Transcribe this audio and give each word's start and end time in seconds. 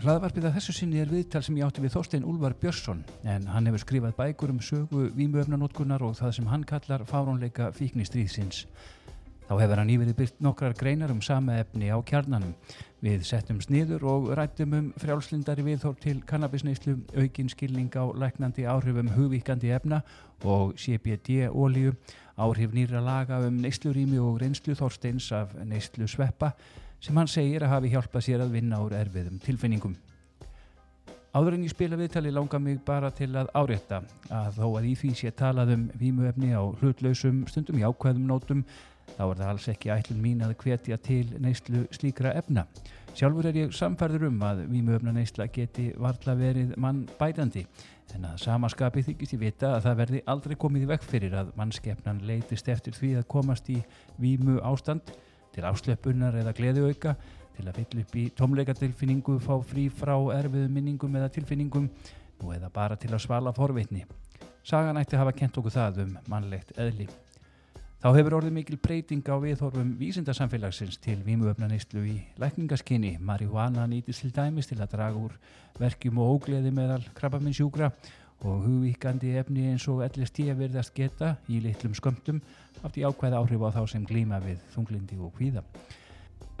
Hlaðvarpið 0.00 0.46
að 0.48 0.54
þessu 0.56 0.72
sinni 0.72 1.00
er 1.02 1.10
viðtal 1.12 1.42
sem 1.44 1.56
ég 1.58 1.66
átti 1.66 1.82
við 1.84 1.92
Þorstein 1.92 2.22
Úlvar 2.24 2.54
Björnsson 2.56 3.02
en 3.28 3.44
hann 3.52 3.66
hefur 3.68 3.82
skrifað 3.82 4.14
bækur 4.16 4.54
um 4.54 4.62
sögu 4.64 5.02
vímuöfnanótkunar 5.12 6.00
og 6.06 6.14
það 6.16 6.32
sem 6.38 6.48
hann 6.48 6.64
kallar 6.64 7.04
fárónleika 7.04 7.66
fíknistríðsins. 7.76 8.62
Þá 9.44 9.52
hefur 9.60 9.82
hann 9.82 9.92
íverið 9.92 10.16
byrkt 10.22 10.40
nokkrar 10.40 10.78
greinar 10.80 11.12
um 11.12 11.20
sama 11.20 11.58
efni 11.60 11.92
á 11.92 12.00
kjarnanum. 12.00 12.56
Við 13.04 13.28
settum 13.28 13.60
sniður 13.60 14.08
og 14.08 14.32
rættum 14.40 14.78
um 14.78 14.90
frjálslindari 15.04 15.68
viðhór 15.68 16.00
til 16.00 16.22
kannabisneislu, 16.24 16.96
aukin 17.20 17.52
skilning 17.52 17.92
á 17.92 18.08
læknandi 18.08 18.64
áhrifum 18.64 19.12
hugvíkandi 19.18 19.74
efna 19.76 20.00
og 20.40 20.78
CBD-ólíu, 20.80 21.92
áhrif 22.40 22.72
nýra 22.72 23.04
laga 23.04 23.44
um 23.44 23.60
neislurími 23.60 24.16
og 24.16 24.40
reynslu 24.40 24.72
Þorsteins 24.80 25.28
af 25.36 25.58
neislu 25.60 26.08
sveppa 26.08 26.54
sem 27.00 27.16
hann 27.16 27.30
segir 27.30 27.64
að 27.64 27.74
hafi 27.74 27.90
hjálpað 27.94 28.26
sér 28.26 28.44
að 28.44 28.54
vinna 28.58 28.80
úr 28.84 28.94
erfiðum 28.98 29.40
tilfinningum. 29.44 29.96
Áður 31.30 31.54
en 31.54 31.64
ég 31.64 31.70
spila 31.70 31.98
viðtali 31.98 32.32
langar 32.34 32.58
mig 32.58 32.80
bara 32.82 33.12
til 33.14 33.30
að 33.38 33.52
árétta 33.54 34.00
að 34.34 34.56
þó 34.56 34.64
að 34.80 34.88
í 34.90 34.94
því 34.98 35.10
sé 35.14 35.30
talað 35.30 35.76
um 35.76 35.84
vímuefni 36.00 36.50
á 36.50 36.62
hlutlausum 36.80 37.44
stundum 37.46 37.78
í 37.78 37.84
ákveðum 37.86 38.26
nótum 38.26 38.64
þá 39.12 39.22
er 39.28 39.38
það 39.38 39.52
alls 39.52 39.68
ekki 39.70 39.92
ætlun 39.94 40.24
mín 40.24 40.42
að 40.42 40.56
hvetja 40.58 40.98
til 40.98 41.28
neyslu 41.38 41.84
slíkra 41.94 42.34
efna. 42.38 42.66
Sjálfur 43.14 43.46
er 43.46 43.60
ég 43.60 43.72
samfærður 43.74 44.26
um 44.28 44.42
að 44.46 44.64
vímuöfna 44.70 45.14
neysla 45.14 45.46
geti 45.54 45.88
varla 45.98 46.34
verið 46.38 46.76
mann 46.82 47.06
bætandi 47.18 47.64
en 48.14 48.26
að 48.26 48.40
samaskapi 48.42 49.04
þykist 49.06 49.36
ég 49.36 49.42
vita 49.44 49.74
að 49.76 49.84
það 49.86 49.98
verði 50.00 50.20
aldrei 50.32 50.54
komið 50.58 50.82
í 50.82 50.88
vekk 50.90 51.04
fyrir 51.12 51.36
að 51.38 51.52
mannskeppnan 51.58 52.22
leitist 52.26 52.68
eftir 52.72 52.96
því 52.96 53.10
að 53.20 53.28
komast 53.30 53.70
í 53.70 53.78
vímu 54.18 54.58
ástand 54.66 55.12
til 55.54 55.66
afsleppunar 55.68 56.38
eða 56.40 56.54
gleðiauka, 56.56 57.14
til 57.56 57.66
að 57.68 57.80
fylla 57.80 58.04
upp 58.04 58.16
í 58.16 58.26
tómleikatilfinningu, 58.38 59.38
fá 59.42 59.54
frí 59.66 59.88
frá 59.92 60.14
erfiðum 60.38 60.76
minningum 60.76 61.16
eða 61.20 61.32
tilfinningum 61.34 61.90
og 62.40 62.54
eða 62.56 62.70
bara 62.72 62.96
til 62.96 63.12
að 63.12 63.24
svala 63.26 63.52
forvitni. 63.56 64.06
Sagan 64.64 65.00
ætti 65.00 65.18
hafa 65.18 65.32
kent 65.36 65.58
okkur 65.58 65.74
það 65.74 66.04
um 66.04 66.14
mannlegt 66.28 66.72
eðli. 66.78 67.08
Þá 68.00 68.14
hefur 68.16 68.38
orðið 68.38 68.54
mikil 68.56 68.78
breyting 68.80 69.26
á 69.28 69.36
viðhorfum 69.36 69.90
vísindarsamfélagsins 70.00 70.96
til 71.04 71.18
vímuöfnaneyslu 71.20 72.04
í 72.08 72.14
lækningaskinni. 72.40 73.18
Marihuana 73.20 73.84
nýtist 73.84 74.24
til 74.24 74.32
dæmis 74.32 74.70
til 74.70 74.78
að 74.80 74.94
draga 74.94 75.20
úr 75.20 75.34
verkjum 75.76 76.22
og 76.22 76.38
ógleði 76.38 76.72
meðal 76.72 77.02
krabbaminsjúgra 77.18 77.90
og 77.90 78.19
hugvíkandi 78.48 79.34
efni 79.36 79.68
eins 79.70 79.86
og 79.92 80.04
LSD 80.06 80.50
verðast 80.56 80.94
geta 80.96 81.34
í 81.48 81.60
litlum 81.60 81.92
skömmtum 81.94 82.40
átt 82.80 82.96
í 82.96 83.04
ákveða 83.04 83.40
áhrif 83.42 83.64
á 83.66 83.70
þá 83.76 83.82
sem 83.92 84.06
glýma 84.08 84.40
við 84.40 84.62
þunglindi 84.74 85.18
og 85.20 85.34
hvíða. 85.36 85.64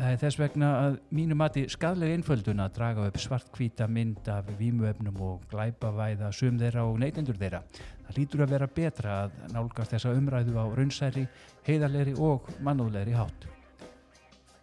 Það 0.00 0.14
er 0.14 0.20
þess 0.22 0.38
vegna 0.40 0.68
að 0.80 0.94
mínu 1.12 1.36
mati 1.36 1.62
skadlega 1.68 2.16
einföldun 2.16 2.62
að 2.64 2.74
draga 2.78 3.06
upp 3.10 3.18
svart-hvíta 3.20 3.88
mynd 3.88 4.28
af 4.32 4.48
vímuefnum 4.56 5.18
og 5.26 5.42
glæpavæða 5.50 6.30
sum 6.32 6.56
þeirra 6.60 6.86
og 6.88 6.96
neytendur 7.02 7.36
þeirra. 7.36 7.60
Það 8.06 8.16
lítur 8.16 8.44
að 8.44 8.54
vera 8.54 8.68
betra 8.80 9.16
að 9.26 9.38
nálgast 9.52 9.92
þessa 9.92 10.14
umræðu 10.16 10.56
á 10.56 10.64
raunsæri, 10.72 11.26
heiðarleiri 11.68 12.16
og 12.16 12.48
mannúðleiri 12.64 13.16
hátt. 13.16 13.48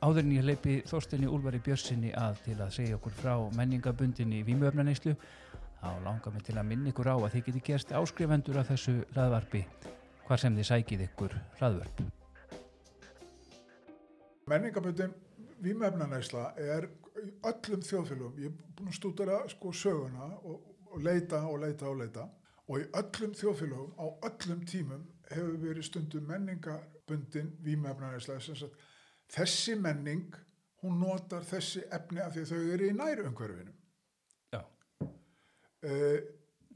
Áðurinn 0.02 0.36
ég 0.36 0.46
leipi 0.46 0.80
Þorstinni 0.86 1.30
Úlvari 1.30 1.62
Björnsinni 1.66 2.12
að 2.18 2.42
til 2.46 2.58
að 2.58 2.74
segja 2.76 2.98
okkur 2.98 3.16
frá 3.18 3.34
menningabundinni 3.58 4.44
vímuefnaneyslu 4.46 5.16
þá 5.81 5.89
langar 6.03 6.33
mig 6.33 6.45
til 6.47 6.58
að 6.58 6.70
minna 6.72 6.92
ykkur 6.92 7.09
á 7.14 7.16
að 7.16 7.33
þið 7.36 7.45
geti 7.47 7.64
gerst 7.70 7.94
áskrifendur 7.95 8.59
af 8.61 8.72
þessu 8.72 8.95
hlaðvarpi 9.16 9.64
hvar 10.28 10.42
sem 10.42 10.56
þið 10.58 10.69
sækið 10.69 11.03
ykkur 11.08 11.36
hlaðvarp. 11.59 12.02
Menningabundin 14.47 15.13
vímefnanæsla 15.63 16.50
er 16.62 16.90
öllum 17.47 17.84
þjóðfélagum, 17.84 18.41
ég 18.41 18.52
er 18.52 18.74
búin 18.78 18.91
að 18.91 18.97
stúdara 18.97 19.40
sko 19.52 19.72
söguna 19.74 20.28
og, 20.44 20.59
og 20.91 21.00
leita 21.03 21.41
og 21.47 21.62
leita 21.63 21.90
og 21.90 22.02
leita. 22.02 22.28
Og 22.68 22.84
í 22.84 22.90
öllum 23.00 23.34
þjóðfélagum 23.38 23.96
á 23.96 24.06
öllum 24.29 24.66
tímum 24.68 25.07
hefur 25.31 25.57
verið 25.62 25.88
stundum 25.88 26.28
menningabundin 26.29 27.53
vímefnanæsla 27.63 28.40
þessi 29.34 29.75
menning 29.79 30.35
hún 30.84 31.02
notar 31.02 31.44
þessi 31.47 31.84
efni 31.91 32.22
af 32.23 32.35
því 32.35 32.44
að 32.44 32.52
þau 32.52 32.73
eru 32.75 32.88
í 32.88 32.96
nærumhverfinu 32.96 33.77
Uh, 35.86 36.18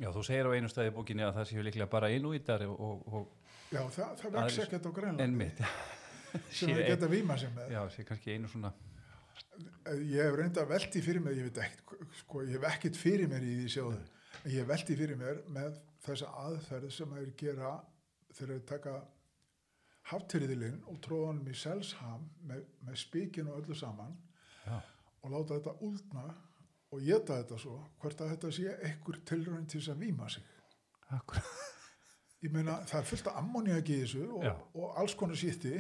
já, 0.01 0.09
þú 0.13 0.23
segir 0.27 0.49
á 0.49 0.51
einu 0.53 0.69
staði 0.71 0.93
bókinni 0.95 1.25
að 1.25 1.39
það 1.39 1.49
séu 1.49 1.65
líklega 1.65 1.89
bara 1.91 2.11
innúítar 2.13 2.65
og, 2.67 3.01
og... 3.09 3.27
Já, 3.71 3.81
það, 3.95 4.15
það 4.21 4.37
vex 4.37 4.61
ekkert 4.65 4.87
á 4.87 4.91
grænlandi. 4.99 5.25
En 5.25 5.37
mitt, 5.39 5.61
já. 5.63 5.71
Sem 6.53 6.71
við 6.71 6.87
geta 6.93 7.11
výma 7.11 7.37
sem 7.39 7.53
með. 7.55 7.75
Já, 7.75 7.81
sé 7.91 8.07
kannski 8.07 8.35
einu 8.35 8.51
svona... 8.51 8.73
Ég 9.91 10.21
hef 10.21 10.35
reynda 10.37 10.63
veldi 10.69 11.01
fyrir 11.03 11.23
mér, 11.23 11.39
ég 11.39 11.47
veit 11.49 11.57
ekkert, 11.65 12.03
sko, 12.21 12.43
ég 12.45 12.55
hef 12.55 12.67
ekkert 12.69 12.99
fyrir 12.99 13.29
mér 13.31 13.43
í 13.43 13.55
því 13.61 13.71
sjóðu. 13.73 13.97
Ég 14.45 14.59
hef 14.61 14.69
veldi 14.69 14.97
fyrir 14.99 15.19
mér 15.19 15.41
með 15.51 15.79
þessa 16.05 16.29
aðferð 16.45 16.93
sem 16.93 17.15
að 17.15 17.23
er 17.25 17.33
gera 17.39 17.71
þegar 18.31 18.53
þeir 18.53 18.63
taka 18.69 18.93
haftriðilinn 20.11 20.79
og 20.89 20.99
tróðanum 21.03 21.49
í 21.51 21.57
selsham 21.57 22.23
með, 22.47 22.63
með 22.85 22.99
spíkin 23.03 23.49
og 23.51 23.61
öllu 23.61 23.77
saman 23.77 24.15
já. 24.65 24.79
og 25.21 25.33
láta 25.33 25.57
þetta 25.57 25.75
úldna 25.87 26.25
og 26.91 27.03
geta 27.05 27.39
þetta 27.41 27.59
svo 27.61 27.77
hvort 28.01 28.23
að 28.23 28.33
þetta 28.35 28.53
sé 28.55 28.73
ekkur 28.91 29.21
tilrönd 29.27 29.69
til 29.71 29.79
þess 29.81 29.93
að 29.93 30.01
výma 30.05 30.29
sig. 30.31 30.47
Akkur. 31.15 31.43
ég 32.43 32.53
meina 32.53 32.79
það 32.87 32.99
er 33.01 33.07
fullt 33.11 33.29
af 33.29 33.37
ammoniaki 33.41 33.99
í 33.99 34.01
þessu 34.05 34.25
og, 34.39 34.65
og 34.79 34.99
alls 34.99 35.15
konar 35.19 35.39
sýtti 35.39 35.75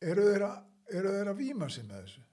eru 0.00 0.26
þeir 0.30 0.46
að, 0.46 1.12
að 1.26 1.36
výma 1.40 1.68
sig 1.72 1.86
með 1.88 2.04
þessu? 2.04 2.26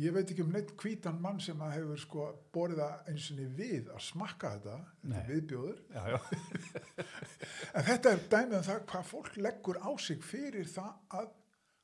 Ég 0.00 0.14
veit 0.14 0.30
ekki 0.32 0.40
um 0.40 0.54
neitt 0.54 0.70
kvítan 0.80 1.18
mann 1.20 1.40
sem 1.44 1.58
að 1.60 1.74
hefur 1.74 1.98
sko 2.00 2.26
borðið 2.54 2.78
að 2.80 3.08
eins 3.12 3.26
og 3.28 3.36
niður 3.36 3.56
við 3.58 3.90
að 3.92 4.04
smakka 4.06 4.52
þetta, 4.54 4.76
þetta 5.02 5.24
viðbjóður. 5.26 5.82
Já, 5.92 6.06
já. 6.08 7.04
en 7.76 7.86
þetta 7.90 8.12
er 8.14 8.22
dæmið 8.32 8.56
um 8.56 8.64
það 8.70 8.80
hvað 8.88 9.10
fólk 9.10 9.36
leggur 9.36 9.80
á 9.84 9.90
sig 10.00 10.24
fyrir 10.24 10.70
það 10.72 11.18
að 11.18 11.28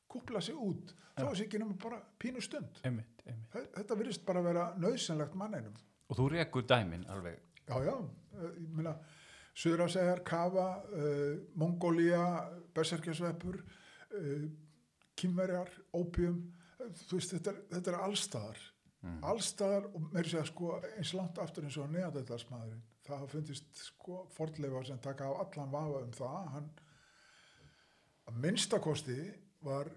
kúpla 0.09 0.41
sig 0.41 0.57
út. 0.57 0.93
Þá 1.15 1.25
er 1.25 1.35
sér 1.35 1.45
ekki 1.45 1.59
náttúrulega 1.61 1.83
bara 1.83 2.01
pínu 2.21 2.41
stund. 2.43 2.81
Einmitt, 2.87 3.23
einmitt. 3.25 3.71
þetta 3.75 3.97
virðist 3.99 4.25
bara 4.27 4.43
vera 4.45 4.65
nöðsynlegt 4.79 5.37
manneinum 5.39 5.77
og 6.09 6.17
þú 6.17 6.29
rekur 6.33 6.65
dæmin 6.65 7.05
alveg. 7.13 7.37
Já 7.69 7.75
já, 7.85 7.95
ég 8.47 8.73
meina 8.73 8.95
Suðrásæðar, 9.59 10.23
Kava 10.25 10.67
uh, 10.95 11.35
Mongólia, 11.59 12.23
Berserkjasveppur 12.73 13.59
uh, 13.59 14.45
Kymverjar 15.19 15.69
Ópium 15.93 16.39
veist, 16.79 17.33
þetta, 17.35 17.51
er, 17.51 17.63
þetta 17.75 17.91
er 17.91 17.97
allstaðar 18.07 18.61
mm. 19.03 19.17
allstaðar 19.33 19.89
og 19.91 20.07
mér 20.13 20.29
sé 20.31 20.39
að 20.39 20.47
sko 20.53 20.77
eins 20.95 21.11
langt 21.17 21.41
aftur 21.43 21.67
eins 21.67 21.77
og 21.81 21.91
neandellarsmaðurinn 21.93 22.85
það 23.09 23.17
hafa 23.17 23.31
fundist 23.33 23.83
sko 23.83 24.23
fordleifar 24.35 24.87
sem 24.87 25.01
taka 25.03 25.27
á 25.29 25.33
allan 25.43 25.73
vafa 25.73 26.01
um 26.05 26.15
það. 26.15 26.49
Hann 26.55 26.69
að 28.29 28.41
minnstakosti 28.45 29.19
var 29.65 29.91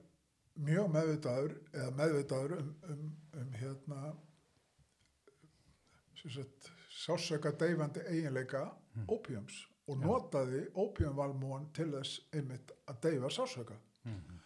mjög 0.54 0.90
meðvitaður 0.92 1.54
eða 1.72 1.90
meðvitaður 1.96 2.56
um, 2.58 2.70
um, 2.92 3.08
um 3.40 3.52
hérna 3.56 4.12
sásöka 6.92 7.50
deyfandi 7.58 8.02
eiginleika 8.06 8.66
mm. 8.94 9.06
ópíums 9.10 9.56
og 9.90 9.98
notaði 9.98 10.66
ópíumvalmúan 10.78 11.66
til 11.74 11.88
þess 11.96 12.20
einmitt 12.34 12.70
að 12.86 13.00
deyfa 13.06 13.30
sásöka 13.30 13.78
mm 14.04 14.12
-hmm. 14.12 14.38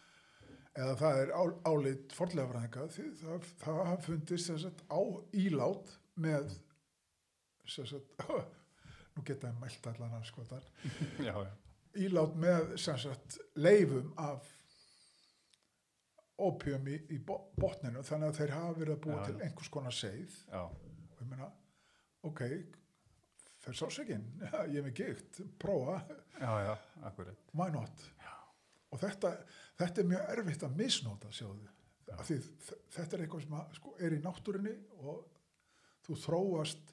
eða 0.75 0.95
það 1.03 1.21
er 1.23 1.33
á, 1.37 1.43
álit 1.65 2.13
forlegafræðinga 2.13 2.87
því 2.97 3.11
það, 3.21 3.51
það 3.65 4.03
fundist 4.07 4.53
sagt, 4.63 4.83
á 4.89 5.01
ílát 5.33 5.99
með 6.15 6.59
sagt, 7.67 8.25
nú 9.15 9.23
geta 9.25 9.49
ég 9.49 9.61
mælt 9.61 9.87
allan 9.87 10.15
að 10.21 10.25
skoða 10.25 10.61
ílát 12.07 12.35
með 12.37 12.77
sagt, 12.77 13.39
leifum 13.55 14.13
af 14.17 14.56
opium 16.37 16.89
í, 16.93 16.97
í 17.17 17.21
botninu 17.25 18.03
þannig 18.05 18.33
að 18.33 18.41
þeir 18.41 18.57
hafa 18.57 18.75
verið 18.77 18.97
að 18.97 19.05
búa 19.07 19.21
já, 19.21 19.23
til 19.29 19.47
einhvers 19.47 19.71
konar 19.73 19.95
seið 19.97 20.35
já. 20.51 20.65
og 20.67 21.23
ég 21.23 21.31
meina 21.31 21.49
ok, 22.27 22.43
fer 23.63 23.79
sásegin 23.79 24.27
ég 24.73 24.81
er 24.81 24.87
með 24.87 24.97
gikt, 25.01 25.41
prófa. 25.63 26.01
Why 27.57 27.73
not? 27.75 28.05
Og 28.95 29.01
þetta, 29.03 29.33
þetta 29.81 30.03
er 30.03 30.11
mjög 30.13 30.35
erfitt 30.37 30.67
að 30.67 30.77
misnóta 30.79 31.33
sjáðu. 31.35 31.73
Því 32.07 32.37
þetta 32.95 33.17
er 33.17 33.25
eitthvað 33.25 33.43
sem 33.43 33.57
að, 33.59 33.73
sko, 33.81 33.95
er 34.07 34.15
í 34.15 34.21
náttúrinni 34.23 34.75
og 35.03 35.25
þú 36.07 36.19
þróast 36.23 36.93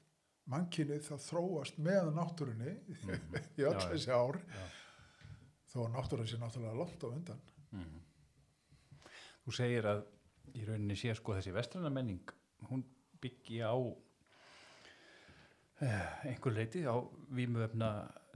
mannkinnið 0.50 1.04
það 1.06 1.22
þróast 1.28 1.78
með 1.80 2.10
náttúrinni 2.16 2.72
mm. 2.74 3.28
í 3.60 3.68
öll 3.68 3.78
þessi 3.78 4.10
ár. 4.12 4.40
Þó 5.70 5.78
náttúrinni 5.94 6.32
sé 6.32 6.40
náttúrulega 6.40 6.80
langt 6.80 7.06
á 7.06 7.08
undan. 7.08 7.44
Mm. 7.70 8.00
Þú 9.44 9.54
segir 9.56 9.86
að 9.88 10.04
í 10.56 10.64
rauninni 10.64 10.96
sé 10.96 11.14
sko 11.16 11.36
þessi 11.36 11.52
vestrana 11.54 11.90
menning, 11.92 12.22
hún 12.70 12.84
byggi 13.20 13.60
á 13.64 13.74
eh, 15.84 16.30
einhver 16.30 16.54
leiti 16.56 16.84
á 16.88 16.96
výmuöfna 17.34 17.90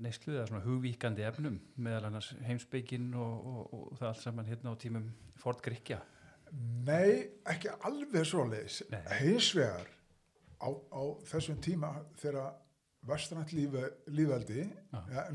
neyslu 0.04 0.34
eða 0.36 0.46
svona 0.50 0.64
hugvíkandi 0.66 1.24
efnum 1.26 1.58
meðal 1.80 2.08
annars 2.10 2.32
heimsbyggin 2.46 3.10
og, 3.18 3.48
og, 3.52 3.74
og 3.74 3.98
það 3.98 4.08
allt 4.10 4.22
saman 4.24 4.48
hérna 4.50 4.74
á 4.74 4.80
tímum 4.80 5.08
Ford 5.38 5.60
Grikja. 5.64 6.00
Nei, 6.86 7.28
ekki 7.48 7.70
alveg 7.84 8.24
svo 8.26 8.46
leiðis. 8.48 8.82
Heimsvegar 9.18 9.88
á, 10.58 10.68
á 10.68 11.02
þessum 11.28 11.58
tíma 11.62 11.92
þegar 12.18 12.54
vestrænt 13.08 13.52
lífveldi 13.54 14.64
Já. 14.64 15.00
ja, 15.12 15.26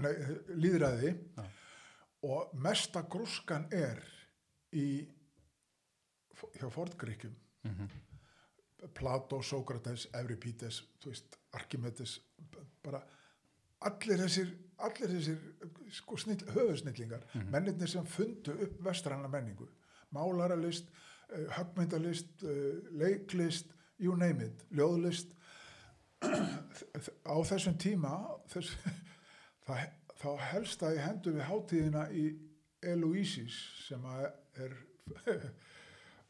líðræði 0.54 1.14
Já. 1.38 1.44
og 2.30 2.56
mesta 2.60 3.06
grúskan 3.10 3.70
er 3.72 4.02
í 4.76 5.06
hjá 6.60 6.70
Fordgríkjum 6.70 7.36
Mhm. 7.64 7.90
Plato, 8.94 9.42
Sókrates, 9.42 10.08
Euripides 10.14 10.82
Archimedes 11.54 12.18
bara 12.84 13.00
allir 13.82 14.18
þessir 14.20 14.50
allir 14.84 15.08
þessir 15.14 15.38
sko, 15.92 16.18
snill, 16.18 16.44
höfusnillingar 16.52 17.24
Mhm. 17.34 17.52
mennirnir 17.52 17.88
sem 17.88 18.06
fundu 18.06 18.52
upp 18.64 18.84
vestræna 18.84 19.28
menningu 19.28 19.68
málaralist, 20.12 20.90
uh, 21.34 21.48
höggmyndalist 21.56 22.44
uh, 22.44 22.50
leiklist, 22.92 23.68
you 24.00 24.16
name 24.16 24.46
it 24.46 24.66
ljóðlist 24.72 25.28
á 26.24 27.36
þessum 27.44 27.78
tíma 27.78 28.12
þess, 28.52 28.76
það, 29.68 29.88
þá 30.20 30.30
helst 30.52 30.80
það 30.84 30.96
í 30.98 31.02
hendur 31.08 31.34
við 31.38 31.48
hátíðina 31.50 32.04
í 32.12 32.26
Eloísis 32.84 33.58
sem 33.88 34.04
að 34.04 34.32
er 34.60 34.76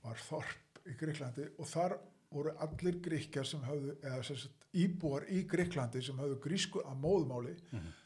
var 0.03 0.19
þorp 0.27 0.83
í 0.89 0.97
Greiklandi 0.99 1.47
og 1.57 1.69
þar 1.69 1.97
voru 2.33 2.53
allir 2.65 2.97
gríkjar 3.03 3.45
sem 3.45 3.61
höfðu, 3.63 3.95
eða 4.01 4.23
sagt, 4.25 4.65
íbúar 4.73 5.27
í 5.29 5.43
Greiklandi 5.49 6.01
sem 6.03 6.17
höfðu 6.19 6.39
grísku 6.43 6.81
að 6.81 6.99
móðmáli 7.03 7.53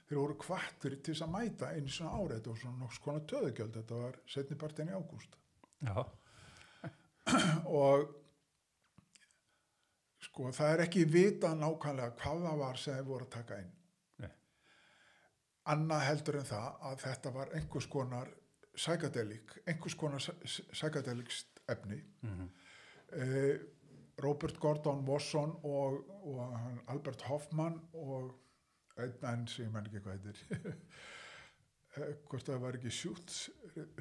þeir 0.08 0.20
voru 0.20 0.38
kvartir 0.40 0.98
til 1.02 1.14
þess 1.14 1.26
að 1.26 1.34
mæta 1.34 1.72
einu 1.74 1.92
svona 1.92 2.16
árið, 2.16 2.38
þetta 2.38 2.52
var 2.52 2.62
svona 2.62 2.82
nokks 2.82 3.02
konar 3.04 3.26
töðugjöld. 3.32 3.74
Þetta 3.76 4.00
var 4.04 4.20
setni 4.34 4.58
partin 4.60 4.92
í 4.92 4.96
ágúst. 4.96 5.36
Og 7.82 8.06
sko 10.28 10.52
það 10.56 10.74
er 10.74 10.84
ekki 10.86 11.04
vita 11.12 11.52
nákvæmlega 11.56 12.16
hvað 12.22 12.46
það 12.48 12.62
var 12.64 12.80
sem 12.82 12.96
þeir 12.96 13.10
voru 13.10 13.28
að 13.28 13.34
taka 13.36 13.60
inn. 13.64 13.74
Nei. 14.24 14.32
annað 15.74 16.06
heldur 16.08 16.40
en 16.40 16.48
það 16.48 16.68
að 16.90 17.04
þetta 17.04 17.34
var 17.36 17.54
einhvers 17.60 17.90
konar 17.92 18.32
psychedelic, 18.78 19.58
einhvers 19.68 19.98
konar 20.00 20.24
psychedelic 20.24 21.34
efni 21.68 22.02
Mhm. 22.24 22.50
eh, 23.14 23.60
Robert 24.24 24.58
Gordon 24.60 25.04
Wasson 25.08 25.52
og, 25.64 26.10
og 26.26 26.58
Albert 26.88 27.22
Hoffman 27.30 27.80
og 27.94 28.34
einn 28.98 29.14
enn 29.30 29.48
sem 29.48 29.66
ég 29.68 29.72
menn 29.74 29.86
ekki 29.86 30.02
hvað 30.02 30.18
heitir 30.18 30.38
Eh, 31.98 32.12
hvort 32.30 32.44
það 32.46 32.60
var 32.62 32.76
ekki 32.78 32.92
Schultz 32.94 33.38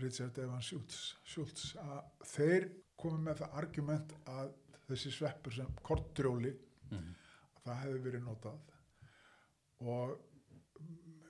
Richard 0.03 0.37
Evans 0.43 0.67
Schultz, 0.69 0.97
Schultz 1.25 1.71
þeir 2.29 2.67
komið 3.01 3.23
með 3.25 3.39
það 3.41 3.55
argument 3.61 4.11
að 4.29 4.51
þessi 4.89 5.13
sveppur 5.17 5.55
sem 5.57 5.71
kortrjóli 5.87 6.51
Mhm. 6.91 7.15
það 7.65 7.81
hefði 7.85 8.03
verið 8.05 8.25
notað 8.27 8.59
og 9.81 10.19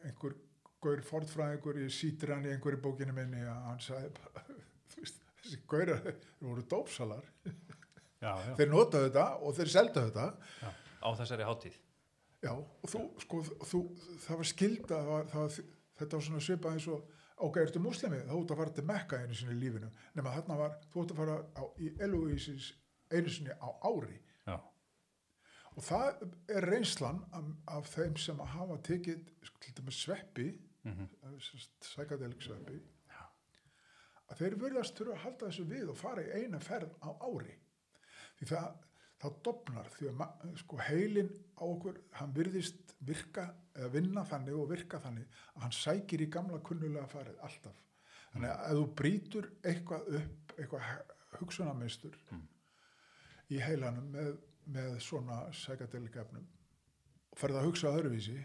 einhver 0.04 0.34
gaur 0.82 1.00
fordfræðingur 1.06 1.78
í 1.84 1.86
í 1.86 2.50
einhverju 2.56 2.80
bókinu 2.82 3.14
minni 3.14 3.44
að 3.46 3.62
hann 3.68 3.78
sagði 3.86 4.10
bara, 4.18 4.42
þú 4.90 5.00
veist, 5.04 5.22
þessi 5.46 5.60
gaurar 5.70 6.02
þeir 6.04 6.20
voru 6.50 6.64
dópsalar 6.74 7.24
já, 7.46 8.32
já. 8.32 8.54
þeir 8.58 8.70
notaðu 8.72 9.08
þetta 9.08 9.26
og 9.40 9.56
þeir 9.58 9.72
seldu 9.76 10.04
þetta 10.08 10.26
já. 10.62 10.70
Á 11.06 11.08
þessari 11.20 11.46
hátíð. 11.46 11.76
já, 12.42 12.52
og 12.56 12.88
þú, 12.90 13.02
sko, 13.22 13.42
þú, 13.70 13.80
það 14.26 14.40
var 14.42 14.48
skilda 14.52 14.96
það 15.00 15.10
var, 15.12 15.28
það 15.34 15.58
þetta 16.00 16.16
var 16.18 16.26
svona 16.28 16.44
svipað 16.46 16.76
eins 16.76 16.88
og 16.92 17.12
ok, 17.46 17.56
ertu 17.62 17.80
muslimi, 17.84 18.18
þá 18.24 18.32
út 18.38 18.52
að 18.54 18.60
fara 18.62 18.72
til 18.76 18.84
Mekka 18.88 19.18
einu 19.22 19.34
sinni 19.36 19.54
í 19.56 19.60
lífinu, 19.60 19.90
nema 20.16 20.32
þarna 20.32 20.56
var 20.60 20.76
þú 20.92 21.02
út 21.04 21.10
að 21.12 21.18
fara 21.20 21.36
á, 21.56 21.62
í 21.84 21.90
Eloísis 22.00 22.70
einu 23.12 23.28
sinni 23.32 23.52
á 23.60 23.68
ári 23.84 24.16
Já, 24.46 24.56
og 25.76 25.84
það 25.84 26.22
er 26.56 26.66
reynslan 26.70 27.18
af, 27.36 27.50
af 27.76 27.90
þeim 27.92 28.16
sem 28.20 28.38
hafa 28.54 28.78
tekið 28.88 29.26
til 29.60 29.76
dæmis 29.80 30.02
sveppi 30.06 30.54
Mhm. 30.86 31.08
sækadelik 31.82 32.42
sveppi 32.46 32.76
að 34.26 34.42
þeir 34.42 34.58
verðast 34.62 34.98
þurfa 34.98 35.16
að 35.16 35.22
halda 35.24 35.48
þessu 35.50 35.66
við 35.70 35.92
og 35.92 36.00
fara 36.00 36.24
í 36.24 36.42
eina 36.42 36.60
ferð 36.62 36.92
á 37.02 37.10
ári. 37.26 37.54
Því 38.36 38.48
það, 38.50 38.68
það 39.22 39.36
dopnar 39.48 39.90
því 39.96 40.12
að 40.12 40.56
sko, 40.62 40.80
heilin 40.88 41.30
á 41.56 41.64
okkur 41.66 42.00
hann 42.18 42.34
virðist 42.36 42.94
virka 43.06 43.46
eða 43.76 43.92
vinna 43.94 44.24
þannig 44.26 44.56
og 44.56 44.70
virka 44.72 45.00
þannig 45.02 45.38
að 45.54 45.66
hann 45.66 45.76
sækir 45.76 46.24
í 46.24 46.30
gamla 46.32 46.62
kunnulega 46.64 47.06
farið 47.12 47.44
alltaf. 47.46 47.78
Þannig 48.32 48.52
að 48.52 48.66
ef 48.66 48.80
þú 48.80 48.86
brýtur 49.00 49.50
eitthvað 49.62 50.10
upp 50.20 50.56
eitthvað 50.56 50.90
hugsunarmeistur 51.40 52.16
í 53.52 53.60
heilanum 53.62 54.10
með, 54.12 54.36
með 54.72 54.98
svona 55.04 55.42
psychedelic 55.52 56.16
efnum 56.22 56.46
og 57.30 57.40
ferð 57.40 57.60
að 57.60 57.68
hugsa 57.68 57.92
öðruvísi 57.92 58.36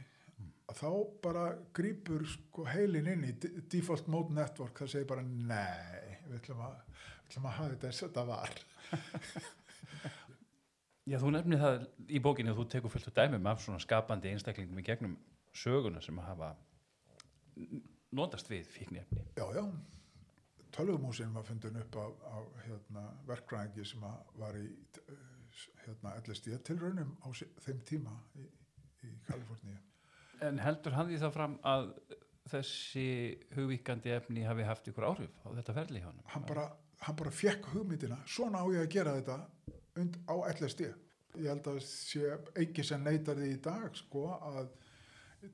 að 0.71 0.79
þá 0.79 0.89
bara 1.23 1.45
grýpur 1.75 2.23
sko 2.29 2.65
heilin 2.69 3.09
inn 3.11 3.25
í 3.27 3.31
default 3.71 4.07
mode 4.11 4.35
network. 4.35 4.77
Það 4.81 4.93
segir 4.95 5.09
bara 5.09 5.23
nei 5.25 6.19
við 6.27 6.37
ætlum 6.39 6.61
að, 6.67 6.75
við 6.91 7.31
ætlum 7.31 7.49
að 7.49 7.57
hafa 7.57 7.71
þetta 7.73 7.89
eins 7.89 8.01
og 8.01 8.11
þetta 8.11 8.25
var. 8.29 8.51
Já, 11.11 11.17
þú 11.17 11.29
nefnir 11.33 11.61
það 11.61 11.75
í 12.07 12.19
bókinni 12.23 12.51
og 12.53 12.59
þú 12.61 12.65
tekur 12.71 12.93
fullt 12.93 13.09
af 13.09 13.17
dæmum 13.17 13.47
af 13.49 13.63
svona 13.63 13.81
skapandi 13.81 14.31
einstaklingum 14.31 14.79
í 14.79 14.85
gegnum 14.85 15.15
söguna 15.57 16.01
sem 16.03 16.19
hafa 16.23 16.49
notast 18.15 18.51
við 18.51 18.69
fíknefni. 18.69 19.25
já 19.35 19.47
já. 19.55 19.65
Tölvumúsin 20.71 21.33
var 21.33 21.43
fundin 21.43 21.81
upp 21.81 21.95
af, 21.99 22.11
af 22.31 22.45
hérna, 22.63 23.01
verkfræðingi 23.27 23.83
sem 23.85 24.03
að 24.07 24.17
var 24.39 24.55
í 24.55 24.67
eh, 25.01 25.15
hérna, 25.85 26.13
LSD 26.21 26.45
tilraunum 26.63 27.11
á 27.25 27.27
þeim 27.65 27.79
tíma 27.89 28.13
í, 28.39 28.41
í 29.03 29.05
Kaliforníu 29.27 29.90
En 30.41 30.59
heldur 30.61 30.95
hann 30.97 31.09
því 31.11 31.19
þá 31.21 31.29
fram 31.35 31.57
að 31.67 31.91
þessi 32.51 33.07
hugvíkandi 33.55 34.11
efni 34.15 34.45
hafi 34.47 34.65
haft 34.67 34.89
ykkur 34.89 35.07
áhrif 35.11 35.35
á 35.45 35.49
þetta 35.53 35.75
ferli 35.77 36.01
hjá 36.01 36.09
hann? 36.09 36.23
hann 36.33 36.47
bara, 36.49 36.65
hann 37.05 37.17
bara 37.19 37.31
fekk 37.31 37.69
hugmyndina. 37.75 38.17
Svona 38.25 38.63
á 38.63 38.67
ég 38.73 38.83
að 38.83 38.93
gera 38.95 39.15
þetta 39.19 39.37
und, 40.01 40.17
á 40.27 40.35
LSD 40.51 40.89
ég 41.39 41.47
held 41.47 41.67
að 41.71 41.79
sé 41.87 42.33
ekki 42.59 42.83
sem 42.83 43.03
neytar 43.05 43.39
því 43.39 43.51
í 43.53 43.59
dag 43.63 43.95
sko 43.95 44.25
að 44.35 44.71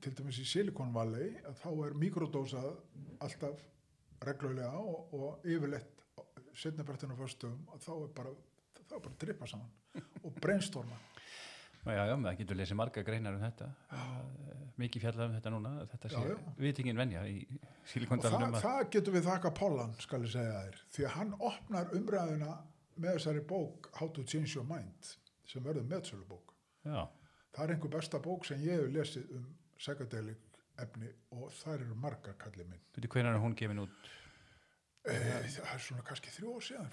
til 0.02 0.12
dæmis 0.18 0.40
í 0.42 0.46
Silicon 0.48 0.90
Valley 0.94 1.30
að 1.48 1.60
þá 1.62 1.68
er 1.86 1.94
mikrodósað 2.02 2.72
alltaf 3.24 3.62
reglulega 4.26 4.80
og, 4.82 5.14
og 5.14 5.46
yfirleitt 5.48 5.94
setnabertinu 6.58 7.16
fyrstum 7.18 7.60
að 7.72 7.84
þá 7.86 7.92
er 7.94 8.10
bara 8.16 8.34
þá 8.88 8.96
er 8.96 9.04
bara 9.04 9.12
að 9.12 9.20
trippa 9.22 9.48
saman 9.48 10.04
og 10.24 10.40
brainstorma 10.42 10.98
Já, 11.96 12.04
já, 12.10 12.14
maður 12.20 12.38
getur 12.42 12.56
lesið 12.60 12.76
marga 12.80 13.02
greinar 13.06 13.34
um 13.38 13.42
þetta. 13.42 13.68
Uh, 13.92 14.64
mikið 14.78 15.02
fjallað 15.06 15.28
um 15.30 15.36
þetta 15.38 15.50
núna, 15.54 15.70
þetta 15.90 16.08
sé 16.12 16.20
Já, 16.22 16.32
já. 16.34 16.52
vitingin 16.62 16.96
venja 17.00 17.22
í 17.26 17.36
og 17.44 17.60
það, 17.62 17.86
sílikondalunum. 17.92 18.58
það 18.62 18.82
getur 18.96 19.16
við 19.16 19.24
þakka 19.28 19.52
Pollan 19.58 19.94
skal 19.98 20.20
ég 20.26 20.32
segja 20.34 20.58
þér 20.66 20.82
því 20.96 21.06
að 21.08 21.14
hann 21.16 21.32
opnar 21.50 21.94
umræðuna 21.98 22.50
með 22.98 23.16
þessari 23.18 23.42
bók 23.50 23.88
How 23.98 24.08
to 24.14 24.22
Change 24.24 24.54
Your 24.54 24.66
Mind 24.68 25.14
sem 25.48 25.64
verður 25.64 25.86
meðsölubók 25.90 26.54
Já, 26.86 27.08
Það 27.56 27.64
er 27.64 27.72
einhver 27.74 27.90
besta 27.96 28.20
bók 28.22 28.44
sem 28.46 28.60
ég 28.62 28.78
hef 28.84 28.92
lesið 28.94 29.32
um 29.38 29.48
psychedelic 29.78 30.60
efni 30.78 31.08
og 31.34 31.48
það 31.58 31.74
eru 31.80 31.94
margar 31.98 32.36
kallið 32.38 32.68
minn. 32.70 32.82
veitir 32.94 33.10
hvernig 33.10 33.32
er 33.34 33.42
hún 33.42 33.56
gefin 33.58 33.80
út? 33.82 34.10
E, 35.08 35.16
það 35.16 35.72
er 35.74 35.82
svona 35.82 36.04
kannski 36.06 36.30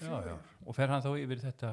fjögur. 0.00 0.26
já. 0.32 0.36
Og 0.66 0.74
fer 0.74 0.90
hann 0.90 1.04
þá 1.04 1.10
yfir 1.20 1.42
þetta? 1.44 1.70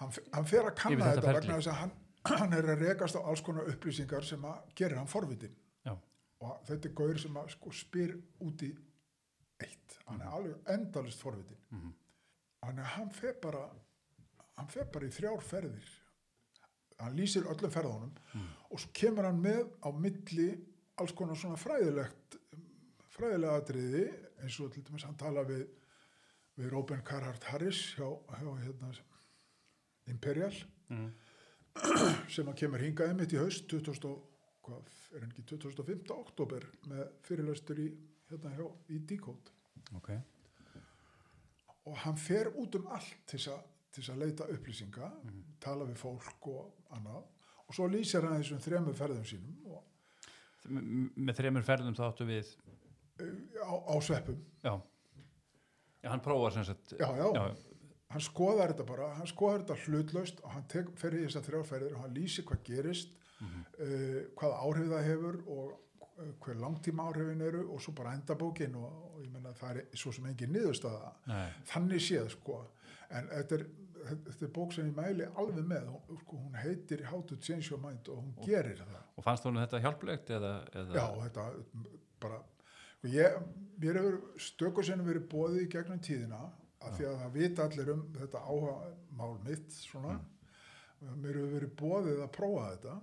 Hann, 0.00 0.10
hann 0.32 0.46
fer 0.50 0.64
að 0.66 0.74
kanna 0.80 1.04
þetta 1.12 1.20
þetta 1.22 1.34
vegna 1.40 1.56
þess 1.58 1.70
að 1.70 1.78
hann, 1.80 1.92
hann 2.40 2.52
er 2.58 2.68
að 2.74 2.80
rekast 2.88 3.16
á 3.16 3.20
alls 3.22 3.42
konar 3.46 3.68
upplýsingar 3.70 4.24
sem 4.26 4.42
að 4.48 4.72
gerir 4.74 4.96
hann 4.98 5.10
forvitin. 5.10 5.54
Já, 5.86 5.94
Og 6.44 6.64
þetta 6.66 6.88
er 6.90 6.94
gaur 6.98 7.18
sem 7.22 7.36
að 7.40 7.50
sko 7.54 7.70
spyr 7.72 8.16
út 8.42 8.62
í 8.66 8.72
eitt. 9.62 9.98
Hann 10.06 10.18
Mhm. 10.18 10.26
er 10.26 10.32
alveg 10.38 10.72
endalist 10.74 11.22
forvitin. 11.22 11.60
Þannig 12.64 12.80
að 12.84 12.92
hann 12.96 13.10
fer 13.10 13.34
bara, 13.42 13.62
hann 14.56 14.66
fer 14.68 14.84
bara 14.92 15.06
í 15.06 15.10
þrjár 15.14 15.42
ferðir. 15.44 15.88
Hann 16.98 17.16
lýsir 17.16 17.46
öllum 17.50 17.70
ferðunum 17.70 18.12
Mhm. 18.34 18.48
og 18.70 18.78
svo 18.80 18.90
kemur 18.92 19.24
hann 19.24 19.40
með 19.42 19.70
á 19.82 19.88
milli 19.92 20.48
alls 20.98 21.12
konar 21.12 21.34
svona 21.36 21.56
fræðilegt 21.56 22.36
fræðilega 23.14 23.60
atriði 23.60 24.04
eins 24.42 24.60
og 24.60 24.72
til 24.72 24.82
dæmis 24.82 25.04
hann 25.04 25.16
tala 25.16 25.44
við 25.44 25.66
við 26.58 26.70
Robin 26.70 27.02
Carhart 27.02 27.42
Harris 27.44 27.94
hjá, 27.96 28.06
hjá 28.30 28.52
hérna, 28.62 28.92
Imperial 30.12 30.52
Mhm. 30.90 31.12
sem 32.34 32.46
að 32.46 32.54
kemur 32.60 32.82
hingað 32.84 33.08
einmitt 33.10 33.32
í 33.34 33.38
haust 33.40 33.64
20, 33.70 34.04
og- 34.10 34.30
hvað, 34.64 34.90
er 35.16 35.24
ekki 35.26 35.42
25. 35.48 36.10
oktober 36.14 36.66
með 36.88 37.08
fyrirlestur 37.26 37.80
í, 37.82 37.88
hérna 38.30 38.52
hjá, 38.56 38.66
í 38.94 38.98
Decode 39.08 39.50
ok. 39.96 40.10
og 41.86 41.96
hann 42.04 42.16
fer 42.16 42.48
út 42.56 42.74
um 42.78 42.86
allt 42.94 43.16
til 43.26 43.38
þess 43.40 43.50
að, 44.08 44.18
leita 44.18 44.46
upplýsinga 44.54 45.10
tala 45.60 45.84
við 45.88 45.98
fólk 46.00 46.46
og 46.52 46.72
annað 46.96 47.24
og 47.68 47.74
svo 47.76 47.88
lýsir 47.92 48.24
hann 48.28 48.40
þessum 48.40 48.62
þremur 48.64 48.96
ferðum 48.98 49.24
sínum 49.28 49.82
Með 51.20 51.36
þremur 51.42 51.62
ferðum 51.66 51.94
þá 51.98 52.04
áttu 52.06 52.24
við, 52.24 52.54
á, 53.60 53.72
á 53.84 53.94
sveppum 54.00 54.38
já. 54.64 54.72
Já, 56.04 56.08
hann 56.12 56.20
prófar 56.24 56.52
sem 56.56 56.64
sagt. 56.64 56.94
já, 56.96 57.08
já, 57.16 57.26
Já, 57.36 57.44
hann 58.14 58.22
skoðar 58.24 58.72
þetta 58.72 58.86
bara, 58.88 59.10
hann 59.18 59.26
skoðar 59.30 59.62
þetta 59.64 59.76
hlutlaust 59.84 60.40
og 60.44 60.50
hann 60.54 60.66
tek, 60.70 60.90
fer 61.00 61.14
í 61.18 61.24
þessar 61.26 61.44
þrjáferðir 61.50 61.96
og 61.98 62.02
hann 62.06 62.16
lýsir 62.18 62.46
hvað 62.48 62.64
gerist 62.70 63.20
Mhm. 63.44 63.62
uh, 63.82 64.20
hvaða 64.38 64.58
áhrif 64.64 64.86
það 64.92 65.06
hefur 65.08 65.36
og 65.50 65.72
uh, 66.22 66.28
hver 66.44 66.56
langtíma 66.62 67.08
áhrifin 67.10 67.40
eru 67.42 67.64
og 67.74 67.80
svo 67.82 67.92
bara 67.98 68.12
enda 68.14 68.36
bókin 68.38 68.76
og, 68.78 68.92
og 69.10 69.16
ég 69.24 69.32
menna 69.34 69.50
það 69.58 69.80
er 69.80 69.98
svo 69.98 70.12
sem 70.14 70.28
engin 70.30 70.52
niðurstaða. 70.54 71.10
Nei. 71.26 71.48
þannig 71.72 72.00
séð 72.06 72.30
sko. 72.36 72.60
En 73.10 73.26
þetta 73.32 73.58
er, 73.58 73.64
þetta 74.06 74.46
er 74.46 74.52
bók 74.54 74.72
sem 74.76 74.86
ég 74.88 74.94
mæli 74.96 75.26
alveg 75.34 75.66
með, 75.66 75.90
hún, 75.90 76.18
sko, 76.22 76.38
hún 76.46 76.56
heitir 76.62 77.02
How 77.10 77.20
to 77.26 77.36
Change 77.42 77.72
Your 77.72 77.82
Mind 77.82 78.08
og 78.08 78.22
hún 78.22 78.32
gerir 78.46 78.78
það. 78.80 79.02
Og 79.18 79.26
fannst 79.26 79.44
þú 79.44 79.52
þetta 79.58 79.82
hjálplegt 79.84 80.30
eða, 80.38 80.52
eða? 80.72 80.94
Já, 80.94 81.06
þetta 81.26 81.48
bara 82.24 82.38
sko, 83.02 83.08
ég, 83.18 83.40
mér 83.82 83.98
hefur 84.00 84.20
stöku 84.40 84.86
sem 84.86 85.02
verið 85.04 85.26
bóðið 85.34 85.66
í 85.66 85.70
gegnum 85.74 86.00
tíðina 86.00 86.40
af 86.84 86.94
því 86.98 87.06
að 87.10 87.18
það 87.22 87.34
vita 87.38 87.64
allir 87.68 87.90
um 87.94 88.04
þetta 88.18 88.42
áhuga 88.44 88.74
mál 89.18 89.34
mitt 89.46 89.74
svona. 89.76 90.14
Mér 91.04 91.36
hefur 91.38 91.52
verið 91.58 91.74
bóðið 91.80 92.22
að 92.24 92.32
prófa 92.38 92.64
þetta. 92.74 92.94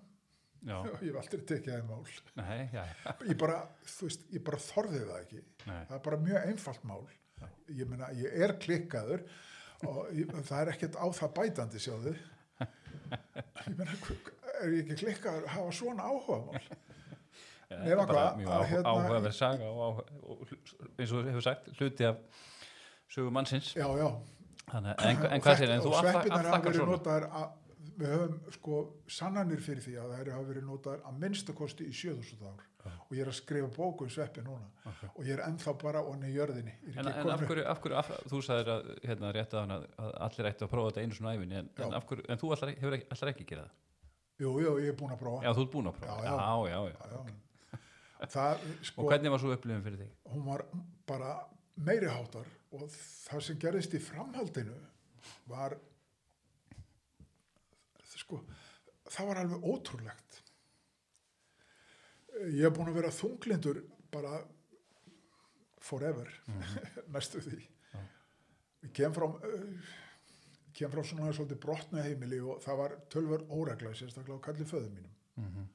Já, 0.61 0.75
ég 1.01 1.07
hef 1.09 1.19
aldrei 1.21 1.45
tekið 1.51 1.71
það 1.73 1.79
í 1.81 1.87
mál. 1.89 2.11
Nei, 2.41 2.59
já, 2.73 2.83
já, 2.85 3.13
ég 3.31 3.37
bara, 3.41 3.59
þú 3.95 4.09
veist, 4.09 4.27
ég 4.35 4.43
bara 4.49 4.61
þorði 4.67 5.01
það 5.07 5.15
ekki. 5.23 5.41
Nei, 5.67 5.79
það 5.89 5.95
er 5.99 6.03
bara 6.09 6.21
mjög 6.27 6.45
einfalt 6.51 6.85
mál. 6.91 7.01
Ég 7.73 7.89
meina, 7.89 8.11
ég 8.13 8.35
er 8.45 8.53
klikkaður 8.61 9.23
og 9.89 10.11
ég, 10.13 10.29
það 10.45 10.59
er 10.61 10.69
ekkert 10.75 10.97
á 11.01 11.05
það 11.17 11.31
bætandi 11.39 11.81
sjáðu. 11.81 12.13
Ég 12.61 13.75
meina, 13.77 13.95
er 14.61 14.75
ég 14.75 14.83
ekki 14.85 14.97
klikkaður 15.01 15.47
að 15.47 15.53
hafa 15.55 15.75
svona 15.81 16.05
áhuga 16.11 16.39
mál? 16.47 16.63
Já, 17.71 17.77
Nema 17.87 18.03
bara 18.03 18.23
mjög 18.35 18.65
hérna- 18.67 18.89
áhugaverð 18.91 19.35
saga 19.37 19.67
og, 19.71 19.99
og 20.27 20.41
hl- 20.49 20.57
eins 20.99 21.11
og 21.15 21.21
þú 21.23 21.29
hefur 21.29 21.45
sagt 21.45 21.69
hluti 21.79 22.03
af 22.03 22.17
sögu 23.11 23.33
mannsins. 23.33 23.73
Já, 23.77 23.87
já, 23.99 24.09
Þannig, 24.71 24.93
en, 25.03 25.25
en 25.35 25.43
hvað 25.43 25.57
sér, 25.59 25.73
en 25.73 25.81
þú 25.83 25.95
verið 25.97 26.77
svona 26.79 27.49
við 28.01 28.11
höfum 28.15 28.35
sko 28.55 28.79
sannanir 29.11 29.61
fyrir 29.63 29.83
því 29.83 29.95
að 30.01 30.11
þær 30.15 30.29
hafa 30.35 30.47
verið 30.47 30.67
notaðar 30.67 31.01
að 31.09 31.17
minnstakosti 31.21 31.87
í 31.87 31.95
7000 31.95 32.45
ár. 32.47 32.63
Og 32.81 33.11
ég 33.13 33.21
er 33.21 33.29
að 33.29 33.35
skrifa 33.37 33.67
bóku 33.75 34.07
um 34.07 34.11
sveppi 34.11 34.41
núna. 34.45 34.69
Og 35.11 35.27
ég 35.27 35.35
er 35.35 35.43
ennþá 35.45 35.73
bara 35.81 36.01
onni 36.07 36.31
í 36.31 36.37
jörðinni. 36.37 36.73
Er 36.87 37.01
En, 37.03 37.11
en 37.11 37.29
af 37.35 37.43
hverju, 37.45 37.65
af 37.69 37.81
hverju 37.83 37.97
af, 37.99 38.09
þú 38.31 38.41
sagðir 38.47 38.71
að, 38.73 38.89
hérna, 39.05 39.33
rétt 39.35 39.53
að, 39.59 39.75
allir 40.27 40.49
ættu 40.49 40.65
að 40.65 40.71
prófa 40.71 40.93
þetta 40.93 41.03
einu 41.05 41.17
svona 41.17 41.35
æfinni 41.35 41.59
en, 41.59 41.69
en, 41.77 41.97
hverju, 42.09 42.25
en 42.25 42.41
þú 42.41 42.53
allar, 42.55 42.73
hefur 42.79 42.97
allar 42.97 43.33
ekki 43.33 43.47
gera 43.51 43.67
það? 43.67 43.77
Jú, 44.41 44.55
jú, 44.63 44.73
ég 44.81 44.95
er 44.95 44.97
búin 44.97 45.13
að 45.13 45.21
prófa. 45.21 45.43
Já, 45.45 45.51
þú 45.53 45.65
ert 45.67 45.75
búin 45.75 45.91
að 45.91 45.99
prófa. 45.99 46.17
Já, 46.25 46.31
já. 46.31 46.71
já, 46.71 46.79
já. 46.95 48.25
það, 48.37 48.65
sko, 48.89 49.03
Og 49.03 49.11
hvernig 49.11 49.35
var 49.35 49.43
svo 49.43 49.53
upplifin 49.53 49.85
fyrir 49.85 50.01
þig? 50.01 50.17
hún 50.31 50.47
var 50.47 50.65
bara 51.09 51.35
meiri 51.77 52.09
háttar 52.09 52.49
og 52.71 52.87
það 52.91 53.45
sem 53.45 53.59
gerðist 53.59 53.95
í 53.97 54.03
framhaldinu 54.03 54.77
var 55.51 55.75
sko 58.21 58.41
það 59.11 59.29
var 59.31 59.41
alveg 59.41 59.65
ótrúlegt. 59.67 60.37
Ég 62.47 62.63
hef 62.65 62.75
búin 62.75 62.91
að 62.91 62.99
vera 63.01 63.15
þunglindur 63.15 63.81
bara 64.13 64.37
forever 65.81 66.29
næstu 67.13 67.41
því. 67.43 67.59
Ég 68.85 68.93
kem 68.97 69.13
frá 69.13 69.27
uh, 69.27 69.91
kem 70.73 70.91
frá 70.93 71.03
svona 71.05 71.33
svolítið 71.35 71.59
brotnu 71.61 72.01
heimili 72.01 72.39
og 72.39 72.61
það 72.63 72.79
var 72.79 72.97
tölver 73.11 73.45
óregla 73.51 73.91
sérstaklega 73.97 74.39
á 74.39 74.45
kalli 74.47 74.67
föðu 74.69 74.89
mínum. 74.95 75.13
Mm 75.41 75.67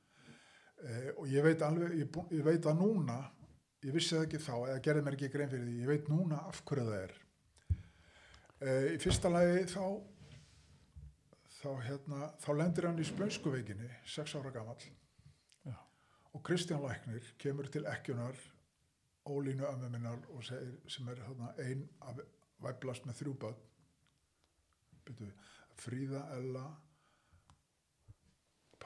eh, 0.87 1.11
og 1.17 1.29
ég 1.33 1.43
veit 1.43 1.63
alveg, 1.63 1.95
ég, 1.99 2.19
ég 2.37 2.45
veit 2.45 2.67
að 2.69 2.81
núna 2.83 3.17
ég 3.87 3.95
vissi 3.95 4.17
það 4.17 4.27
ekki 4.27 4.43
þá, 4.43 4.55
eða 4.57 4.83
gerði 4.83 5.07
mér 5.07 5.17
ekki 5.17 5.31
grein 5.33 5.51
fyrir 5.53 5.67
því, 5.69 5.79
ég 5.83 5.91
veit 5.93 6.11
núna 6.11 6.43
af 6.51 6.61
hverju 6.67 6.87
það 6.89 7.01
er. 7.05 7.17
Eh, 8.57 8.87
í 8.95 9.01
fyrsta 9.03 9.31
lagi 9.31 9.67
þá 9.71 9.85
þá 11.57 11.71
hérna 11.87 12.31
þá 12.43 12.51
lendir 12.57 12.87
hann 12.89 13.01
í 13.03 13.07
spönskuveikinni 13.07 13.89
sex 14.09 14.37
ára 14.39 14.53
gamall. 14.55 14.83
Já. 15.67 15.77
og 16.33 16.43
Kristján 16.47 16.85
Læknir 16.85 17.33
kemur 17.39 17.69
til 17.73 17.87
ekkjunar 17.91 18.39
ólínu 19.27 19.67
ömmu 19.67 19.91
minnar 19.91 20.19
og 20.31 20.45
segir, 20.45 20.77
sem 20.89 21.09
er 21.09 21.23
þarna 21.27 21.53
ein 21.59 21.87
að 22.07 22.23
væplast 22.63 23.07
með 23.07 23.21
þrjú 23.21 23.37
börn. 23.45 23.63
Byrju, 25.07 25.31
Fríða, 25.77 26.23
Ella 26.37 26.67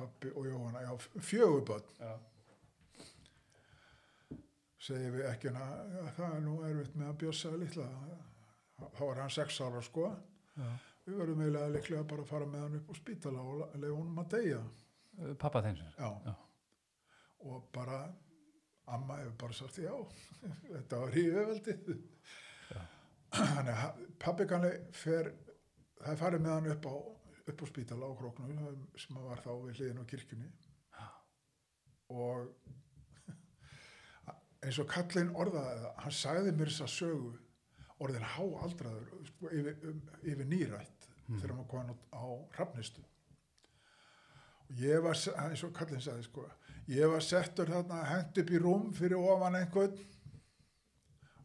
pappi 0.00 0.32
og 0.34 0.46
Jóhanna. 0.46 0.80
Já, 0.80 0.98
fjögur 1.20 1.64
börn. 1.64 1.88
Já. 2.00 2.18
Segir 4.80 5.14
við 5.14 5.26
ekki 5.30 5.52
hana 5.52 6.12
það 6.16 6.36
er 6.36 6.44
nú 6.44 6.54
erfitt 6.66 6.96
með 6.96 7.10
að 7.10 7.18
bjössa 7.24 7.52
litla. 7.60 7.88
Þá 8.80 9.02
var 9.02 9.20
hann 9.22 9.34
sex 9.34 9.60
ára 9.60 9.82
sko. 9.84 10.06
Já. 10.56 10.70
við 11.06 11.16
verðum 11.16 11.42
eiginlega 11.44 11.72
líklega 11.74 12.06
bara 12.10 12.24
að 12.24 12.30
fara 12.30 12.46
með 12.46 12.64
hann 12.64 12.78
upp 12.80 12.90
á 12.90 12.94
spítala 12.98 13.42
og 13.42 13.76
leiða 13.76 13.94
honum 13.96 14.18
að 14.22 14.32
deyja. 14.34 14.60
Pappa 15.40 15.62
þeim 15.64 15.78
já. 15.80 16.10
Já. 16.26 16.34
og 17.50 17.70
bara 17.74 18.00
amma 18.90 19.16
hefur 19.20 19.36
bara 19.40 19.56
sagt 19.56 19.78
já 19.78 19.92
þetta 20.74 21.00
var 21.00 21.14
ríðveldi 21.14 21.96
þannig 23.30 23.80
að 23.84 24.04
pappi 24.22 24.46
kanni 24.50 24.70
fer 24.96 25.30
það 26.00 26.12
er 26.12 26.20
farið 26.22 26.44
með 26.44 26.56
hann 26.56 26.70
upp 26.74 26.88
á 26.90 26.94
upp 27.50 27.62
á 27.62 27.66
spítala 27.68 28.10
á 28.10 28.18
króknum 28.18 28.86
sem 28.98 29.18
var 29.24 29.42
þá 29.44 29.50
við 29.64 29.80
hliðin 29.80 30.02
á 30.02 30.10
kirkjunni. 30.10 30.50
Og 32.10 32.50
eins 34.64 34.80
og 34.80 34.88
kallinn 34.90 35.32
orðaði 35.38 35.84
það, 35.84 35.94
hann 36.04 36.16
sagði 36.16 36.52
mér 36.56 36.72
þess 36.72 36.84
að 36.84 36.92
sögu 36.94 37.30
orðin 38.00 38.26
háaldraður 38.34 39.08
sko, 39.28 39.52
yfir, 39.56 39.78
um, 39.88 40.02
yfir 40.24 40.48
nýrætt 40.48 41.08
þegar 41.30 41.52
hann 41.52 41.60
var 41.62 41.70
komin 41.70 41.98
á, 42.12 42.24
hrafnistu. 42.56 43.04
Og 44.68 44.80
ég 44.80 45.02
var 45.04 45.18
eins 45.46 45.64
og 45.66 45.74
kallinn 45.76 46.04
sagði 46.04 46.26
sko, 46.26 46.46
ég 46.90 47.12
var 47.12 47.24
settur 47.24 47.72
þarna 47.72 48.00
hend 48.08 48.40
upp 48.42 48.52
í 48.52 48.62
rúm 48.62 48.88
fyrir 48.96 49.20
ofan 49.20 49.58
einhvern. 49.60 50.00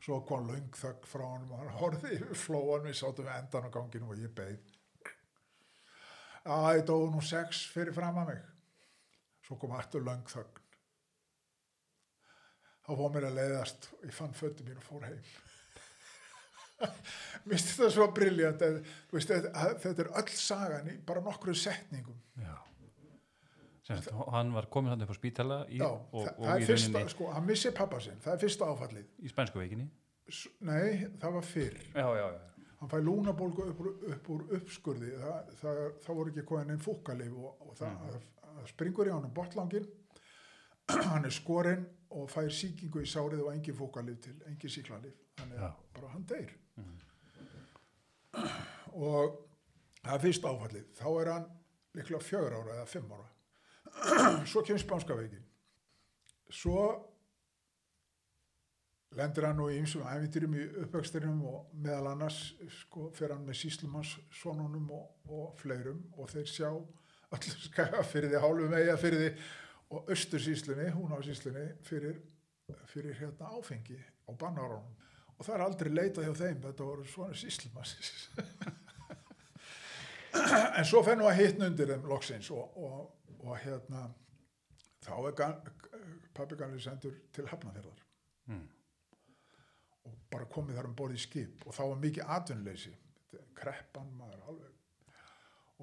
Svo 0.06 0.20
kom 0.28 0.50
löng 0.52 0.68
þögg 0.78 1.08
frá 1.10 1.24
honum 1.26 1.56
og 1.56 1.62
hann 1.64 1.78
horfði 1.80 2.18
yfir 2.20 2.38
flóan 2.38 2.86
við 2.86 3.00
sátum 3.00 3.30
endan 3.32 3.66
á 3.66 3.74
ganginu 3.74 4.12
og 4.12 4.20
ég 4.22 4.34
beið. 4.38 4.60
Að 6.46 6.68
ég 6.78 6.86
dói 6.86 7.08
nú 7.10 7.24
sex 7.26 7.64
fyrir 7.74 7.96
fram 7.96 8.20
að 8.22 8.30
mig. 8.34 8.44
Svo 9.48 9.58
kom 9.62 9.74
aftur 9.74 10.06
löng 10.06 10.28
þögn 10.30 10.65
þá 12.86 12.92
fór 12.94 13.12
mér 13.15 13.27
að 13.30 13.39
leiðast 13.39 13.89
og 13.98 14.06
ég 14.06 14.15
fann 14.15 14.38
föttu 14.38 14.65
mín 14.68 14.80
og 14.80 14.86
fór 14.86 15.08
heim. 15.08 15.34
Misti 17.50 17.75
þetta 17.77 17.92
svo 17.96 18.08
briljant 18.15 18.62
þetta, 18.62 19.65
þetta 19.84 20.06
er 20.06 20.12
öll 20.22 20.32
sagan 20.38 20.89
í 20.92 20.96
bara 21.08 21.24
nokkru 21.25 21.56
setningum. 21.58 22.18
Já. 22.42 22.56
Semst, 23.86 24.10
hann 24.34 24.50
var 24.56 24.65
komin 24.74 24.96
hann 24.96 25.06
upp 25.06 25.13
á 25.13 25.18
spítala 25.18 25.60
í, 25.70 25.77
Já, 25.77 25.86
og, 25.92 26.25
það, 26.25 26.32
og 26.39 26.48
það 26.48 26.56
í 26.56 26.63
er 26.63 26.70
fyrsta, 26.72 26.89
rauninni 26.89 27.13
sko, 27.13 27.30
hann 27.36 27.46
missi 27.46 27.72
pappa 27.77 28.01
sinn. 28.01 28.18
Það 28.24 28.34
er 28.34 28.42
fyrsta 28.42 28.70
áfallið. 28.74 29.12
Í 29.22 29.30
spænsku 29.30 29.62
veikinni? 29.62 29.86
Nei, 30.65 31.06
það 31.22 31.36
var 31.38 31.46
fyrr. 31.46 31.75
Já, 31.94 32.08
já, 32.18 32.25
já. 32.34 32.72
hann 32.80 32.92
fæ 32.92 32.96
lúnabólgu 33.06 33.68
upp, 33.70 33.84
upp 34.15 34.32
úr 34.34 34.48
uppskurði. 34.58 35.12
Það, 35.22 35.51
það, 35.62 35.84
það 36.08 36.18
voru 36.20 36.34
ekki 36.34 36.48
komin 36.50 36.74
einn 36.74 36.82
fúkalif 36.82 37.38
og, 37.38 37.62
og 37.62 37.77
það, 37.77 38.18
það 38.42 38.74
springur 38.74 39.12
í 39.12 39.13
honum 39.13 39.36
botlangin 39.36 39.86
hann 41.12 41.25
er 41.25 41.34
skorinn 41.34 41.86
og 42.10 42.30
fær 42.32 42.52
sýkingu 42.54 43.02
í 43.04 43.10
sárið 43.10 43.46
og 43.46 43.54
engin 43.54 43.78
fúkalif 43.78 44.20
til, 44.24 44.36
engin 44.50 44.72
síklarlif 44.72 45.26
þannig 45.40 45.64
að 45.68 45.82
bara 45.96 46.12
hann 46.14 46.28
deyr. 46.30 46.54
Og 48.96 49.36
það 50.04 50.14
er 50.14 50.24
fyrst 50.24 50.48
áfallið. 50.48 50.86
Þá 50.96 51.08
er 51.10 51.32
hann 51.34 51.50
líklega 51.96 52.24
fjögur 52.24 52.56
ára 52.60 52.78
eða 52.78 52.88
fimm 52.92 53.12
ára. 53.16 53.28
Svo 54.52 54.64
kemur 54.64 54.84
spánska 54.84 55.18
veikin. 55.18 55.44
Svo 56.52 56.86
lendir 59.16 59.48
hann 59.48 59.60
nú 59.60 59.70
í 59.72 59.80
ymsum 59.80 60.04
æfintyrum 60.08 60.56
í 60.60 60.66
uppvextinum 60.84 61.42
og 61.48 61.76
meðal 61.80 62.12
annars 62.12 62.40
sko, 62.82 63.10
fer 63.16 63.32
hann 63.34 63.46
með 63.48 63.62
síslumanns 63.62 64.16
sonunum 64.42 64.90
og, 64.96 65.06
og 65.32 65.54
fleirum. 65.60 66.04
Og 66.20 66.32
þeir 66.32 66.52
sjá 66.52 66.70
allir 66.72 67.62
skaga 67.70 68.04
fyrir 68.08 68.34
því 68.34 68.44
hálfum 68.44 68.76
eiga 68.80 68.98
fyrir 69.00 69.24
því 69.24 69.32
og 69.96 70.02
austur 70.12 70.42
síslunni, 70.44 70.88
hún 70.96 71.14
á 71.16 71.20
síslunni 71.25 71.66
fyrir, 71.88 72.16
fyrir 72.92 73.16
hérna 73.20 73.46
áfengi 73.56 73.98
á 74.00 74.32
bannárunum 74.34 74.94
og 75.36 75.44
það 75.44 75.56
er 75.56 75.64
aldrei 75.66 75.92
leitað 75.92 76.25
hjá 76.30 76.36
þeim, 76.42 76.60
þetta 76.64 76.88
voru 76.88 77.04
svona 77.10 77.36
síslumanns 77.36 77.96
en 80.78 80.86
svo 80.88 81.00
fer 81.04 81.18
nú 81.20 81.28
að 81.30 81.40
hitna 81.42 81.70
undir 81.72 81.92
þeim 81.94 82.08
loksins 82.12 82.48
og, 82.56 82.66
og, 82.80 82.96
og 83.44 83.54
hérna 83.64 84.02
þá 85.06 85.14
er 85.30 85.36
pabbi 86.36 86.58
ganlega 86.60 86.84
sendur 86.84 87.14
til 87.36 87.48
Hafnafjörðar 87.52 88.02
Mm. 88.46 88.68
og 90.06 90.18
bara 90.30 90.46
komið 90.54 90.75
þar 90.78 90.88
um 90.92 90.98
borð 91.00 91.16
í 91.18 91.22
skip 91.24 91.64
og 91.66 91.74
þá 91.74 91.80
var 91.82 92.02
mikið 92.04 92.28
atvinnleysi 92.36 92.92
kreppan 93.58 94.12
maður 94.20 94.44
alveg 94.52 94.75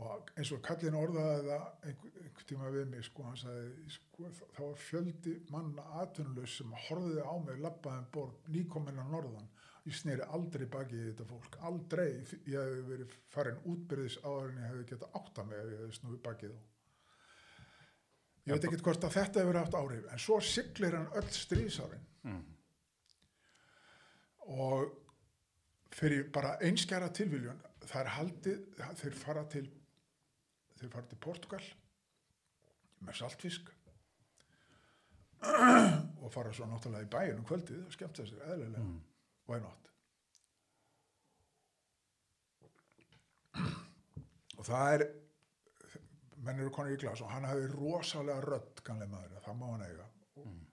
og 0.01 0.31
eins 0.41 0.53
og 0.55 0.63
kallin 0.65 0.97
orðaði 0.97 1.43
það 1.49 1.89
einhver, 1.89 2.15
einhver 2.25 2.47
tíma 2.49 2.71
við 2.73 2.87
mig 2.89 3.05
sko, 3.05 3.27
sagði, 3.37 3.91
sko, 3.93 4.31
það 4.57 4.63
var 4.65 4.79
fjöldi 4.87 5.35
manna 5.53 5.85
atvinnulegs 6.01 6.57
sem 6.61 6.73
horfiði 6.87 7.27
á 7.29 7.35
mig 7.45 7.61
labbaði 7.61 8.01
um 8.01 8.09
borð 8.15 8.53
nýkominn 8.55 9.03
á 9.03 9.07
norðan. 9.13 9.51
Ég 9.83 9.99
sneri 9.99 10.25
aldrei 10.33 10.65
baki 10.71 10.97
í 10.97 11.07
þetta 11.11 11.27
fólk 11.29 11.59
aldrei, 11.69 12.11
ég 12.47 12.57
hef 12.57 12.85
verið 12.89 13.17
farin 13.35 13.65
útbyrðis 13.69 14.21
áður 14.23 14.53
en 14.53 14.63
ég 14.63 14.71
hef 14.71 14.85
getað 14.93 15.19
átta 15.21 15.45
mig 15.49 15.59
ef 15.59 15.73
ég 15.75 15.83
hef 15.83 15.99
snúið 15.99 16.23
bakið 16.29 16.55
á 16.57 16.61
ég 18.43 18.57
veit 18.57 18.65
ekkert 18.67 18.87
hvort 18.87 19.05
að 19.07 19.15
þetta 19.17 19.43
hefur 19.43 19.59
haft 19.61 19.77
áhrif 19.79 20.09
en 20.11 20.23
svo 20.23 20.39
siglir 20.43 20.97
hann 20.97 21.13
öll 21.19 21.29
stríðsárin. 21.37 22.09
Mm. 22.23 22.43
og 24.43 24.91
fyrir 25.95 26.29
bara 26.35 26.57
einskjara 26.63 27.09
tilviljun 27.15 27.59
er 27.99 28.11
haldið, 28.15 28.61
þeir 28.99 29.17
fara 29.19 29.43
til 29.51 29.67
þeir 30.83 30.93
fara 30.97 31.09
til 31.13 31.19
Portugal 31.27 31.63
með 33.07 33.19
saltfisk 33.19 33.71
og 36.23 36.29
fara 36.31 36.53
svo 36.55 36.69
náttúrulega 36.71 37.07
í 37.09 37.13
bæin 37.17 37.41
um 37.41 37.47
kvöldið 37.49 37.87
og 37.89 37.95
skemmta 37.97 38.27
sér 38.29 38.45
eðlilega 38.53 38.83
Mm. 38.85 39.01
why 39.49 39.59
not 39.61 39.89
og 44.59 44.65
það 44.69 44.95
er 44.97 45.05
menn 46.43 46.61
eru 46.63 46.71
konur 46.75 46.95
í 46.95 47.01
glas 47.03 47.21
og 47.25 47.31
hann 47.33 47.47
hafi 47.49 47.67
rosalega 47.73 48.43
rödd 48.47 48.83
kannlega 48.87 49.11
maður, 49.13 49.43
það 49.45 49.59
má 49.61 49.67
hann 49.73 49.85
eiga 49.89 50.07
og 50.37 50.47
Mm. 50.47 50.67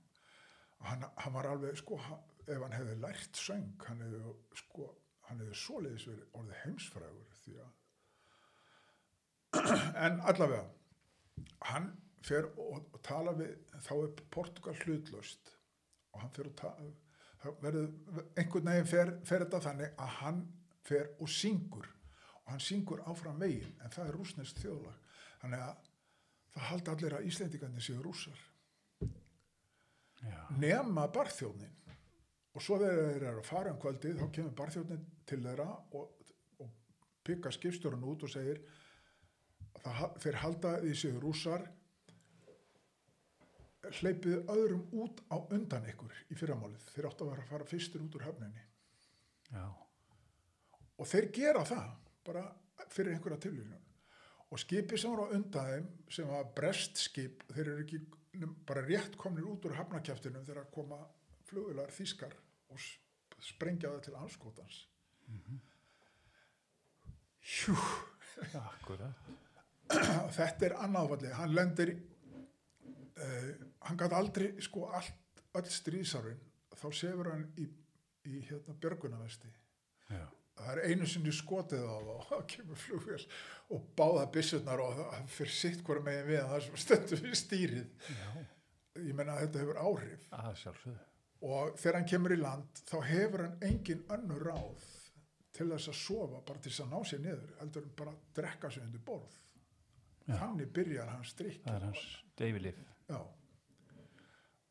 hann, 0.89 1.05
hann 1.17 1.33
var 1.33 1.45
alveg 1.51 1.77
sko, 1.77 1.99
ef 2.47 2.61
hann 2.61 2.71
hefði 2.77 2.95
lært 3.01 3.33
söng 3.37 3.73
hann 3.87 4.01
hefði 4.05 4.35
sko 4.55 4.87
hann 5.29 5.39
hefði 5.43 5.55
svoleiðis 5.63 6.07
verið 6.07 6.39
orðið 6.39 6.61
heimsfrægur 6.63 7.35
því 7.43 7.57
að 7.65 7.71
en 10.05 10.19
allavega 10.29 10.65
hann 11.69 11.91
fer 12.25 12.49
og, 12.49 12.81
og 12.93 12.99
tala 13.05 13.33
við 13.37 13.53
þá 13.85 13.93
er 13.97 14.25
Portugal 14.33 14.75
hlutlöst 14.83 15.53
og 16.13 16.23
hann 16.23 16.33
fer 16.35 16.49
og 16.49 16.57
tala 16.59 16.89
verður, 17.63 17.93
einhvern 18.37 18.67
veginn 18.67 18.89
fer, 18.89 19.13
fer 19.27 19.45
þetta 19.45 19.61
þannig 19.63 19.95
að 19.95 20.15
hann 20.19 20.41
fer 20.87 21.13
og 21.19 21.31
syngur 21.31 21.87
og 22.43 22.51
hann 22.51 22.63
syngur 22.63 23.03
áfram 23.07 23.39
veginn 23.39 23.75
en 23.83 23.93
það 23.93 24.09
er 24.09 24.17
rúsnest 24.17 24.59
þjóðlag. 24.63 25.15
Þannig 25.39 25.63
að 25.63 25.89
það 26.55 26.69
haldi 26.69 26.93
allir 26.93 27.15
að 27.15 27.27
Íslendingarnir 27.29 27.85
séu 27.85 28.01
rússar. 28.03 28.45
Já. 30.19 30.39
nema 30.59 31.05
barþjóðnin 31.15 31.75
og 32.51 32.63
svo 32.63 32.75
þegar 32.81 32.97
þeir 33.13 33.25
eru 33.29 33.39
að 33.39 33.45
fara 33.47 33.71
um 33.71 33.77
kvöldið 33.79 34.17
þá 34.19 34.25
kemur 34.35 34.55
barþjóðnin 34.57 35.05
til 35.29 35.37
þeirra 35.45 35.67
og, 35.95 36.25
og 36.59 36.73
pikka 37.23 37.53
skipstjórun 37.55 38.03
út 38.03 38.25
og 38.27 38.33
segir 38.33 38.59
það, 39.83 40.15
þeir 40.23 40.39
halda 40.43 40.73
því 40.83 40.95
séu 41.01 41.19
rússar 41.23 41.67
hleypið 43.99 44.49
öðrum 44.51 44.81
út 45.01 45.21
á 45.31 45.37
undan 45.55 45.87
ykkur 45.89 46.15
í 46.29 46.37
fyrramálið. 46.37 46.89
Þeir 46.93 47.07
áttu 47.09 47.25
að 47.25 47.31
vera 47.31 47.45
að 47.45 47.53
fara 47.53 47.69
fyrstur 47.69 48.03
út 48.05 48.17
úr 48.19 48.25
höfninni. 48.27 48.65
Já. 49.49 49.65
og 50.99 51.07
þeir 51.09 51.27
gera 51.33 51.61
það 51.65 51.93
bara 52.27 52.43
fyrir 52.93 53.15
einhverja 53.15 53.41
tilvíðun 53.45 53.87
og 54.49 54.61
skipið 54.61 55.01
sem 55.01 55.13
var 55.13 55.25
á 55.25 55.33
undan 55.37 55.71
þeim 55.71 55.87
sem 56.13 56.29
var 56.29 56.51
brest 56.57 57.01
skip 57.01 57.41
þeir 57.49 57.71
eru 57.71 57.85
ekki 57.85 58.01
bara 58.69 58.83
rétt 58.85 59.17
komnir 59.17 59.47
út 59.49 59.65
úr 59.65 59.77
hafnakjæftinu 59.79 60.43
þegar 60.45 60.69
koma 60.75 60.99
flugular 61.49 61.89
þýskar 61.95 62.35
og 62.69 62.85
sprengja 63.41 63.89
það 63.95 64.05
til 64.05 64.15
anskotans 64.21 64.83
hjú 67.55 67.75
Akkurat. 68.39 69.33
þetta 70.37 70.69
er 70.69 70.77
annáfalli 70.85 71.33
hann 71.37 71.55
lendir 71.55 71.95
uh, 71.95 73.49
hann 73.87 73.99
gæti 73.99 74.19
aldrei 74.19 74.49
sko 74.63 74.89
allt, 74.93 75.43
öll 75.57 75.71
stríðsárin 75.73 76.43
þá 76.79 76.89
sefur 76.95 77.31
hann 77.33 77.47
í, 77.59 77.65
í 78.29 78.43
hérna 78.49 78.77
björgunavesti 78.79 79.51
það 80.59 80.71
er 80.73 80.91
einu 80.91 81.07
sinni 81.07 81.33
skotið 81.35 81.83
á 81.87 81.95
það 81.95 82.13
og 82.13 82.23
það 82.29 82.45
kemur 82.53 82.79
flugvél 82.83 83.19
og 83.75 83.89
báða 83.99 84.25
byssurnar 84.35 84.83
og 84.83 84.95
það 84.99 85.27
fyrir 85.35 85.55
sitt 85.55 85.83
hvora 85.87 86.05
megin 86.05 86.29
við 86.29 86.41
það 86.51 86.63
sem 86.65 86.79
stendur 86.83 87.21
við 87.25 87.35
stýrið. 87.39 87.91
Já. 88.19 88.31
ég 88.99 89.15
menna 89.15 89.35
að 89.37 89.45
þetta 89.45 89.61
hefur 89.63 89.81
áhrif. 89.85 90.25
Að 90.35 90.49
og 91.49 91.75
þegar 91.79 91.99
hann 91.99 92.09
kemur 92.11 92.35
í 92.35 92.39
land 92.39 92.81
þá 92.89 92.97
hefur 93.07 93.45
hann 93.45 93.67
engin 93.69 94.01
önnur 94.11 94.49
ráð 94.49 94.87
til 95.55 95.69
þess 95.69 95.91
að 95.91 95.99
sofa 96.01 96.41
bara 96.47 96.63
til 96.63 96.71
þess 96.71 96.83
að 96.85 96.91
ná 96.91 96.99
sér 97.07 97.21
niður 97.23 97.53
heldur 97.61 97.85
hann 97.85 97.95
bara 98.01 98.15
að 98.15 98.25
drekka 98.39 98.73
sig 98.73 98.83
undir 98.83 99.05
borð. 99.05 99.37
Þannig 100.37 100.71
byrjar 100.75 101.09
hans 101.15 101.33
drikk 101.39 101.63
Það 101.65 101.75
er 101.75 101.85
hans 101.87 102.05
deyfilif. 102.37 102.79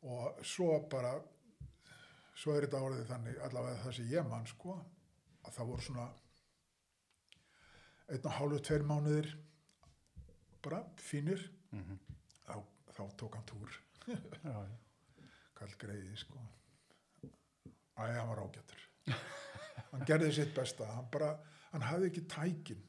Og 0.09 0.39
svo 0.47 0.69
bara, 0.91 1.11
svo 2.39 2.55
er 2.55 2.65
þetta 2.67 2.83
orðið 2.87 3.09
þannig, 3.09 3.39
allavega 3.43 3.81
það 3.83 3.95
sem 3.97 4.11
ég 4.13 4.27
mann 4.29 4.47
sko, 4.47 4.77
að 5.43 5.55
það 5.57 5.71
voru 5.73 5.85
svona 5.89 6.05
einn 8.09 8.25
og 8.25 8.37
hálfu, 8.37 8.59
tveir 8.65 8.85
mánuðir, 8.89 9.33
bara 10.63 10.83
fínir, 10.97 11.43
Mm 11.69 11.99
þá, 12.47 12.55
þá 12.95 13.03
tók 13.19 13.35
hann 13.37 13.45
túr, 13.45 13.75
kall 15.59 15.75
greiði 15.77 16.15
sko. 16.17 16.39
Æ, 17.99 18.07
hann 18.15 18.29
var 18.31 18.41
ágættur. 18.41 18.81
hann 19.91 20.05
gerði 20.09 20.31
sitt 20.39 20.55
besta, 20.55 20.87
hann 20.95 21.11
bara, 21.13 21.35
hann 21.73 21.85
hafði 21.85 22.09
ekki 22.09 22.23
tækin, 22.31 22.81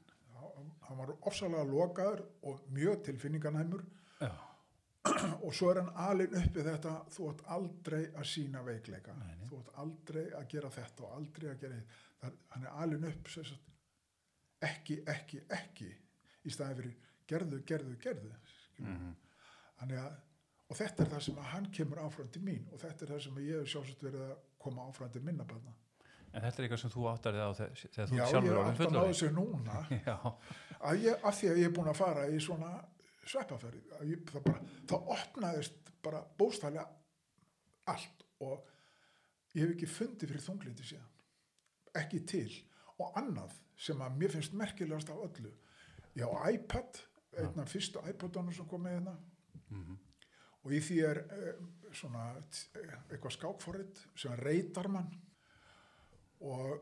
hann 0.91 0.99
var 0.99 1.13
ofsalega 1.31 1.65
lokaður 1.71 2.23
og 2.51 2.63
mjög 2.75 3.05
tilfinninganæmur. 3.09 3.85
Já. 4.21 4.33
og 5.47 5.55
svo 5.57 5.71
er 5.71 5.81
hann 5.81 5.93
alin 6.11 6.35
uppi 6.37 6.65
þetta 6.67 6.91
þú 7.15 7.31
átt 7.31 7.45
aldrei 7.57 8.03
að 8.11 8.27
sína 8.29 8.61
veikleika. 8.67 9.15
Nei, 9.17 9.31
nei. 9.39 9.47
þú 9.49 9.63
átt 9.63 9.71
aldrei 9.85 10.25
að 10.37 10.49
gera 10.53 10.73
þetta 10.75 11.07
og 11.07 11.15
aldrei 11.17 11.47
að 11.53 11.63
gera 11.63 11.79
það, 12.21 12.41
hann 12.53 12.67
er 12.67 12.83
alin 12.85 13.07
upp 13.09 13.31
sagt, 13.33 13.71
ekki, 14.69 14.99
ekki, 15.09 15.41
ekki 15.57 15.89
í 16.45 16.53
staðin 16.53 16.83
fyrir 16.83 16.99
gerðu, 17.31 17.63
gerðu, 17.67 17.99
gerðu 18.03 18.37
Mm 18.81 19.17
Þannig 19.81 19.97
að, 19.97 20.17
og 20.69 20.77
þetta 20.77 21.03
er 21.03 21.09
það 21.09 21.23
sem 21.25 21.37
hann 21.51 21.67
kemur 21.73 21.99
áfram 22.03 22.27
til 22.33 22.43
mín 22.45 22.67
og 22.69 22.81
þetta 22.83 23.05
er 23.05 23.13
það 23.15 23.21
sem 23.25 23.39
ég 23.41 23.63
hef 23.63 23.71
sjálfsagt 23.73 24.03
verið 24.05 24.25
að 24.27 24.35
koma 24.61 24.85
áfram 24.89 25.13
til 25.15 25.23
minna 25.25 25.47
barna 25.49 25.73
En 26.33 26.45
þetta 26.45 26.61
er 26.63 26.67
eitthvað 26.67 26.81
sem 26.85 26.93
þú 26.95 27.05
áttar 27.11 27.35
þig 27.37 27.43
á 27.43 27.51
þe- 27.59 27.71
þegar 27.81 28.09
þú 28.11 28.17
Já, 28.17 28.23
ert 28.23 28.27
ég 28.27 28.31
sjálfur 28.31 28.51
er 28.51 28.59
orðin 28.61 28.71
alltaf 28.71 28.81
náðu 28.81 28.95
fullorðin. 28.95 29.19
sig 29.21 29.33
núna. 29.35 29.79
Já. 30.11 30.17
að 30.91 31.05
ég, 31.05 31.25
af 31.31 31.39
því 31.41 31.49
að 31.51 31.61
ég 31.61 31.69
er 31.71 31.75
búin 31.79 31.91
að 31.91 31.99
fara 32.01 32.27
í 32.31 32.39
svona 32.47 32.71
ég, 34.11 34.21
það 34.31 34.43
bara, 34.47 34.61
það 34.91 35.11
opnaðist 35.17 35.91
bara 36.03 36.21
bóstælega 36.39 36.85
allt 37.91 38.25
og 38.41 38.69
ég 39.55 39.65
hef 39.67 39.75
ekki 39.75 39.89
fundið 39.91 40.31
fyrir 40.33 40.45
þunglindi 40.47 40.87
síðan. 40.87 41.11
Ekki 42.01 42.21
til. 42.31 42.51
Og 43.01 43.17
annað 43.19 43.55
sem 43.81 44.01
að 44.05 44.17
mér 44.21 44.35
finnst 44.37 44.55
merkilegast 44.55 45.11
af 45.11 45.23
öllu 45.27 45.51
ég 46.19 46.27
á 46.27 46.39
iPad 46.53 47.03
einn 47.41 47.61
af 47.63 47.71
fyrstu 47.71 48.03
iPadunum 48.11 48.53
sem 48.55 48.67
kom 48.71 48.83
með 48.87 48.97
hérna. 49.01 49.17
Mm 49.71 49.99
og 50.61 50.73
í 50.77 50.81
því 50.85 50.97
er 51.09 51.19
eh, 51.33 51.61
svona 51.97 52.35
eh, 52.37 52.91
eitthvað 53.09 53.33
skákforrið 53.33 54.01
sem 54.21 54.35
reytar 54.37 54.91
mann 54.93 55.07
og 56.41 56.81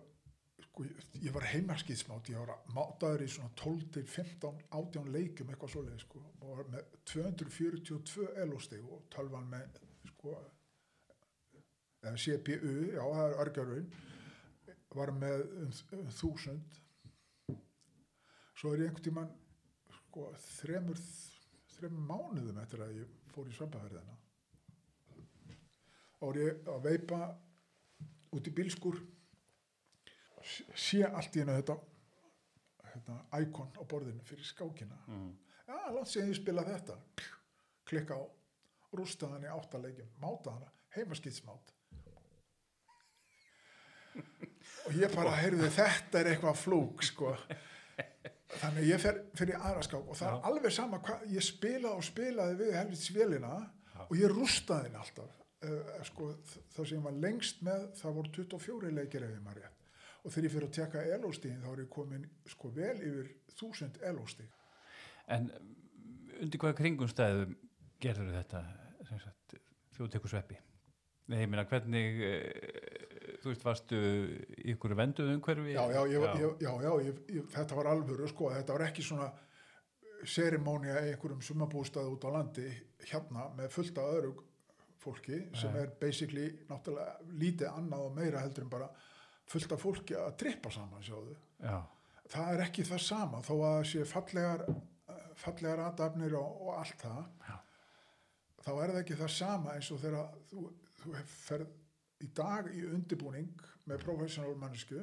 sko, 0.63 0.85
ég- 0.85 1.33
var 1.35 1.47
heimaskýðsmátt 1.53 2.31
ég 2.33 2.39
var 2.39 2.61
mátaður 2.75 3.25
í 3.25 3.31
svona 3.33 3.51
12 3.57 3.89
til 3.97 4.05
15 4.07 4.63
átján 4.79 5.11
leikjum 5.13 5.51
eitthvað 5.51 5.75
svoleið 5.75 6.05
sko, 6.05 6.23
og 6.41 6.57
var 6.57 6.71
með 6.75 6.85
242 7.05 8.29
elostig 8.45 8.85
og 8.85 9.03
tölvan 9.11 9.49
með 9.51 9.81
sko 10.13 10.37
CPU, 11.99 12.93
já 12.95 13.03
það 13.03 13.25
er 13.25 13.41
örgjörun 13.43 13.91
var 14.97 15.11
með 15.13 15.43
um, 15.63 15.73
um 15.99 16.07
þúsund. 16.15 16.79
Svo 18.59 18.73
er 18.73 18.85
ég 18.85 18.89
einhvern 18.89 19.05
tímann 19.05 19.35
sko 19.99 20.31
þremur 20.59 21.01
þremur 21.75 22.07
mánuðum 22.09 22.63
eftir 22.63 22.83
að 22.83 22.97
ég 23.03 23.13
fór 23.35 23.51
í 23.51 23.55
svempaferðina 23.55 24.17
og 26.19 26.33
er 26.33 26.41
ég 26.43 26.71
að 26.73 26.81
veipa 26.89 27.21
út 28.35 28.49
í 28.51 28.55
bílskur 28.57 28.99
sé- 30.45 31.09
allt 31.09 31.37
í 31.37 31.43
hennu 31.43 31.57
þetta 31.61 31.79
hérna, 32.93 33.19
íkon 33.43 33.71
á 33.79 33.83
borðinu 33.89 34.25
fyrir 34.25 34.45
skákina. 34.49 34.99
Mm. 35.07 35.31
já, 35.69 35.77
langt 35.95 36.09
séð 36.11 36.29
ég 36.33 36.39
spila 36.41 36.65
þetta. 36.65 36.97
Klikka 37.89 38.15
á, 38.17 38.23
rústa 38.97 39.29
hann 39.33 39.45
í 39.45 39.51
áttalegjum 39.53 40.09
máta 40.23 40.51
hana, 40.57 40.71
heimaskýtsmát 40.97 41.75
og 44.89 44.95
ég 44.97 45.13
bara 45.15 45.35
heyrði 45.39 45.69
þetta 45.75 46.21
er 46.23 46.31
eitthvað 46.33 46.57
flúk 46.63 47.03
sko. 47.07 47.35
Þannig 48.59 48.87
ég 48.89 49.03
fer 49.03 49.19
fyrir 49.37 49.59
aðra 49.61 49.83
skák 49.85 50.07
og 50.09 50.17
það 50.17 50.29
er 50.31 50.37
Já. 50.39 50.45
alveg 50.51 50.73
sama 50.75 51.01
hvað 51.05 51.27
ég 51.35 51.45
spilaði 51.45 51.95
og 52.01 52.07
spilaði 52.07 52.57
við 52.63 52.73
helvits 52.79 53.11
vélina 53.15 53.53
og 54.07 54.15
ég 54.17 54.33
rústaði 54.33 54.89
henni 54.89 55.01
alltaf. 55.03 55.35
Uh, 55.59 55.91
sko, 56.07 56.29
það 56.75 56.85
sem 56.87 56.97
ég 57.01 57.05
var 57.05 57.17
lengst 57.19 57.63
með 57.67 57.89
það 57.99 58.13
voru 58.21 58.31
24 58.39 58.93
leikir 58.95 59.25
ef 59.27 59.33
ég 59.35 59.41
maður 59.43 59.65
rétt 59.67 59.78
og 60.25 60.33
þegar 60.33 60.49
ég 60.49 60.55
fyrir 60.55 60.69
að 60.69 60.77
teka 60.79 61.05
elóstíðin 61.17 61.65
þá 61.65 61.69
er 61.73 61.83
ég 61.85 61.91
komin 61.93 62.29
sko 62.49 62.71
vel 62.75 62.97
yfir 62.97 63.33
1000 63.57 64.01
elóstíð 64.11 64.55
En 65.29 65.51
um, 65.53 65.73
undir 66.41 66.63
hvaða 66.63 66.79
kringumstæðum 66.79 67.57
gerður 68.01 68.33
þetta 68.39 68.63
sem 69.09 69.21
sagt, 69.21 69.59
þú 69.97 70.09
tekur 70.13 70.33
sveppi? 70.33 70.57
Nei, 71.29 71.43
ég 71.43 71.51
meina 71.51 71.67
hvernig 71.69 72.23
uh, 72.25 73.39
þú 73.43 73.53
veist, 73.53 73.67
varstu 73.67 73.99
ykkur 74.73 74.97
venduð 74.99 75.35
umhverfi? 75.35 75.75
já, 75.75 75.85
já, 75.93 76.01
ég, 76.09 76.25
já. 76.25 76.33
Ég, 76.43 76.65
já, 76.65 76.73
já 76.87 76.93
ég, 77.09 77.21
ég, 77.37 77.51
þetta 77.55 77.79
var 77.79 77.93
alvöru 77.93 78.29
sko, 78.31 78.53
þetta 78.55 78.77
var 78.79 78.87
ekki 78.89 79.05
svona 79.05 79.29
serimónia 80.27 80.99
í 81.05 81.13
einhverjum 81.13 81.43
sumabústað 81.45 82.11
út 82.11 82.27
á 82.27 82.31
landi 82.35 82.67
hérna 83.07 83.49
með 83.55 83.71
fullt 83.77 84.01
af 84.03 84.15
öðru 84.17 84.33
fólki 84.99 85.45
sem 85.55 85.77
er 85.79 85.93
basically 86.01 86.49
náttúrulega 86.67 87.37
lítið 87.39 87.69
annað 87.71 88.07
og 88.09 88.17
meira 88.17 88.43
heldur 88.43 88.65
en 88.67 88.73
bara 88.73 88.89
fullt 89.49 89.73
af 89.73 89.81
fólki 89.83 90.17
að 90.19 90.37
trippa 90.43 90.71
saman 90.75 91.05
sjáðu. 91.07 91.37
Já, 91.63 91.79
Það 92.29 92.51
er 92.53 92.61
ekki 92.67 92.85
það 92.85 92.99
sama 93.01 93.39
þó 93.41 93.55
að 93.65 93.79
sé 93.89 94.03
fallegar 94.05 94.67
fallegar 95.39 95.81
aðdafnir 95.87 96.35
og, 96.37 96.59
og 96.67 96.75
allt 96.77 97.01
það 97.01 97.23
Já. 97.47 97.57
þá 98.67 98.71
er 98.75 98.93
það 98.93 99.01
ekki 99.01 99.17
það 99.23 99.33
sama 99.37 99.75
eins 99.79 99.91
og 99.95 100.01
þegar 100.03 100.35
þú, 100.51 100.65
þú 100.99 101.15
ferð 101.33 102.25
í 102.27 102.29
dag 102.35 102.69
í 102.75 102.83
undibúning 102.91 103.65
með 103.89 104.03
professional 104.05 104.57
mannesku 104.59 105.01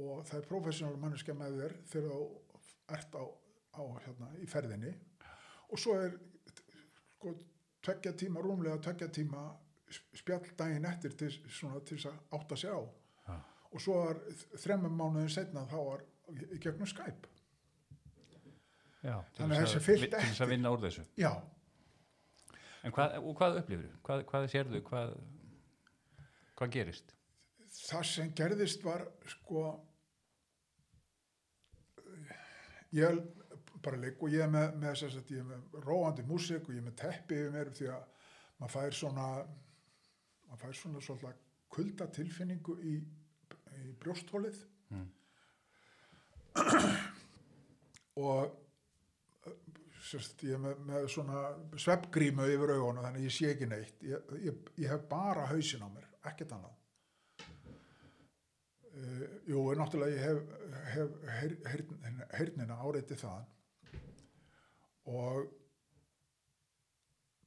og 0.00 0.22
það 0.28 0.36
er 0.38 0.48
professional 0.48 0.96
manneska 1.02 1.34
með 1.36 1.58
þér 1.60 1.76
þegar 1.90 2.14
þú 2.14 2.62
ert 2.96 3.18
á, 3.18 3.24
á 3.76 3.82
hérna, 4.06 4.30
í 4.38 4.46
ferðinni 4.48 4.94
og 5.72 5.80
svo 5.82 5.98
er 5.98 6.16
sko, 7.16 7.34
tveggja 7.82 8.14
tíma, 8.22 8.40
rúmlega 8.44 8.78
tveggja 8.86 9.10
tíma 9.12 9.44
spjall 9.92 10.46
daginn 10.56 10.86
eftir 10.88 11.12
til, 11.18 11.32
svona, 11.52 11.82
til 11.84 11.98
þess 11.98 12.08
að 12.08 12.38
átta 12.38 12.56
sig 12.56 12.72
á. 12.72 12.80
Og 13.72 13.80
svo 13.80 13.98
er 14.10 14.20
þremmum 14.62 14.96
mánuðin 15.00 15.32
setna 15.32 15.64
þá 15.70 15.78
var 15.88 16.04
í 16.32 16.58
gegnum 16.62 16.88
Skype 16.90 17.30
já. 19.02 19.16
Þannig 19.36 19.56
að 19.56 19.62
þess 19.62 19.72
þessi 19.74 19.84
fyllt 19.86 20.04
til 20.06 20.12
þess 20.18 20.30
eftir. 20.30 20.44
að 20.46 20.52
vinna 20.54 20.72
úr 20.74 20.84
þessu. 20.86 21.06
já, 21.18 21.32
En 22.82 22.90
hvað, 22.90 23.12
hvað 23.38 23.56
upplifir 23.60 23.86
þú? 23.86 23.98
Hvað, 24.06 24.22
hvað 24.26 24.46
sérðu? 24.50 24.78
Hvað, 24.88 25.12
hvað 26.58 26.72
gerist? 26.74 27.12
það 27.72 28.02
sem 28.04 28.32
gerðist 28.36 28.82
var 28.84 29.04
sko 29.32 29.62
ég 32.92 33.20
bara 33.82 33.98
leik 33.98 34.20
og 34.22 34.30
ég 34.32 34.44
er 34.44 34.50
með, 34.52 34.74
með 34.78 35.04
er 35.40 35.46
með 35.48 35.78
róandi 35.86 36.24
músík 36.28 36.68
og 36.68 36.74
ég 36.74 36.82
er 36.82 36.86
með 36.86 36.98
teppi 37.00 37.38
yfir 37.40 37.54
mér 37.54 37.70
því 37.74 37.88
að 37.94 38.04
maður 38.60 38.74
fær 38.76 38.98
svona 38.98 39.28
maður 40.50 40.60
fær 40.62 40.76
svona 40.78 41.02
svolítið 41.06 41.40
kulda 41.72 42.06
tilfinningu 42.12 42.76
í, 42.84 42.94
í 43.92 43.98
brjósthólið 44.02 44.62
Mm. 44.92 45.08
og 48.26 48.58
sérst, 50.02 50.42
ég 50.44 50.58
er 50.58 50.60
með, 50.60 50.82
með 50.88 51.06
svona 51.14 51.42
sveppgrímu 51.80 52.46
yfir 52.52 52.74
augunum 52.74 53.04
þannig 53.06 53.22
að 53.22 53.28
ég 53.28 53.36
sé 53.36 53.48
ekki 53.52 53.68
neitt. 53.70 54.02
Ég, 54.04 54.34
ég, 54.48 54.70
ég 54.82 54.92
hef 54.92 55.06
bara 55.10 55.46
hausin 55.48 55.84
á 55.86 55.88
mér, 55.88 56.10
ekkert 56.28 56.52
annað. 56.58 56.78
Uh, 58.92 59.22
jú, 59.48 59.62
náttúrulega 59.78 60.12
ég 60.12 60.26
hef, 60.26 60.42
hef 60.92 61.14
her, 61.38 61.56
her, 61.70 61.84
hernina 62.36 62.76
áreiti 62.84 63.16
það 63.16 63.46
og 65.08 65.46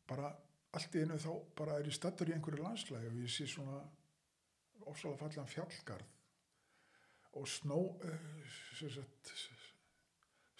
bara 0.09 0.31
allt 0.75 0.97
í 0.97 1.03
einu 1.05 1.19
þá 1.21 1.29
bara 1.55 1.77
er 1.77 1.85
ég 1.85 1.95
stattur 1.95 2.31
í 2.31 2.33
einhverju 2.35 2.65
landslægi 2.65 3.11
og 3.11 3.21
ég 3.21 3.31
sé 3.31 3.45
svona 3.47 3.77
ofsalega 4.89 5.21
fallan 5.21 5.53
fjallgarð 5.53 6.14
og 7.35 7.47
snó 7.49 7.79
sem 8.75 8.91
sagt, 8.91 9.31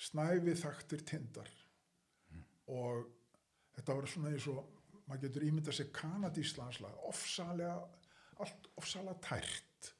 snæfi 0.07 0.55
þaktir 0.59 1.03
tindar. 1.07 1.51
Og 2.71 3.05
þetta 3.75 3.95
var 3.97 4.09
svona 4.09 4.31
eins 4.33 4.47
og 4.51 4.63
maður 5.05 5.27
getur 5.27 5.45
ímyndað 5.47 5.77
sér 5.79 5.91
kanadíslandslag 5.95 7.05
ofsalega 7.09 7.77
allt 8.43 8.69
ofsalega 8.79 9.21
tært. 9.23 9.91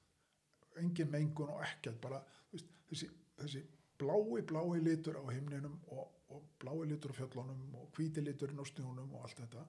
Engin 0.82 1.12
mengun 1.12 1.54
og 1.54 1.64
ekkert 1.64 2.02
bara 2.04 2.20
veist, 2.52 2.72
þessi, 2.90 3.08
þessi 3.40 3.64
blái 4.00 4.44
blái 4.50 4.82
litur 4.84 5.22
á 5.22 5.24
himninum 5.32 5.78
og, 5.96 6.10
og 6.36 6.44
blái 6.60 6.90
litur 6.90 7.16
á 7.16 7.20
fjöllunum 7.22 7.78
og 7.80 7.92
hvíti 7.96 8.24
liturinn 8.24 8.60
á 8.60 8.66
snjónum 8.68 9.14
og 9.16 9.24
allt 9.24 9.40
þetta. 9.46 9.64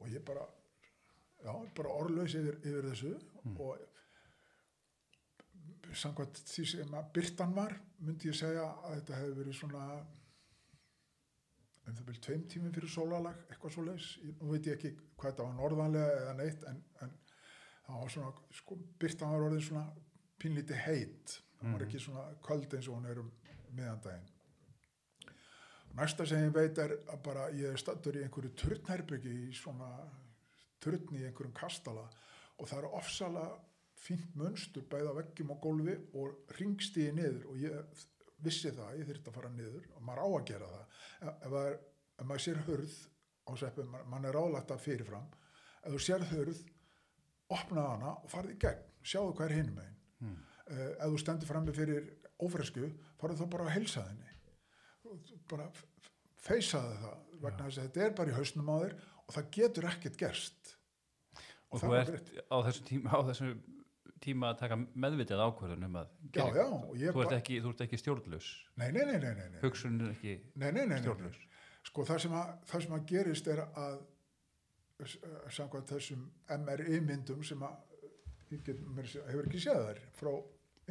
Og 0.00 0.08
ég 0.08 0.24
bara 0.24 0.46
já, 1.42 1.52
bara 1.76 1.96
orðlaus 1.98 2.36
yfir, 2.38 2.60
yfir 2.62 2.88
þessu 2.88 3.12
og 3.58 3.82
samkvæmt 6.02 6.42
því 6.48 6.64
sem 6.72 6.96
að 6.98 7.12
byrtan 7.18 7.54
var 7.56 7.76
myndi 8.02 8.30
ég 8.30 8.38
segja 8.38 8.64
að 8.70 8.98
þetta 8.98 9.20
hefði 9.20 9.38
verið 9.38 9.58
svona 9.58 9.86
um 11.82 11.96
það 11.96 12.04
byrjum 12.06 12.24
tveim 12.26 12.44
tímum 12.50 12.74
fyrir 12.76 12.94
sólalag 12.94 13.40
eitthvað 13.48 13.74
svo 13.74 13.86
leis, 13.86 14.10
nú 14.40 14.52
veit 14.52 14.68
ég 14.70 14.76
ekki 14.78 14.92
hvað 15.16 15.30
þetta 15.32 15.46
var 15.48 15.56
norðanlega 15.58 16.18
eða 16.20 16.34
neitt 16.38 16.68
en, 16.70 16.82
en 17.02 17.16
það 17.86 18.02
var 18.02 18.12
svona, 18.16 18.34
sko, 18.58 18.78
byrtan 19.02 19.34
var 19.34 19.48
orðið 19.48 19.64
svona 19.68 19.86
pínlítið 20.42 20.84
heit. 20.86 21.40
Það 21.58 21.74
var 21.74 21.84
ekki 21.86 22.02
svona 22.02 22.28
köld 22.42 22.76
eins 22.76 22.88
og 22.90 22.96
hún 22.98 23.10
er 23.10 23.20
um 23.22 23.34
miðandaginn 23.72 24.30
næsta 25.98 26.24
sem 26.26 26.46
ég 26.46 26.54
veit 26.54 26.78
er 26.80 26.94
að 27.12 27.20
bara 27.26 27.48
ég 27.52 27.74
er 27.74 27.80
stattur 27.80 28.16
í 28.16 28.22
einhverju 28.24 28.52
turnherbyggi 28.62 29.32
í 29.48 29.50
svona 29.56 29.90
turn 30.82 31.18
í 31.18 31.24
einhverjum 31.26 31.54
kastala 31.56 32.06
og 32.58 32.68
það 32.68 32.78
er 32.78 32.96
ofsalega 32.98 33.58
fínt 34.02 34.34
mönstur 34.38 34.86
bæða 34.90 35.14
veggjum 35.20 35.52
á 35.54 35.56
gólfi 35.62 35.96
og 36.18 36.52
ringstíði 36.58 37.14
niður 37.18 37.48
og 37.52 37.62
ég 37.62 38.02
vissi 38.42 38.72
það, 38.74 38.96
ég 38.98 39.08
þurfti 39.08 39.30
að 39.30 39.38
fara 39.38 39.52
niður 39.54 39.88
og 39.94 40.04
maður 40.06 40.22
á 40.22 40.28
að 40.28 40.46
gera 40.50 40.70
það. 40.72 40.98
Ef, 41.30 41.56
er, 41.62 41.78
ef 42.18 42.28
maður 42.28 42.44
sér 42.46 42.62
hurð 42.66 42.96
á 43.42 43.52
seppu, 43.62 43.86
mann 43.92 44.10
man 44.10 44.26
er 44.28 44.38
ráðlagt 44.38 44.74
að 44.74 44.84
fyrirfram 44.86 45.30
ef 45.82 45.94
þú 45.94 46.02
sér 46.02 46.26
hurð 46.32 46.64
opnaði 47.52 47.88
hana 47.94 48.16
og 48.16 48.28
farði 48.32 48.56
í 48.56 48.60
gegn. 48.64 48.90
Sjáðu 49.02 49.36
hvað 49.38 49.48
er 49.48 49.56
hinum 49.60 49.78
megin. 49.78 49.96
Hmm. 50.22 50.36
uh, 50.70 50.90
ef 50.92 51.08
þú 51.14 51.22
stendur 51.22 51.50
frammi 51.50 51.74
fyrir 51.74 52.12
ófresku 52.42 52.90
farðu 53.18 53.42
þá 53.42 53.48
bara 53.54 53.66
að 53.66 53.74
helsa 53.76 54.04
þenni 54.06 54.32
bara 55.50 55.66
feysaði 56.42 56.98
það 57.02 57.18
vegna 57.42 57.66
þess 57.66 57.80
að 57.80 57.88
þetta 57.88 58.04
er 58.04 58.14
bara 58.18 58.32
í 58.32 58.36
hausnum 58.36 58.70
á 58.70 58.76
þér 58.84 58.94
og 59.22 59.36
það 59.36 59.50
getur 59.56 59.88
ekkert 59.90 60.18
gerst. 60.20 60.72
Og 61.72 61.82
það 61.82 61.92
þú 61.92 62.16
ert 62.16 62.32
á 62.52 62.56
þessum 62.68 62.88
tíma, 62.88 63.12
á 63.16 63.20
þessum 63.30 63.52
tíma 64.24 64.50
að 64.52 64.60
taka 64.62 64.76
meðvitað 65.04 65.42
ákvörðun 65.46 65.86
um 65.88 65.96
að 66.00 66.10
já, 66.36 66.44
já, 66.56 66.66
þú, 67.12 67.22
ert 67.24 67.34
ekki, 67.36 67.58
þú 67.64 67.72
ert 67.74 67.84
ekki 67.86 67.98
stjórnlaus. 68.00 68.48
nei, 68.80 68.88
nei, 68.94 69.04
nei, 69.08 69.18
nei, 69.18 69.32
nei, 69.38 69.48
nei. 69.54 69.60
Hugsun 69.64 70.00
er 70.00 70.12
ekki 70.14 70.34
Nei, 70.54 70.68
nei, 70.68 70.72
nei, 70.72 70.82
nei, 70.86 70.94
nei. 70.94 71.02
stjórnlaus. 71.04 71.38
Sko 71.88 72.04
það 72.06 72.20
sem, 72.24 72.34
að, 72.38 72.50
það 72.70 72.84
sem 72.86 72.96
að 72.98 73.06
gerist 73.10 73.48
er 73.52 73.62
að 73.66 74.00
samkvæmt 75.50 75.90
þessum 75.90 76.26
MRI 76.62 77.00
myndum 77.02 77.42
sem 77.46 77.62
að 77.66 77.74
get, 78.52 78.68
hefur 79.26 79.48
ekki 79.48 79.62
séð 79.64 79.80
þær 79.88 80.02
frá 80.18 80.32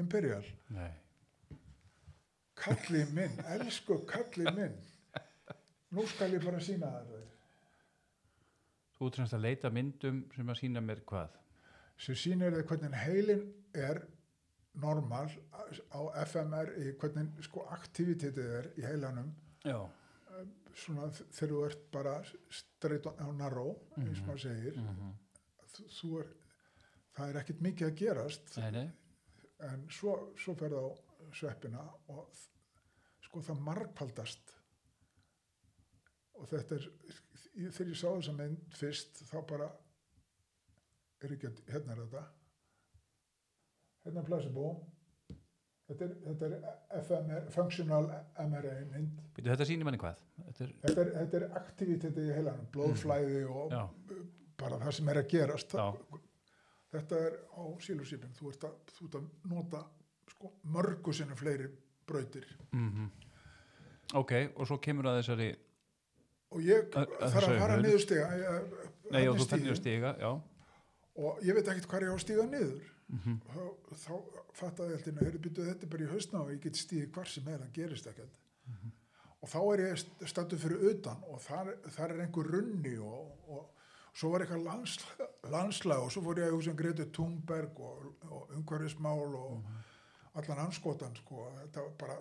Imperial 0.01 0.43
Nei. 0.75 0.89
Kalli 2.61 3.05
minn, 3.15 3.37
elsku 3.55 4.01
kalli 4.09 4.51
minn 4.55 4.75
Nú 5.95 6.03
skal 6.07 6.35
ég 6.35 6.43
bara 6.43 6.59
sína 6.63 6.91
þær 7.07 7.29
Þú 8.99 9.09
semst 9.15 9.33
að 9.33 9.45
leita 9.47 9.71
myndum 9.73 10.25
sem 10.35 10.51
að 10.51 10.59
sína 10.59 10.83
mér 10.85 10.99
hvað? 11.09 11.39
Sem 12.01 12.15
sýnir 12.17 12.55
þið 12.55 12.65
hvernig 12.71 12.95
heilin 13.05 13.41
er 13.77 14.01
normal 14.81 15.27
á 15.93 16.01
FMRI, 16.25 16.93
hvernig 17.01 17.43
sko 17.45 17.65
aktivitetið 17.75 18.53
er 18.59 18.69
í 18.79 18.85
heilanum. 18.87 19.33
Já. 19.67 19.77
svona 20.73 21.09
þegar 21.11 21.51
þú 21.51 21.57
ert 21.67 21.81
bara 21.91 22.13
straight 22.49 23.05
on, 23.11 23.35
narrow, 23.37 23.73
eins 23.99 24.21
og 24.21 24.27
maður 24.29 24.39
segir 24.45 24.77
Mm 24.79 25.11
þú, 25.71 25.83
þú 25.97 26.09
er, 26.21 26.29
það 27.15 27.29
er 27.29 27.37
ekkert 27.41 27.61
mikið 27.61 27.87
að 27.87 27.97
gerast. 27.99 28.57
Nei, 28.57 28.71
nei. 28.71 28.87
en 29.67 29.83
svo, 29.93 30.15
svo 30.39 30.55
ferð 30.59 30.79
á 30.79 30.87
sveppina 31.37 31.83
og 32.11 32.31
sko 33.27 33.41
það 33.45 33.61
margfaldast. 33.67 34.55
Og 36.39 36.47
þetta 36.49 36.75
er 36.79 36.87
í- 37.55 37.69
þegar 37.71 37.91
ég 37.93 37.99
sá 38.01 38.07
þessa 38.09 38.33
mynd 38.39 38.73
fyrst 38.79 39.21
þá 39.29 39.37
bara 39.51 39.69
er 41.27 41.35
ekki 41.35 41.49
að, 41.49 41.61
hérna 41.73 41.93
er 41.95 42.01
þetta. 42.05 42.23
Hérna 44.05 44.23
er 44.23 44.27
placebo. 44.29 44.65
Þetta 45.91 46.05
er, 46.07 46.11
þetta 46.25 46.47
er 46.47 47.01
FMR, 47.01 47.47
functional 47.51 48.09
MRA 48.39 48.75
mynd. 48.93 49.23
Býtu, 49.35 49.47
þetta 49.49 49.67
sýnir 49.67 49.87
manni 49.87 49.99
hvað? 50.01 50.21
Þetta 50.45 50.65
er, 50.65 50.75
þetta 50.85 51.03
er, 51.03 51.09
þetta 51.17 51.39
er 51.39 51.47
aktiviteti 51.59 52.27
í 52.27 52.35
heilanum 52.37 52.69
blóðflæði 52.71 53.41
og 53.51 53.75
já, 53.75 53.81
bara 54.61 54.79
það 54.85 54.95
sem 54.99 55.11
er 55.11 55.19
að 55.19 55.31
gerast. 55.33 55.75
Já. 55.75 56.21
þetta 56.95 57.19
er 57.27 57.35
á 57.51 57.63
sílusípin 57.83 58.37
þú 58.37 58.53
ert 58.53 58.69
að, 58.69 58.79
þú 58.95 59.09
ert 59.09 59.19
að 59.19 59.51
nota 59.51 59.83
sko, 60.31 60.53
mörgu 60.77 61.15
sinni 61.15 61.35
fleiri 61.39 61.67
brautir. 62.07 62.47
Mm 62.71 63.11
ok, 64.13 64.31
og 64.55 64.67
svo 64.67 64.77
kemur 64.83 65.09
að 65.11 65.21
þessari 65.21 65.49
og 66.51 66.63
ég 66.65 66.87
þarf 66.91 67.47
að 67.47 67.59
fara 67.61 67.77
niður 67.79 68.01
stiga 68.03 68.29
nei, 69.11 69.23
og 69.29 69.39
þú 69.39 69.47
fennir 69.53 69.77
stiga, 69.79 70.15
já 70.19 70.31
og 71.21 71.45
ég 71.45 71.57
veit 71.57 71.67
ekkert 71.67 71.89
hvað 71.91 72.07
ég 72.07 72.13
á 72.13 72.17
að 72.17 72.25
stiga 72.25 72.47
niður. 72.49 72.89
Mm 73.11 73.39
þá, 73.51 73.63
þá 73.91 74.13
fattaði 74.55 74.93
ég 74.93 74.99
alltaf 74.99 75.21
heyrðu 75.25 75.43
byttu 75.43 75.67
þetta 75.67 75.89
bara 75.91 76.05
í 76.05 76.11
hausna 76.11 76.41
og 76.45 76.51
ég 76.53 76.63
get 76.63 76.79
stigið 76.79 77.11
hvar 77.15 77.27
sem 77.27 77.47
er 77.51 77.59
það 77.59 77.73
gerist 77.75 78.07
ekkert. 78.11 78.39
Og 79.41 79.49
þá 79.49 79.59
er 79.73 79.83
ég 79.83 80.01
stattur 80.29 80.61
fyrir 80.61 80.83
utan 80.91 81.23
og 81.27 81.41
þar, 81.41 81.73
þar 81.95 82.13
er 82.13 82.23
einhver 82.25 82.51
runni 82.55 82.93
og, 83.01 83.31
og 83.49 83.87
svo 84.13 84.31
var 84.31 84.45
eitthvað 84.45 84.67
landsla, 84.67 85.27
landslag 85.49 86.03
og 86.05 86.11
svo 86.13 86.23
fór 86.25 86.43
ég 86.43 86.51
að 86.51 86.55
hugsa 86.57 86.71
um 86.71 86.77
Greta 86.77 87.07
Thunberg 87.17 87.81
og 87.81 88.53
umhverfismál 88.55 89.35
og 89.39 89.65
allan 90.37 90.63
anskotan 90.67 91.15
sko, 91.17 91.49
þetta 91.57 91.85
var 91.87 91.95
bara 91.99 92.17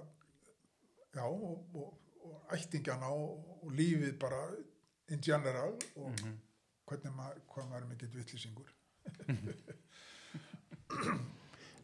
já, 1.15 1.27
og, 1.27 1.61
og, 1.75 1.93
og 2.25 3.05
og, 3.11 3.63
og 3.63 3.73
lífið 3.77 4.19
bara 4.19 4.41
in 5.11 5.21
general 5.23 5.77
og 5.97 6.15
hvernig 6.89 7.15
maður, 7.15 7.43
hvað 7.53 7.69
maður 7.69 7.85
er 7.85 7.91
mikill 7.93 8.15
vittlýsingur 8.17 8.73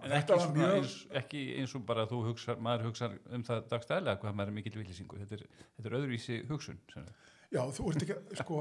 En 0.06 0.10
Þetta 0.12 0.18
ekki, 0.20 0.32
var 0.32 0.40
svona, 0.42 0.58
mjög- 0.60 0.76
eins, 0.76 0.94
ekki 1.20 1.40
eins 1.58 1.74
og 1.74 1.84
bara 1.88 2.04
þú 2.06 2.18
hugsar, 2.28 2.58
maður 2.62 2.84
hugsar 2.90 3.14
um 3.34 3.42
það 3.46 3.62
dagstæðlega 3.72 4.20
hvað 4.22 4.34
maður 4.38 4.50
er 4.52 4.56
mikill 4.58 4.76
villisingur. 4.80 5.18
Þetta 5.22 5.34
er, 5.38 5.44
þetta 5.78 5.88
er 5.90 5.96
öðruvísi 5.98 6.36
hugsun. 6.50 6.78
sem- 6.92 7.08
Já, 7.52 7.62
þú 7.72 7.88
ert 7.92 8.02
ekki, 8.02 8.36
sko, 8.42 8.60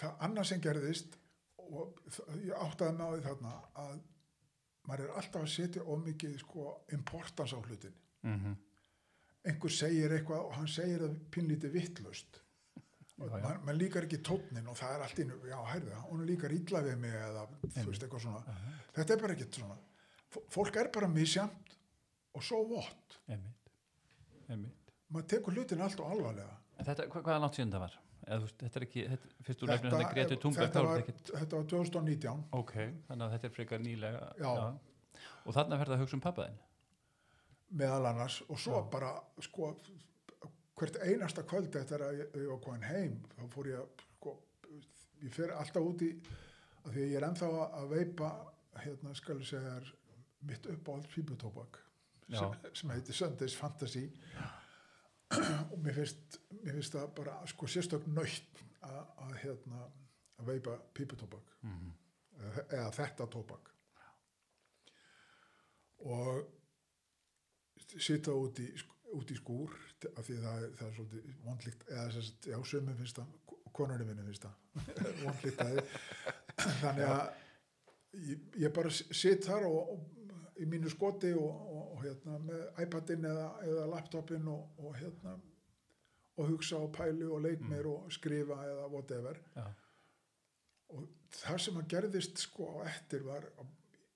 það 0.00 0.16
annað 0.26 0.46
sem 0.50 0.60
gerðist 0.60 1.16
og 1.58 2.00
ég 2.42 2.52
áttaði 2.56 2.96
með 2.98 3.06
á 3.06 3.10
því 3.14 3.22
þarna 3.28 3.54
að 3.76 4.00
maður 4.88 5.04
er 5.04 5.14
alltaf 5.20 5.42
að 5.42 5.48
setja 5.54 5.82
ómikið, 5.84 6.38
sko, 6.40 6.66
importans 6.92 7.52
á 7.54 7.58
hlutin. 7.62 7.94
Mm 8.24 8.56
Einhver 9.42 9.70
segir 9.72 10.10
eitthvað 10.12 10.42
og 10.44 10.52
hann 10.52 10.66
segir 10.68 10.98
það 11.00 11.14
pínlítið 11.32 11.70
vittlust. 11.72 12.39
Já, 13.20 13.38
já. 13.42 13.48
Man, 13.66 13.76
líkar 13.76 14.06
ekki 14.06 14.18
tónnin 14.24 14.68
og 14.72 14.76
það 14.80 14.94
er 14.96 15.02
allt 15.04 15.18
innu, 15.24 15.38
já, 15.50 15.56
heyrðu, 15.74 15.96
hún 16.08 16.22
líkar 16.28 16.54
illa 16.56 16.80
við 16.86 16.94
mig 17.02 17.16
eða, 17.20 17.42
þú 17.66 17.86
veist, 17.90 18.04
eitthvað 18.06 18.22
svona. 18.24 18.58
Þetta 18.96 19.14
er 19.16 19.24
bara 19.24 19.36
ekkert 19.36 19.58
svona. 19.60 19.76
Fólk 20.54 20.78
er 20.80 20.88
bara 20.94 21.08
misjamt 21.10 21.74
og 22.38 22.46
svo 22.46 22.62
vott. 22.70 23.18
Maður 25.10 25.26
tekur 25.34 25.58
hlutin 25.58 25.82
allt 25.84 26.00
og 26.00 26.14
alvarlega. 26.14 26.54
Þetta, 26.80 27.10
hvað, 27.12 27.26
hvaða 27.26 27.42
langt 27.44 27.58
síðan 27.58 27.74
það 27.74 27.84
var? 27.84 27.98
Eða, 28.30 28.48
þetta 28.60 28.78
er 28.78 28.84
ekki, 28.86 29.04
þetta, 29.10 29.30
fyrst 29.46 29.60
þú 29.62 29.68
nefnir 29.70 29.94
þetta 29.94 30.10
Gretu 30.14 30.36
þá 30.36 30.48
þetta, 30.60 30.82
var, 30.84 30.90
þetta 31.00 31.12
ekkit, 31.12 31.30
þetta 31.40 31.60
var 31.60 31.68
2019. 31.72 32.42
ok, 32.60 32.74
þannig 33.08 33.24
að 33.26 33.32
þetta 33.34 33.48
er 33.48 33.54
frekar 33.56 33.84
nýlega. 33.84 34.26
Já. 34.40 34.50
Og 35.44 35.56
þarna 35.56 35.78
ferða 35.80 35.96
að 35.96 36.02
hugsa 36.04 36.16
um 36.18 36.24
pappaðinn. 36.24 36.58
meðal 37.70 38.06
annars 38.10 38.40
og 38.48 38.58
svo 38.58 38.80
Já. 38.80 38.86
bara 38.90 39.10
sko 39.46 39.68
hvert 40.80 40.96
einasta 41.04 41.42
kvöld 41.48 41.76
eftir 41.76 42.02
að 42.06 42.18
ég, 42.22 42.36
var 42.50 42.60
komin 42.64 42.86
heim 42.88 43.16
þá 43.36 43.42
fór 43.54 43.68
ég 43.70 43.78
að 43.82 44.04
sko, 44.16 44.34
ég 45.24 45.34
fer 45.36 45.52
alltaf 45.56 45.86
út 45.90 46.02
í 46.06 46.10
að 46.84 46.94
því 46.94 47.02
að 47.04 47.10
ég 47.10 47.16
er 47.20 47.26
ennþá 47.28 47.48
að- 47.66 47.90
veipa 47.94 48.30
hérna 48.84 49.14
skal 49.18 49.38
ég 49.42 49.48
segja 49.50 49.74
þér 49.76 49.90
mitt 50.48 50.66
uppáhald 50.72 51.08
fíbutóbak 51.12 51.78
Já. 52.30 52.38
sem, 52.38 52.70
sem 52.80 52.90
heitir 52.94 53.14
Sundays 53.18 53.56
Fantasy. 53.58 54.06
Og 55.70 55.78
mér 55.84 55.94
finnst 55.98 56.38
mér 56.62 56.72
finnst 56.78 56.94
það 56.94 57.10
bara 57.18 57.34
sko 57.50 57.66
sérstök 57.70 58.06
nöytt 58.06 58.62
að, 58.86 59.02
að 59.26 59.34
hérna 59.44 59.82
að 60.40 60.46
veipa 60.54 60.78
píputóbak. 60.96 61.52
Mm 61.62 61.90
eða, 62.40 62.62
eða 62.72 62.90
þetta 62.96 63.26
tóbak. 63.34 63.66
Og 66.08 66.46
sita 68.00 68.32
út 68.32 68.58
í, 68.62 68.68
sk- 68.80 68.96
út 69.18 69.30
í 69.34 69.36
skúr 69.38 69.72
af 70.16 70.24
því 70.26 70.36
það, 70.44 70.64
það 70.78 70.86
er 70.88 70.94
svolítið 70.96 71.34
vondlíkt 71.46 71.84
eða 71.90 72.06
þess 72.14 72.30
að, 72.32 72.48
já, 72.52 72.58
sömum 72.72 72.96
finnst 73.00 73.20
það 73.20 73.58
konunni 73.80 74.06
minni 74.08 74.24
finnst 74.28 74.46
það 74.46 74.54
vondlíkt 75.24 75.60
að 75.64 75.82
þannig 76.80 77.06
að 77.10 78.24
ég, 78.30 78.48
ég 78.64 78.74
bara 78.76 78.90
s- 78.92 79.06
sit 79.16 79.44
þar 79.46 79.66
og, 79.68 79.92
og 79.94 80.60
í 80.60 80.66
mínu 80.68 80.90
skoti 80.92 81.30
og, 81.32 81.46
og, 81.50 81.84
og 81.94 82.02
hérna 82.04 82.38
með 82.44 82.82
iPadin 82.84 83.24
eða, 83.30 83.46
eða 83.64 83.86
laptopin 83.94 84.48
og, 84.52 84.80
og 84.84 84.96
hérna 85.00 85.36
og 86.40 86.48
hugsa 86.54 86.78
og 86.80 86.90
pæli 86.96 87.26
og 87.28 87.42
leik 87.44 87.62
mér 87.68 87.86
og 87.90 88.10
skrifa 88.14 88.56
eða 88.64 88.86
whatever. 88.92 89.38
Já. 89.56 89.64
og 90.94 91.08
það 91.40 91.58
sem 91.64 91.80
að 91.80 91.88
gerðist 91.94 92.40
sko 92.46 92.68
á 92.80 92.88
eftir 92.90 93.22
var 93.26 93.44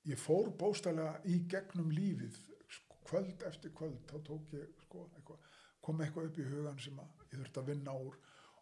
ég 0.09 0.21
fór 0.21 0.49
bóstalega 0.61 1.19
í 1.31 1.39
gegnum 1.53 1.91
lífið 1.95 2.39
sko, 2.77 2.97
kvöld 3.09 3.45
eftir 3.49 3.73
kvöld 3.77 4.01
þá 4.11 4.17
tók 4.27 4.55
ég 4.57 4.84
sko 4.95 5.09
eitthvað, 5.19 5.51
kom 5.85 6.01
eitthvað 6.05 6.31
upp 6.31 6.39
í 6.39 6.47
hugan 6.49 6.81
sem 6.83 6.99
að 7.03 7.27
ég 7.33 7.37
þurfti 7.41 7.63
að 7.63 7.71
vinna 7.73 7.99
úr 7.99 8.17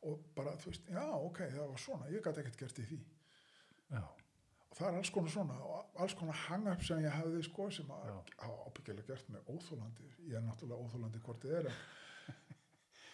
og 0.08 0.26
bara 0.36 0.56
þú 0.58 0.72
veist, 0.72 0.90
já 0.90 1.04
ok, 1.12 1.40
það 1.52 1.70
var 1.70 1.80
svona 1.84 2.10
ég 2.10 2.24
gæti 2.24 2.42
ekkert 2.42 2.60
gert 2.64 2.82
í 2.82 2.86
því 2.88 3.00
Já. 3.92 4.02
og 4.02 4.78
það 4.78 4.86
er 4.88 4.98
alls 4.98 5.12
konar 5.14 5.34
svona 5.34 5.58
alls 6.02 6.16
konar 6.18 6.38
hang-up 6.46 6.84
sem 6.86 7.02
ég 7.04 7.18
hafði 7.18 7.42
sko 7.46 7.68
sem 7.70 7.92
að 7.92 8.08
hafa 8.40 8.56
ábyggilega 8.66 9.08
gert 9.12 9.28
með 9.34 9.52
óþólandi 9.52 10.08
ég 10.30 10.38
er 10.38 10.46
náttúrulega 10.46 10.86
óþólandi 10.88 11.22
hvort 11.26 11.44
þið 11.44 11.58
er 11.60 11.70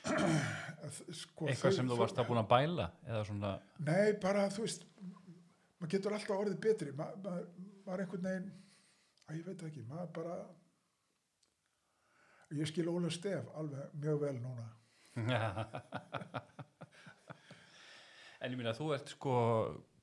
en 0.08 0.94
sko, 1.22 1.48
Eitthvað 1.50 1.74
sem 1.76 1.90
þú 1.90 1.98
varst 1.98 2.20
að 2.22 2.30
búin 2.30 2.40
að 2.40 2.52
bæla 2.54 2.86
eða 3.04 3.24
svona, 3.28 3.50
Nei, 3.84 4.14
bara 4.22 4.46
þú 4.54 4.64
veist 4.64 4.86
maður 5.02 5.92
getur 5.96 6.16
alltaf 6.16 6.38
orðið 6.38 6.62
betri 6.64 6.94
Ma, 6.96 7.10
maður 7.24 7.50
maður 7.84 8.04
einhvern 8.04 8.30
veginn 8.30 8.48
að 9.28 9.36
ég 9.42 9.50
veit 9.50 9.66
ekki, 9.68 9.84
maður 9.90 10.14
bara 10.22 10.38
ég 12.56 12.66
skil 12.70 12.88
Óla 12.88 13.10
Stef 13.12 13.48
alveg 13.58 13.92
mjög 14.00 14.20
vel 14.22 14.36
núna 14.40 14.66
en 18.40 18.52
ég 18.52 18.56
minna 18.58 18.74
þú 18.76 18.92
ert 18.94 19.10
sko 19.12 19.32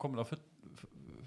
komin 0.01 0.19
á 0.21 0.25
full, 0.27 0.41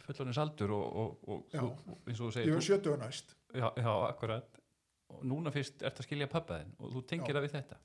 fullonins 0.05 0.41
aldur 0.43 0.75
og, 0.77 0.87
og, 1.03 1.29
og 1.33 1.55
Já. 1.55 1.61
þú, 1.63 1.69
eins 2.05 2.21
og 2.21 2.25
þú 2.25 2.29
ég 2.29 2.35
segir 2.37 2.53
var 2.55 2.61
þú, 2.63 2.67
sjötugu 2.69 2.97
næst 3.03 3.35
já, 3.55 3.69
já, 3.81 3.93
akkurat 4.11 4.61
og 5.09 5.25
núna 5.25 5.53
fyrst 5.55 5.83
ert 5.89 6.03
að 6.03 6.09
skilja 6.09 6.29
pappaðinn 6.31 6.75
og 6.79 6.93
þú 6.97 7.05
tengir 7.09 7.33
Já. 7.33 7.39
það 7.39 7.47
við 7.47 7.55
þetta 7.57 7.77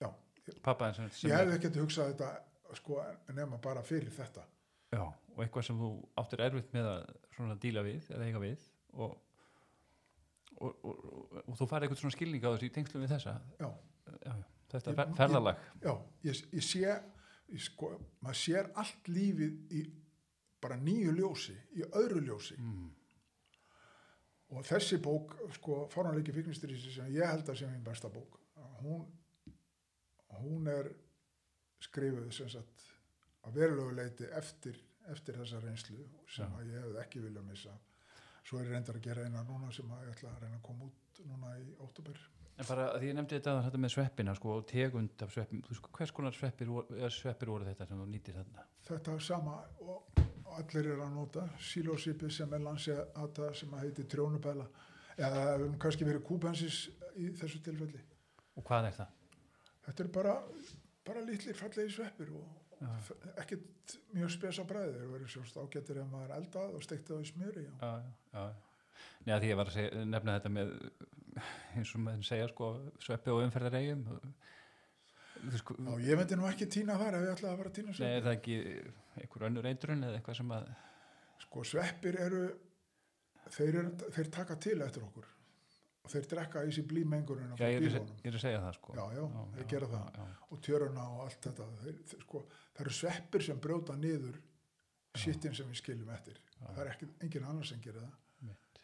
Já. 0.00 0.08
pappaðinn 0.64 0.98
sem, 0.98 1.10
sem 1.18 1.30
ég 1.30 1.36
hefði 1.42 1.58
ekkert 1.58 1.80
hugsað 1.82 2.12
þetta 2.14 2.30
sko, 2.80 2.92
nema 3.36 3.60
bara 3.62 3.84
fyrir 3.86 4.12
þetta 4.14 4.46
já, 4.94 5.04
og 5.04 5.44
eitthvað 5.44 5.68
sem 5.68 5.78
þú 5.84 5.90
áttir 6.22 6.44
erfitt 6.48 6.72
með 6.74 6.90
að 6.94 7.04
svona 7.36 7.58
díla 7.60 7.84
við 7.86 8.10
eða 8.14 8.30
eiga 8.30 8.40
við 8.42 8.64
og 8.94 9.18
og, 10.60 10.76
og, 10.84 11.04
og, 11.04 11.36
og 11.48 11.56
þú 11.58 11.66
farið 11.70 11.88
eitthvað 11.88 12.00
svona 12.02 12.16
skilning 12.16 12.44
á 12.46 12.50
þessu 12.54 12.68
í 12.68 12.74
tengslum 12.74 13.04
við 13.04 13.14
þessa? 13.14 13.34
Já, 13.60 13.68
já, 14.26 14.34
þetta 14.74 14.90
Ég- 14.94 14.96
fer, 15.00 15.14
ferðalag. 15.20 15.62
já 15.82 15.92
ég, 16.28 16.42
ég 16.58 16.66
sé 16.68 16.82
ég 16.84 17.60
sko, 17.68 17.90
maður 18.24 18.40
sér 18.40 18.70
allt 18.80 19.08
lífið 19.12 19.74
í 19.80 19.82
bara 20.64 20.76
nýju 20.80 21.12
ljósi 21.18 21.54
í 21.76 21.82
öðru 21.90 22.22
ljósi. 22.24 22.56
Mm. 22.58 22.90
og 24.54 24.64
þessi 24.68 24.98
bók 25.02 25.34
sko, 25.56 25.76
fáránleiki 25.92 26.32
fíknistrísi 26.36 26.92
sem 26.94 27.08
ég 27.14 27.26
held 27.26 27.48
að 27.48 27.58
sé 27.58 27.66
mín 27.68 27.82
besta 27.84 28.08
bók 28.12 28.36
hún 28.84 29.04
hún 30.40 30.68
er 30.70 30.90
skrifuð 31.82 32.30
sem 32.34 32.48
sagt 32.52 32.84
að 33.44 33.56
verulegu 33.58 33.94
leiti 33.96 34.28
eftir, 34.38 34.76
eftir 35.12 35.36
þessa 35.40 35.60
reynslu 35.64 36.04
sem 36.30 36.54
ég 36.68 36.78
hefði 36.80 37.00
ekki 37.02 37.22
viljað 37.24 37.48
missa 37.48 37.74
svo 38.44 38.60
er 38.60 38.68
ég 38.68 38.74
reyndar 38.76 38.98
að 39.00 39.06
gera 39.08 39.24
eina 39.26 39.42
núna 39.48 39.72
sem 39.72 39.90
ég 40.04 40.12
ætla 40.14 40.32
að 40.34 40.42
reyna 40.44 40.58
að 40.60 40.64
koma 40.68 40.88
út 40.90 41.20
núna 41.28 41.58
í 41.60 41.68
óttúber 41.84 42.22
En 42.54 42.66
bara 42.68 42.84
því 42.94 43.08
ég 43.08 43.16
nefndi 43.18 43.34
þetta, 43.40 43.52
þetta 43.64 43.78
með 43.82 43.90
sveppina 43.90 44.32
sko, 44.38 44.52
og 44.60 44.66
tegund 44.70 45.22
af 45.24 45.32
sveppin, 45.34 45.62
þú 45.66 45.74
sko, 45.74 45.88
hvers 45.96 46.12
konar 46.14 46.36
sveppir, 46.36 46.68
sveppir 47.10 47.50
voru 47.50 47.66
þetta 47.66 47.88
sem 47.88 47.98
þú 47.98 48.04
nýtir 48.12 48.36
þarna? 48.38 48.66
þetta 48.86 49.14
er 49.16 49.24
sama 49.26 49.56
og 49.82 50.20
allir 50.54 50.90
eru 50.92 51.02
að 51.02 51.16
nota 51.16 51.48
sílósipi 51.58 52.30
sem 52.30 52.52
er 52.54 52.62
landsjata 52.62 53.48
sem 53.58 53.74
að 53.74 53.88
heiti 53.88 54.04
trjónubæla 54.12 54.68
eða 55.18 55.42
nú 55.64 55.72
kannski 55.82 56.06
verið 56.06 56.22
kúpensis 56.28 56.84
í 57.18 57.32
þessu 57.40 57.62
tilfelli 57.64 58.02
Og 58.54 58.62
hvað 58.68 58.86
er 58.92 58.96
það? 59.00 59.14
Þetta 59.88 60.04
er 60.04 60.10
bara, 60.14 60.34
bara 61.06 61.24
litlir 61.26 61.58
fallegi 61.58 61.90
sveppir 61.96 62.30
og 62.38 62.44
ekkert 63.42 63.96
mjög 64.16 64.32
spes 64.34 64.60
á 64.60 64.64
bræði. 64.68 64.94
Þeir 65.00 65.10
verður 65.14 65.32
sjóst 65.34 65.58
ágættir 65.60 66.00
ef 66.02 66.08
maður 66.12 66.34
eldað 66.38 66.78
og 66.78 66.84
steikti 66.86 67.12
það 67.12 67.24
í 67.24 67.28
smjöri. 67.32 67.66
Já. 67.66 67.74
Já, 67.84 67.92
já. 68.32 68.44
Nei, 69.24 69.34
að 69.34 69.44
því 69.44 69.50
ég 69.50 69.58
var 69.60 69.70
að 69.70 69.76
segja, 69.78 70.04
nefna 70.14 70.34
þetta 70.38 70.52
með, 70.54 70.72
eins 71.74 71.94
og 71.96 72.02
maður 72.04 72.26
segja, 72.28 72.48
sko, 72.52 72.70
sveppi 73.04 73.32
og 73.32 73.44
umferðaregjum. 73.46 74.04
Þú 75.44 75.60
sko, 75.60 75.76
ég 76.04 76.20
myndi 76.20 76.38
nú 76.38 76.46
ekki 76.48 76.68
tína 76.72 76.96
þar 77.00 77.18
ef 77.18 77.24
ég 77.26 77.34
ætlaði 77.34 77.52
að 77.52 77.60
vera 77.62 77.72
að 77.72 77.78
tína 77.78 77.90
nei, 77.90 77.94
er 77.94 77.98
sveppi. 77.98 78.24
það 78.24 78.36
ekki 78.38 79.22
einhver 79.22 79.46
önnur 79.48 79.68
eindrun 79.70 80.06
eða 80.08 80.20
eitthvað 80.20 80.38
sem 80.40 80.54
að, 80.56 80.68
Sko 81.44 81.64
sveppir 81.66 82.16
eru, 82.24 82.42
þeir, 83.52 83.80
eru, 83.80 84.10
þeir 84.14 84.28
taka 84.32 84.54
til 84.62 84.78
eftir 84.84 85.04
okkur 85.04 85.26
og 86.04 86.12
þeir 86.12 86.26
drekka 86.30 86.64
í 86.68 86.72
sér 86.76 86.88
blímengurinn 86.90 87.54
já, 87.56 87.68
ég 87.72 87.86
er, 87.88 87.94
ég 87.96 88.28
er 88.28 88.38
að 88.38 88.42
segja 88.42 88.62
það, 88.64 88.74
sko. 88.78 88.96
Já, 88.98 89.04
já, 89.16 89.44
þeir 89.54 89.68
gera 89.72 89.90
það. 89.94 90.08
Já, 90.18 90.26
já. 90.28 90.48
og 90.50 90.64
tjöruna 90.66 91.06
og 91.14 91.22
allt 91.24 91.46
þetta. 91.48 91.68
Þeir, 91.84 92.00
þeir, 92.10 92.24
sko, 92.26 92.42
það 92.74 92.82
eru 92.84 92.96
sveppir 92.98 93.46
sem 93.46 93.62
brjóta 93.66 93.96
niður 94.00 94.40
sittin 95.24 95.56
sem 95.56 95.70
við 95.70 95.80
skiljum 95.80 96.12
eftir. 96.12 96.40
Það 96.58 96.82
er 96.84 96.90
ekki, 96.92 97.08
engin 97.24 97.48
annar 97.48 97.68
sem 97.68 97.80
gerir 97.84 98.04
það. 98.04 98.18
Mitt. 98.44 98.82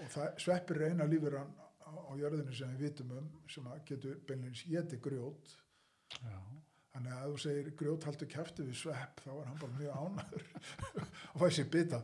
og 0.00 0.14
það, 0.14 0.30
sveppir 0.46 0.80
er 0.80 0.94
eina 0.94 1.08
lífurann 1.10 1.52
á, 1.90 1.90
á 1.90 2.12
jörðinu 2.18 2.54
sem 2.56 2.74
við 2.76 2.86
vitum 2.86 3.14
um 3.18 3.30
sem 3.50 3.66
getur 3.88 4.20
beinleins 4.28 4.62
geti 4.68 4.98
grjót 5.02 5.54
Já. 6.22 6.38
þannig 6.94 7.16
að 7.16 7.32
þú 7.32 7.40
segir 7.44 7.72
grjót 7.82 8.06
haldur 8.08 8.30
kæfti 8.30 8.66
við 8.66 8.78
svepp 8.82 9.22
þá 9.24 9.30
er 9.34 9.48
hann 9.48 9.60
bara 9.60 9.80
mjög 9.80 9.98
ánæður 10.04 10.46
og 11.32 11.42
fæði 11.42 11.52
sér 11.58 11.70
bita 11.74 12.02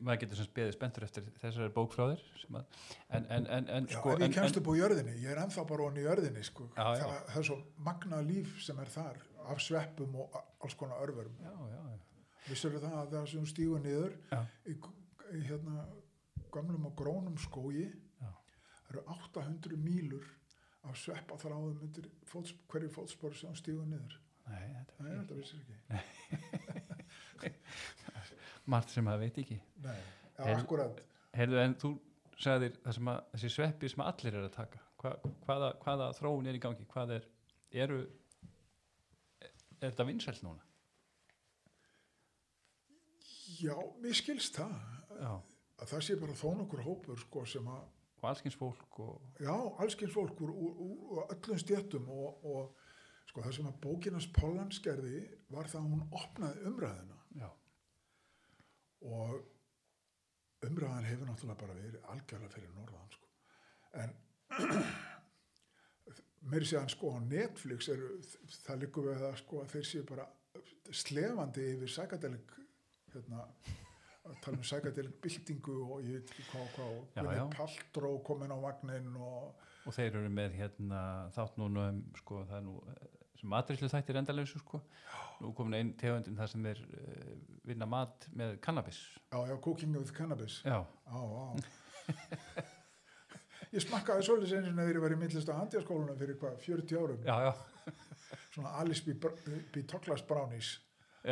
maður 0.00 0.20
getur 0.24 0.40
sem 0.40 0.50
beðið 0.56 0.74
spenntur 0.76 1.06
eftir 1.06 1.26
þessari 1.42 1.72
bók 1.74 1.94
frá 1.94 2.04
þér 2.10 2.22
sem 2.42 2.58
að, 2.60 2.78
en, 3.08 3.26
en, 3.36 3.48
en, 3.58 3.68
en 3.78 3.88
Já, 3.88 3.96
sko, 3.98 4.14
ef 4.14 4.24
ég 4.24 4.36
kemst 4.36 4.60
upp 4.60 4.70
á 4.70 4.74
jörðinni, 4.78 5.16
ég 5.22 5.32
er 5.34 5.42
ennþá 5.44 5.64
bara 5.68 5.88
onni 5.88 6.02
í 6.02 6.06
jörðinni 6.06 6.44
sko. 6.46 6.68
Já, 6.76 6.86
já. 6.98 7.02
Það, 7.04 7.18
það 7.32 7.40
er 7.42 7.48
svo 7.50 7.58
magna 7.88 8.20
líf 8.24 8.54
sem 8.64 8.80
er 8.82 8.92
þar 8.92 9.20
af 9.48 9.62
sveppum 9.64 10.16
og 10.22 10.38
alls 10.64 10.74
konar 10.78 11.02
örverum 11.02 11.36
já, 11.42 11.52
já, 11.52 11.80
já. 11.92 11.98
vissur 12.48 12.76
það 12.76 12.96
að 13.00 13.12
það 13.14 13.28
sem 13.32 13.46
stígur 13.48 13.82
niður 13.84 14.16
Já. 14.32 14.40
í, 14.68 14.76
í 15.38 15.42
hérna 15.46 15.84
gamlum 16.52 16.88
og 16.90 16.96
grónum 16.98 17.38
skógi 17.40 17.86
Já. 17.88 18.30
það 18.88 18.90
eru 18.94 19.04
800 19.16 19.80
mílur 19.84 20.26
af 20.88 20.98
sveppa 21.00 21.38
þráðum 21.40 21.80
undir 21.86 22.08
fóts, 22.28 22.54
hverju 22.70 22.90
fótspor 22.92 23.36
sem 23.38 23.54
stígur 23.58 23.88
niður 23.88 24.18
Nei, 24.48 24.68
þetta 24.74 25.04
Nei, 25.04 25.10
er 25.12 25.18
þetta 25.22 25.38
vissir 25.40 25.58
ekki 25.62 25.76
margt 28.70 28.92
sem 28.92 29.04
maður 29.06 29.24
veit 29.26 29.40
ekki. 29.42 29.58
Nei, 29.84 29.96
já, 29.96 30.44
Heyrðu- 30.44 30.62
akkurat 30.64 31.02
Heyrðu, 31.38 31.58
en 31.64 31.74
þú 31.80 31.90
sagðir 32.38 32.78
það 32.84 33.10
að 33.12 33.18
þessi 33.34 33.50
sveppi 33.56 33.90
sem 33.92 34.04
allir 34.04 34.34
eru 34.38 34.46
að 34.48 34.54
taka. 34.56 34.80
Hva, 34.98 35.12
hvaða, 35.46 35.68
hvaða 35.84 36.08
þróun 36.18 36.48
er 36.50 36.56
í 36.58 36.62
gangi? 36.62 36.86
Hvað 36.90 37.12
er, 37.18 37.26
eru, 37.84 37.98
er 39.80 39.90
þetta 39.90 40.06
vinsælt 40.08 40.42
núna? 40.46 40.64
Já, 43.58 43.74
mér 44.02 44.14
skilst 44.14 44.58
það 44.58 44.74
Já. 45.18 45.30
að 45.82 45.92
það 45.92 46.02
sé 46.06 46.16
bara 46.20 46.36
þó 46.38 46.48
nokkur 46.60 46.82
hópur 46.86 47.18
sko 47.22 47.44
sem 47.48 47.66
að 47.74 47.86
Og 48.18 48.24
allskins 48.26 48.56
fólk 48.58 48.96
og, 48.98 49.20
Já, 49.38 49.52
allskins 49.78 50.10
fólk 50.10 50.40
úr, 50.42 50.50
úr, 50.50 50.78
úr, 50.82 51.20
öllum 51.30 51.58
stjættum 51.62 52.08
og, 52.10 52.40
og 52.42 53.28
sko 53.30 53.44
það 53.44 53.54
sem 53.54 53.68
að 53.70 53.76
bókinans 53.84 54.26
Pollans 54.34 54.80
gerði 54.82 55.20
var 55.54 55.68
það 55.70 55.84
að 55.84 55.92
hún 55.92 56.02
opnaði 56.18 56.64
umræðina 56.72 57.17
og 59.06 59.36
umræðan 60.66 61.06
hefur 61.06 61.30
náttúrulega 61.30 61.60
bara 61.60 61.76
verið 61.78 62.08
algjörlega 62.12 62.54
fyrir 62.54 62.72
norðan 62.74 63.12
sko. 63.14 63.28
en 64.02 64.14
meiri 66.50 66.68
séðan 66.68 66.90
sko 66.92 67.12
á 67.14 67.18
Netflix 67.22 67.90
eru, 67.94 68.16
það 68.64 68.80
liggur 68.84 69.10
við 69.10 69.26
að 69.28 69.36
sko 69.42 69.62
að 69.62 69.74
þeir 69.76 69.90
séu 69.92 70.06
bara 70.08 70.26
slefandi 70.90 71.66
yfir 71.74 71.92
sækadelik 71.92 72.56
hérna 73.12 73.44
að 74.28 74.40
tala 74.44 74.58
um 74.58 74.66
sækadelik 74.66 75.20
byltingu 75.24 75.76
og 75.84 76.02
ég 76.04 76.18
veit 76.18 76.32
ekki 76.32 76.46
hvað 76.50 76.64
og 76.64 76.74
hvað 76.74 76.90
og 76.96 77.14
Já, 77.14 77.22
Gwyneth. 77.22 77.56
Paltrow 77.56 78.18
komin 78.26 78.52
á 78.54 78.58
vagnin 78.60 79.14
og 79.16 79.66
og 79.88 79.94
þeir 79.96 80.18
eru 80.18 80.30
með 80.32 80.56
hérna 80.58 81.00
þátt 81.32 81.56
núna 81.60 81.86
um 81.92 82.02
sko 82.18 82.42
það 82.48 82.58
er 82.58 82.66
nú 82.66 82.74
sem 83.38 83.48
matrislu 83.52 83.88
þættir 83.92 84.18
endalausu 84.20 84.58
sko 84.62 84.80
nú 85.40 85.52
komin 85.54 85.76
einn 85.78 85.92
tegundin 86.00 86.36
það 86.38 86.50
sem 86.52 86.66
er 86.66 86.80
uh, 86.82 87.36
vinna 87.68 87.86
mat 87.86 88.26
með 88.34 88.56
kannabis 88.64 88.98
Já, 89.32 89.38
já, 89.50 89.54
cooking 89.62 89.94
with 89.96 90.12
cannabis. 90.16 90.60
já, 90.66 90.80
Já, 90.82 91.20
já. 91.34 92.66
Ég 93.68 93.82
smakkaði 93.84 94.24
svolítið 94.24 94.52
eins 94.56 94.68
og 94.70 94.76
þegar 94.78 94.96
ég 94.96 95.02
var 95.04 95.12
í 95.12 95.16
myndlist 95.20 95.50
á 95.52 95.58
handjaskólunum 95.58 96.16
fyrir 96.16 96.38
hvað, 96.40 96.54
40 96.64 97.00
árum. 97.02 97.24
já, 97.26 97.36
já, 97.44 97.92
Svona 98.54 98.70
Alice 98.80 99.02
B. 99.04 99.14
B. 99.74 99.82
Douglas 99.84 100.22
Brownies. 100.24 100.70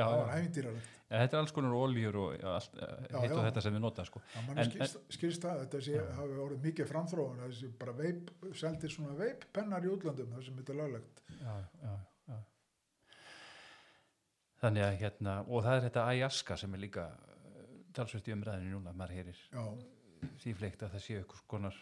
Það 0.02 0.18
var 0.20 0.28
já. 0.30 0.36
ævintýralegt. 0.42 0.92
Ja, 1.06 1.18
þetta 1.22 1.36
er 1.36 1.40
alls 1.44 1.52
konar 1.54 1.74
oljur 1.78 2.16
og 2.18 2.32
já, 2.34 2.46
allt, 2.50 2.72
Já, 2.80 3.18
hitt 3.22 3.32
og 3.36 3.44
þetta 3.46 3.62
sem 3.62 3.74
við 3.76 3.82
nota 3.84 4.04
sko 4.08 4.20
Já, 4.34 4.40
En- 4.58 4.70
skilst, 4.72 4.96
skilst 5.14 5.44
það, 5.44 5.60
þetta 5.62 5.80
sé, 5.86 6.00
hafi 6.16 6.38
orðið 6.46 6.64
mikið 6.66 6.88
framþróun, 6.90 7.44
sé 7.54 7.68
bara 7.78 7.92
veip, 8.00 8.32
seldir 8.58 8.90
svona 8.90 9.14
veippennar 9.20 9.86
í 9.86 9.92
útlandum, 9.92 10.32
það 10.34 10.44
sem 10.48 10.56
þetta 10.58 10.74
er 10.74 10.80
löglegt. 10.80 11.22
já, 11.38 11.54
já, 11.84 11.94
já. 12.32 12.38
þannig 14.64 14.82
að 14.88 14.98
hérna 15.04 15.36
og 15.46 15.62
það 15.68 15.76
er 15.78 15.86
þetta 15.86 16.06
ayaska 16.10 16.56
sem 16.64 16.74
er 16.74 16.82
líka 16.88 17.06
uh, 17.06 17.68
talsvert 17.94 18.28
í 18.32 18.34
umræðinu 18.34 18.74
núna, 18.80 18.92
maður 18.96 19.14
heyrir 19.20 19.40
Já, 19.52 19.64
því 20.42 20.56
fleikt 20.58 20.82
að 20.82 20.96
það 20.96 21.04
séu 21.06 21.20
eitthvað 21.22 21.46
konar 21.54 21.78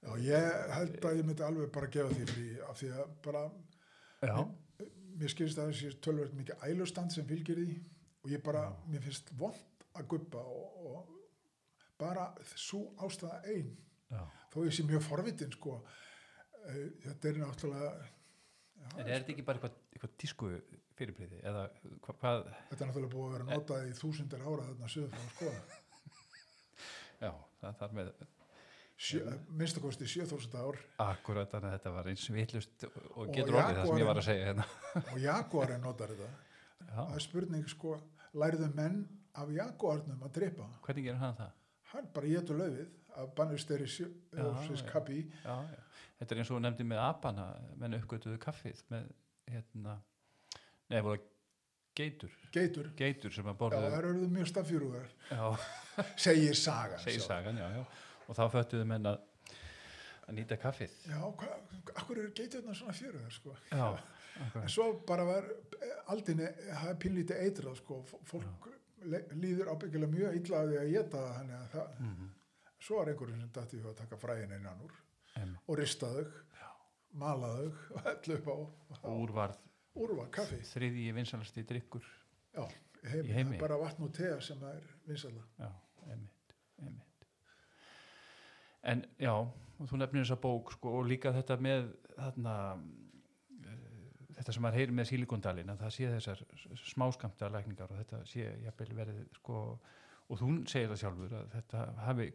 já, 0.00 0.12
ég 0.28 0.72
held 0.76 1.04
að 1.08 1.16
ég 1.22 1.28
myndi 1.28 1.46
alveg 1.48 1.72
bara 1.72 1.88
gefa 1.96 2.12
því 2.16 2.28
frí, 2.34 2.46
af 2.68 2.76
því 2.82 2.92
að 3.00 3.14
bara, 3.24 3.46
já, 4.28 4.36
mér 5.20 5.32
skilst 5.32 5.60
að 5.60 5.70
það 5.70 5.78
sé 5.78 5.90
tölvöld 6.04 6.36
mikið 6.38 6.66
ælustand 6.68 7.14
sem 7.14 7.26
fylgir 7.28 7.60
því 7.60 7.78
og 8.24 8.32
ég 8.32 8.42
bara, 8.44 8.66
mér 8.88 9.04
finnst 9.04 9.32
vond 9.40 9.86
að 9.96 10.08
guppa 10.12 10.42
og, 10.42 10.86
og 10.86 11.16
bara 12.00 12.30
svo 12.54 12.86
ástæða 13.04 13.40
ein. 13.52 13.74
Já. 14.10 14.24
þó 14.50 14.64
ég 14.66 14.74
sé 14.74 14.84
mjög 14.86 15.04
forvitin 15.06 15.52
sko. 15.54 15.76
Eh, 16.66 16.86
þetta 17.04 17.28
er 17.28 17.36
náttúrulega 17.40 17.90
já, 18.00 18.88
en 18.96 19.04
er 19.06 19.12
þetta 19.20 19.32
ekki 19.34 19.44
bara 19.46 19.60
eitthvað, 19.60 19.76
eitthvað 19.94 20.16
tísku 20.20 20.50
fyrirbreyði 20.98 21.38
eða 21.46 21.62
hva, 22.04 22.16
hvað? 22.22 22.42
Þetta 22.72 22.84
er 22.84 22.90
náttúrulega 22.90 23.14
búið 23.14 23.28
að 23.28 23.36
vera 23.36 23.48
notað 23.52 23.86
í 23.86 23.94
þúsundir 24.00 24.42
ára 24.44 24.66
þarna 24.66 24.90
söður 24.92 25.14
frá 25.14 25.30
sko. 25.36 25.54
Já, 27.24 27.32
það 27.60 27.78
þarf 27.82 27.96
með 28.00 28.12
minnstakosti 29.56 30.08
7000 30.10 30.58
ár. 30.60 30.78
Akkurat 31.06 31.50
þannig 31.50 31.70
að 31.70 31.76
þetta 31.78 31.92
var 31.94 32.10
eins 32.12 32.26
vitlust 32.34 32.84
og 33.14 33.30
getur 33.32 33.56
orðið 33.60 33.80
það 33.80 33.90
sem 33.90 34.02
ég 34.02 34.10
var 34.10 34.20
að 34.20 34.26
segja 34.28 34.50
hérna. 34.50 34.66
Og 35.06 35.18
jaguarinn 35.24 35.84
notar 35.86 36.12
þetta. 36.14 36.30
Það 36.80 36.96
já, 36.96 37.14
er 37.14 37.22
spurning 37.22 37.66
sko 37.68 37.90
lærðu 38.40 38.68
menn 38.74 39.02
af 39.38 39.50
jaguarnum 39.54 40.22
að 40.26 40.32
drepa 40.38 40.68
hvernig 40.84 41.06
gerir 41.06 41.20
hann 41.20 41.36
það? 41.38 41.50
hann 41.92 42.08
bara 42.14 42.30
getur 42.30 42.58
löfið 42.58 42.88
af 43.20 43.32
bannusteri 43.36 43.86
Já, 43.90 44.06
já. 44.38 44.82
kappi 44.90 45.24
Já, 45.44 45.56
já. 45.70 45.80
Þetta 46.20 46.34
er 46.34 46.42
eins 46.42 46.52
og 46.52 46.62
nefndi 46.62 46.84
með 46.86 47.02
apana, 47.02 47.46
menn 47.80 47.96
uppgötuðu 47.96 48.38
kaffið 48.42 48.82
með, 48.92 49.06
hérna, 49.48 49.94
nei, 50.92 51.00
voru 51.00 51.16
það 51.16 51.28
geitur, 52.00 52.34
geitur. 52.54 52.90
Geitur 52.96 53.32
sem 53.34 53.48
að 53.48 53.54
já, 53.54 53.58
borðuðu, 53.62 53.88
það 53.90 53.98
eru 53.98 54.28
mjög 54.36 54.50
stafjúrugar 54.52 55.08
já, 55.30 55.44
segir 56.26 56.58
sagan 56.60 57.02
segir 57.02 57.24
sagan, 57.24 57.58
já, 57.60 57.66
já, 57.78 57.82
og 58.30 58.38
þá 58.38 58.44
föttuðu 58.54 58.86
menn 58.88 59.10
að, 59.10 59.20
að 60.28 60.36
nýta 60.38 60.58
kaffið. 60.62 60.94
já, 61.10 61.20
akkur 61.98 62.18
eru 62.22 62.32
geiturna 62.38 62.74
svona 62.78 62.94
fjörugar 62.96 63.34
sko 63.34 63.56
Já, 63.72 63.86
En 64.62 64.68
svo 64.72 64.92
bara 65.04 65.24
var 65.26 65.48
aldinni, 66.14 66.46
það 66.70 66.90
er 66.92 66.98
pínlítið 67.02 67.40
eitrað 67.44 67.74
sko, 67.82 67.98
fólk 68.30 68.68
le- 69.10 69.26
líður 69.34 69.72
ábyggilega 69.74 70.12
mjög 70.14 70.36
illa 70.38 70.60
að 70.62 70.70
því 70.70 70.78
að 70.80 70.92
geta 70.94 71.24
þannig 71.38 71.58
að 71.58 71.72
það, 71.74 71.96
Mm 72.04 72.28
svo 72.80 72.96
var 72.96 73.10
einhverjum 73.12 73.40
sem 73.42 73.50
dætti 73.52 73.78
að 73.84 73.96
taka 73.98 74.16
fræðin 74.16 74.54
innan 74.56 74.78
úr 74.80 74.92
-hmm. 75.34 75.56
og 75.66 75.76
rista 75.78 76.06
þau, 76.08 76.22
mala 77.12 77.50
þau 77.56 77.66
og 77.94 78.00
hellu 78.06 78.36
upp 78.38 78.48
á 78.48 78.56
Og 79.10 79.18
úr 79.24 79.32
varð 79.36 79.58
úrvar 80.00 80.30
kaffi, 80.30 80.56
þriðji 80.64 81.12
vinsalasti 81.12 81.62
drikkur, 81.66 82.04
já, 82.54 82.64
í 83.04 83.08
heimi, 83.10 83.28
Í 83.28 83.32
heimi. 83.32 83.56
Er 83.56 83.60
bara 83.60 83.76
vatn 83.76 84.06
og 84.06 84.12
tea 84.14 84.40
sem 84.40 84.58
það 84.60 84.76
er 84.78 84.86
vinsala. 85.06 85.42
já, 85.58 85.68
einmitt, 86.06 86.54
einmitt. 86.78 87.09
En 88.82 89.04
já, 89.20 89.34
þú 89.84 90.00
nefnir 90.00 90.24
þessa 90.24 90.40
bók, 90.40 90.72
sko, 90.76 90.96
og 91.00 91.08
líka 91.10 91.32
þetta 91.36 91.56
með, 91.60 91.88
þarna, 92.16 92.54
uh, 93.60 93.80
þetta 94.38 94.54
sem 94.56 94.64
maður 94.64 94.80
heyrir 94.80 94.96
með 94.96 95.10
sílikondalinn, 95.12 95.72
að 95.74 95.82
það 95.84 95.96
sé 95.96 96.12
þessar 96.16 96.44
smáskamta 96.84 97.50
lækningar 97.52 97.92
og 97.92 98.00
þetta 98.00 98.22
sé 98.28 98.46
jafnvel 98.64 98.94
verið, 99.02 99.24
sko, 99.40 99.64
og 100.30 100.40
þú 100.40 100.52
segir 100.70 100.92
það 100.92 101.02
sjálfur 101.04 101.36
að 101.40 101.50
þetta 101.58 101.84
hafi 102.06 102.30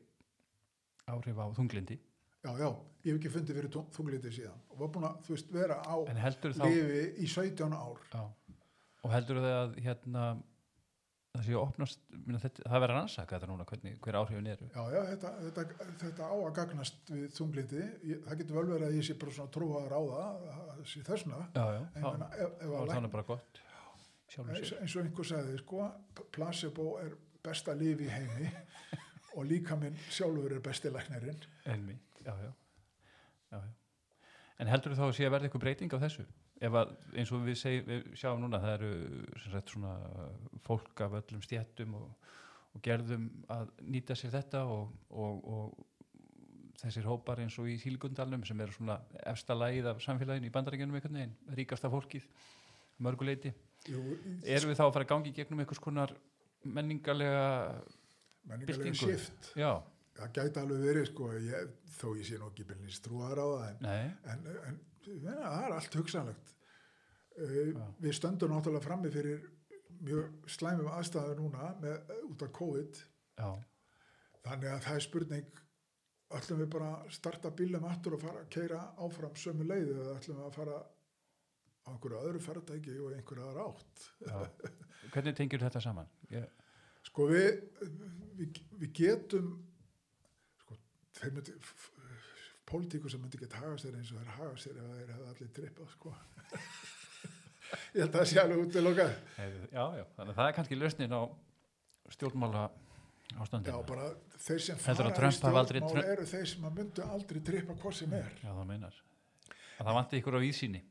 áhrif 1.15 1.41
á 1.41 1.45
þunglindi, 1.57 1.99
Já, 2.45 2.51
já, 2.61 2.67
ég 3.01 3.15
hef 3.15 3.15
ekki 3.17 3.29
fundið 3.33 3.57
fyrir 3.57 3.71
þunglítið 3.95 4.33
síðan 4.35 4.57
og 4.69 4.81
var 4.83 4.89
búin 4.93 5.05
að, 5.07 5.13
þú 5.25 5.31
veist, 5.33 5.47
vera 5.49 5.77
á 5.81 5.95
heldur 6.21 6.53
þá, 6.53 6.65
lifi 6.69 6.99
í 7.17 7.29
17 7.31 7.73
ár. 7.73 8.03
já, 8.11 8.21
og 9.01 9.13
heldur 9.15 9.39
það 9.41 9.55
að, 9.61 9.73
hérna, 9.87 10.25
það 11.35 11.47
sé 11.47 11.53
að 11.55 11.61
opnast, 11.61 12.01
minna, 12.15 12.39
þetta, 12.43 12.63
það 12.65 12.81
verður 12.83 12.93
að 12.95 12.99
rannsaka 12.99 13.35
þetta 13.35 13.49
núna, 13.49 13.65
hvernig, 13.69 13.95
hver 14.05 14.17
áhrifin 14.19 14.49
eru. 14.51 14.69
Já, 14.71 14.81
já, 14.93 14.99
þetta, 15.11 15.31
þetta, 15.43 15.89
þetta 16.03 16.29
á 16.31 16.35
að 16.35 16.53
gagnast 16.59 17.11
við 17.11 17.27
þunglítið. 17.35 17.85
Ég, 18.09 18.23
það 18.25 18.41
getur 18.41 18.59
vel 18.59 18.65
verið 18.71 18.87
að 18.87 18.97
ég 18.99 19.07
sé 19.07 19.17
bara 19.21 19.35
svona 19.37 19.53
trúaðar 19.55 19.95
á 19.95 20.01
það, 20.11 20.45
það 20.55 20.81
sé 20.91 21.03
þessna. 21.09 21.41
Já, 21.55 21.63
já, 21.75 21.81
En 21.85 22.05
þá, 22.05 22.27
ef, 22.27 22.57
ef 22.59 22.73
þá 22.73 22.77
er 22.81 22.93
þannig 22.93 23.15
bara 23.15 23.27
gott, 23.31 23.61
eins, 24.45 24.73
eins 24.79 24.95
og 24.95 25.03
einhver 25.03 25.29
sagði, 25.31 25.57
sko, 25.61 25.89
placebo 26.35 26.87
er 27.03 27.17
besta 27.45 27.75
líf 27.77 28.01
í 28.01 28.09
heimi 28.09 28.49
og 29.37 29.49
líka 29.49 29.77
minn 29.79 29.97
sjálfur 30.09 30.55
er 30.55 30.63
besti 30.65 30.93
læknirinn. 30.93 31.43
Einmi, 31.71 31.97
já, 32.21 32.31
já. 32.31 32.51
já, 33.51 33.59
já. 33.59 33.73
En 34.63 34.71
heldur 34.71 34.95
þú 34.95 35.01
þá 35.01 35.07
að 35.09 35.15
sé 35.17 35.27
að 35.27 35.33
verða 35.35 35.49
eitthvað 35.49 35.65
breyting 35.65 35.95
á 35.95 35.99
þessu? 36.05 36.25
Ef 36.65 36.77
að, 36.79 36.93
eins 37.19 37.31
og 37.35 37.43
við, 37.45 37.57
seg, 37.59 37.81
við 37.87 38.05
sjáum 38.17 38.41
núna, 38.43 38.61
það 38.63 38.75
eru 38.77 38.91
sem 39.43 39.53
sagt 39.53 39.73
svona 39.73 39.95
fólk 40.65 41.03
af 41.05 41.17
öllum 41.19 41.43
stjættum 41.43 41.97
og, 41.99 42.31
og 42.75 42.83
gerðum 42.85 43.27
að 43.53 43.73
nýta 43.95 44.17
sér 44.17 44.33
þetta 44.37 44.63
og, 44.71 44.93
og, 45.11 45.49
og 45.55 46.79
þessir 46.81 47.07
hópar 47.09 47.41
eins 47.43 47.57
og 47.61 47.69
í 47.71 47.77
Síligundalum 47.81 48.43
sem 48.47 48.59
eru 48.65 48.75
svona 48.75 48.99
efsta 49.31 49.55
lagið 49.57 49.91
af 49.91 50.01
samfélaginu 50.03 50.49
í 50.49 50.53
bandaríkjunum 50.55 50.97
einhvern 50.99 51.19
veginn, 51.19 51.35
ríkasta 51.59 51.91
fólkið 51.91 52.27
mörguleiti. 53.05 53.51
Jú, 53.91 54.01
Erum 54.43 54.71
við 54.71 54.79
þá 54.79 54.85
að 54.87 54.95
fara 54.95 55.05
að 55.05 55.11
gangi 55.11 55.35
gegnum 55.35 55.61
einhvers 55.61 55.83
konar 55.83 56.15
menningarlega, 56.65 57.45
menningarlega 58.49 58.97
shift. 58.97 59.51
já, 59.59 59.71
Það 60.15 60.29
gæti 60.37 60.59
alveg 60.61 60.83
verið, 60.85 61.07
sko, 61.09 61.29
ég, 61.43 61.71
þó 61.97 62.05
ég 62.15 62.27
sé 62.27 62.37
nú 62.39 62.47
ekki 62.47 62.63
byrjins 62.69 63.01
trúaðar 63.03 63.41
á 63.43 63.47
það, 63.51 63.65
en 63.67 63.89
en, 64.31 64.45
en 64.69 64.77
það 65.05 65.59
er 65.59 65.75
allt 65.75 65.99
hugsanlegt 65.99 66.55
uh, 67.39 67.59
Já. 67.71 67.85
við 68.05 68.17
stöndum 68.19 68.53
náttúrulega 68.53 68.85
frammi 68.85 69.11
fyrir 69.13 69.45
mjög 70.05 70.49
slæmum 70.51 70.89
aðstæður 70.91 71.39
núna 71.39 71.69
með, 71.81 72.11
út 72.27 72.43
af 72.45 72.51
COVID 72.55 72.99
já, 73.39 73.49
þannig 74.45 74.71
að 74.71 74.83
það 74.87 74.97
er 74.97 75.05
spurning 75.05 75.61
ætlum 76.35 76.61
við 76.63 76.69
bara 76.73 76.91
að 76.97 77.13
starta 77.15 77.51
bílum 77.55 77.87
aftur 77.87 78.17
og 78.17 78.23
fara 78.25 78.43
að 78.43 78.51
keira 78.55 78.81
áfram 79.05 79.37
sömu 79.39 79.67
leiðu 79.67 79.95
eða 80.01 80.17
ætlum 80.19 80.41
við 80.41 80.47
að 80.49 80.57
fara 80.59 80.77
á 81.85 81.89
einhverju 81.93 82.21
öðru 82.27 82.41
ferðtæki 82.41 82.97
og 82.99 83.15
einhverju 83.15 83.45
aðra 83.45 83.67
átt 83.69 84.05
já. 84.25 84.37
hvernig 85.13 85.37
tengir 85.37 85.63
þetta 85.63 85.83
saman? 85.85 86.09
Ég, 86.33 86.47
sko 87.05 87.27
við 87.29 87.51
við, 88.39 88.61
við 88.81 88.95
getum 88.99 89.51
sko 90.63 90.79
þeir 91.19 91.37
myndi 91.37 91.55
pólitíkur 92.69 93.11
sem 93.13 93.21
myndi 93.21 93.37
geta 93.41 93.59
haga 93.61 93.77
sér 93.81 93.95
eins 93.99 94.11
og 94.11 94.19
þeir 94.21 94.31
haga 94.39 94.55
sér 94.63 94.79
ef 94.81 94.87
þeir 94.95 95.11
hefði 95.13 95.27
allir 95.33 95.51
drippað 95.59 95.91
sko. 95.95 96.13
Ég 97.95 98.01
held 98.01 98.09
að 98.13 98.17
það 98.19 98.27
sé 98.31 98.39
alveg 98.41 98.59
út 98.63 98.71
til 98.75 98.87
okkar 98.91 99.13
já, 99.73 99.85
já, 99.99 100.03
þannig 100.15 100.31
að 100.31 100.35
það 100.39 100.47
er 100.49 100.55
kannski 100.59 100.77
lausnin 100.79 101.15
á 101.17 101.21
stjórnmála 102.15 102.63
já 102.65 103.39
ástandinu 103.41 103.79
bara 103.89 104.09
þeir 104.45 104.59
sem 104.67 104.77
fara 104.85 105.07
í 105.09 105.15
Trump 105.17 105.39
hafi 105.47 105.59
aldrei 105.61 105.79
stjórnmál 105.81 105.95
Trump- 105.95 106.11
eru 106.15 106.27
þeir 106.29 106.49
sem 106.51 106.67
að 106.69 106.75
myndu 106.79 107.05
aldrei 107.15 107.39
drippa 107.49 107.75
hvort 107.81 107.97
sem 107.97 108.13
er. 108.13 108.29
Já, 108.43 108.51
það 108.53 108.67
meinar. 108.69 108.99
Að 109.79 109.87
það 109.89 109.97
vanti 109.99 110.19
ykkur 110.21 110.37
á 110.37 110.41
ísýni 110.45 110.81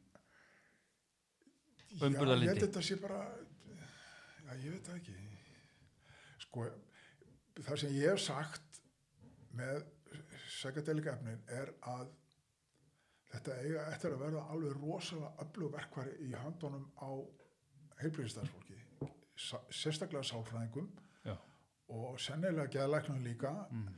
Já, 1.94 2.06
Umburðarlyndi. 2.08 2.48
ég 2.50 2.58
held 2.58 2.64
þetta 2.66 2.82
sé 2.88 2.96
bara 2.98 3.20
já, 3.22 4.54
ég 4.64 4.70
veit 4.74 4.88
það 4.88 4.96
ekki. 4.98 5.14
Sko 6.42 6.64
það 7.62 7.78
sem 7.84 7.94
ég 7.94 8.10
hef 8.10 8.22
sagt 8.24 8.80
með 9.54 9.84
sekadelika 10.60 11.14
efnin 11.14 11.42
er 11.48 11.72
að 11.90 12.08
þetta 13.34 13.58
eiga 13.62 13.86
eftir 13.92 14.14
að 14.14 14.24
verða 14.26 14.46
alveg 14.54 14.76
rosalega 14.78 15.46
öflug 15.46 15.72
verkværi 15.74 16.16
í 16.28 16.32
handunum 16.38 16.86
á 17.02 17.10
heilbreyðistarsfólki 18.02 18.78
sérstaklega 19.36 20.22
sálfræðingum 20.28 20.90
Já, 21.24 21.34
og 21.88 22.20
sennilega 22.20 22.70
geðlæknum 22.76 23.22
líka. 23.24 23.54
Mm. 23.70 23.88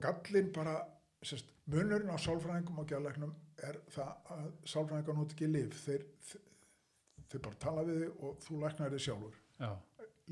gallin 0.00 0.52
bara 0.52 0.76
sérst, 1.22 1.52
munurinn 1.66 2.12
á 2.12 2.18
sálfræðingum 2.20 2.78
og 2.82 2.88
geðlæknum 2.90 3.34
er 3.68 3.80
það 3.92 4.32
að 4.36 4.46
sálfræðingar 4.72 5.18
noti 5.18 5.36
ekki 5.36 5.50
lif 5.50 5.80
þeir, 5.84 6.06
þeir, 6.28 7.42
bara 7.42 7.60
tala 7.66 7.84
við 7.88 8.02
þig 8.04 8.24
og 8.24 8.40
þú 8.46 8.62
læknar 8.62 8.96
þig 8.96 9.04
sjálfur. 9.06 9.38
Já, 9.60 9.70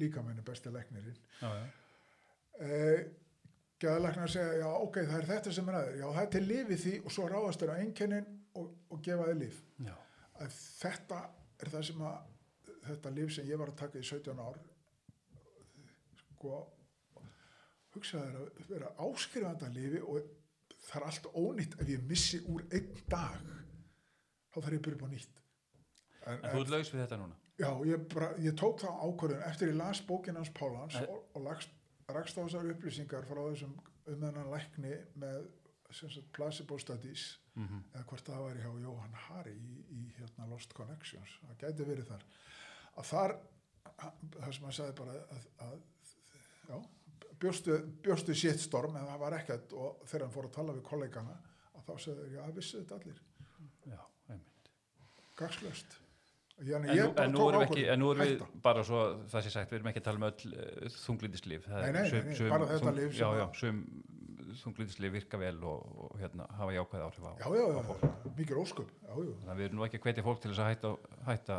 líka 0.01 0.22
meinu 0.24 0.45
besti 0.47 0.72
læknirinn. 0.72 1.20
Já, 1.41 1.53
geðlæknar 3.81 4.31
segja 4.31 4.61
já 4.61 4.68
ok, 4.70 5.01
það 5.09 5.18
er 5.18 5.31
þetta 5.33 5.53
sem 5.57 5.68
er 5.68 5.79
aðeins 5.81 6.01
já 6.01 6.07
það 6.07 6.22
er 6.22 6.31
til 6.37 6.45
lifi 6.49 6.77
því 6.85 6.95
og 7.05 7.16
svo 7.16 7.27
ráðast 7.29 7.64
á 7.66 7.75
einkennin 7.75 8.31
og, 8.55 8.70
og 8.91 9.03
gefa 9.03 9.27
þig 9.31 9.41
lif 9.43 9.59
að 10.35 10.55
þetta 10.83 11.18
er 11.61 11.75
það 11.75 11.85
sem 11.91 12.07
að 12.07 12.31
þetta 12.85 13.11
lif 13.16 13.35
sem 13.35 13.49
ég 13.49 13.59
var 13.59 13.72
að 13.72 13.81
taka 13.83 13.99
í 13.99 14.07
17 14.07 14.41
ár 14.45 14.62
sko 16.22 16.62
hugsaði 17.95 18.41
að 18.41 18.64
vera 18.68 18.91
áskrifanda 19.07 19.68
lifi 19.75 20.01
og 20.03 20.33
það 20.85 21.01
er 21.01 21.07
allt 21.09 21.29
ónýtt. 21.35 21.79
Ef 21.81 21.89
ég 21.93 22.05
missi 22.09 22.41
úr 22.51 22.66
einn 22.75 22.93
dag 23.11 23.41
þá 24.51 24.59
þarf 24.59 24.75
ég 24.75 24.81
að 24.81 24.85
byrja 24.87 24.99
upp 24.99 25.07
á 25.07 25.11
nýtt. 25.14 25.41
En, 26.25 26.39
En 26.39 26.51
þú 26.51 26.62
ert 26.64 26.75
laus 26.75 26.93
við 26.93 27.03
þetta 27.05 27.20
núna? 27.20 27.41
Já, 27.55 27.68
ég, 27.87 28.07
bara, 28.11 28.33
ég 28.43 28.57
tók 28.59 28.81
þá 28.83 28.89
ákvörðun 28.91 29.45
eftir 29.47 29.70
ég 29.70 29.79
las 29.79 30.01
bókin 30.03 30.39
hans 30.41 30.51
Pálans 30.57 30.97
og, 31.05 31.20
og 31.37 31.45
lagst, 31.45 31.74
rakst 32.12 32.38
á 32.38 32.44
þessar 32.44 32.70
upplýsingar 32.74 33.26
frá 33.28 33.40
þessum 33.48 33.74
um 34.05 34.20
þennan 34.20 34.50
lækni 34.52 34.96
með 35.20 35.46
placebo 36.34 36.78
studies 36.78 37.38
mm 37.55 37.66
-hmm. 37.66 37.82
eða 37.94 38.05
hvort 38.05 38.26
það 38.26 38.42
var 38.42 38.57
hjá 38.57 38.70
Jóhann 38.82 39.14
Hari 39.14 39.52
í, 39.52 39.74
í 39.90 40.00
hérna 40.18 40.48
Lost 40.50 40.74
Connections. 40.74 41.38
Það 41.40 41.59
gæti 41.59 41.88
verið 41.88 42.09
þar. 42.09 42.24
Að 42.96 43.05
þar, 43.05 43.36
það 44.40 44.52
sem 44.52 44.64
hann 44.64 44.72
sagði 44.72 44.96
bara 44.98 45.12
að, 45.12 45.46
að 45.59 45.80
já, 46.68 46.82
bjóstu, 47.40 47.78
bjóstu 48.02 48.34
shitstorm 48.34 48.96
en 48.96 49.07
það 49.07 49.18
var 49.18 49.38
ekkert 49.38 49.72
og 49.72 50.00
þegar 50.07 50.26
hann 50.26 50.34
fór 50.34 50.44
að 50.44 50.57
tala 50.59 50.72
við 50.72 50.82
kollegana 50.82 51.36
að 51.74 51.82
þá 51.86 51.98
sagði 51.98 52.20
þeir, 52.20 52.34
já, 52.34 52.42
það 52.42 52.55
vissi 52.55 52.78
þetta 52.78 52.94
allir. 52.94 53.22
Já, 53.86 54.00
einmitt. 54.28 54.70
Gagslöst 55.36 56.03
en, 56.59 56.84
En, 56.84 56.96
nú, 56.96 57.07
en 57.18 57.32
nú 57.34 57.46
erum 57.50 57.62
við 57.64 57.68
ekki, 57.68 57.84
en 57.92 57.98
nú 58.00 58.11
erum 58.14 58.28
við 58.28 58.42
bara 58.62 58.84
svo 58.86 59.00
það 59.32 59.42
sé 59.46 59.50
sagt, 59.55 59.70
við 59.72 59.80
erum 59.80 59.88
ekki 59.90 60.02
að 60.02 60.09
tala 60.09 60.20
um 60.20 60.26
öll 60.28 60.52
uh, 60.55 60.90
þunglindisliv 61.05 61.66
Nei, 61.72 61.80
nei, 61.92 62.02
nei, 62.05 62.20
nei, 62.28 62.50
bara 62.52 62.68
þetta 62.70 62.92
lyf 62.98 63.11
sem 63.16 63.22
Já, 63.24 63.28
að- 63.30 63.40
já, 63.40 63.46
sum 63.59 63.80
þunglindisliv 64.55 65.12
virka 65.16 65.38
vel 65.40 65.57
og, 65.66 65.80
og 66.05 66.18
hérna 66.20 66.46
hafa 66.55 66.74
jákvæð 66.76 67.05
áhrif 67.09 67.24
á 67.26 67.32
já, 67.42 67.48
já, 67.59 67.64
á 67.74 67.82
fólk. 67.88 68.05
já, 68.07 68.30
mikið 68.38 68.61
ósköp 68.62 68.90
já, 69.02 69.11
já. 69.11 69.32
Þannig 69.34 69.50
að 69.55 69.59
við 69.59 69.66
erum 69.66 69.78
nú 69.80 69.86
ekki 69.88 69.98
að 69.98 70.05
hvetja 70.07 70.24
fólk 70.28 70.42
til 70.44 70.52
þess 70.52 70.62
að 70.62 70.70
hætta, 70.70 70.92
hætta 71.26 71.57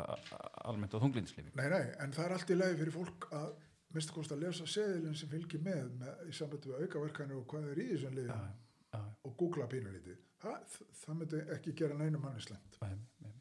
almennt 0.72 0.96
á 0.96 1.00
þunglindislifi 1.04 1.52
Nei, 1.60 1.68
nei, 1.76 1.84
en 2.06 2.16
það 2.16 2.26
er 2.30 2.36
allt 2.38 2.54
í 2.56 2.58
lagi 2.62 2.80
fyrir 2.80 2.96
fólk 2.96 3.28
að 3.36 3.50
minnst 3.96 4.12
að 4.12 4.18
kosta 4.22 4.36
að 4.38 4.46
lesa 4.46 4.66
seðilin 4.68 5.16
sem 5.20 5.30
fylgir 5.32 5.62
með, 5.66 5.84
með 6.00 6.24
í 6.32 6.34
sambandi 6.40 6.72
við 6.72 6.86
aukaverkanir 6.88 7.38
og 7.42 7.46
hvað 7.52 7.68
er 7.74 7.84
í 7.84 7.90
þessum 7.92 8.16
Já, 8.16 8.18
liðum 8.22 8.48
já, 8.96 9.02
og 9.28 9.36
googla 9.40 9.68
pínulítið. 9.72 10.18
Það, 10.46 10.76
það 11.04 11.20
myndi 11.20 11.40
ekki 11.56 11.74
gera 11.80 11.96
neinu 12.00 12.20
mannislegt. 12.24 12.76
Nei, 12.82 12.92
nei, 12.96 13.30
nei. 13.30 13.35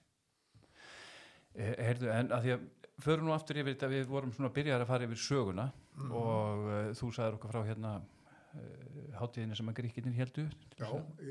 Eh, 1.54 1.74
Heyrðu, 1.86 2.08
en 2.10 2.32
að 2.34 2.42
því 2.46 2.52
að 2.56 2.64
förum 3.04 3.26
nú 3.28 3.32
aftur 3.34 3.58
yfir 3.60 3.74
þetta, 3.74 3.88
við 3.92 4.06
vorum 4.10 4.32
svona 4.34 4.50
byrjar 4.54 4.82
að 4.82 4.90
fara 4.90 5.06
yfir 5.08 5.20
söguna 5.22 5.68
Mhm. 5.94 6.10
og 6.10 6.64
uh, 6.66 6.88
þú 6.98 7.08
sagðir 7.14 7.36
okkur 7.36 7.50
frá 7.52 7.60
hérna 7.68 7.90
uh, 8.02 9.18
hátíðinni 9.20 9.54
sem 9.54 9.68
að 9.70 9.76
gríkinir 9.78 10.16
heldu 10.18 10.48
Já, 10.74 10.88
í 11.22 11.30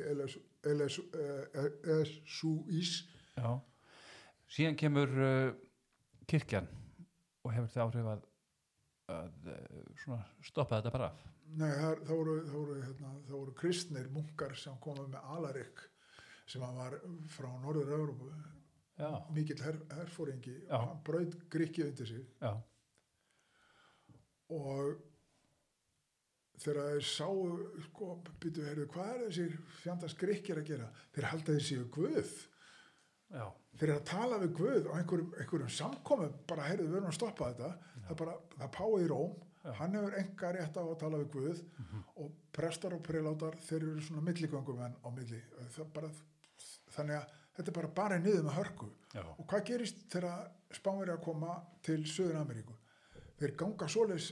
LSU-ís. 1.84 2.94
Já. 3.36 3.50
Síðan 4.54 4.78
kemur 4.80 5.10
uh, 5.18 5.52
kirkjan 6.30 6.68
og 7.44 7.52
hefur 7.56 7.72
það 7.74 7.84
áhrif 7.88 8.10
að, 8.14 8.26
að 9.12 10.26
stoppa 10.48 10.80
þetta 10.80 10.94
bara 10.94 11.10
af. 11.12 11.24
Nei, 11.54 11.70
það, 11.70 11.98
það, 12.08 12.16
voru, 12.18 12.36
það, 12.48 12.54
voru, 12.58 12.76
hérna, 12.88 13.12
það 13.28 13.36
voru 13.38 13.56
kristnir 13.60 14.08
munkar 14.14 14.56
sem 14.58 14.78
komu 14.82 15.04
með 15.12 15.28
Alarik 15.36 15.84
sem 16.50 16.64
var 16.64 16.96
frá 17.32 17.50
Norður-Európu, 17.64 18.32
mikill 19.34 19.64
her, 19.66 19.80
herfóringi 19.98 20.54
Já. 20.68 20.76
og 20.78 20.84
hann 20.88 21.02
braut 21.08 21.36
gríkið 21.50 21.90
undir 21.90 22.08
sig. 22.08 22.26
Já, 22.42 22.54
og 24.54 25.02
þegar 26.64 26.90
þeir 26.94 27.06
sáu 27.10 27.38
sko, 27.88 28.10
býtu, 28.42 28.64
heyrðu, 28.68 28.88
hvað 28.94 29.14
er 29.16 29.24
þessi 29.26 29.46
fjandast 29.82 30.20
gríkir 30.22 30.62
að 30.62 30.68
gera? 30.70 30.90
Þeir 31.16 31.30
halda 31.32 31.56
þeir 31.56 31.66
séu 31.68 31.88
Guð. 31.96 32.34
Já, 33.34 33.48
þeir 33.80 33.90
eru 33.90 33.96
að 33.98 34.06
tala 34.12 34.38
við 34.44 34.54
Guð 34.60 34.92
á 34.92 34.94
einhverjum, 35.00 35.34
einhverjum 35.42 35.74
samkomum, 35.80 36.36
bara 36.48 36.68
heyrðu 36.70 36.92
við 36.92 37.00
erum 37.00 37.10
að 37.10 37.18
stoppa 37.18 37.50
þetta, 37.50 37.72
það 38.04 38.14
er 38.14 38.22
bara, 38.22 38.38
það 38.60 38.72
páið 38.78 39.08
í 39.08 39.10
Róm. 39.14 39.34
Já. 39.64 39.72
hann 39.80 39.94
hefur 39.96 40.16
enga 40.20 40.50
rétt 40.52 40.76
á 40.76 40.84
að 40.84 40.98
tala 41.00 41.20
við 41.22 41.30
Guð 41.32 41.60
og 42.20 42.32
prestar 42.52 42.94
og 42.98 43.04
prelátar 43.08 43.56
þeir 43.64 43.86
eru 43.86 44.02
svona 44.04 44.24
milligöngumenn 44.28 44.98
á 45.00 45.08
milli. 45.16 45.40
Það 45.72 45.94
bara, 45.96 46.10
þannig 46.92 47.16
að 47.22 47.38
þetta 47.54 47.70
er 47.72 47.76
bara 47.78 47.92
bara 48.00 48.20
niður 48.22 48.46
með 48.48 48.58
hörku. 48.60 48.90
Já, 49.14 49.24
og 49.38 49.44
hvað 49.50 49.66
gerist 49.70 50.00
þegar 50.10 50.48
spánverið 50.74 51.14
að 51.18 51.24
koma 51.28 51.58
til 51.86 52.00
Suður 52.10 52.40
Ameríku 52.42 52.78
þeir 53.40 53.56
ganga 53.60 53.88
svoleiðis 53.90 54.32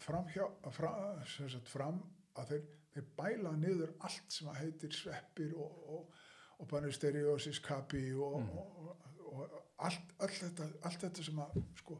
fram, 0.00 0.28
hjá, 0.32 0.44
fram, 0.72 1.20
sagt, 1.26 1.68
fram 1.68 2.00
að 2.38 2.52
þeir, 2.52 2.64
þeir 2.94 3.06
bæla 3.18 3.52
niður 3.60 3.92
allt 4.06 4.32
sem 4.32 4.48
að 4.52 4.60
heitir 4.62 4.94
sveppir 4.94 5.54
og, 5.56 5.80
og, 5.96 6.20
og 6.60 6.68
banisteriósis 6.70 7.60
kapi 7.64 8.08
og, 8.14 8.38
Mm. 8.40 8.58
og, 8.58 9.56
allt, 9.84 10.12
allt, 10.22 10.36
þetta, 10.40 10.66
allt 10.88 11.02
þetta 11.02 11.24
sem 11.26 11.40
að 11.42 11.56
sko 11.82 11.98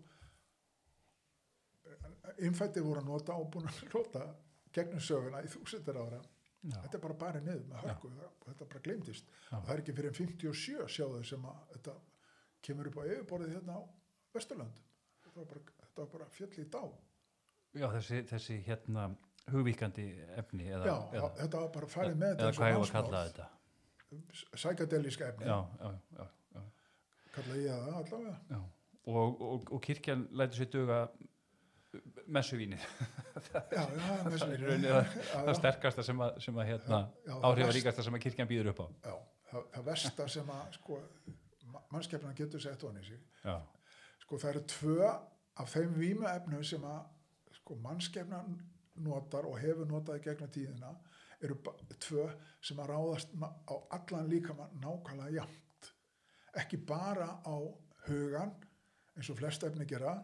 innfætti 2.47 2.83
voru 2.85 3.01
að 3.03 3.09
nota 3.11 3.37
og 3.37 3.51
búin 3.53 3.69
að 3.69 3.83
nota 3.93 4.23
gegnum 4.77 5.03
söguna 5.03 5.43
í 5.45 5.51
þúsundir 5.53 5.99
ára 6.01 6.21
já, 6.67 6.79
þetta 6.83 6.99
er 6.99 7.05
bara 7.07 7.19
bara 7.23 7.43
niður 7.45 7.65
með 7.71 7.87
hörku 7.87 8.11
og 8.17 8.49
þetta 8.49 8.69
bara 8.73 8.85
glemtist 8.89 9.31
og 9.51 9.63
það 9.67 9.73
er 9.75 9.83
ekki 9.85 9.97
fyrir 10.01 10.19
57 10.21 10.91
sjáðu 10.97 11.23
sem 11.31 11.49
að 11.51 11.63
þetta 11.75 11.97
kemur 12.67 12.91
upp 12.91 13.01
á 13.01 13.03
yfirborðið 13.07 13.57
hérna 13.57 13.79
á 13.79 13.83
Vesturlönd 14.37 14.83
þetta 15.37 15.41
var 15.41 15.49
bara, 15.53 15.77
þetta 15.83 16.03
var 16.03 16.11
bara 16.15 16.29
fjall 16.33 16.63
í 16.63 16.67
dá. 16.73 16.83
Já 17.77 17.87
þessi, 17.93 18.23
þessi 18.31 18.57
hérna 18.65 19.07
hugvíkandi 19.53 20.07
efni 20.41 20.71
eða, 20.71 20.87
já, 20.89 20.97
eða, 21.19 21.29
þetta 21.43 21.61
var 21.61 21.69
bara 21.77 21.91
farið 21.93 22.17
með 22.23 22.41
eða 22.41 22.55
hvað 22.57 22.73
ég 22.73 22.79
var 22.79 22.87
að 22.87 22.95
kalla 22.97 23.21
þetta. 23.27 23.49
sækadelíska 24.63 25.29
efni. 25.33 25.51
Já, 25.51 25.59
já, 25.83 25.91
já, 26.17 26.27
já. 26.57 26.65
kalla 27.37 27.59
ég 27.61 27.85
það 27.85 28.01
allavega. 28.01 28.37
Já. 28.51 28.63
Og, 29.07 29.43
og, 29.47 29.69
og 29.71 29.83
kirkjan 29.87 30.25
lætur 30.35 30.63
sér 30.63 30.71
duga 30.73 31.01
messuvínið. 32.33 32.85
Það 33.57 33.77
er 34.51 35.51
í 35.51 35.57
sterkasta 35.59 36.05
sem 36.07 36.21
að, 36.25 36.39
sem 36.45 36.59
að 36.59 36.69
hérna, 36.71 37.01
áhrifaríkasta 37.47 38.05
sem 38.07 38.17
að 38.17 38.23
kirkjan 38.27 38.51
býður 38.51 38.73
upp 38.73 38.83
á. 38.83 38.87
já, 39.07 39.15
það, 39.51 39.67
það 39.75 39.89
versta 39.91 40.29
sem 40.33 40.53
að 40.57 40.79
sko, 40.79 41.01
mannskefna 41.93 42.33
getur 42.39 42.63
sett 42.65 42.87
honi 42.87 43.05
sig. 43.07 43.21
Já, 43.45 43.57
sko 44.25 44.41
það 44.43 44.55
eru 44.55 44.65
tvö 44.73 45.11
af 45.63 45.75
þeim 45.75 45.99
vímuefnum 46.01 46.65
sem 46.67 46.89
að 46.89 47.53
sko 47.61 47.77
mannskefna 47.85 48.43
notar 49.07 49.47
og 49.49 49.59
hefur 49.61 49.89
notað 49.91 50.21
í 50.21 50.25
gegnum 50.27 50.53
tíðina 50.53 50.93
eru 51.45 51.59
tvö 52.01 52.27
sem 52.65 52.79
að 52.81 52.93
ráðast 52.95 53.35
á 53.43 53.75
allan 53.99 54.31
líkamann 54.31 54.79
nákvæmlega 54.81 55.43
jafnt. 55.43 55.91
Ekki 56.57 56.81
bara 56.89 57.37
á 57.45 57.57
hugan 58.07 58.55
eins 59.17 59.31
og 59.33 59.39
flest 59.41 59.65
efni 59.67 59.87
gera 59.89 60.17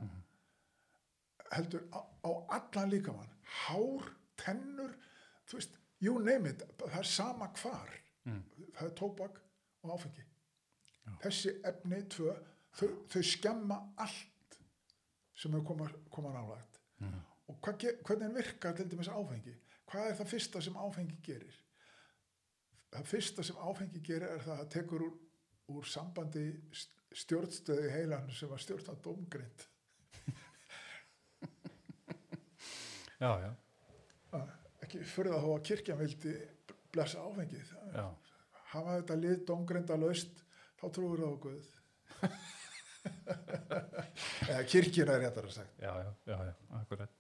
heldur 1.53 1.84
á, 1.92 2.00
á 2.24 2.30
allan 2.57 2.90
líkamann. 2.92 3.30
Hár, 3.66 4.09
tennur 4.40 4.94
þú 5.48 5.59
veist, 5.59 5.78
you 6.00 6.18
name 6.24 6.50
it 6.50 6.62
það 6.80 6.98
er 7.03 7.09
sama 7.09 7.48
hvar. 7.61 7.90
Mm. 8.24 8.42
það 8.76 8.86
er 8.86 8.94
tóbak 9.00 9.40
og 9.82 9.90
áfengi. 9.96 10.22
Já. 11.03 11.11
þessi 11.24 11.53
efni 11.66 11.98
tvö 12.14 12.34
þau, 12.78 12.88
þau 13.11 13.22
skemma 13.26 13.78
allt 13.98 14.59
sem 15.34 15.50
þau 15.50 15.64
koma, 15.66 15.88
koma 16.11 16.30
nálægt. 16.36 16.78
Mm. 17.03 17.16
og 17.50 17.59
hvað, 17.66 17.88
hvernig 18.07 18.34
virkar 18.36 18.76
til 18.78 18.86
dæmis 18.92 19.11
áfengi? 19.11 19.57
Hvað 19.90 20.09
er 20.12 20.16
það 20.20 20.30
fyrsta 20.30 20.62
sem 20.62 20.76
áfengi 20.78 21.18
gerir? 21.26 21.57
Það 22.92 23.09
fyrsta 23.11 23.42
sem 23.44 23.57
áfengi 23.66 24.00
gerir 24.05 24.28
er 24.30 24.40
það 24.44 24.53
að 24.55 24.61
það 24.62 24.70
tekur 24.76 25.05
úr, 25.09 25.18
úr 25.74 25.88
sambandi 25.90 26.44
st- 26.72 27.03
stjórnstöði 27.24 27.90
heilan 27.92 28.30
sem 28.32 28.48
var 28.48 28.62
stjórna 28.62 28.94
dómgrind 29.05 29.66
já, 33.23 33.31
já, 33.45 33.51
ekki 34.85 35.05
fyrir 35.07 35.37
að 35.37 35.45
kirkjan 35.68 36.03
vildi 36.03 36.35
blessa 36.93 37.25
áfengið. 37.25 37.68
Hafa 38.73 38.99
þetta 38.99 39.20
lið 39.20 39.39
dómgrinda 39.49 39.95
laust 40.01 40.35
þá 40.81 40.87
trúur 40.97 41.25
það 41.25 41.39
Guð. 41.47 41.66
Eða 44.51 44.62
kirkjuna 44.68 45.16
er 45.16 45.25
réttar 45.27 45.49
að 45.49 45.57
sagt. 45.57 45.75
Já, 45.83 45.93
já, 46.03 46.11
já, 46.29 46.37
já, 46.49 46.55
akkurat 46.81 47.16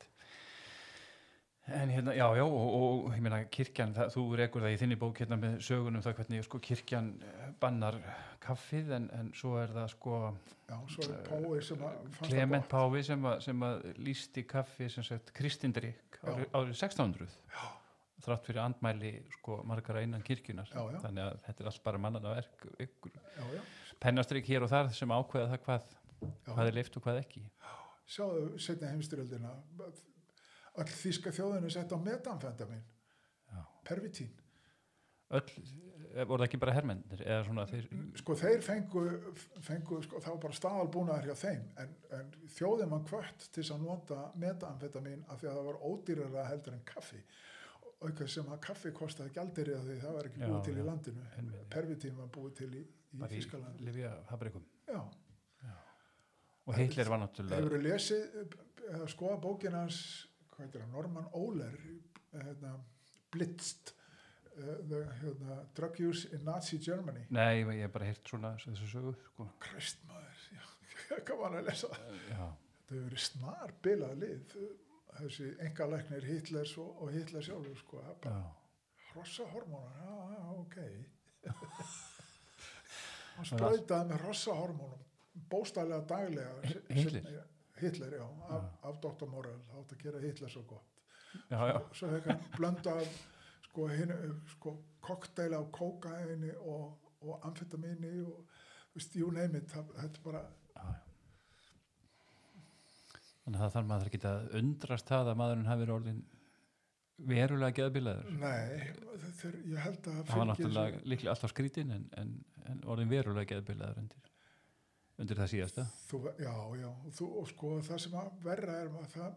en 1.76 1.92
hérna, 1.92 2.14
já, 2.16 2.24
já 2.36 2.44
og, 2.44 2.74
og 2.78 3.12
ég 3.16 3.22
meina 3.24 3.42
kirkjan, 3.52 3.94
það, 3.96 4.12
þú 4.14 4.24
rekur 4.40 4.64
það 4.64 4.74
í 4.74 4.78
þinni 4.82 4.98
bók 5.00 5.20
hérna 5.22 5.38
með 5.40 5.58
sögunum 5.66 6.04
það 6.04 6.16
hvernig 6.20 6.46
sko 6.46 6.60
kirkjan 6.62 7.10
eh, 7.26 7.44
bannar 7.62 7.98
kaffið 8.42 8.94
en, 8.98 9.08
en 9.18 9.30
svo 9.38 9.54
er 9.60 9.74
það 9.74 9.88
sko 9.94 10.16
já, 10.68 10.76
svo 10.94 11.06
er 11.08 11.22
Clement 12.22 12.66
gott. 12.66 12.72
Páfi 12.72 13.04
sem, 13.06 13.28
sem 13.46 13.66
að 13.68 13.86
lísti 14.02 14.46
kaffi 14.48 14.90
sem 14.92 15.06
sagt 15.06 15.32
kristindrykk 15.36 16.18
Já. 16.22 16.28
árið, 16.32 16.48
árið 16.50 16.74
1600 16.76 17.36
Já. 17.52 17.64
þrátt 18.26 18.48
fyrir 18.48 18.62
andmæli 18.64 19.14
sko 19.38 19.60
margara 19.68 20.04
innan 20.06 20.22
kirkjunar 20.26 20.70
þannig 20.72 21.24
að 21.26 21.42
þetta 21.48 21.64
er 21.64 21.72
allt 21.72 21.84
bara 21.86 22.02
mannana 22.02 22.36
verk 22.36 22.68
pennastrykk 24.02 24.48
hér 24.50 24.66
og 24.66 24.72
þar 24.72 24.90
sem 24.96 25.12
ákveða 25.14 25.52
það 25.52 25.66
hvað, 25.66 25.92
hvað 26.48 26.70
er 26.70 26.78
leift 26.78 26.96
og 26.98 27.04
hvað 27.04 27.20
ekki. 27.22 27.42
Sjáðu 28.12 28.58
setna 28.60 28.90
heimstyrjöldina 28.90 29.52
all 30.80 30.88
þýska 30.88 31.32
þjóðinu 31.36 31.70
sett 31.72 31.92
á 31.92 31.98
metamfentamin 32.00 32.82
Já. 33.52 33.62
pervitín 33.88 34.30
öll, 35.32 35.48
eh, 36.14 36.24
voru 36.28 36.42
það 36.42 36.46
ekki 36.48 36.60
bara 36.60 36.74
hermennir 36.76 37.22
eða 37.24 37.44
svona 37.46 37.66
þeir 37.70 37.86
sko 38.20 38.36
þeir 38.36 38.64
fengu, 38.64 39.04
fengu 39.64 40.00
sko, 40.04 40.20
það 40.20 40.34
var 40.34 40.42
bara 40.46 40.58
staðalbúnaðar 40.58 41.28
hjá 41.30 41.36
þeim 41.44 41.62
en, 41.84 41.94
en 42.18 42.32
þjóðin 42.56 42.92
var 42.92 43.04
kvött 43.08 43.48
til 43.56 43.64
að 43.68 43.86
nota 43.86 44.18
metamfetamin 44.42 45.24
af 45.28 45.40
því 45.40 45.48
að 45.52 45.56
það 45.60 45.70
var 45.70 45.80
ódýrara 45.90 46.46
heldur 46.50 46.76
en 46.76 46.84
kaffi. 46.88 47.22
Aukað 48.02 48.28
sem 48.34 48.48
að 48.50 48.58
kaffi 48.66 48.90
kostaði 48.90 49.30
gjaldir 49.36 49.68
því 49.78 49.96
það 50.02 50.14
var 50.16 50.28
ekki 50.28 50.40
Já, 50.42 50.46
búið 50.50 50.62
til 50.66 50.72
já. 50.74 50.78
í 50.82 50.86
landinu. 50.88 51.26
Einmitt. 51.38 51.66
pervitín 51.70 52.16
var 52.18 52.30
búið 52.34 52.54
til 52.58 52.70
í, 52.74 52.80
í 53.14 53.28
Þýskalandi. 53.30 53.84
Livia 53.86 54.10
fabrikum 54.26 54.64
já, 54.88 54.98
og 56.66 56.74
Hitler 56.78 57.08
var 57.10 57.20
náttúrulega 57.22 57.60
hefur 57.62 57.82
lesið 57.82 58.36
eða 58.92 59.06
skoða 59.10 59.38
bókin 59.42 59.74
hans 59.78 60.00
hvað 60.52 60.64
heitir 60.66 60.84
hann, 60.84 60.92
Norman 60.94 61.26
Ohler 61.38 61.74
hérna, 62.32 62.72
Blitzed 63.32 63.92
uh, 63.92 64.76
the, 64.90 65.02
hérna, 65.22 65.58
drug 65.76 65.98
use 66.04 66.28
in 66.36 66.44
Nazi 66.48 66.78
Germany 66.84 67.26
nei, 67.32 67.62
ég 67.64 67.84
hef 67.86 67.92
bara 67.94 68.08
heyrt 68.10 68.28
svona 68.32 68.54
þessu 68.62 68.88
sögu 68.92 69.14
sko. 69.26 69.48
Krist 69.64 70.02
maður, 70.08 70.42
já, 70.56 70.64
hvað 71.18 71.36
var 71.42 71.50
hann 71.50 71.60
að 71.62 71.68
lesa 71.70 71.92
það? 71.92 72.16
já, 72.30 72.46
þetta 72.46 72.94
hefur 72.94 73.04
verið 73.08 73.24
snar 73.26 73.74
bilað 73.84 74.16
lið 74.24 74.56
þessi 75.12 75.48
engalæknir 75.68 76.24
Hitlers 76.30 76.74
og, 76.80 76.90
og 77.04 77.12
Hitler 77.12 77.44
sjálfur 77.44 77.80
sko, 77.82 78.02
það 78.24 78.42
hrossa 79.12 79.44
hormónar, 79.52 79.96
já, 80.00 80.12
já, 80.32 80.42
ok 80.62 80.76
hann 83.36 83.48
spröytaði 83.48 84.08
með 84.12 84.22
hrossa 84.26 84.54
hormónum 84.56 85.02
bóstælega 85.52 86.04
daglega 86.08 86.54
Hi- 86.68 86.82
Hitler? 86.96 87.42
Hitler, 87.82 88.16
já, 88.18 88.24
af, 88.56 88.64
af 88.88 88.98
Dr. 89.04 89.28
Morell 89.30 89.60
átt 89.78 89.94
að 89.96 90.02
gera 90.04 90.22
Hitler 90.22 90.52
svo 90.52 90.64
gott. 90.70 90.88
Já, 91.50 91.60
já, 91.70 91.78
svo 91.96 92.10
hefði 92.12 92.32
hann 92.34 92.50
blönda 92.56 92.96
af 93.02 93.14
sko, 93.68 93.86
hinu, 93.92 94.18
sko 94.56 94.74
kokteila 95.02 95.62
af 95.62 95.70
kókaini 95.74 96.52
og, 96.60 96.98
og 97.22 97.46
amfetamini 97.48 98.18
og 98.26 98.42
veist, 98.94 99.16
you 99.16 99.30
name 99.32 99.58
it 99.58 99.72
þetta 99.72 100.04
er 100.10 100.20
bara, 100.26 100.42
já, 100.76 100.84
þannig 103.44 103.58
að 103.58 103.64
það 103.64 103.74
þarf 103.76 103.90
maður 103.90 104.10
ekki 104.10 104.22
að 104.30 104.54
undrast 104.60 105.08
það 105.10 105.32
að 105.32 105.40
maðurinn 105.40 105.70
hafi 105.70 105.84
verið 105.84 105.96
orðin 105.96 106.22
verulega 107.32 107.76
geðbilaður. 107.78 108.30
Nei 108.40 108.60
er, 109.46 109.56
ég 109.68 109.78
held 109.82 110.06
að 110.10 110.20
það 110.26 110.38
var 110.40 110.48
náttúrulega 110.50 111.02
líklega 111.06 111.34
alltaf 111.34 111.52
skrítinn 111.54 111.94
en, 111.94 112.06
en, 112.18 112.32
en 112.70 112.84
orðin 112.90 113.10
verulega 113.12 113.54
geðbilaður 113.54 114.02
undir, 114.02 114.31
undir 115.22 115.38
það 115.38 115.50
síðasta? 115.52 115.84
Þú, 116.10 116.20
já, 116.42 116.52
já, 116.82 116.90
þú, 117.18 117.28
og 117.40 117.48
sko 117.52 117.72
það 117.86 118.00
sem 118.04 118.16
að 118.20 118.30
verra 118.46 118.78
er 118.82 118.90
að 118.92 119.10
það 119.14 119.34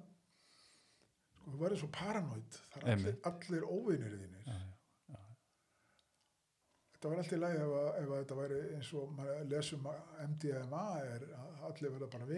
sko 1.46 1.52
þú 1.52 1.60
verður 1.62 1.82
svo 1.84 1.90
paranoid 1.94 2.58
það 2.74 2.88
er 2.88 2.96
allir, 2.96 3.18
allir 3.30 3.68
óvinir 3.70 4.16
þínir. 4.18 4.48
Já, 4.50 4.56
já, 5.14 5.20
þetta 6.96 7.12
var 7.12 7.22
alltaf 7.22 7.42
lægi 7.44 7.60
ef, 7.62 7.76
að- 7.82 8.00
ef 8.02 8.10
að 8.10 8.18
þetta 8.24 8.40
væri 8.42 8.60
eins 8.80 8.90
og 8.98 9.14
maður 9.20 9.46
lesum 9.54 9.88
að 9.92 10.02
MDMA 10.26 10.84
er 11.12 11.28
að 11.38 11.64
allir 11.70 11.96
verða 11.98 12.10
bara 12.16 12.30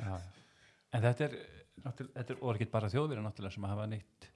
já. 0.00 0.14
en 0.96 1.02
þetta 1.06 1.24
er 1.28 1.38
þetta 2.16 2.34
er 2.34 2.44
orðið 2.50 2.70
bara 2.72 2.88
náttúrulega 3.28 3.54
sem 3.54 3.66
hafa 3.70 3.86
neitt 3.92 4.28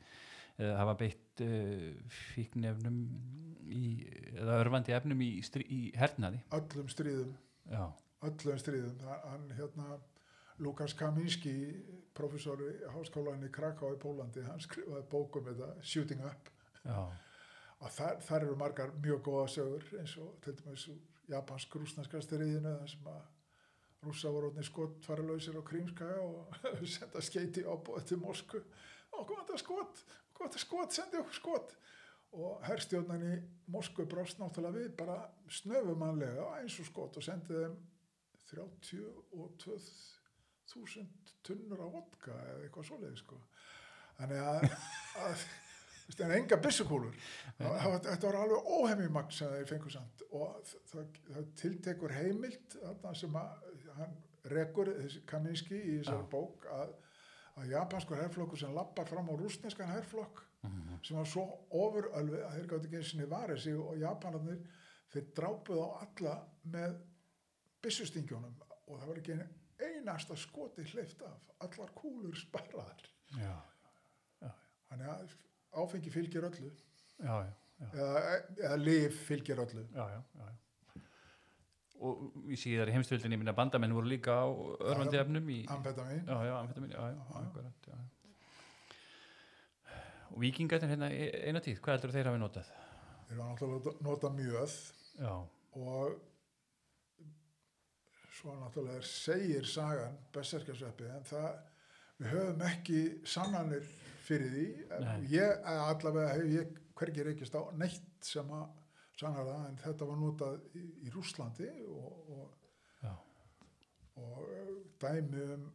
eða 0.61 0.79
hafa 0.81 0.97
beitt 1.01 1.43
uh, 1.45 1.91
fíknefnum 2.35 2.99
í, 3.67 3.85
eða 4.35 4.61
örfandi 4.63 4.95
efnum 4.97 5.23
í, 5.25 5.31
strí, 5.47 5.67
í 5.67 5.81
hernaði. 5.99 6.43
Öllum 6.55 6.91
stríðum. 6.93 7.37
Já, 7.71 7.85
öllum 8.29 8.61
stríðum. 8.61 8.99
Hann 9.25 9.49
hérna 9.59 9.99
Lukas 10.63 10.95
Kaminski 10.95 11.55
professor 12.15 12.61
í 12.63 12.73
háskólan 12.95 13.43
í 13.47 13.51
Kraká 13.55 13.91
í 13.91 13.99
Pólandi 14.01 14.45
hann 14.47 14.63
skrifaði 14.63 15.07
bókum 15.11 15.49
þetta 15.49 15.71
Shooting 15.83 16.23
Up. 16.29 16.51
Og 17.83 17.91
þar, 17.91 18.21
þar 18.23 18.47
eru 18.47 18.57
margar 18.61 18.93
mjög 19.03 19.25
góða 19.27 19.49
sögur 19.51 19.89
eins 19.99 20.15
og 20.23 20.37
til 20.45 20.55
dæmis 20.61 20.87
japansk 21.29 21.75
rúsnarska 21.81 22.21
stríðinu 22.23 22.77
þar 22.79 22.93
sem 22.93 23.09
að 23.11 23.23
rússa 24.05 24.31
voru 24.31 24.51
orðinir 24.51 24.69
skott 24.69 25.07
faralausir 25.07 25.57
á 25.59 25.63
Krímskaga 25.67 26.21
og 26.23 26.59
senda 26.95 27.23
skeiti 27.25 27.65
ábúið 27.65 28.11
til 28.11 28.21
Moskvu. 28.23 28.61
Og 29.15 29.27
hvað 29.27 29.43
þetta 29.43 29.61
skott, 29.63 30.05
þetta 30.43 30.59
skott, 30.65 30.91
sendi 30.97 31.17
okkur 31.21 31.37
skott 31.39 31.71
og 32.35 32.51
herrstjórnan 32.67 33.23
í 33.31 33.35
Moskvu 33.71 34.03
brást 34.11 34.41
náttúrulega 34.41 34.79
við 34.81 34.89
bara 34.99 35.17
snöfumannlega 35.61 36.45
eins 36.61 36.77
og 36.83 36.87
skott 36.91 37.15
og 37.21 37.25
sendi 37.27 37.53
þeim 37.55 37.77
32.000 38.51 41.07
tunnur 41.45 41.81
á 41.85 41.89
vodka 41.93 42.33
eða 42.35 42.63
eitthvað 42.65 42.87
svoleiði 42.89 43.19
sko. 43.21 43.37
Þannig 44.19 44.41
að, 44.41 44.65
að 45.21 45.35
veist, 46.09 46.21
en 46.25 46.33
enga 46.39 46.57
Það- 47.59 47.79
það 47.83 47.91
var- 47.95 48.05
þetta 48.09 48.27
var 48.31 48.39
alveg 48.43 48.61
óhemmjumagn 48.79 49.33
sem 49.39 49.51
þeir 49.55 49.69
fengur 49.73 49.93
samt 49.95 50.19
og 50.31 50.35
það, 50.65 50.81
það, 50.93 51.05
það 51.31 51.45
tiltekur 51.63 52.13
heimild 52.19 52.69
þarna 52.81 53.11
sem 53.23 53.33
að 53.41 53.51
hann 53.99 54.15
rekur 54.55 54.89
Kaminski 55.31 55.77
í 55.79 55.81
þessari 56.01 56.27
bók 56.33 56.59
að, 56.75 56.89
að 57.57 57.71
japanskur 57.71 58.17
herflokkur 58.19 58.59
sem 58.59 58.75
lappar 58.75 59.07
fram 59.07 59.29
á 59.31 59.35
rúsneskan 59.39 59.89
herflokk 59.95 60.43
Mhm. 60.65 60.99
sem 61.05 61.17
var 61.17 61.27
svo 61.29 61.43
ofurölvi 61.71 62.39
að 62.41 62.55
þeir 62.57 62.67
gátt 62.71 62.85
ekki 62.87 62.97
eins 62.97 63.15
og 63.15 63.29
varið 63.31 63.59
sig 63.61 63.75
og 63.77 63.99
japanarnir 64.01 64.63
þeir 65.13 65.27
drápuð 65.37 65.81
á 65.85 65.89
alla 66.03 66.37
með 66.73 66.95
byssustingjónum 67.85 68.55
og 68.89 69.01
það 69.01 69.07
var 69.11 69.21
ekki 69.21 69.37
einasta 69.85 70.37
skoti 70.37 70.83
hleyft 70.93 71.23
af 71.23 71.51
allar 71.61 71.91
kúlur 71.95 72.35
sparaðar. 72.39 73.05
Já, 73.37 73.57
þannig 74.89 75.09
að 75.13 75.35
áfengi 75.85 76.11
fylgir 76.15 76.47
öllu. 76.49 76.71
Já, 77.21 77.35
já, 77.45 77.53
eða, 77.93 78.23
eða 78.57 78.77
lif 78.81 79.21
fylgir 79.29 79.61
öllu. 79.65 79.85
Já, 79.95 80.07
já, 80.15 80.23
já, 80.41 80.49
og 82.01 82.51
í 82.51 82.59
síðar 82.59 82.91
í 82.91 82.97
heimstöldinni 82.97 83.39
minna 83.39 83.55
bandamenn 83.57 83.95
voru 83.95 84.11
líka 84.11 84.35
á 84.43 84.49
örfandi 84.91 85.21
efnum 85.21 85.49
í, 85.55 85.63
amfetamin 85.71 86.27
og 90.35 90.41
vikingarnir 90.43 90.91
hérna 90.91 91.11
e- 91.15 91.33
eina 91.49 91.63
tíð, 91.63 91.81
hvað 91.81 91.99
heldur 91.99 92.15
þeir 92.15 92.31
hafi 92.31 92.41
notað? 92.43 92.71
þeir 93.29 93.39
var 93.39 93.51
náttúrulega 93.51 93.93
að 93.93 94.01
nota 94.07 94.31
mjöð. 94.35 94.77
Já, 95.15 95.35
og 95.79 96.17
svo 98.35 98.57
náttúrulega 98.59 99.07
segir 99.09 99.69
sagan 99.71 100.17
Besserkjasveppi 100.35 101.11
en 101.15 101.29
það 101.29 101.51
við 102.19 102.33
höfum 102.35 102.65
ekki 102.69 103.03
sannanir 103.27 103.87
fyrir 104.25 104.51
því. 104.55 104.67
Ég 105.31 105.69
allavega 105.75 106.35
hef 106.35 106.51
ég 106.51 106.81
hvergi 106.99 107.27
reykist 107.29 107.55
á 107.59 107.63
neitt 107.79 108.11
sem 108.25 108.51
að 108.55 108.67
sanna 109.21 109.45
það 109.47 109.67
en 109.69 109.81
þetta 109.85 110.09
var 110.11 110.21
notað 110.21 110.79
í, 110.81 110.85
í 111.07 111.13
Rúslandi 111.15 111.71
og, 111.87 112.33
og, 112.35 112.47
og 114.23 114.41
eh, 114.55 114.73
dæmi 115.03 115.45
um 115.55 115.69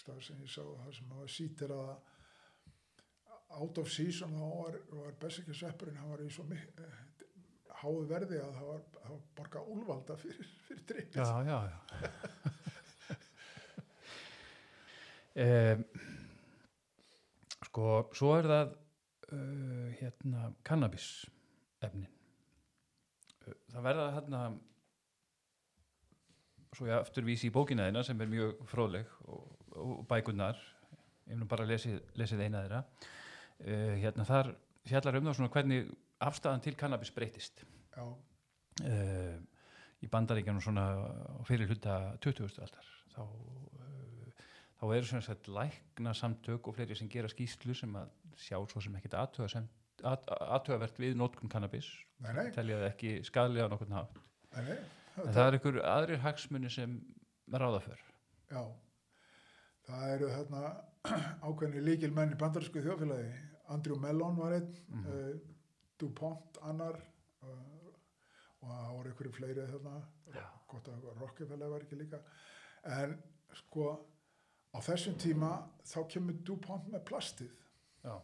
stað 0.00 0.22
sem 0.24 0.40
ég 0.44 0.50
sá 0.50 0.62
það 0.64 0.92
sem 0.96 1.12
var 1.12 1.28
sítir 1.30 1.70
að 1.74 1.90
out 3.60 3.78
of 3.82 3.88
season 3.90 4.34
þá 4.36 4.46
var, 4.46 4.76
var 4.94 5.16
Besserkjasveppurinn 5.24 5.98
hann 6.00 6.12
var 6.12 6.22
í 6.24 6.30
svo 6.32 6.44
eh, 6.54 7.00
háu 7.80 7.96
verði 8.08 8.38
að 8.40 8.52
það 8.58 8.66
var, 8.70 8.82
það 8.96 9.10
var 9.12 9.22
borga 9.40 9.64
úlvalda 9.74 10.16
fyrir, 10.20 10.52
fyrir 10.68 10.84
drikkið. 10.90 11.18
já, 11.20 11.28
já, 11.48 11.58
já. 11.70 11.78
um, 15.46 15.84
sko, 17.70 17.84
svo 18.16 18.30
er 18.38 18.50
það 18.54 18.66
uh, 19.34 19.86
hérna 20.00 20.50
kannabis 20.66 21.06
efnin. 21.84 22.08
Uh, 23.46 23.54
það 23.72 23.86
verða 23.86 24.08
hérna 24.16 24.42
svo 26.76 26.86
ég 26.86 26.96
aftur 26.96 27.26
vísi 27.26 27.48
í 27.50 27.54
bókina 27.54 27.88
þeina 27.88 28.04
sem 28.06 28.20
er 28.22 28.30
mjög 28.30 28.60
fróðleg 28.70 29.10
og, 29.26 29.48
og 29.74 30.04
bækunnar 30.10 30.60
ég 31.30 31.38
nú 31.38 31.46
bara 31.50 31.66
lesið, 31.68 32.00
lesið 32.18 32.44
eina 32.46 32.64
þeirra. 32.64 32.82
Uh, 33.60 33.94
hérna 34.00 34.26
þar 34.28 34.54
fjallar 34.88 35.20
um 35.20 35.30
það 35.30 35.38
svona 35.38 35.54
hvernig 35.54 35.94
afstæðan 36.20 36.64
til 36.64 36.76
kannabis 36.78 37.12
breytist. 37.14 37.64
Já, 37.94 38.04
uh, 38.06 39.38
í 40.00 40.08
bandaríkjanum 40.08 40.62
svona 40.64 40.86
á 40.96 41.40
fyrir 41.48 41.68
hluta 41.68 41.96
20. 42.24 42.48
aldar 42.64 42.86
þá, 43.12 43.22
þá 44.80 44.84
eru 44.96 45.06
svona 45.10 45.22
sett 45.26 45.48
lækna 45.52 46.14
samtök 46.16 46.68
og 46.70 46.74
fleiri 46.78 46.96
sem 46.96 47.08
gera 47.12 47.28
skýslu 47.28 47.74
sem 47.76 47.94
að 48.00 48.10
sjá 48.40 48.56
svo 48.70 48.80
sem 48.80 48.94
ekkit 48.96 49.16
aðtöðavert 50.00 51.00
við 51.02 51.16
nótkun 51.20 51.50
kannabis 51.52 51.88
nei, 52.24 52.32
nei, 52.36 52.46
telja 52.54 52.78
það 52.80 52.88
ekki 52.92 53.10
skadlega 53.28 53.68
á 53.68 53.72
nokkurn 53.72 53.96
haft 53.98 54.20
nei, 54.56 54.62
nei. 54.70 54.78
en 55.26 55.32
það 55.34 55.42
er 55.46 55.58
einhver 55.58 55.80
aðrir 55.94 56.22
hagsmunni 56.24 56.70
sem 56.72 56.96
ráða 57.52 57.82
för 57.84 58.00
Já, 58.50 58.62
það 59.86 60.14
eru 60.16 60.30
þarna 60.32 60.62
ákveðni 61.48 61.82
líkil 61.86 62.10
menn 62.16 62.32
í 62.34 62.38
bandarísku 62.40 62.82
þjóðfélagi. 62.84 63.28
Andrew 63.72 63.96
Mellon 64.02 64.34
var 64.36 64.56
einn, 64.56 64.72
Mhm. 64.90 65.06
uh, 65.06 65.38
DuPont 66.00 66.58
annar 66.66 66.96
uh, 67.46 67.92
og 68.60 68.68
það 68.72 68.90
voru 68.96 69.12
ykkur 69.14 69.30
fleiri 69.36 69.66
þarna, 69.70 69.94
gott 70.68 70.88
að 70.92 71.06
Rockefeller 71.20 71.70
var 71.72 71.84
ekki 71.86 71.96
líka. 72.00 72.20
En 72.84 73.14
sko 73.62 73.86
á 74.70 74.78
þessum 74.84 75.16
tíma 75.20 75.52
þá 75.86 76.00
kemur 76.12 76.42
DuPont 76.46 76.90
með 76.92 77.04
plastið. 77.10 77.54
Já, 78.04 78.14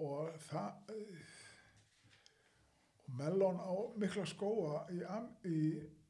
og 0.00 0.36
það 0.48 0.94
uh, 0.94 1.24
og 3.00 3.14
Mellon 3.18 3.58
á 3.60 3.74
mikla 3.98 4.26
skóa 4.28 4.84
í, 4.92 5.00
í, 5.48 5.60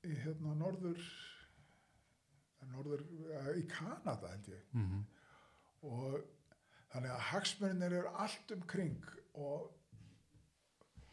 í 0.07 0.17
hérna 0.25 0.57
norður 0.59 1.01
norður, 2.71 3.03
uh, 3.33 3.55
í 3.59 3.65
Kanada 3.71 4.31
held 4.35 4.53
ég. 4.53 4.69
Mm 4.77 5.01
og 5.87 6.21
þannig 6.93 7.13
að 7.15 7.27
hagsmennir 7.31 7.97
eru 8.01 8.15
allt 8.21 8.55
um 8.55 8.65
kring 8.69 9.07
og 9.41 9.71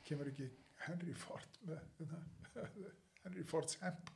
kemur 0.07 0.31
ekki 0.31 0.49
Henry 0.83 1.13
Ford 1.17 1.59
með 1.67 2.13
Henry 3.23 3.45
Ford's 3.47 3.79
hemp 3.83 4.11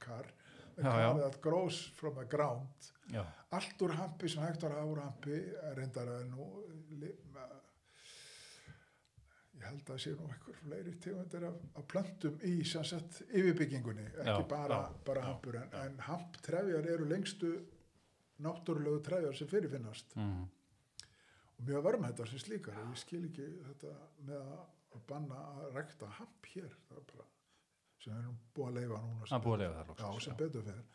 that 1.19 1.41
grows 1.41 1.81
from 1.95 2.15
the 2.15 2.25
ground. 2.25 2.67
Já, 3.11 3.25
allt 3.51 3.81
úr 3.81 3.91
hampi 3.97 4.29
sem 4.29 4.43
hægt 4.43 4.61
var 4.63 4.71
að 4.79 4.91
úr 4.93 5.01
hampi 5.03 5.39
reyndar 5.75 6.07
að 6.07 6.29
nú 6.31 6.45
li- 7.01 7.17
ma- 7.33 7.47
ég 9.57 9.65
held 9.67 9.81
að 9.81 9.89
það 9.91 9.99
sé 10.05 10.13
nú 10.15 10.29
einhver 10.31 10.55
fleiri 10.61 10.93
tegundir 11.03 11.43
af, 11.49 11.57
af 11.75 11.85
plöntum 11.91 12.37
í 12.47 12.53
sagt 12.67 13.21
yfirbyggingunni 13.29 14.05
ekki 14.07 14.25
Já, 14.31 14.47
bara, 14.49 14.79
bara 15.05 15.21
hampur 15.27 15.55
en, 15.59 15.69
en 15.83 15.99
hamptrefjar 16.07 16.87
eru 16.95 17.05
lengstu 17.09 17.51
náttúrulegu 18.41 19.03
trefjar 19.05 19.35
sem 19.37 19.47
fyrirfinnast. 19.51 20.15
Mm 20.15 20.47
og 21.61 21.67
mjög 21.67 21.83
verðmættar 21.85 22.25
sem 22.31 22.39
slíkar 22.41 22.73
ég 22.79 22.95
skil 22.97 23.19
ekki 23.27 23.43
þetta 23.67 23.89
með 24.25 24.39
að 24.41 24.61
að 24.95 25.01
banna 25.07 25.41
að 25.61 25.75
rekta 25.75 26.07
hamp 26.17 26.47
hér 26.55 26.71
það 26.87 26.97
er 26.97 27.03
bara 27.11 27.25
sem 28.01 28.17
erum 28.17 28.37
búið 28.55 28.67
að 28.67 28.77
leifa 28.79 28.99
núna 29.05 29.29
er 29.37 29.45
búið 29.45 29.63
að 29.67 29.75
það 29.77 29.91
já, 29.91 30.05
loksins, 30.07 30.25
sem 30.25 30.39
betur 30.41 30.67
fyrir 30.67 30.85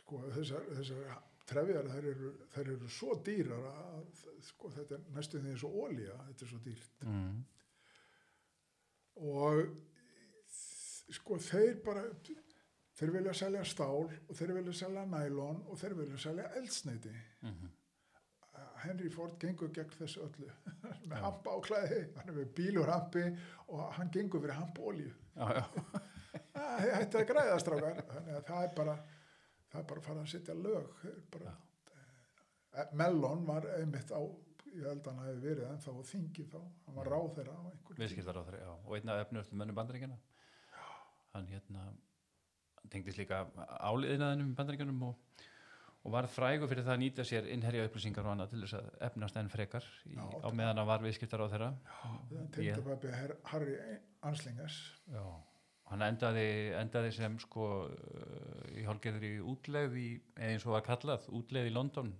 sko 0.00 0.20
þessar, 0.36 0.68
þessar 0.78 1.02
trefjar 1.48 1.90
þær 1.92 2.08
eru, 2.12 2.30
þær 2.54 2.70
eru 2.74 2.88
svo 2.92 3.18
dýrar 3.26 3.66
að 3.70 4.24
sko, 4.48 4.70
þetta 4.78 4.96
er 4.98 5.04
næstu 5.16 5.42
því 5.42 5.52
eins 5.52 5.66
og 5.68 5.76
ólíja 5.84 6.16
þetta 6.30 6.46
er 6.46 6.52
svo 6.52 6.60
dýrt. 6.64 7.06
Mm. 7.10 7.36
og 9.34 9.54
sko 11.20 11.38
þeir 11.44 11.78
bara 11.84 12.02
þeir 12.98 13.14
vilja 13.18 13.34
selja 13.38 13.62
stál 13.68 14.04
og 14.08 14.34
þeir 14.34 14.52
vilja 14.58 14.74
selja 14.84 15.06
nælon 15.06 15.64
og 15.68 15.80
þeir 15.80 15.98
vilja 16.02 16.20
selja 16.28 16.50
eldsneiti 16.60 17.14
Mm 17.44 17.72
Henry 18.84 19.10
Ford 19.10 19.36
gengur 19.40 19.70
gegn 19.74 19.94
þessu 19.98 20.24
öllu. 20.26 20.50
Með 21.08 21.16
Já. 21.16 21.22
hampa 21.24 21.54
áklæði, 21.58 22.00
hann 22.18 22.30
er 22.30 22.36
með 22.38 22.50
bíl 22.58 22.80
og 22.82 22.90
hampi 22.90 23.24
og 23.68 23.84
hann 23.98 24.12
gengur 24.14 24.44
fyrir 24.44 24.58
hampa 24.58 24.84
já, 26.54 26.64
já, 26.86 26.94
þetta 27.02 27.20
er 27.20 27.28
græðastrákar 27.32 28.02
þannig 28.14 28.38
að 28.40 28.48
það 28.50 28.64
er 28.68 28.74
bara 28.80 28.96
það 29.74 29.80
er 29.82 29.86
bara 29.90 30.00
að 30.00 30.08
fara 30.08 30.24
að 30.24 30.32
setja 30.34 30.54
lög. 30.54 31.06
Bara, 31.34 31.54
Eh, 32.74 32.90
Mellon 32.98 33.44
var 33.46 33.66
einmitt 33.76 34.10
á 34.10 34.18
ég 34.74 34.82
held 34.88 35.04
að 35.06 35.10
hann 35.12 35.26
hefði 35.28 35.42
verið 35.44 35.66
ennþá 35.70 35.92
á 35.94 36.02
þingi 36.10 36.44
þá. 36.50 36.56
Hann 36.86 36.96
var 36.98 37.10
ráð 37.12 37.28
þeirra 37.36 37.52
á 37.54 37.62
einhver 37.70 38.00
viðskiptar 38.00 38.38
á 38.40 38.42
þeirra, 38.48 38.62
já, 38.64 38.70
og 38.74 38.96
einn 38.96 39.12
af 39.14 39.20
efnustu 39.22 39.58
mönnum 39.60 39.78
bandaríkjana 39.78 40.16
hann 41.34 41.46
hérna 41.50 41.84
tengdist 42.90 43.18
líka 43.18 43.44
áliðinaðinum 43.78 44.50
í 44.50 44.56
bandaríkjanum 44.58 45.04
og, 45.06 45.44
og 46.02 46.12
var 46.16 46.28
frægur 46.30 46.70
fyrir 46.70 46.86
það 46.86 46.96
að 46.96 47.00
nýta 47.04 47.26
sér 47.30 47.46
innherja 47.54 47.86
upplýsingar 47.88 48.26
og 48.26 48.34
annað 48.34 48.52
til 48.56 48.64
þess 48.64 48.76
að 48.80 48.90
efnast 49.08 49.38
enn 49.38 49.50
frekar 49.54 49.86
í, 50.10 50.18
Já, 50.18 50.26
á 50.42 50.48
meðan 50.50 50.82
hann 50.82 50.90
var 50.90 51.06
viðskiptar 51.06 51.42
á 51.42 51.46
þeirra 51.54 51.70
tengdi 52.58 52.86
pappi 52.90 53.14
Harry 53.52 53.78
Anslingers 54.26 54.80
já, 55.14 55.22
hann 55.90 56.04
endaði, 56.06 56.46
endaði 56.80 57.10
sem 57.16 57.38
sko 57.42 57.66
uh, 57.88 58.78
í 58.78 58.84
hálfgerður 58.86 59.26
í 59.28 59.34
útlegð 59.54 59.98
í, 60.00 60.08
eins 60.48 60.64
og 60.66 60.76
var 60.78 60.86
kallað, 60.86 61.28
útlegð 61.36 61.70
í 61.70 61.74
London. 61.74 62.14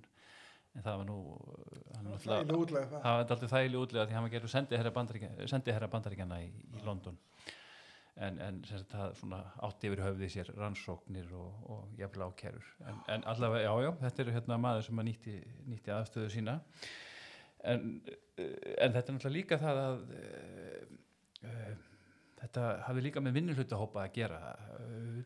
En 0.75 0.83
það 0.83 0.97
var 1.01 1.07
nú 1.07 1.19
það 1.39 2.07
náttúrulega- 2.09 2.41
er 2.43 2.57
útlega 2.59 2.89
það. 2.91 3.03
Var 3.05 3.21
alltaf 3.25 3.53
þægilega 3.53 3.85
útlega 3.87 4.07
því 4.09 4.17
hann 4.17 4.27
var 4.27 4.33
gerður 4.35 4.95
bandaríkjana, 4.97 5.47
sendiherra 5.53 5.91
bandaríkjana 5.93 6.41
í, 6.43 6.49
í 6.51 6.83
London. 6.85 7.19
En, 8.15 8.37
en 8.39 8.61
það 8.63 9.15
svona 9.19 9.41
átti 9.67 9.89
yfir 9.91 10.03
höfði 10.05 10.29
sér 10.31 10.51
rannsóknir 10.55 11.33
og, 11.35 11.55
og 11.67 11.97
jafnvel 11.99 12.29
ákerur 12.29 12.69
en, 12.87 13.01
en 13.11 13.25
allavega, 13.27 13.65
já, 13.67 13.73
já, 13.83 13.91
þetta 14.05 14.23
er 14.23 14.31
hérna 14.37 14.59
maður 14.63 14.85
sem 14.87 15.01
að 15.03 15.09
nýtti, 15.09 15.35
nýtti 15.67 15.95
aðstöðu 15.95 16.29
sína. 16.31 16.55
En, 17.73 17.89
eh, 18.39 18.53
en 18.85 18.95
þetta 18.95 19.03
er 19.09 19.17
náttúrulega 19.17 19.35
líka 19.35 19.59
það 19.59 19.81
að 19.83 20.05
uh, 20.21 20.95
uh, 21.49 21.75
þetta 22.45 22.65
hafi 22.87 23.03
líka 23.05 23.23
með 23.25 23.37
minnihlutahópa 23.39 24.03
að 24.05 24.15
gera. 24.19 24.39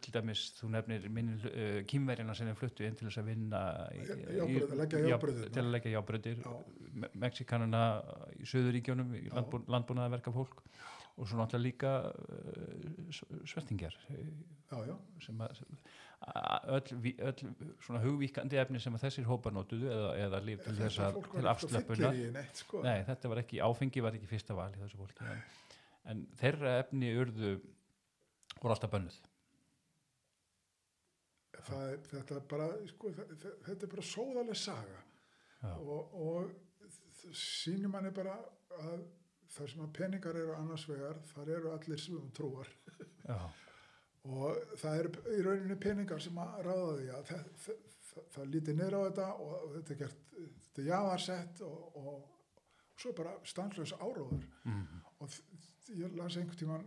Til 0.04 0.12
dæmis, 0.14 0.42
þú 0.58 0.70
nefnir 0.74 1.06
uh, 1.10 1.78
kýmverjana 1.90 2.34
sem 2.38 2.50
er 2.52 2.58
fluttu 2.58 2.86
inn 2.86 2.96
til 2.98 3.08
þess 3.08 3.20
að 3.22 3.30
vinna 3.32 3.62
í, 3.92 4.02
Járnbrautir, 4.06 4.76
leggja 4.82 4.98
járn- 5.02 5.10
járnbrautirnar. 5.12 5.54
til 5.56 5.64
að 5.64 5.72
leggja 5.76 5.94
jábröðir 5.96 6.44
Já. 6.44 6.52
Me 6.98 7.08
Mexikanana 7.26 7.82
í 8.38 8.46
söðuríkjónum 8.48 9.10
Já. 9.18 9.32
landbú, 9.36 9.60
landbúnaða 9.70 10.14
verka 10.18 10.32
fólk. 10.34 10.62
Og 11.18 11.26
svo 11.26 11.34
náttúrulega 11.40 11.66
líka 11.66 11.90
uh, 12.14 13.42
svertingjar 13.50 13.96
já, 14.70 14.76
já, 14.86 14.94
sem 15.24 15.40
að 15.42 15.62
öll, 16.76 17.14
öll 17.26 17.48
svona 17.82 18.00
hugvíkandi 18.04 18.58
efni 18.62 18.78
sem 18.82 18.94
að 18.94 19.02
þessir 19.08 19.26
hópar 19.26 19.54
notuðu 19.56 19.90
eða, 19.90 20.12
eða 20.28 20.40
líf 20.46 20.62
til 20.66 20.76
þess 20.78 21.00
að 21.08 21.18
til 21.32 21.48
afslöpunar 21.50 22.20
sko. 22.58 22.82
Þetta 22.86 23.32
var 23.32 23.42
ekki, 23.42 23.58
áfengi 23.66 24.04
var 24.06 24.14
ekki 24.18 24.30
fyrsta 24.30 24.54
val 24.58 24.70
í 24.74 24.78
þessu 24.84 25.00
fólki. 25.02 25.26
En, 25.26 25.42
en 26.08 26.24
þeirra 26.40 26.76
efni 26.82 27.10
urðu 27.20 27.54
voru 28.58 28.74
alltaf 28.74 28.90
bönnuð. 28.94 29.18
Það 31.68 31.84
er, 31.92 31.98
þetta 32.12 32.36
er 32.38 32.44
bara 32.48 32.66
sko, 32.88 33.10
þetta, 33.18 33.74
er 33.74 33.90
bara 33.92 34.04
sóðaleg 34.06 34.58
saga. 34.58 35.00
Já. 35.58 35.72
og, 35.82 36.12
og 36.14 37.32
sínum 37.34 37.90
manni 37.90 38.12
bara 38.14 38.36
að 38.78 39.00
það 39.50 39.70
sem 39.72 39.80
að 39.82 39.88
peningar 39.96 40.36
eru 40.38 40.52
annars 40.54 40.84
vegar 40.86 41.18
þar 41.32 41.50
eru 41.56 41.72
allir 41.74 41.98
sem 41.98 42.28
trúar. 42.36 42.68
Já, 43.26 43.38
og 44.38 44.60
það 44.78 45.00
eru 45.02 45.24
í 45.34 45.40
rauninni 45.48 45.78
peningar 45.82 46.22
sem 46.22 46.38
að 46.38 46.60
ráða 46.68 46.92
því 47.00 47.08
að 47.16 47.26
það, 47.32 47.42
það, 47.64 47.82
það, 48.36 48.46
lítið 48.54 48.78
niður 48.78 48.96
á 48.96 49.00
þetta 49.08 49.26
og, 49.34 49.54
og 49.58 49.74
þetta 49.76 49.94
er 49.96 50.00
gert 50.04 50.22
þetta 50.38 50.84
er 50.84 50.88
jáðarsett 50.92 51.64
og, 51.66 51.98
og, 51.98 52.12
og 52.14 53.02
svo 53.02 53.14
bara 53.18 53.34
stanslaus 53.50 53.96
áróður. 53.98 54.46
Mm, 54.68 55.02
og 55.18 55.34
þ- 55.34 55.67
ég 55.96 56.16
las 56.16 56.36
einhvern 56.36 56.60
tíman 56.60 56.86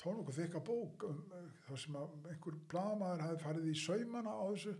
þó 0.00 0.12
nokkuð 0.14 0.38
þykka 0.40 0.62
bók 0.66 1.06
um 1.08 1.22
eh, 1.34 1.46
það 1.66 1.80
sem 1.82 1.96
einhver 2.00 2.58
blaðamaður 2.70 3.24
hafi 3.26 3.42
farið 3.42 3.70
í 3.70 3.76
saumana 3.80 4.34
á 4.36 4.44
þessu 4.52 4.74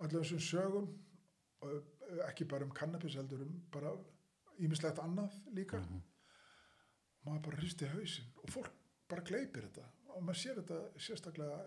allir 0.00 0.16
þessum 0.20 0.42
sögum 0.46 0.90
eh, 1.66 1.80
ekki 2.28 2.46
bara 2.52 2.66
um 2.68 2.74
kannabis 2.76 3.18
heldur 3.18 3.44
um 3.46 3.56
bara 3.72 3.94
ímislegt 4.60 5.00
annað 5.02 5.36
líka. 5.56 5.80
Mhm. 5.80 6.06
maður 7.24 7.42
bara 7.46 7.56
hristi 7.60 7.88
hausinn 7.88 8.28
og 8.42 8.52
fólk 8.54 8.70
bara 9.08 9.22
gleipir 9.22 9.66
þetta. 9.66 9.82
Og 10.14 10.22
maður 10.24 10.38
sér 10.40 10.60
þetta 10.60 10.78
sérstaklega 11.06 11.58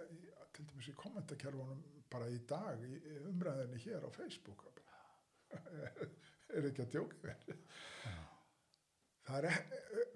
til 0.53 0.66
dæmis 0.66 0.89
í 0.89 0.95
kommentakerfunum 0.97 1.84
bara 2.09 2.30
í 2.30 2.39
dag 2.49 2.82
í 2.82 2.97
umræðinni 3.30 3.82
hér 3.86 4.05
á 4.05 4.09
Facebook. 4.14 4.66
Bara, 4.80 5.61
er 6.55 6.70
ekki 6.70 6.86
að 6.86 6.95
djóka? 6.95 7.22
Mér 7.24 8.22
það 9.28 9.49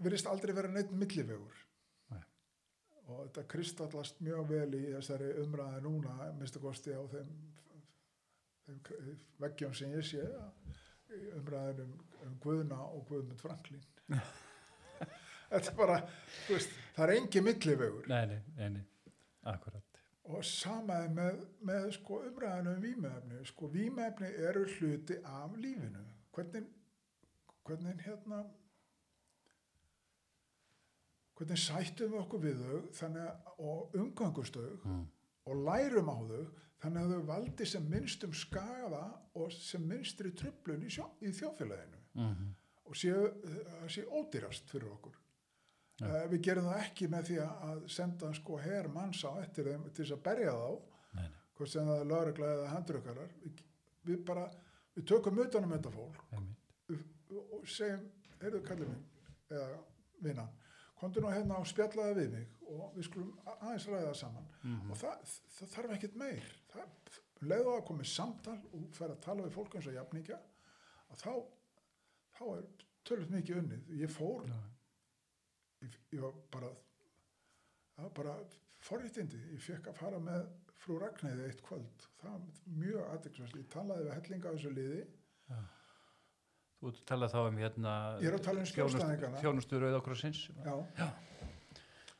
virðist 0.03 0.29
aldrei 0.31 0.53
vera 0.55 0.71
neitt 0.71 0.91
millivegur. 0.91 1.63
Nei. 2.11 2.23
og 3.07 3.21
þetta 3.27 3.45
kristallast 3.53 4.19
mjög 4.23 4.49
vel 4.51 4.69
í 4.77 4.83
þessari 4.95 5.31
umræði 5.43 5.83
núna 5.85 6.31
minnstu 6.37 6.61
kosti 6.63 6.95
á 6.95 7.03
þeim, 7.11 7.31
þeim 8.67 8.81
veggjum 9.43 9.73
sem 9.77 9.95
ég 9.95 10.05
sé 10.07 10.25
umræðin 11.39 11.85
um, 11.85 11.95
um 12.25 12.35
Guðna 12.43 12.81
og 12.91 13.07
Guðmund 13.09 13.41
Franklín 13.41 13.83
þetta 15.49 15.71
er 15.71 15.75
bara 15.77 15.97
veist, 16.47 16.71
það 16.95 17.03
er 17.07 17.13
engi 17.17 17.43
millivegur. 17.43 18.07
Nei, 18.11 18.23
nei, 18.31 18.39
nei, 18.57 18.69
nei, 18.77 19.11
akkurat. 19.51 19.83
Og 20.27 20.43
sama 20.43 20.97
er 21.05 21.11
með, 21.15 21.37
með 21.63 21.85
sko, 21.95 22.19
umræðinu 22.27 22.73
um 22.75 22.81
vímefni 22.83 23.43
sko, 23.47 23.69
vímefni 23.71 24.31
eru 24.43 24.65
hluti 24.75 25.21
af 25.23 25.55
lífinu. 25.55 26.03
Hvernig 26.35 26.67
hvernig 27.67 28.01
hérna 28.05 28.43
hvernig 31.37 31.61
sættum 31.61 32.13
við 32.13 32.21
okkur 32.23 32.45
við 32.45 32.63
þau 32.63 32.77
þannig 32.99 33.51
og 33.71 33.97
umgangust 33.97 34.57
þau 34.57 34.71
mm. 34.77 35.03
og 35.47 35.65
lærum 35.67 36.09
á 36.09 36.17
þau 36.17 36.45
þannig 36.81 37.03
að 37.03 37.13
þau 37.13 37.27
valdi 37.31 37.67
sem 37.69 37.89
minnstum 37.89 38.33
skafa 38.37 39.03
og 39.37 39.53
sem 39.53 39.83
minnstri 39.85 40.33
tröflun 40.37 40.85
í, 40.85 40.89
í 41.25 41.33
þjóðfélaginu. 41.39 42.01
Mm 42.17 42.55
og 42.87 42.97
séu, 42.97 43.23
það 43.43 43.89
sé 43.93 44.03
ódýrast 44.07 44.69
fyrir 44.71 44.91
okkur. 44.91 45.17
Ja. 45.97 46.09
uh, 46.11 46.23
við 46.29 46.43
gerum 46.45 46.67
það 46.69 46.83
ekki 46.83 47.07
með 47.09 47.29
því 47.31 47.37
að 47.41 47.79
senda 47.89 48.29
sko 48.37 48.59
her 48.61 48.87
manns 48.93 49.23
á 49.25 49.33
eftir 49.41 49.71
þeim 49.71 49.87
til 49.89 50.03
þess 50.03 50.13
að 50.13 50.23
berja 50.27 50.53
þá 50.53 50.67
nei, 51.17 51.23
nei, 51.23 51.39
hvort 51.57 51.71
sem 51.71 51.89
það 51.89 52.01
er 52.03 52.11
lögregla 52.11 52.51
eða 52.53 52.67
handrökkarar 52.75 53.31
við, 53.41 53.63
við 54.05 54.19
bara, 54.27 54.43
við 54.93 55.07
tökum 55.09 55.41
utanum 55.41 55.73
þetta 55.73 55.93
fólk. 55.95 56.21
Og, 56.37 57.55
og 57.57 57.65
segjum, 57.73 58.05
heyrðu 58.43 58.61
kallið 58.67 58.91
minn 58.93 59.07
eða 59.49 59.81
vinnan, 60.27 60.53
komdu 60.99 61.21
nú 61.21 61.31
hérna 61.31 61.59
og 61.61 61.67
spjallaði 61.69 62.15
við 62.19 62.31
mig 62.33 62.47
og 62.67 62.95
við 62.97 63.07
skulum 63.07 63.33
aðeins 63.55 63.87
ræða 63.87 64.13
saman. 64.17 64.47
Mhm. 64.63 64.91
og 64.91 64.97
það, 64.97 65.35
það 65.57 65.73
þarf 65.75 65.95
ekkert 65.97 66.15
meir. 66.23 66.49
Það, 66.73 66.89
um 67.41 67.51
leiðu 67.51 67.73
að 67.75 67.85
komið 67.91 68.09
samtal 68.11 68.57
og 68.73 68.87
fer 68.97 69.13
að 69.13 69.21
tala 69.27 69.45
við 69.45 69.55
fólk 69.57 69.75
eins 69.77 69.87
og 69.87 69.97
jafningja 69.97 70.39
að 71.07 71.21
þá 71.21 71.33
þá 72.37 72.43
er 72.57 72.67
tölvöld 73.07 73.33
mikið 73.33 73.61
unnið. 73.61 73.91
Ég 74.01 74.11
fór, 74.13 74.47
Já, 74.47 74.57
ég, 75.85 75.99
ég 76.13 76.21
var 76.21 76.33
bara 76.51 76.71
bara 78.13 78.35
forréttindi. 78.85 79.39
Ég 79.53 79.61
fekk 79.63 79.89
að 79.91 79.99
fara 80.01 80.19
með 80.21 80.43
frú 80.77 80.99
Ragnæði 81.01 81.47
eitt 81.47 81.63
kvöld, 81.65 82.03
það 82.21 82.35
var 82.35 82.75
mjög 82.77 82.99
aðeinsvæmst, 83.07 83.55
ég 83.57 83.69
talaði 83.73 84.05
við 84.05 84.13
hellinga 84.13 84.51
á 84.51 84.53
þessu 84.53 84.73
liði. 84.75 84.99
Þú 86.77 86.87
ert 86.91 86.99
að 87.01 87.05
tala 87.09 87.27
þá 87.33 87.37
um 87.47 87.57
hérna 87.57 87.93
um. 88.17 89.39
Þjónustu 89.41 89.79
rauð 89.81 89.95
okkur 90.01 90.15
sinns 90.19 90.43
já, 90.65 91.07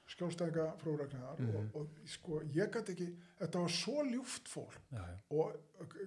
skjólstæðinga 0.07 0.65
frú 0.81 0.95
Ragnæðar 0.97 1.39
Mhm. 1.43 1.55
og, 1.57 1.75
og 1.81 1.87
sko, 2.09 2.39
ég 2.55 2.71
gæti 2.73 2.93
ekki 2.95 3.07
þetta 3.41 3.59
var 3.65 3.73
svo 3.75 4.03
ljúft 4.07 4.47
fólk 4.49 4.77
Já, 4.91 5.03
já, 5.03 5.17
og 5.31 5.97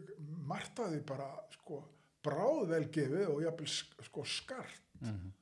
margt 0.50 0.80
að 0.80 0.94
því 0.96 1.02
bara 1.06 1.28
sko, 1.52 1.82
bráðvelgefið 2.24 3.28
og 3.28 3.42
jafnvel 3.44 3.68
sk- 3.68 4.02
sko 4.08 4.24
skart. 4.24 4.80
Mm 5.00 5.32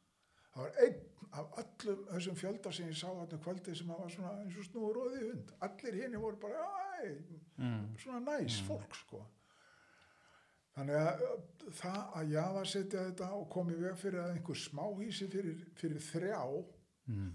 það 0.58 0.64
var 0.64 0.72
einn 0.82 0.94
af 1.38 1.58
öllum 1.60 1.98
þessum 2.10 2.34
fjölda 2.40 2.70
sem 2.74 2.86
ég 2.88 2.96
sá 2.98 3.06
þarna 3.14 3.38
kvöldi 3.44 3.74
sem 3.78 3.86
var 3.92 4.08
svona 4.10 4.30
eins 4.42 4.56
og 4.58 4.64
snúður 4.66 4.96
róði 4.96 5.20
hund. 5.28 5.52
Allir 5.62 5.94
hinni 6.02 6.18
voru 6.18 6.36
bara 6.40 6.64
mm. 7.58 7.84
svona 8.02 8.18
næs 8.40 8.56
fólk 8.66 8.94
sko 8.96 9.20
þannig 10.78 10.98
að 11.02 11.22
það 11.78 12.00
að 12.20 12.32
jaðarsetja 12.32 13.04
þetta 13.10 13.28
og 13.36 13.48
komið 13.52 13.80
veg 13.84 13.96
fyrir 14.00 14.22
að 14.24 14.34
einhver 14.36 14.60
smáhísi 14.64 15.28
fyrir, 15.32 15.64
fyrir 15.80 16.04
þrjá 16.12 16.42
Mm. 17.08 17.30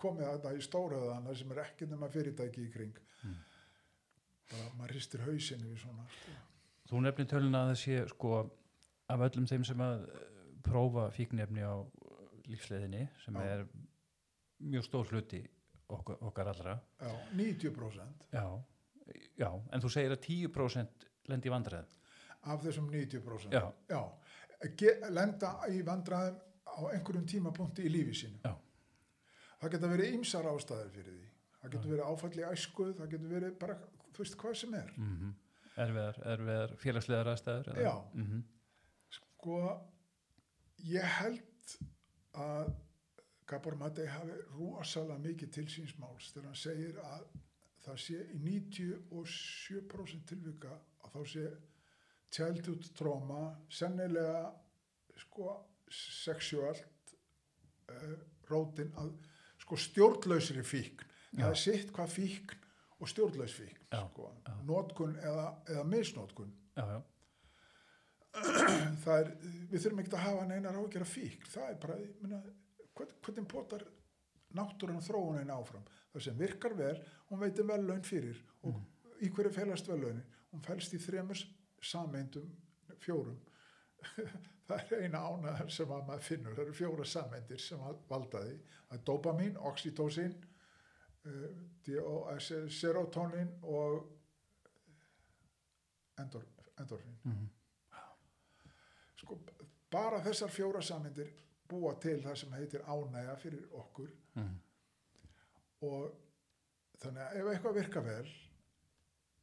komið 0.00 0.22
þarna 0.24 0.50
í 0.56 0.60
stórhauðana 0.64 1.34
sem 1.36 1.50
er 1.52 1.58
ekki 1.66 1.84
nema 1.90 2.06
fyrirtæki 2.08 2.62
í 2.64 2.70
kring 2.72 2.94
Mm. 3.22 3.34
bara 4.50 4.70
maður 4.78 4.94
hristir 4.94 5.20
hausinu 5.26 5.68
við 5.68 5.82
svona 5.82 6.06
sko. 6.08 6.32
Þú 6.88 7.00
nefnir 7.04 7.26
töluna 7.28 7.60
að 7.66 7.68
það 7.74 7.80
sé 7.82 7.98
sko 8.08 8.30
af 9.12 9.20
öllum 9.26 9.46
þeim 9.50 9.66
sem 9.68 9.78
að 9.84 10.06
prófa 10.64 11.04
fíknefni 11.12 11.60
á 11.60 11.76
lífsleiðinni 12.48 13.08
sem 13.24 13.34
Já. 13.34 13.42
er 13.52 13.66
mjög 14.62 14.84
stór 14.88 15.06
hluti 15.12 15.42
okkar, 15.90 16.16
okkar 16.22 16.48
allra 16.48 16.80
já, 17.00 17.12
90% 17.36 18.28
já, 18.32 18.46
já, 19.36 19.50
en 19.72 19.80
þú 19.84 19.90
segir 19.92 20.16
að 20.16 20.24
10% 20.24 21.06
lendi 21.28 21.50
vandræðum 21.52 21.86
af 22.42 22.62
þessum 22.64 22.88
90% 22.90 23.54
Já. 23.54 23.66
Já. 23.90 24.02
Lenda 25.10 25.52
í 25.70 25.82
vandræðum 25.86 26.38
á 26.72 26.80
einhverjum 26.92 27.26
tímapunkti 27.28 27.86
í 27.86 27.92
lífi 27.92 28.14
sínu 28.22 28.42
Já. 28.44 28.54
það 29.60 29.74
geta 29.76 29.92
verið 29.92 30.16
ýmsar 30.18 30.48
ástæður 30.50 30.92
fyrir 30.96 31.16
því 31.18 31.30
það 31.62 31.74
getur 31.74 31.94
verið 31.94 32.10
áfall 32.10 32.38
í 32.38 32.46
æsku 32.48 32.88
það 32.98 33.14
getur 33.14 33.32
verið 33.36 33.56
bara, 33.62 33.78
þú 34.12 34.24
veist 34.24 34.38
hvað 34.42 34.54
sem 34.60 34.74
er 34.74 34.92
mm 34.96 35.12
-hmm. 35.16 35.32
erfiðar, 35.84 36.20
erfiðar 36.34 36.76
félagslegar 36.84 37.32
aðstæður 37.34 37.72
eða? 37.74 37.82
Já. 37.82 37.94
Mhm. 38.14 38.44
sko 39.10 39.58
ég 40.78 41.06
held 41.18 41.78
að 42.34 42.74
Gabor 43.46 43.76
Mate 43.76 44.06
hafi 44.08 44.32
rosalega 44.56 45.18
mikið 45.18 45.50
til 45.52 45.68
síns 45.68 45.98
máls 45.98 46.32
þegar 46.32 46.46
hann 46.46 46.54
segir 46.54 46.98
að 46.98 47.24
það 47.84 47.96
sé 47.98 48.14
í 48.32 48.38
97% 48.38 50.24
tilvika 50.26 50.78
að 51.04 51.10
þá 51.12 51.26
sé 51.26 51.50
childhood 52.32 52.88
trauma 52.98 53.42
sennilega 53.68 54.46
sko 55.26 55.52
sexuált 55.92 57.14
uh, 57.92 58.16
rótin 58.48 58.90
að 58.98 59.12
sko 59.62 59.76
stjórnlausri 59.78 60.64
fíkn. 60.66 61.04
Já. 61.32 61.44
það 61.46 61.50
er 61.54 61.60
sitt 61.62 61.92
hvað 61.96 62.10
fíkn 62.12 62.58
og 63.02 63.08
stjórnlaus 63.08 63.54
fíkn 63.56 63.78
Já, 63.92 64.00
sko. 64.10 64.30
já. 64.46 64.54
notkun 64.68 65.14
eða, 65.20 65.46
eða 65.68 65.84
misnotkun. 65.88 66.50
Já, 66.76 66.84
já, 66.96 67.00
það 69.04 69.16
er, 69.20 69.30
við 69.70 69.82
þurfum 69.84 70.02
ekki 70.02 70.14
að 70.16 70.24
hafa 70.26 70.44
neinar 70.48 70.78
ágjara 70.80 71.08
fíkn, 71.08 71.48
það 71.52 71.66
er 71.70 71.80
bara 71.82 71.96
hvern- 72.96 73.16
hvernig 73.24 73.48
potar 73.52 73.84
náttúran 74.56 74.98
og 75.00 75.04
þróunin 75.06 75.52
áfram, 75.52 75.84
það 76.12 76.24
sem 76.26 76.38
virkar 76.40 76.74
vel 76.76 76.94
hún 77.30 77.40
veitir 77.40 77.64
vel 77.68 77.80
laun 77.88 78.04
fyrir 78.04 78.40
og 78.68 78.80
í 79.24 79.30
hverju 79.32 79.52
felast 79.56 79.88
vel 79.88 80.00
launin 80.02 80.24
hún 80.52 80.64
fælst 80.64 80.92
í 80.96 81.00
þremur 81.00 81.40
sameindum 81.82 82.48
fjórum. 83.02 83.38
Það 84.68 84.92
er 84.96 85.02
eina 85.04 85.18
ánæðar 85.26 85.70
sem 85.74 85.90
að 85.92 86.04
maður 86.08 86.22
finnur. 86.26 86.54
Það 86.56 86.64
eru 86.64 86.74
fjóra 86.78 87.04
sameindir 87.04 87.60
sem 87.60 87.80
að 87.84 87.96
valda 88.08 88.40
því. 88.44 88.54
Það 88.88 88.96
er 88.98 89.02
dopamin, 89.08 89.56
oxytocin 89.70 90.34
uh, 91.26 92.68
serotonin 92.72 93.50
og 93.62 94.06
endor, 96.22 96.44
endorfin 96.80 97.18
Mhm. 97.24 97.48
sko, 99.22 99.38
bara 99.90 100.20
þessar 100.24 100.50
fjóra 100.50 100.82
sameindir 100.82 101.30
búa 101.68 101.94
til 102.00 102.20
það 102.22 102.36
sem 102.36 102.52
heitir 102.52 102.82
ánægja 102.86 103.36
fyrir 103.38 103.66
okkur. 103.72 104.08
Mhm. 104.36 104.56
og 105.82 106.12
þannig 107.02 107.22
að 107.22 107.36
ef 107.36 107.46
eitthvað 107.52 107.74
virka 107.74 108.00
vel 108.00 108.28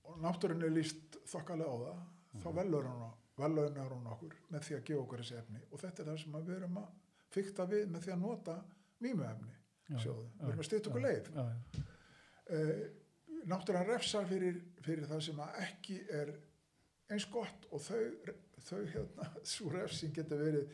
og 0.03 0.19
náttúrun 0.23 0.63
er 0.63 0.69
líst 0.71 1.17
þokkalega 1.27 1.67
á 1.67 1.77
það 1.83 1.97
þá 2.43 2.49
velur 2.59 2.85
hún, 2.89 3.01
okkur 4.13 4.35
með 4.53 4.65
því 4.67 4.75
að 4.77 4.83
gefa 4.89 5.01
okkur 5.05 5.23
þessi 5.23 5.37
efni. 5.39 5.61
Og 5.71 5.79
þetta 5.81 6.01
er 6.03 6.09
það 6.11 6.19
sem 6.23 6.35
við 6.39 6.55
erum 6.57 6.77
að 6.77 6.89
fykta 7.33 7.65
við 7.71 7.87
með 7.93 8.03
því 8.05 8.11
að 8.15 8.19
nota 8.25 8.55
já, 9.89 9.97
við 10.41 10.49
erum 10.49 10.59
að 10.59 10.67
stýta 10.69 10.89
okkur 10.91 11.05
leið. 11.07 11.31
uh, 12.49 12.83
náttúran 13.49 13.87
refsar 13.87 14.25
fyrir, 14.29 14.59
fyrir 14.83 15.07
það 15.07 15.21
sem 15.29 15.39
ekki 15.63 15.99
er 16.19 16.33
eins 17.09 17.25
gott 17.31 17.65
og 17.71 17.81
þau, 17.81 18.01
þau 18.67 18.81
hérna, 18.93 19.29
svo 19.53 19.71
refsing 19.73 20.13
getur 20.13 20.41
verið 20.43 20.73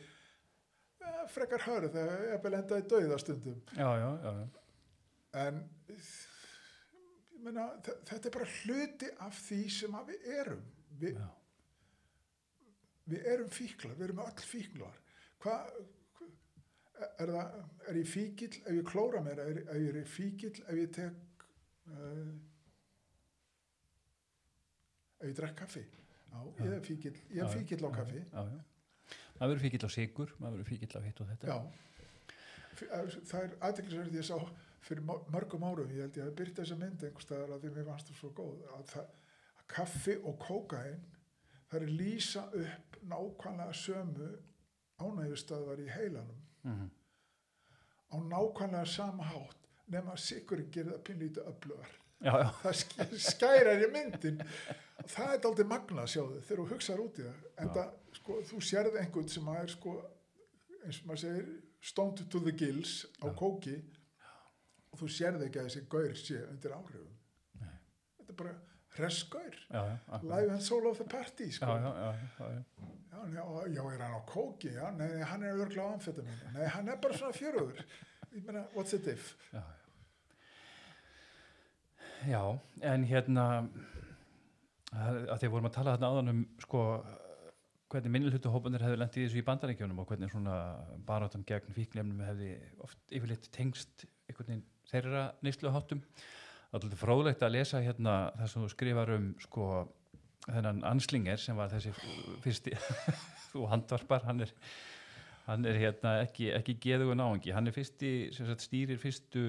ja, 1.00 1.26
frekar 1.32 1.62
hörð 1.68 1.92
þegar 1.94 2.24
ég 2.26 2.34
er 2.34 2.42
endaði 2.58 2.86
dauðastundum 2.90 3.60
já, 3.78 3.88
já, 4.02 4.10
já, 4.26 4.32
en 5.46 5.62
þe- 7.86 7.98
þetta 8.10 8.28
er 8.30 8.34
bara 8.38 8.50
hluti 8.58 9.10
af 9.28 9.40
því 9.46 9.60
sem 9.70 9.96
við 10.08 10.28
erum. 10.40 10.62
Vi, 11.00 11.10
já. 11.12 11.26
Við 13.10 13.28
erum 13.32 13.52
fíklar, 13.52 13.94
við 13.98 14.08
erum 14.08 14.24
öll 14.24 14.46
fíklar. 14.50 14.98
Hvað 15.42 15.70
hva, 15.76 17.08
er 17.20 17.32
það, 17.32 17.56
er 17.90 17.98
ég 18.00 18.10
fíkil 18.10 18.50
ef 18.62 18.72
ég 18.72 18.86
klóra 18.88 19.22
mér, 19.24 19.42
er, 19.44 19.62
er 19.74 19.98
ég 20.00 20.10
fíkil 20.10 20.52
ef 20.64 20.78
ég 20.80 20.92
tek 20.96 21.46
uh, 21.92 22.30
ef 25.20 25.28
ég 25.30 25.36
drekk 25.38 25.58
kaffi? 25.62 25.84
Já, 26.26 26.38
ég 26.64 26.72
er 26.76 26.84
fíkil, 26.84 27.14
ég 27.32 27.42
er 27.44 27.52
fíkil 27.52 27.84
á 27.88 27.90
kaffi. 27.94 28.22
já, 28.22 28.40
já. 28.52 29.16
maður 29.38 29.52
verður 29.52 29.64
fíkill 29.66 29.88
á 29.88 29.90
sigur 29.92 30.32
maður 30.38 30.58
verður 30.58 30.70
fíkill 30.72 30.96
á 30.96 31.00
hitt 31.06 31.20
og 31.22 31.32
þetta. 31.32 31.52
Já. 31.52 31.58
Það 32.76 33.42
er 33.42 33.52
aðteklisverð 33.64 34.16
ég 34.18 34.26
sá 34.26 34.36
fyrir 34.86 35.04
mör- 35.06 35.24
mörgum 35.32 35.64
árum, 35.64 35.90
ég 35.90 36.04
held 36.04 36.18
ég 36.20 36.26
að 36.28 36.34
byrja 36.40 36.56
þessa 36.60 36.76
mynd 36.80 37.04
einhverstaðar 37.06 37.54
að 37.56 37.62
því 37.64 37.70
mér 37.76 37.86
fannst 37.88 38.10
það 38.10 38.18
svo 38.20 38.32
góð 38.36 38.66
að, 38.76 38.82
það, 38.92 39.06
að 39.56 39.64
kaffi 39.72 40.16
og 40.22 40.36
kókain 40.44 41.00
það 41.76 41.86
er 41.86 41.94
lýsa 42.00 42.42
upp 42.62 42.96
nákvæmlega 43.06 43.76
sömu 43.82 44.30
ánægjustöðvar 45.00 45.82
í 45.84 45.88
heilanum. 45.92 46.42
Mhm. 46.64 46.90
á 48.12 48.16
nákvæmlega 48.32 48.86
sama 48.86 49.24
hátt 49.24 49.56
nema 49.88 50.12
að 50.14 50.20
sigurinn 50.24 50.70
gerir 50.72 50.92
það 50.92 51.02
pínlítið 51.08 51.48
öflugar. 51.52 51.88
Já, 52.20 52.32
já, 52.40 52.50
það 52.62 52.74
sk- 52.80 53.18
skærar 53.30 53.82
í 53.84 53.88
myndin. 53.92 54.38
Það 55.06 55.32
er 55.34 55.46
aldrei 55.46 55.66
magna 55.68 56.06
sjáðu 56.08 56.40
þegar 56.42 56.62
þú 56.62 56.68
hugsaður 56.72 57.02
út 57.04 57.18
í 57.20 57.26
það. 57.26 57.42
En 57.58 57.68
það, 57.74 57.90
sko, 58.18 58.38
þú 58.50 58.60
sérð 58.70 58.96
einhvern 59.02 59.28
sem 59.28 59.44
að 59.52 59.60
er 59.62 59.68
sko, 59.74 59.92
eins 60.86 61.00
og 61.02 61.06
maður 61.10 61.20
segir 61.24 61.50
stoned 61.80 62.24
to 62.30 62.40
the 62.40 62.52
gills 62.52 62.94
á 63.22 63.26
kóki 63.36 63.76
og 64.92 64.98
þú 65.02 65.10
sérð 65.12 65.44
ekki 65.46 65.60
að 65.60 65.68
þessi 65.68 65.84
gaur 65.92 66.14
sé 66.22 66.40
undir 66.48 66.72
áhrifum. 66.78 67.12
Nei. 67.60 67.76
þetta 68.18 68.32
er 68.32 68.40
bara 68.40 68.54
akkurat. 69.00 70.22
live 70.22 70.52
and 70.52 70.62
soul 70.62 70.86
of 70.90 70.98
the 70.98 71.04
party 71.04 71.50
sko. 71.50 71.66
já, 71.66 71.80
já, 71.80 72.14
já, 72.38 72.50
já. 72.50 72.62
Er 73.16 74.00
hann 74.00 74.14
á 74.14 74.20
kóki, 74.26 74.68
já, 74.68 74.90
nei, 74.90 75.22
hann 75.22 75.42
er 75.42 75.54
örgla 75.56 75.82
á 75.82 75.92
amfetamin, 75.94 76.38
nei, 76.54 76.66
hann 76.68 76.88
er 76.88 76.96
bara 76.96 77.16
svona 77.16 77.32
fjöruður, 77.32 77.84
ég 78.32 78.44
meina, 78.44 78.66
what's 78.74 78.90
the 78.90 78.98
diff? 78.98 79.36
Já, 79.52 79.62
já. 82.26 82.30
já, 82.30 82.58
en 82.80 83.04
hérna 83.04 83.68
að 84.96 85.38
því 85.40 85.52
vorum 85.52 85.68
að 85.68 85.76
tala 85.76 85.94
þarna 85.96 86.10
áðan 86.12 86.32
um 86.32 86.42
sko 86.62 86.82
hvernig 87.92 88.12
minnilhutu 88.12 88.50
hópanir 88.50 88.82
hefði 88.82 88.98
lendið 88.98 89.22
í 89.22 89.26
þessu 89.26 89.40
í 89.40 89.46
bandaríkjónum 89.46 90.00
og 90.02 90.08
hvernig 90.10 90.32
svona 90.32 90.56
barátan 91.06 91.44
gegn 91.46 91.74
fíknefnum 91.76 92.24
hefði 92.26 92.50
oft 92.82 93.14
yfirleitt 93.14 93.46
tengst 93.54 94.06
einhvern 94.26 94.48
veginn 94.50 94.64
þeirra 94.90 95.22
neysluháttum 95.46 96.02
það 96.76 96.84
er 96.84 96.90
alltaf 96.90 97.04
fróðlegt 97.04 97.44
að 97.44 97.54
lesa 97.54 97.80
hérna 97.84 98.16
það 98.36 98.50
sem 98.52 98.64
þú 98.64 98.72
skrifar 98.72 99.12
um 99.14 99.30
sko 99.40 99.68
þennan 100.46 100.82
anslinger 100.86 101.40
sem 101.40 101.56
var 101.58 101.72
þessi 101.72 101.92
fyrsti 102.44 102.76
þú 103.52 103.66
handvarpar 103.70 104.26
hann 104.28 104.44
er 104.44 104.52
hann 105.46 105.64
er 105.66 105.78
hérna 105.78 106.16
ekki, 106.24 106.50
ekki 106.54 106.76
geðugu 106.82 107.16
náungi 107.18 107.54
hann 107.54 107.70
er 107.70 107.74
fyrsti, 107.74 108.12
sagt 108.34 108.66
stýrir 108.66 108.98
fyrstu 109.00 109.46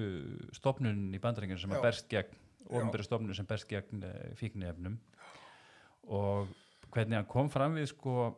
stopnun 0.56 1.08
í 1.14 1.20
bandaríkjunum 1.22 1.62
sem 1.62 1.74
Já. 1.74 1.78
að 1.78 1.86
berst 1.88 2.10
gegn, 2.12 2.40
ofinbæri 2.70 3.06
stopnun 3.06 3.36
sem 3.36 3.48
berst 3.48 3.68
gegn 3.70 4.04
uh, 4.06 4.18
fíknefnum 4.38 4.98
og 6.14 6.50
hvernig 6.94 7.18
hann 7.18 7.30
kom 7.30 7.50
fram 7.52 7.76
við 7.76 7.90
sko 7.92 8.30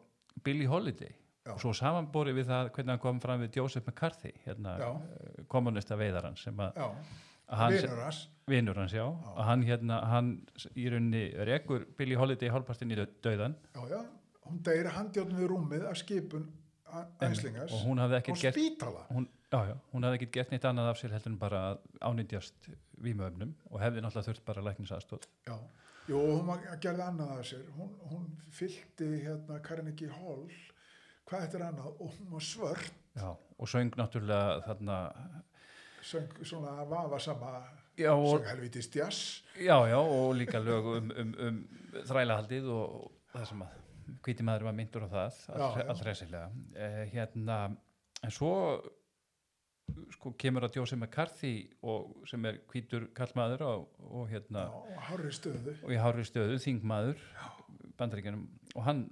Billie 0.43 0.68
Holiday 0.70 1.12
Já. 1.45 1.53
og 1.55 1.61
svo 1.62 1.74
samanbori 1.76 2.34
við 2.36 2.49
það 2.51 2.72
hvernig 2.74 2.97
hann 2.97 3.05
kom 3.05 3.20
fram 3.22 3.45
við 3.45 3.61
Joseph 3.61 3.86
McCarthy 3.86 4.32
hérna 4.47 4.78
Já. 4.80 4.88
uh, 4.97 5.45
kommunista 5.53 6.01
veiðaran 6.01 6.41
sem 6.41 6.64
að 6.64 6.80
Já, 7.51 7.67
vinur 7.75 7.99
hans, 8.05 8.19
vinur 8.47 8.79
hans 8.79 8.93
já, 8.95 9.05
og 9.07 9.43
hann 9.45 9.63
hérna 9.67 9.97
hann 10.07 10.31
í 10.79 10.87
rauninni 10.93 11.23
rekur 11.49 11.87
Billie 11.99 12.19
Holiday 12.19 12.51
hálfpartin 12.53 12.95
í 12.95 12.99
dauðan 13.25 13.57
já, 13.75 13.83
já, 13.91 14.01
hún 14.47 14.61
deyri 14.67 14.93
handjátn 14.95 15.35
við 15.39 15.51
rúmið 15.51 15.87
af 15.91 15.99
skipun 15.99 16.47
einslingars 17.23 17.75
og 17.75 17.83
hún 17.89 18.03
hafði 18.03 18.21
ekkert 18.21 18.45
gert 18.45 18.87
hún, 19.11 19.27
já, 19.51 19.59
já, 19.73 19.75
hún 19.93 20.07
hafði 20.07 20.21
ekkert 20.21 20.35
gert 20.39 20.55
neitt 20.55 20.69
annað 20.71 20.93
af 20.93 21.03
sér 21.03 21.15
heldur 21.17 21.33
en 21.33 21.41
bara 21.43 21.65
að 21.73 21.83
ánýtjast 22.07 22.71
vímöfnum 23.03 23.53
og 23.71 23.83
hefði 23.83 24.05
náttúrulega 24.05 24.31
þurft 24.31 24.47
bara 24.47 24.65
læknisaðstóð 24.69 25.29
Já, 25.51 25.57
jú, 26.11 26.23
hún 26.39 26.65
gerði 26.87 27.07
annað 27.07 27.37
af 27.37 27.45
sér, 27.51 27.69
hún, 27.77 27.93
hún 28.13 28.27
fyllti 28.55 29.13
hérna 29.27 29.61
Carnegie 29.67 30.11
Hall, 30.21 30.47
hvað 31.27 31.47
þetta 31.47 31.61
er 31.61 31.69
annað, 31.73 31.95
og 31.99 32.19
hún 32.19 32.35
var 32.35 32.47
svört, 32.47 32.91
já, 33.19 33.31
og 33.35 33.71
söng 33.75 33.95
náttúrulega 33.99 34.61
þarna 34.67 34.99
söng 36.03 36.45
svona 36.45 36.85
vafa 36.89 37.19
sama, 37.19 37.53
já, 37.97 38.13
og, 38.13 38.41
söng 38.41 38.49
helvítist 38.49 38.97
jazz, 38.97 39.43
já, 39.57 39.77
já, 39.89 39.99
og 39.99 40.35
líka 40.37 40.59
lög 40.59 40.85
um, 40.97 41.11
um, 41.11 41.35
um 41.49 41.61
þrælahaldið 42.07 42.71
og, 42.73 42.95
og 43.01 43.35
það 43.35 43.51
sem 43.53 43.67
að 43.67 43.77
hvíti 44.25 44.47
maður 44.47 44.69
var 44.69 44.79
myndur 44.79 45.07
á 45.07 45.09
það 45.11 45.37
já. 45.49 45.85
allræsilega 45.93 46.49
eh, 46.75 47.05
hérna, 47.13 47.59
en 48.25 48.35
svo 48.35 48.55
sko 50.15 50.33
kemur 50.39 50.67
að 50.67 50.77
Joseph 50.79 51.01
McCarthy 51.01 51.55
og 51.83 52.27
sem 52.31 52.45
er 52.47 52.61
hvítur 52.71 53.09
kallmaður 53.17 53.65
og, 53.67 53.89
og 54.11 54.29
hérna 54.31 54.67
já, 54.69 54.77
og 54.77 55.01
og 55.83 55.95
í 55.95 55.99
hári 55.99 56.27
stöðu, 56.27 56.61
þingmaður 56.63 57.25
bandaríkjanum 57.99 58.47
og 58.75 58.87
hann 58.87 59.05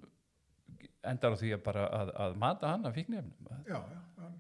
endar 1.06 1.34
á 1.34 1.36
því 1.38 1.52
að 1.56 1.62
bara 1.66 1.84
að, 2.00 2.12
að 2.26 2.38
mata 2.42 2.72
hann 2.72 2.88
af 2.88 2.96
fíknefnum 2.96 3.52
já, 3.68 3.76
já, 3.76 4.00
hann, 4.18 4.38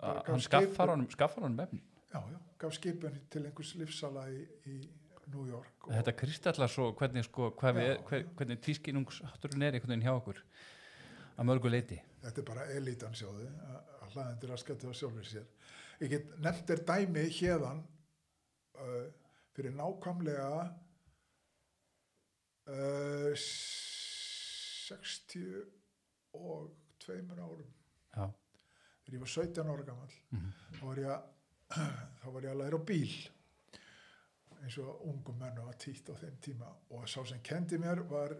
hann, 0.00 0.22
hann 0.26 0.42
skaffar 0.44 0.94
honum, 0.94 1.08
honum 1.36 1.60
efni. 1.66 1.82
Já, 2.10 2.18
já, 2.18 2.40
gaf 2.58 2.74
skipun 2.74 3.20
til 3.30 3.44
einhvers 3.46 3.74
lífsala 3.78 4.26
í, 4.32 4.42
í 4.66 4.80
New 5.30 5.46
York 5.46 5.86
og, 5.86 5.94
þetta 5.94 6.16
kristallar 6.18 6.72
svo 6.72 6.90
hvernig, 6.98 7.28
sko, 7.28 7.52
Já. 7.54 7.70
er- 7.70 8.02
hver, 8.08 8.26
hvernig 8.36 8.60
tískinungshátturinn 8.66 9.62
er 9.68 9.78
einhvern 9.78 9.94
veginn 9.94 10.08
hjá 10.08 10.16
okkur 10.16 10.42
að 11.36 11.46
mörgu 11.46 11.70
leiti 11.70 12.00
þetta 12.24 12.42
er 12.42 12.48
bara 12.50 12.66
elítan 12.74 13.14
sjóði 13.16 13.46
að 13.46 13.90
að 14.10 14.16
hlaðendur 14.16 14.52
að 14.54 14.60
skattu 14.64 14.90
á 14.90 14.94
sjálfur 14.96 15.26
sér. 15.26 15.46
Ég 16.00 16.08
get 16.14 16.30
nefnt 16.42 16.70
er 16.74 16.80
dæmi 16.88 17.24
hérðan 17.36 17.82
uh, 18.80 19.06
fyrir 19.54 19.74
nákvæmlega 19.76 20.48
uh, 22.70 23.34
60 24.90 25.79
og 26.34 26.70
tveimur 27.00 27.38
árum. 27.40 27.72
Já, 28.16 28.26
þegar 29.04 29.14
ég 29.16 29.20
var 29.20 29.32
17 29.34 29.70
ára 29.74 29.84
gammal 29.86 30.12
Mhm. 30.30 30.52
þá 30.76 30.82
var 30.86 30.96
ég 30.96 31.10
að 31.10 31.22
þá 32.20 32.26
var 32.32 32.42
ég 32.42 32.50
að 32.50 32.60
læra 32.62 32.78
á 32.78 32.82
bíl. 32.86 33.30
Eins 34.60 34.76
og 34.78 35.06
ungum 35.08 35.38
mennu 35.40 35.62
var 35.64 35.74
títt 35.80 36.08
á 36.10 36.14
þeim 36.20 36.36
tíma. 36.44 36.66
Og 36.90 37.06
sá 37.08 37.24
sem 37.26 37.40
kendi 37.42 37.78
mér 37.78 38.02
var 38.08 38.34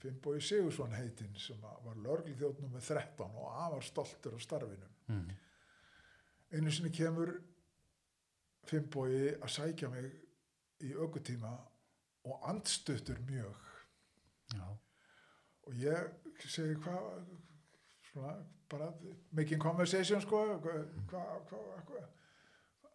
Finnbói 0.00 0.40
Sigursson 0.42 0.92
heitinn 0.92 1.36
sem 1.38 1.62
að 1.64 1.82
var 1.84 1.94
lörglþjótt 2.04 2.58
nummer 2.60 2.80
13 2.80 3.30
og 3.36 3.46
afar 3.52 3.82
stoltur 3.82 4.34
á 4.34 4.40
starfinu. 4.40 4.88
Mm. 5.08 5.30
einu 6.52 6.70
sinni 6.70 6.90
kemur 6.90 7.30
Finnbói 8.66 9.36
að 9.38 9.48
sækja 9.54 9.88
mig 9.90 10.10
í 10.82 10.92
aukutíma 10.98 11.52
og 12.26 12.42
andstuttur 12.50 13.18
mjög. 13.28 13.56
Já, 14.54 14.66
og 15.66 15.72
ég 15.74 16.10
segi 16.44 16.76
hvað 16.84 18.44
bara 18.70 18.90
making 19.36 19.60
conversation 19.62 20.22
sko 20.24 20.42
hvað 20.62 20.86
hva, 21.10 21.24
hva, 21.50 21.60
hva, 21.88 22.04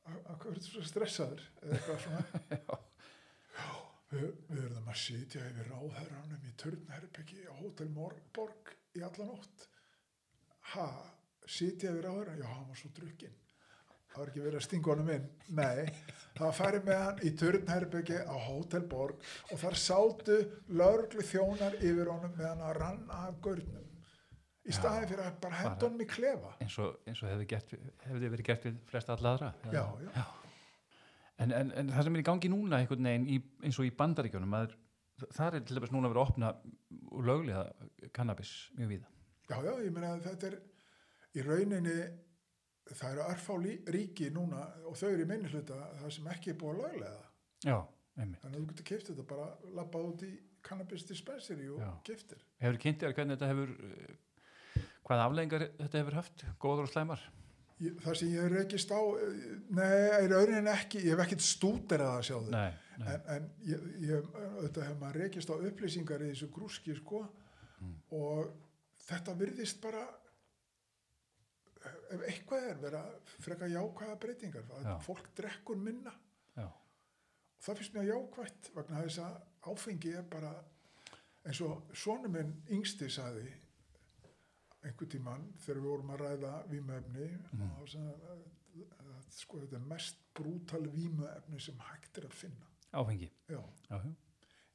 hvað 0.05 0.47
er 0.51 0.57
þetta 0.57 0.67
svo 0.67 0.83
stressaður? 0.85 1.43
Eða 1.61 1.77
eitthvað 1.77 2.01
svona. 2.05 2.79
Já, 3.61 3.69
við, 4.11 4.25
við 4.49 4.63
verðum 4.63 4.91
að 4.93 4.99
sitja 5.03 5.45
yfir 5.49 5.69
ráðherranum 5.71 6.47
í 6.47 6.55
turnherbyggi 6.63 7.45
á 7.47 7.53
Hotel 7.59 7.89
Morborg 7.93 8.73
í 8.97 9.03
alla 9.05 9.27
nótt. 9.27 9.67
Ha, 10.73 10.87
sitja 11.45 11.91
yfir 11.91 12.07
ráðherran 12.07 12.41
já, 12.41 12.49
hann 12.49 12.67
var 12.69 12.79
svo 12.79 12.91
drukkinn 12.97 13.40
það 14.11 14.17
var 14.21 14.31
ekki 14.31 14.43
verið 14.45 14.59
að 14.59 14.65
stinga 14.67 14.91
honum 14.93 15.11
inn. 15.15 15.27
Nei, 15.57 15.85
það 16.37 16.57
farið 16.57 16.87
með 16.89 16.99
hann 17.05 17.21
í 17.27 17.31
turnherbyggi 17.41 18.19
á 18.27 18.35
Hotel 18.47 18.83
Borg 18.91 19.23
og 19.51 19.61
þar 19.61 19.79
sátu 19.79 20.37
lauruglu 20.81 21.25
þjónar 21.31 21.77
yfir 21.79 22.11
honum 22.11 22.35
með 22.37 22.49
hann 22.49 22.65
að 22.67 22.77
ranna 22.81 23.21
af 23.29 23.39
görnum 23.45 23.87
í 24.61 24.69
Já, 24.69 24.77
staðin 24.77 25.09
fyrir 25.09 25.25
að 25.25 25.39
bara 25.41 25.61
henda 25.63 25.87
honum 25.87 26.03
í 26.03 26.09
klefa. 26.11 26.51
eins 26.61 26.77
og, 26.83 26.99
eins 27.09 27.23
og 27.23 27.31
hefði, 27.31 27.47
gert, 27.49 27.73
hefði 28.05 28.31
verið 28.35 28.47
gert 28.51 28.67
við 28.69 28.79
flesta 28.91 29.15
alla 29.17 29.35
aðra. 29.35 29.51
Já, 29.73 29.83
já, 30.05 30.23
En, 31.41 31.49
en, 31.57 31.71
en 31.73 31.87
það 31.89 32.05
sem 32.05 32.15
er 32.17 32.21
í 32.21 32.25
gangi 32.27 32.49
núna 32.53 32.77
veginn 32.85 33.23
í, 33.25 33.39
eins 33.65 33.79
og 33.81 33.87
í 33.87 33.93
bandaríkjunum 33.97 34.51
að 34.59 34.75
það 35.33 35.55
er 35.57 35.63
til 35.65 35.77
dæmis 35.77 35.93
núna 35.93 36.11
vera 36.11 36.21
að 36.21 36.29
opna 36.29 36.51
og 37.09 37.23
löglega 37.25 37.63
kannabis 38.13 38.51
mjög 38.77 38.91
víða. 38.91 39.09
Já, 39.49 39.57
já, 39.65 39.71
ég 39.81 39.95
meina 39.95 40.11
að 40.15 40.27
þetta 40.27 40.51
er 40.51 40.59
í 41.33 41.45
rauninni 41.47 41.95
það 42.99 43.11
eru 43.15 43.25
örfá 43.31 43.57
ríki 43.95 44.29
núna 44.35 44.61
og 44.89 44.95
þau 44.99 45.09
eru 45.13 45.23
í 45.25 45.29
minni 45.29 45.49
hluta 45.51 45.77
það 46.01 46.13
sem 46.17 46.27
ekki 46.33 46.53
er 46.53 46.57
búið 46.61 46.73
að 46.75 46.81
löglega 46.85 47.25
Já, 47.65 47.77
einmitt. 48.17 48.41
þannig 48.41 48.55
að 48.57 48.61
þú 48.63 48.69
getur 48.71 48.87
keift 48.91 49.11
þetta 49.11 49.25
bara 49.31 49.49
labbað 49.79 50.07
út 50.11 50.23
í 50.27 50.31
cannabis 50.61 51.05
dispensary 51.09 51.67
og 51.73 51.79
Já. 51.81 51.91
keiftir 52.09 52.41
Hefur 52.61 52.79
kynnt 52.85 53.01
þér 53.03 53.13
hvernig 53.17 53.37
þetta 53.37 53.51
hefur 53.51 53.75
eh, 53.89 54.81
hvaða 55.07 55.27
afleggingar 55.29 55.67
þetta 55.79 56.01
hefur 56.03 56.17
haft 56.21 56.45
góður 56.61 56.87
og 56.87 56.91
slæmar? 56.93 57.23
Ég- 57.81 57.95
það 58.03 58.17
sem 58.19 58.29
ég 58.35 58.43
hef 58.45 58.51
rekist 58.53 58.91
á 58.93 59.01
eh, 59.01 59.43
nei, 59.73 60.25
í 60.25 60.27
rauninni 60.29 60.69
ekki, 60.75 60.99
ég 61.05 61.15
hef 61.15 61.23
ekkert 61.25 61.45
stúderað 61.45 62.17
að 62.19 62.25
sjá 62.29 62.37
þau 62.45 62.55
en, 63.01 63.21
en 63.35 63.45
ég, 63.65 63.85
ég, 64.05 64.27
auðvitað 64.37 64.83
hef 64.91 64.99
maður 65.01 65.21
rekist 65.23 65.49
á 65.49 65.55
upplýsingar 65.57 66.21
í 66.27 66.33
þessu 66.33 66.51
grúski 66.53 66.97
sko 66.99 67.23
Mm. 67.81 67.95
og 68.13 68.51
þetta 69.07 69.33
virðist 69.39 69.79
bara 69.81 70.03
ef 72.11 72.21
eitthvað 72.27 72.67
er 72.69 72.81
vera 72.83 73.01
frekar 73.39 73.71
jákvæða 73.71 74.19
breytingar 74.21 74.67
að 74.77 74.83
Já. 74.85 74.97
fólk 75.05 75.31
drekkur 75.37 75.75
minna 75.81 76.13
Já, 76.57 76.65
og 76.67 77.65
það 77.65 77.77
finnst 77.81 77.93
mér 77.95 78.09
jákvætt 78.11 78.71
vegna 78.75 79.01
þess 79.05 79.19
að 79.25 79.41
áfengi 79.71 80.13
er 80.17 80.23
bara 80.29 80.53
eins 81.45 81.61
og 81.65 81.91
svonu 81.97 82.29
minn 82.29 82.51
yngsti 82.69 83.09
saði 83.09 83.47
einhver 84.85 85.09
tíman 85.13 85.43
þegar 85.61 85.79
við 85.81 85.87
vorum 85.89 86.11
að 86.15 86.21
ræða 86.25 86.53
vímuefni 86.71 87.27
Mhm. 87.53 87.71
og 87.71 87.87
þá 87.87 87.91
sagði 87.91 88.11
hann 88.11 88.21
að, 88.31 88.45
að 88.99 89.31
sko 89.41 89.59
þetta 89.61 89.75
er 89.75 89.87
mest 89.91 90.21
brútal 90.35 90.87
vímuefni 90.95 91.59
sem 91.61 91.77
hægt 91.89 92.17
er 92.17 92.25
að 92.29 92.33
finna 92.33 92.67
áfengi. 92.93 93.29
já 93.49 93.61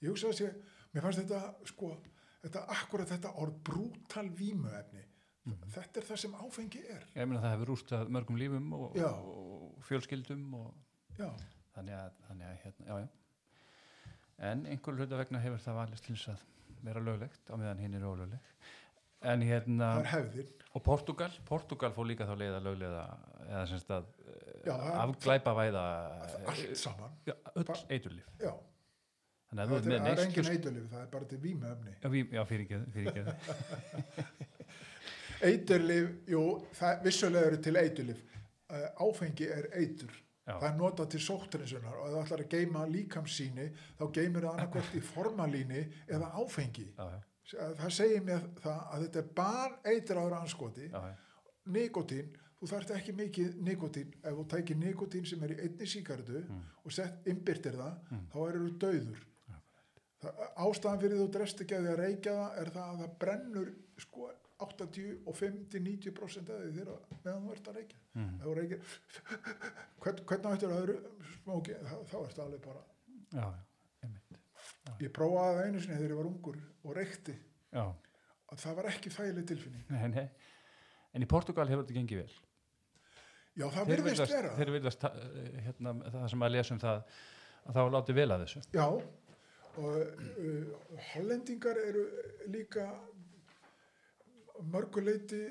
ég 0.03 0.09
hugsa 0.11 0.29
að 0.29 0.35
sé, 0.39 0.51
mér 0.95 1.03
fannst 1.03 1.19
þetta 1.23 1.67
sko, 1.67 1.97
þetta 2.43 2.67
akkurat 2.69 3.09
þetta 3.09 3.33
orð 3.43 3.63
brútal 3.65 4.29
vímuefni 5.47 5.73
þetta 5.77 6.01
er 6.03 6.07
það 6.11 6.21
sem 6.25 6.35
áfengi 6.43 6.83
er 6.97 7.05
Ég 7.17 7.29
meina 7.31 7.43
það 7.45 7.55
hefur 7.57 7.71
rústað 7.73 8.11
mörgum 8.17 8.41
lífum 8.41 8.73
og, 8.77 8.99
og 8.99 9.85
fjölskyldum 9.89 10.45
og 10.59 10.75
þannig 11.77 11.97
að, 11.97 12.13
þannig 12.29 12.47
að 12.51 12.59
hérna, 12.65 12.87
já, 12.91 12.99
já. 13.05 13.09
En 14.51 14.67
einhver 14.69 14.99
hluta 14.99 15.17
vegna 15.23 15.41
hefur 15.41 15.63
það 15.65 15.79
valist 15.81 16.05
til 16.07 16.17
þess 16.17 16.29
að 16.35 16.45
vera 16.87 17.01
löglegt 17.01 17.49
á 17.49 17.55
meðan 17.57 17.81
hinn 17.81 17.95
er 17.97 18.05
ólögleg. 18.05 18.53
En 19.27 19.41
hérna, 19.43 19.87
það 19.97 20.03
er 20.03 20.11
hefðin 20.13 20.51
og 20.77 20.83
Portugal, 20.85 21.31
Portugal 21.49 21.89
fór 21.97 22.05
líka 22.11 22.27
þá 22.29 22.35
leið 22.37 22.57
að 22.59 22.67
löglega, 22.69 23.05
eða 23.47 23.63
semst 23.71 23.93
að 23.97 24.11
Já, 24.67 24.75
það- 24.75 24.99
afglæpa 25.07 25.53
væða 25.57 25.85
allt 26.53 26.77
saman 26.77 27.15
já, 27.27 27.33
öll 27.55 27.71
eiturlif. 27.95 28.27
já, 28.43 28.53
Þannig 29.47 29.63
að 29.63 29.87
það 29.87 30.09
er, 30.11 30.21
engin 30.27 30.49
eiturlif 30.53 30.87
það 30.91 31.01
er 31.05 31.11
bara 31.13 31.29
til 31.31 31.39
vímöfni 31.39 31.93
Já, 32.03 32.09
við, 32.13 32.33
já 32.35 32.45
fyrir 32.51 32.65
ekki. 32.67 33.25
eiturlif, 35.45 36.09
jú, 36.31 36.45
það 36.79 37.03
vissulega 37.05 37.51
eru 37.51 37.61
til 37.65 37.77
eiturlif 37.81 38.23
uh, 38.71 38.87
áfengi 39.07 39.51
er 39.51 39.69
eitur. 39.81 40.23
Já. 40.47 40.61
það 40.61 40.67
er 40.69 40.75
notað 40.79 41.09
til 41.11 41.21
sóttrinsunar 41.25 41.95
og 41.99 42.05
ef 42.07 42.13
það 42.13 42.21
ætlar 42.21 42.43
að 42.45 42.53
geima 42.53 42.83
líkamsýni 42.87 43.65
þá 43.99 44.03
geymir 44.15 44.45
það 44.45 44.53
annarkvort 44.53 44.93
í 44.95 45.01
formalíni 45.03 45.81
eða 46.07 46.29
áfengi. 46.39 46.85
Já, 46.95 47.07
já, 47.51 47.65
það 47.81 47.95
segir 47.97 48.23
mér 48.29 48.45
það 48.63 48.77
að 48.85 49.07
þetta 49.07 49.23
er 49.23 49.33
bara 49.41 49.81
eitraður 49.91 50.37
anskoti 50.39 50.87
nikotín, 51.75 52.31
þú 52.61 52.71
þarft 52.71 52.95
ekki 52.95 53.17
mikið 53.19 53.59
nikotín, 53.67 54.15
ef 54.23 54.39
þú 54.39 54.47
tækir 54.55 54.79
nikotín 54.85 55.27
sem 55.27 55.43
er 55.43 55.57
í 55.57 55.61
einni 55.67 55.91
síkardu 55.91 56.45
og 56.85 56.95
sett 56.95 57.27
innbyrtir 57.27 57.81
það, 57.81 57.99
þá 58.31 58.39
eru 58.47 58.63
þú 58.69 58.73
dauður. 58.87 59.27
Það, 60.23 60.45
ástæðan 60.63 61.03
fyrir 61.03 61.25
þú 61.25 61.31
drest 61.35 61.67
ekki 61.67 61.75
að 61.75 61.89
því 61.89 61.91
að 61.97 62.03
reykja 62.05 62.37
það 62.39 62.61
er 62.63 62.71
það 62.77 62.93
að 62.93 63.03
það 63.03 63.17
brennur 63.25 63.73
sko 63.99 64.31
80 64.65 65.19
og 65.29 65.35
50-90% 65.37 66.51
af 66.55 66.61
því 66.63 66.71
þegar 66.79 67.01
meðan 67.25 67.43
þú 67.47 67.53
ert 67.57 67.67
að 67.71 67.77
reykja. 67.81 67.99
Mm. 68.17 68.31
ef 68.41 68.47
þú 68.47 68.55
reykir 68.57 68.79
hvern, 70.01 70.23
hvernig 70.31 70.55
ættir 70.57 70.75
öðru? 70.79 70.97
Smóki, 71.43 71.75
þá, 71.85 71.95
þá 72.11 72.17
ertu 72.23 72.45
alveg 72.47 72.63
bara 72.65 72.83
Já, 73.37 73.47
já, 74.07 74.09
ég 75.03 75.13
prófaði 75.13 75.59
það 75.59 75.67
einu 75.67 75.81
sinni 75.85 75.99
þegar 75.99 76.15
ég 76.15 76.21
var 76.23 76.29
ungur 76.31 76.59
og 76.87 76.97
reykti, 76.97 77.35
og 77.83 78.61
það 78.63 78.77
var 78.79 78.89
ekki 78.93 79.11
þægileg 79.13 79.47
tilfinning. 79.51 79.85
Nei, 79.91 80.07
nei. 80.15 80.27
En 81.17 81.25
í 81.25 81.29
Portugal 81.29 81.67
hefur 81.69 81.85
þetta 81.85 81.97
gengið 81.99 82.21
vel. 82.23 82.37
já 83.57 83.67
það 83.75 83.91
virðist 83.93 84.31
vera. 84.33 84.55
Þeir 84.57 84.73
virðast, 84.77 85.01
ta- 85.03 85.13
hérna, 85.67 85.95
það 86.15 86.27
sem 86.33 86.47
að 86.47 86.55
lesa 86.55 86.75
um 86.77 86.81
það, 86.87 87.03
að 87.67 87.77
það 87.79 87.87
var 87.89 87.95
látið 87.99 88.19
vel 88.21 88.29
að 88.37 88.45
þessu. 88.47 88.63
Já, 88.77 88.87
og 89.77 89.97
uh, 90.01 90.91
hollendingar 91.13 91.81
eru 91.83 92.07
líka 92.55 92.87
mörguleiti 94.73 95.43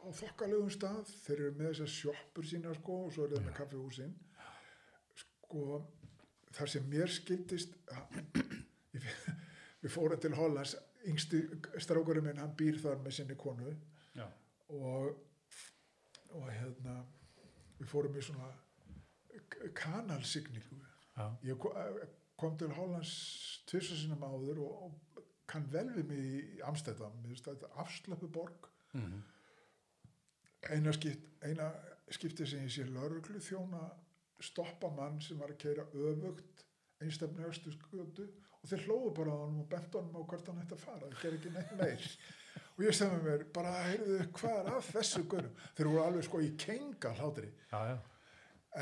á 0.00 0.06
þokkalegum 0.16 0.70
stað, 0.72 1.10
þeir 1.26 1.36
eru 1.36 1.54
með 1.58 1.72
þessar 1.72 1.92
sjoppur 1.94 2.48
sína 2.48 2.74
sko 2.76 2.98
og 3.06 3.14
svo 3.14 3.26
eru 3.26 3.38
þeir 3.38 3.46
með 3.46 3.56
kaffihúsin. 3.60 4.14
Sko 5.22 5.64
þar 6.56 6.72
sem 6.74 6.86
mér 6.90 7.12
skildist 7.14 7.76
við 9.82 9.90
fórum 9.92 10.20
til 10.20 10.34
Hollands. 10.38 10.76
Yngsti 11.08 11.38
strákurinn 11.80 12.26
minn 12.26 12.40
hann 12.42 12.56
býr 12.56 12.76
þar 12.80 12.98
með 13.04 13.16
sinni 13.16 13.36
konu. 13.40 13.72
Já. 14.16 14.26
og 14.68 15.16
og 16.36 16.50
hérna 16.52 16.96
við 17.78 17.88
fórum 17.90 18.16
í 18.18 18.22
svona 18.22 18.50
kanalsigningu. 19.76 20.78
Ég 21.46 21.66
eh, 21.70 22.02
kom 22.38 22.56
til 22.58 22.70
Hollands 22.76 23.12
tvisar 23.68 23.98
sinum 23.98 24.22
áður 24.24 24.62
og, 24.64 24.84
og 24.86 25.09
kann 25.50 25.66
vel 25.72 25.86
við 25.96 26.08
mig 26.10 26.20
í 26.24 26.60
þetta 26.62 27.70
afslöpu 27.84 28.28
borg 28.32 28.68
Mhm. 28.94 29.22
eina, 30.70 30.92
skipt, 30.92 31.26
eina 31.46 31.70
skipti 32.10 32.46
sem 32.46 32.64
ég 32.66 32.72
sé 32.74 32.84
lörglu 32.90 33.38
þjóna 33.40 33.84
stoppa 34.42 34.88
mann 34.90 35.20
sem 35.20 35.38
var 35.38 35.48
að 35.52 35.58
keira 35.62 35.84
öfugt 35.94 36.64
einstefni 37.00 37.44
östu 37.46 37.70
skötu 37.72 38.26
og 38.62 38.68
þeir 38.68 38.82
hlóðu 38.86 39.14
bara 39.16 39.30
á 39.32 39.38
hann 39.44 39.60
og 39.62 39.68
bent 39.70 39.94
honum 39.94 40.16
á 40.18 40.22
hvert 40.28 40.46
hann 40.50 40.60
ætti 40.64 40.74
að 40.76 40.82
fara, 40.84 41.06
það 41.06 41.22
ger 41.22 41.36
ekki 41.38 41.52
neitt 41.54 41.76
meir. 41.78 42.10
Og 42.80 42.84
ég 42.86 42.94
stefði 42.96 43.18
mér, 43.24 43.42
bara 43.54 43.70
heyrðu 43.84 44.18
hvað 44.32 44.58
er 44.60 44.68
að 44.74 44.86
þessu 44.94 45.22
gurum, 45.28 45.54
þeir 45.76 45.88
voru 45.90 46.02
alveg 46.02 46.24
sko 46.24 46.38
í 46.40 46.50
kenga 46.58 47.10
hlátri 47.18 47.50
já, 47.70 47.80
já. 47.90 47.96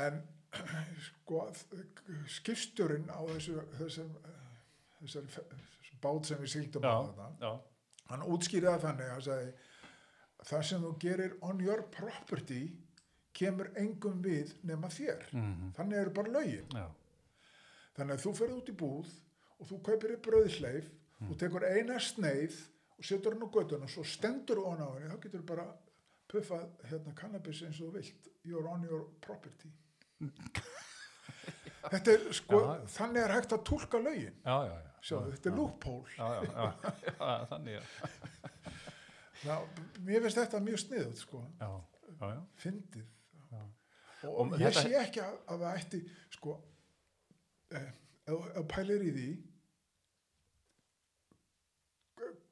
en 0.05 0.19
sko 1.05 1.41
skipstjórin 2.39 3.09
á 3.11 3.19
þessu 3.29 3.59
þessum 3.77 4.15
bát 6.01 6.25
sem 6.29 6.37
við 6.41 6.51
síldum 6.53 6.83
á 6.85 6.97
þetta 7.07 7.51
hann 8.09 8.23
útskýrði 8.33 8.69
það 8.71 8.83
þannig 8.87 9.09
að 9.15 9.23
sagði, 9.27 9.49
það 10.49 10.63
sem 10.69 10.81
þú 10.85 10.91
gerir 11.03 11.35
on 11.45 11.59
your 11.61 11.83
property 11.93 12.61
kemur 13.39 13.69
engum 13.77 14.21
við 14.25 14.53
nema 14.63 14.87
þér. 14.89 15.25
Mhm. 15.33 15.73
þannig 15.77 15.97
eru 16.01 16.09
bara 16.17 16.31
lögin. 16.39 16.67
Já, 16.73 16.87
þannig 17.95 18.15
að 18.17 18.23
þú 18.25 18.33
ferð 18.39 18.55
út 18.57 18.69
í 18.69 18.75
búð 18.81 19.11
og 19.59 19.67
þú 19.69 19.81
kaupir 19.83 20.15
í 20.15 20.21
bröðsleif 20.25 20.89
þú 21.19 21.37
tekur 21.37 21.63
eina 21.67 21.99
sneið 21.99 22.55
og 22.97 23.05
setur 23.05 23.33
hann 23.35 23.43
á 23.45 23.49
göttuna 23.53 23.83
og 23.87 23.89
svo 23.93 24.03
stendur 24.03 24.57
hún 24.63 24.81
á 24.83 24.87
henni 24.95 25.09
þá 25.13 25.19
getur 25.23 25.41
bara 25.43 25.67
puffað 26.29 26.67
hérna 26.89 27.13
cannabis 27.15 27.61
eins 27.63 27.79
og 27.81 27.89
þú 27.91 27.93
vilt. 27.99 28.27
You're 28.45 28.67
on 28.69 28.83
your 28.83 29.05
property. 29.21 29.69
Þetta 31.89 32.11
er 32.11 32.33
sko 32.35 32.59
Já, 32.59 32.71
já. 32.75 32.87
þannig 32.97 33.21
er 33.23 33.31
hægt 33.33 33.53
að 33.55 33.63
túlka 33.69 33.99
lögin. 34.03 34.35
Já, 34.45 34.57
já, 34.67 34.73
já. 34.75 34.88
Sjáðu, 35.05 35.31
þetta 35.35 35.49
er 35.49 35.55
loophole. 35.55 36.09
Já, 36.17 36.27
já, 36.43 36.49
já, 37.07 37.27
þannig, 37.51 37.73
mér 40.03 40.25
finnst 40.25 40.39
þetta 40.41 40.59
mjög 40.65 40.79
sniðut 40.83 41.21
sko. 41.21 41.39
Já. 41.61 41.69
og, 44.27 44.33
Og 44.33 44.57
ég 44.59 44.65
þetta- 44.67 44.83
sé 44.83 44.95
ekki 44.99 45.21
að, 45.23 45.35
að 45.53 45.61
það 45.63 45.77
ætti 45.79 45.99
sko 46.35 46.55
eh, 47.77 47.91
þú 48.27 48.63
pælir 48.73 49.05
í 49.07 49.11
því 49.15 49.27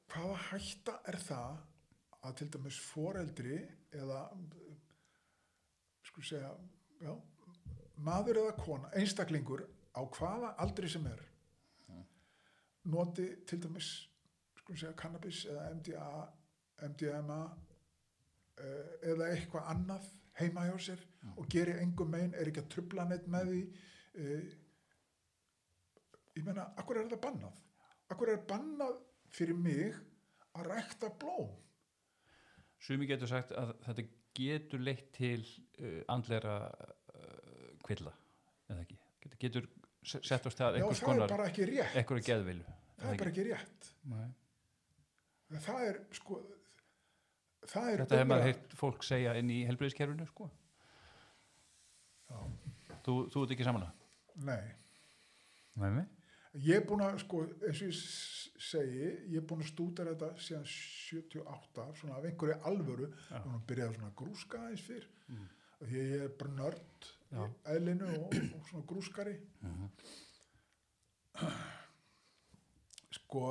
hvaða 0.08 0.36
hætta 0.48 0.94
er 1.12 1.18
það 1.20 1.58
að 2.24 2.36
til 2.40 2.48
dæmis 2.54 2.78
foreldri 2.88 3.58
eða 3.94 4.22
sko 6.08 6.24
segja 6.24 6.54
já, 7.04 7.12
maður 8.08 8.40
eða 8.46 8.54
kona, 8.64 8.88
einstaklingur 8.96 9.66
á 9.92 10.00
hvaða 10.16 10.54
aldri 10.64 10.88
sem 10.90 11.04
er 11.12 11.20
noti 12.88 13.26
til 13.46 13.62
dæmis 13.62 13.90
segja 14.68 14.92
cannabis 14.96 15.44
eða 15.48 15.68
MDA 15.74 16.06
MDMA 16.88 17.38
eh, 18.60 19.12
eða 19.12 19.30
eitthvað 19.32 19.70
annað 19.72 20.08
heima 20.38 20.66
hjá 20.68 20.76
sér 20.88 21.04
og 21.34 21.48
gerir 21.50 21.80
engum 21.82 22.10
megin, 22.12 22.34
er 22.34 22.50
ekki 22.50 22.62
að 22.62 22.72
trubla 22.74 23.06
neitt 23.08 23.26
með 23.32 23.52
því 23.52 23.62
eh, 24.20 24.52
ég 26.36 26.44
meina, 26.46 26.68
akkur 26.78 26.98
er 27.00 27.08
þetta 27.08 27.22
bannað? 27.24 27.56
Akkur 28.12 28.32
er 28.32 28.44
bannað 28.48 29.00
fyrir 29.34 29.58
mig 29.58 29.96
að 30.58 30.70
rækta 30.70 31.10
blóm? 31.20 31.50
Sumi 32.78 33.08
getur 33.10 33.30
sagt 33.30 33.56
að 33.58 33.74
þetta 33.88 34.06
getur 34.38 34.84
leitt 34.84 35.08
til 35.16 35.40
uh, 35.82 36.04
andlera 36.14 36.60
kvilla, 37.82 38.12
eða 38.70 38.84
ekki? 38.84 38.98
Getur, 39.24 39.38
getur 39.42 39.66
se- 40.12 40.22
sett 40.26 40.46
á 40.46 40.50
stað 40.52 40.76
Já, 40.78 40.82
einhvers 40.82 41.00
það 41.00 41.08
er 41.08 41.10
konar, 41.12 41.32
bara 41.34 41.48
ekki 41.50 41.66
rétt. 41.68 41.92
Það 41.92 41.98
er 43.12 43.18
bara 43.22 43.30
ekki 43.30 43.44
rétt. 43.48 43.90
Nei. 44.12 44.28
Það 45.64 45.82
er, 45.88 45.98
sko, 46.18 46.38
það 47.68 47.90
er 47.92 48.02
Þetta 48.02 48.18
hefur 48.18 48.30
maður 48.32 48.46
heyrt 48.48 48.74
fólk 48.80 49.04
segja 49.06 49.34
inn 49.40 49.50
í 49.54 49.60
helbriðiskerfinu, 49.68 50.26
sko. 50.32 50.50
Þú, 53.06 53.14
þú 53.32 53.42
ert 53.46 53.52
ekki 53.54 53.64
saman 53.66 53.86
að? 53.86 54.06
Nei. 54.48 54.64
Nei. 55.78 56.04
Ég 56.58 56.80
er 56.80 56.84
búin 56.88 57.04
að, 57.04 57.20
sko, 57.22 57.44
eins 57.68 57.80
og 57.84 57.88
ég 57.88 57.98
segi, 58.68 59.08
ég 59.30 59.36
er 59.40 59.44
búin 59.48 59.62
að 59.62 59.70
stúta 59.70 60.04
þetta 60.08 60.30
síðan 60.42 60.64
78, 60.68 61.86
svona 62.00 62.16
af 62.18 62.26
einhverju 62.28 62.56
alvöru, 62.68 63.08
Já. 63.30 63.38
búin 63.44 63.56
að 63.60 63.66
byrja 63.70 63.88
svona 63.94 64.10
grúska 64.18 64.60
aðeins 64.64 64.84
fyrr, 64.88 65.06
Mm. 65.28 65.48
því 65.84 66.00
að 66.02 66.08
ég 66.12 66.22
er 66.24 66.28
bara 66.40 66.50
nörd 66.58 67.08
eðlinu 67.30 68.08
og, 68.18 68.32
og 68.56 68.68
svona 68.68 68.86
grúskari. 68.88 69.34
Mhm. 69.60 69.90
Sko, 73.18 73.42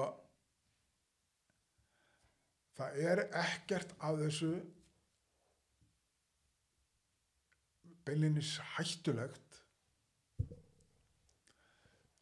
það 2.77 2.97
er 3.09 3.21
ekkert 3.41 3.93
af 4.03 4.17
þessu 4.21 4.51
beinlinis 8.05 8.57
hættulegt 8.75 9.61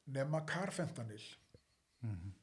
nema 0.05 0.43
karfentanil. 0.47 1.25
Mhm. 2.01 2.33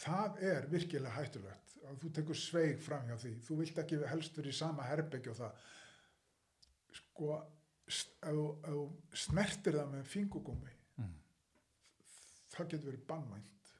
Það 0.00 0.42
er 0.52 0.66
virkilega 0.70 1.12
hættulegt 1.18 1.76
að 1.84 1.96
þú 2.02 2.10
tekur 2.14 2.38
sveig 2.38 2.82
fram 2.82 3.08
hjá 3.08 3.16
því. 3.18 3.32
Þú 3.44 3.56
vilt 3.60 3.80
ekki 3.82 3.98
helst 4.08 4.36
verið 4.38 4.54
í 4.54 4.58
sama 4.60 4.86
herbyggja 4.86 5.32
og 5.32 5.40
það. 5.40 5.64
Sko, 7.00 7.30
ef 7.90 8.34
þú- 8.64 8.90
snertir 9.24 9.76
það 9.78 9.90
með 9.94 10.04
fingugumi, 10.14 10.72
Mhm. 10.98 11.14
það 12.54 12.68
getur 12.74 12.90
verið 12.92 13.06
bannvænt. 13.06 13.72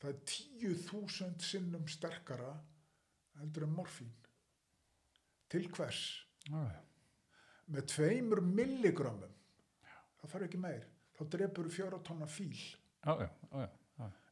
Það 0.00 0.08
er 0.12 0.18
tíu 0.30 0.74
þúsund 0.88 1.40
sinnum 1.42 1.88
sterkara 1.88 2.52
heldur 3.40 3.62
en 3.66 3.74
morfín. 3.76 4.12
Til 5.50 5.68
hvers? 5.68 6.24
Já, 6.50 6.70
með 7.70 7.86
tveimur 7.94 8.40
milligrammum. 8.42 9.32
Það 10.20 10.30
þarf 10.32 10.46
ekki 10.48 10.58
meir. 10.60 10.84
Þá 11.18 11.24
drepur 11.34 11.68
fjóra 11.70 11.98
tonna 12.04 12.26
fíl. 12.26 12.54
Já, 13.04 13.14
já, 13.20 13.28
já. 13.52 13.68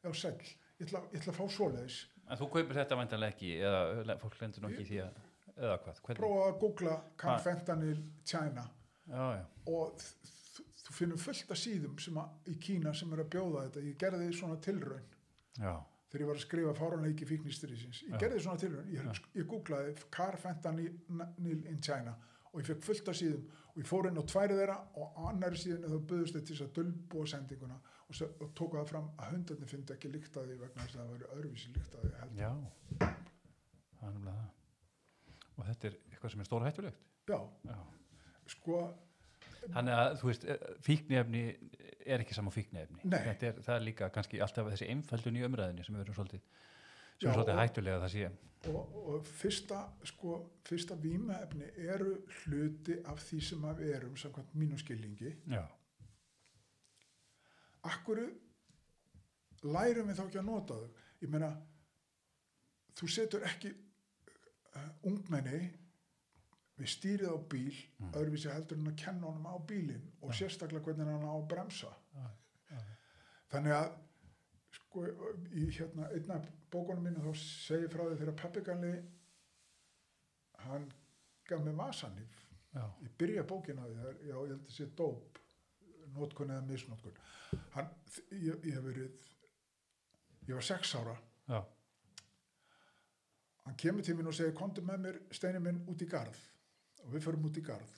eða 0.04 0.14
sæll, 0.14 0.38
ég 0.78 0.86
ætla, 0.86 1.00
að 1.32 1.34
fá 1.34 1.48
svoleiðis. 1.50 1.96
En 2.28 2.36
þú 2.38 2.48
kaupir 2.52 2.74
þetta 2.78 2.96
vantanlega 2.98 3.34
ekki 3.34 3.50
eða 3.60 4.16
fólk 4.20 4.38
lendur 4.40 4.62
í 4.70 4.84
því 4.86 4.98
að 5.02 5.14
eða 5.56 5.78
hvað, 5.82 6.00
prófa 6.18 6.46
að 6.52 6.60
googla 6.60 6.94
Ha. 6.96 7.12
Carfentanil 7.16 8.02
China 8.24 8.70
Já, 9.06 9.26
já, 9.38 9.42
og 9.70 10.06
þú 10.86 10.94
finnur 10.94 11.20
fullt 11.20 11.52
af 11.54 11.60
síðum 11.60 11.98
sem 12.02 12.16
að, 12.20 12.38
í 12.52 12.56
Kína 12.62 12.94
sem 12.94 13.12
er 13.14 13.22
að 13.22 13.34
bjóða 13.34 13.66
þetta. 13.66 13.84
Ég 13.86 13.98
gerði 14.00 14.30
svona 14.34 14.58
tilraun. 14.62 15.12
Þegar 16.06 16.22
ég 16.22 16.30
var 16.30 16.38
að 16.38 16.44
skrifa 16.44 16.72
fáránleiki 16.78 17.26
fíknistrísins 17.26 18.04
ég 18.06 18.20
gerði 18.22 18.40
svona 18.44 18.60
tilraun, 18.62 18.90
ég, 18.94 19.20
ég 19.34 19.48
googlaði 19.50 19.94
Carfentanil 20.14 20.92
in 21.42 21.80
China 21.82 22.14
og 22.52 22.60
ég 22.60 22.68
fekk 22.68 22.84
fullt 22.86 23.10
af 23.10 23.18
síðum. 23.18 23.48
Og 23.74 23.82
ég 23.82 23.88
fór 23.88 24.06
inn 24.08 24.20
á 24.22 24.24
tværi 24.24 24.56
þeirra 24.56 24.76
og 24.96 25.18
annari 25.28 25.58
síðan 25.60 25.90
þá 25.90 25.98
buðust 26.12 26.36
þetta 26.36 26.46
til 26.48 26.54
þess 26.56 26.66
að 26.66 26.76
dulbúa 26.78 27.26
sendinguna 27.32 27.76
og, 28.06 28.22
og 28.22 28.54
tók 28.56 28.78
það 28.78 28.92
fram 28.92 29.10
að 29.18 29.34
hundarnir 29.34 29.72
fyndi 29.72 29.96
ekki 29.96 30.12
líkt 30.14 30.38
að 30.38 30.48
því 30.52 30.60
vegna 30.62 30.86
þess 30.86 30.96
að 30.96 31.02
það 31.02 31.10
væri 31.12 31.28
öðruvísi 31.34 31.74
líkt 31.74 31.98
að 31.98 32.06
því 32.06 32.14
heldur. 32.22 32.40
já. 32.40 32.52
Það 33.98 34.08
er 34.08 34.14
nefnilega 34.14 34.38
það. 34.38 34.48
Og 35.56 35.68
þetta 35.68 35.90
er 35.90 36.00
eitthvað 36.12 36.32
sem 36.32 36.44
er 36.44 36.48
stóra 36.48 36.70
hættulegt 36.70 37.04
Já, 37.26 37.38
Já 37.66 37.78
sko, 38.48 38.84
Þannig 39.66 39.96
að, 39.98 40.12
þú 40.20 40.26
veist, 40.28 40.44
eh, 40.46 40.66
fíkniefni 40.86 41.40
er 42.06 42.22
ekki 42.22 42.34
saman. 42.36 42.52
Þetta 42.54 43.46
er, 43.48 43.56
það 43.66 43.72
er 43.74 43.80
líka 43.82 44.08
kannski 44.14 44.38
alltaf 44.44 44.68
þessi 44.70 44.86
einfældun 44.92 45.36
í 45.40 45.42
umræðinu 45.42 45.84
sem 45.84 45.96
við 45.96 46.04
erum 46.04 46.14
svolítið, 46.14 46.40
sem 47.18 47.26
Já, 47.26 47.30
er 47.30 47.34
svolítið 47.34 47.54
og- 47.56 47.62
hættulega 47.64 47.96
að 47.96 48.04
það 48.04 48.12
sé. 48.14 48.30
og, 48.70 48.94
og 49.14 49.26
fyrsta, 49.26 49.80
sko, 50.04 50.36
fyrsta 50.64 50.94
vímaefni 51.02 51.66
eru 51.88 52.12
hluti 52.44 53.00
af 53.06 53.18
því 53.26 53.40
sem 53.42 53.66
við 53.80 53.90
erum 53.96 54.14
samkvæmt 54.16 54.54
mínu 54.54 54.78
skilningi 54.78 55.34
Já, 55.50 55.64
Akkuru 57.86 58.26
lærum 59.66 60.08
við 60.10 60.18
þá 60.18 60.24
ekki 60.26 60.40
að 60.40 60.48
nota 60.48 60.74
þau? 60.80 60.88
Ég 61.22 61.30
meina, 61.32 61.50
þú 62.98 63.08
setur 63.10 63.44
ekki 63.46 63.70
uh, 63.72 64.88
ungmenni 65.08 65.60
við 66.76 66.90
stýrið 66.92 67.30
á 67.32 67.38
bíl 67.52 67.74
Mm. 68.00 68.10
öðruvísi 68.12 68.50
heldur 68.52 68.78
en 68.78 68.90
að 68.90 68.96
kenna 69.04 69.26
honum 69.30 69.46
á 69.48 69.56
bílinn 69.68 70.10
og 70.22 70.34
sérstaklega 70.34 70.84
hvernig 70.84 71.06
hann 71.08 71.24
á 71.24 71.32
að 71.36 71.46
bremsa. 71.48 71.92
Já, 72.14 72.26
já. 72.70 72.80
Þannig 73.50 73.72
að 73.72 73.92
sko, 74.76 75.04
í 75.56 75.64
hérna 75.78 76.10
einna 76.12 76.40
bókunum 76.70 77.02
mínu 77.06 77.22
þá 77.24 77.32
segi 77.40 77.88
frá 77.88 78.02
því 78.04 78.18
þegar 78.20 78.36
pappigalli 78.42 78.90
hann 80.66 80.92
gaf 81.48 81.62
mér 81.64 81.76
vasanýf 81.78 82.42
já, 82.74 82.82
ég 83.02 83.10
byrja 83.18 83.44
bókina 83.48 83.86
því, 83.86 83.94
það 84.02 84.20
já, 84.26 84.34
ég 84.34 84.50
held 84.52 84.66
að 84.66 84.74
sé 84.76 84.86
dóp, 84.98 85.38
nótkun 86.16 86.50
eða 86.50 86.66
misnótkun. 86.68 87.16
Hann, 87.76 87.88
ég, 88.32 88.58
ég 88.66 88.74
hef 88.74 88.84
verið, 88.84 89.30
ég 90.48 90.54
var 90.58 90.62
sex 90.66 90.94
ára, 90.98 91.16
já, 91.48 91.62
hann 93.64 93.76
kemur 93.80 94.02
til 94.06 94.16
mín 94.18 94.28
og 94.30 94.34
segir, 94.36 94.52
komdu 94.58 94.82
með 94.84 95.00
mér 95.06 95.18
steini 95.34 95.62
minn 95.62 95.80
út 95.88 96.02
í 96.04 96.08
garð 96.10 96.36
og 97.04 97.14
við 97.14 97.26
förum 97.26 97.48
út 97.48 97.60
í 97.60 97.64
garð. 97.66 97.96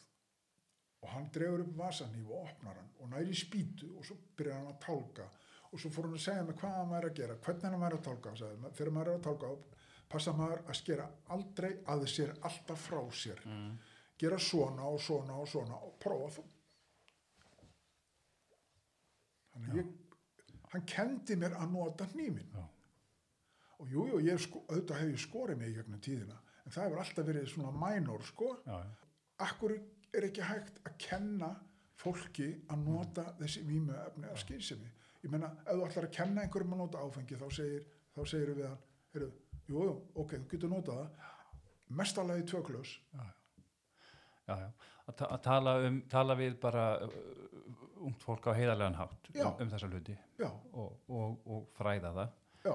Og 1.02 1.10
hann 1.14 1.28
dregur 1.34 1.62
upp 1.62 1.76
vasaníf 1.78 2.26
og 2.26 2.48
opnar 2.48 2.80
hann 2.80 2.90
og 2.98 3.12
næri 3.12 3.36
spýtu 3.38 3.92
og 3.96 4.06
svo 4.06 4.16
byrjar 4.36 4.58
hann 4.58 4.72
að 4.72 4.80
tálka 4.86 5.28
og 5.68 5.80
svo 5.80 5.92
fór 5.94 6.08
hann 6.08 6.16
að 6.18 6.24
segja 6.24 6.46
mig 6.48 6.58
hvað 6.58 6.76
hann 6.78 6.92
væri 6.94 7.10
að 7.10 7.18
gera, 7.20 7.36
hvernig 7.44 7.68
hann 7.68 7.84
væri 7.84 7.98
að 7.98 8.06
tálka, 8.08 8.34
þegar 8.38 8.94
maður 8.96 9.12
er 9.12 9.18
að 9.18 9.26
tálka 9.28 9.52
passa 10.08 10.32
maður 10.32 10.62
að 10.64 10.78
skera 10.80 11.08
aldrei 11.34 11.70
að 11.92 12.06
sér 12.08 12.34
alltaf 12.40 12.86
frá 12.88 13.00
sér. 13.12 13.42
Mm. 13.44 13.78
gera 14.18 14.38
svona 14.42 14.88
og 14.88 15.00
svona 15.00 15.36
og 15.38 15.48
svona 15.48 15.76
og 15.86 15.94
prófa 16.02 16.30
þú 16.38 16.44
þannig 19.52 19.78
ég 19.78 19.92
hann 20.72 20.84
kendi 20.88 21.36
mér 21.38 21.54
að 21.58 21.72
nota 21.74 22.08
hnímin 22.12 22.50
já, 22.54 22.64
og 23.78 23.92
jú, 23.92 24.06
jú, 24.18 24.38
sko, 24.42 24.64
auðvitað 24.68 25.00
hef 25.02 25.12
ég 25.12 25.22
skorið 25.22 25.60
mig 25.60 25.70
í 25.70 25.76
gegnum 25.78 26.02
tíðina 26.04 26.40
en 26.68 26.74
það 26.74 26.84
hefur 26.84 27.00
alltaf 27.04 27.26
verið 27.30 27.46
svona 27.54 27.72
mænor 27.80 28.24
sko, 28.28 28.50
já, 28.66 28.76
já, 28.84 29.08
akkur 29.48 29.74
er 30.18 30.26
ekki 30.28 30.44
hægt 30.44 30.80
að 30.84 30.98
kenna 31.00 31.48
fólki 31.98 32.48
að 32.70 32.82
nota 32.84 33.24
þessi 33.40 33.64
vímuefni 33.66 34.28
að 34.28 34.42
skynsemi? 34.44 34.90
Ég 35.24 35.32
meina, 35.32 35.48
ef 35.64 35.72
þú 35.74 35.86
ætlar 35.88 36.06
að 36.06 36.14
kenna 36.20 36.44
einhverjum 36.44 36.76
að 36.76 36.82
nota 36.84 37.00
áfengi 37.02 37.38
þá 37.40 37.46
segir, 37.56 37.88
þá 38.14 38.20
segir 38.30 38.52
við 38.54 38.68
hann 38.68 38.84
heyrðu, 39.16 39.30
jú, 39.72 39.80
jú, 39.88 39.94
ok, 40.22 40.36
þú 40.44 40.50
getur 40.52 40.70
notað 40.76 41.00
það. 41.00 41.24
Mestalagi 41.98 42.44
tvöklaus 42.52 42.92
já, 43.16 44.54
já. 44.60 44.68
Að, 45.08 45.14
ta 45.16 45.28
tala, 45.40 45.72
um, 45.88 46.02
tala 46.12 46.34
við 46.36 46.58
bara 46.60 46.84
uh, 47.06 47.16
ungt 48.04 48.22
fólk 48.22 48.46
á 48.46 48.52
heiðarlegan 48.52 48.98
hátt 49.00 49.30
Já. 49.32 49.46
um, 49.48 49.54
um 49.64 49.70
þessa 49.72 49.88
hluti 49.88 50.14
já, 50.38 50.50
og, 50.76 50.98
og, 51.08 51.38
og 51.48 51.64
fræða 51.78 52.12
það. 52.18 52.34
já, 52.68 52.74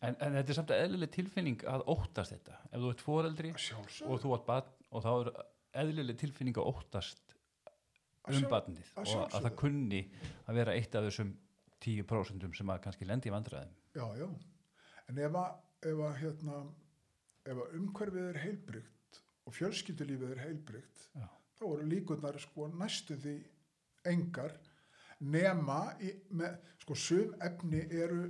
En, 0.00 0.14
en 0.16 0.36
þetta 0.38 0.52
er 0.52 0.56
samt 0.56 0.70
eðlileg 0.72 1.10
tilfinning 1.12 1.64
að 1.68 1.84
óttast 1.92 2.32
þetta. 2.32 2.56
Ef 2.70 2.80
þú 2.80 2.92
ert 2.94 3.02
foreldri 3.04 3.50
að 3.52 3.64
sjálfsög 3.66 4.12
og 4.14 4.22
þú 4.22 4.32
ert 4.36 4.46
barn 4.46 4.70
og 4.90 5.04
þá 5.04 5.10
er 5.12 5.30
eðlileg 5.82 6.20
tilfinning 6.20 6.60
að 6.60 6.70
óttast 6.72 7.36
Að 8.28 8.36
um 8.36 8.46
barnið 8.52 8.88
að 9.00 9.10
og 9.14 9.34
að 9.34 9.44
það 9.46 9.54
kunni 9.60 10.00
að 10.44 10.58
vera 10.60 10.74
eitt 10.76 10.96
af 10.98 11.06
þessum 11.06 11.30
10% 11.80 12.56
sem 12.58 12.72
að 12.72 12.82
kannski 12.84 13.08
lendi 13.08 13.30
í 13.30 13.32
vandræðum. 13.32 13.76
Já, 13.96 14.04
já. 14.20 14.26
En 15.08 15.20
ef 15.24 15.38
að, 15.40 15.54
ef 15.90 16.02
að, 16.06 16.16
hérna, 16.20 16.58
ef 17.48 17.62
að 17.64 17.78
umhverfið 17.78 18.26
er 18.28 18.40
heilbrygt 18.44 19.20
og 19.48 19.56
fjölskyldulífið 19.56 20.34
er 20.34 20.42
heilbrygt, 20.44 21.06
Já. 21.16 21.26
þá 21.58 21.64
eru 21.70 21.88
líkurnar 21.88 22.38
sko 22.42 22.68
næstu 22.74 23.16
því 23.18 23.34
engar 24.12 24.52
nema 25.20 25.80
í, 26.04 26.12
með, 26.36 26.60
sko 26.84 26.96
sum 26.96 27.34
efni 27.44 27.82
eru 27.88 28.28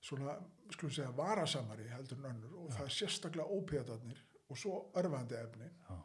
svona, 0.00 0.34
skulum 0.72 0.92
segja, 0.94 1.10
varasamari 1.16 1.88
heldur 1.92 2.18
en 2.22 2.30
önnur 2.34 2.54
og 2.64 2.70
það 2.76 2.86
er 2.86 2.94
sérstaklega 2.96 3.56
ópíatarnir 3.58 4.22
og 4.50 4.58
svo 4.58 4.76
örfandi 4.98 5.36
efni. 5.38 5.68
Já. 5.88 5.98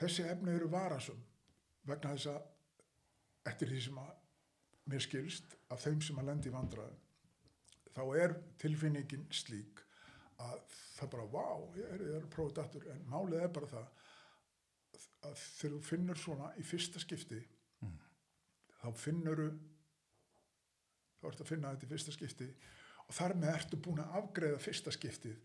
Þessi 0.00 0.24
efni 0.32 0.54
eru 0.56 0.68
varasum 0.72 1.20
vegna 1.88 2.14
þess 2.16 2.30
að 2.32 3.50
eftir 3.52 3.70
því 3.72 3.80
sem 3.86 4.00
að 4.02 4.10
mér 4.90 5.04
skilst 5.04 5.54
af 5.70 5.84
þeim 5.84 6.02
sem 6.04 6.18
að 6.20 6.28
lendi 6.30 6.50
í 6.50 6.54
vandræðum 6.54 6.98
þá 7.94 8.02
er 8.22 8.34
tilfinningin 8.62 9.26
slík 9.34 9.80
að 10.40 10.60
það 10.96 11.10
bara, 11.14 11.24
vá, 11.32 11.46
ég 11.76 11.88
er, 11.94 12.04
er 12.18 12.28
aftur, 12.62 12.86
en 12.92 13.02
málið 13.10 13.42
er 13.44 13.52
bara 13.54 13.68
það 13.70 13.88
að 15.28 15.34
þegar 15.40 15.74
þú 15.74 15.80
finnur 15.84 16.20
svona 16.20 16.52
í 16.56 16.66
fyrsta 16.66 17.02
skipti 17.02 17.40
Mm. 17.80 17.94
þá 18.76 18.88
finnur 19.00 19.38
þá 21.20 21.28
ertu 21.30 21.44
að 21.44 21.52
finna 21.52 21.74
þetta 21.74 21.86
í 21.86 21.92
fyrsta 21.92 22.16
skipti. 22.16 22.48
Og 23.06 23.14
þar 23.16 23.36
með 23.36 23.54
ertu 23.54 23.78
búin 23.84 24.02
að 24.02 24.18
afgreða 24.20 24.58
fyrsta 24.62 24.92
skiptið. 24.94 25.38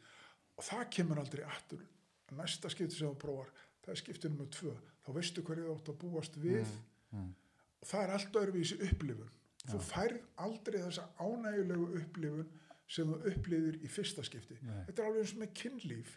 Og 0.56 0.64
það 0.64 0.84
kemur 0.98 1.22
aldrei 1.22 1.44
aftur. 1.46 1.86
Næsta 2.36 2.72
skipti 2.74 2.98
sem 2.98 3.12
þú 3.12 3.20
prófar 3.22 3.52
það 3.86 3.94
er 3.94 4.02
skiptið 4.02 4.34
nummer 4.34 4.52
tvö, 4.54 4.74
þá 5.06 5.10
veistu 5.14 5.44
hverju 5.46 5.66
þú 5.66 5.74
átt 5.76 5.90
að 5.92 5.98
búast 6.02 6.38
við. 6.42 6.76
Mm. 7.16 7.34
og 7.80 7.90
það 7.90 8.04
er 8.04 8.14
allt 8.16 8.38
öðruvísi 8.42 8.78
upplifun. 8.88 9.34
Þú 9.66 9.80
færð 9.82 10.24
aldrei 10.46 10.78
þessa 10.82 11.06
ánægulegu 11.22 11.86
upplifun 12.02 12.50
sem 12.90 13.12
þú 13.12 13.32
upplifir 13.32 13.78
í 13.82 13.90
fyrsta 13.90 14.26
skipti. 14.26 14.58
Nei. 14.66 14.82
þetta 14.88 15.02
er 15.02 15.10
alveg 15.10 15.24
eins 15.24 15.34
og 15.36 15.42
með 15.42 15.54
kynlíf. 15.62 16.16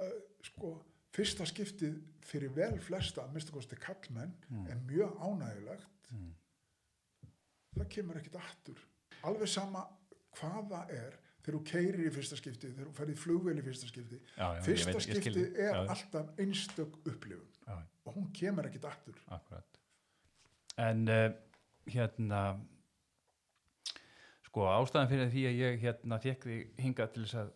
Uh, 0.00 0.12
sko, 0.44 0.70
fyrsta 1.12 1.46
skiptið 1.48 1.96
fyrir 2.24 2.52
vel 2.56 2.76
flesta, 2.84 3.24
að 3.24 3.34
mista 3.36 3.52
kosti 3.52 3.76
kallmenn 3.80 4.32
er 4.68 4.84
mjög 4.88 5.16
ánægulegt 5.20 5.88
Mm. 6.10 6.30
Það 7.78 7.88
kemur 7.94 8.20
ekkit 8.20 8.38
aftur 8.40 8.80
alveg 9.28 9.48
sama 9.52 9.84
hvað 10.38 10.70
það 10.72 10.94
er 10.96 11.18
þegar 11.40 11.56
þú 11.56 11.60
keirir 11.70 12.02
í 12.06 12.12
fyrsta 12.14 12.36
skiptið 12.40 12.74
þegar 12.76 12.88
þú 12.90 12.96
ferð 13.00 13.12
í 13.14 13.18
flugvél 13.20 13.56
í 13.60 13.64
fyrsta 13.66 13.88
skiptið 13.90 14.18
Já, 14.36 14.46
já, 14.56 14.62
fyrsta 14.66 14.92
veit- 14.96 15.22
þig. 15.24 15.38
er 15.56 15.70
Já, 15.74 15.80
alltaf 15.94 16.32
einstök 16.44 16.98
upplifun 17.04 17.48
Já, 17.66 17.76
og 18.04 18.16
hún 18.16 18.28
kemur 18.36 18.66
ekkit 18.68 18.84
aftur 18.88 19.16
akkurat. 19.28 19.78
En 20.80 21.02
uh, 21.08 21.30
hérna, 21.90 22.40
sko 24.48 24.64
ástæðan 24.72 25.10
fyrir 25.10 25.30
því 25.32 25.42
að 25.50 25.58
ég 25.60 25.80
hérna 25.84 26.18
fekk 26.22 26.46
þig 26.48 26.70
hingað 26.82 27.12
til 27.14 27.24
þess 27.26 27.38
að 27.44 27.50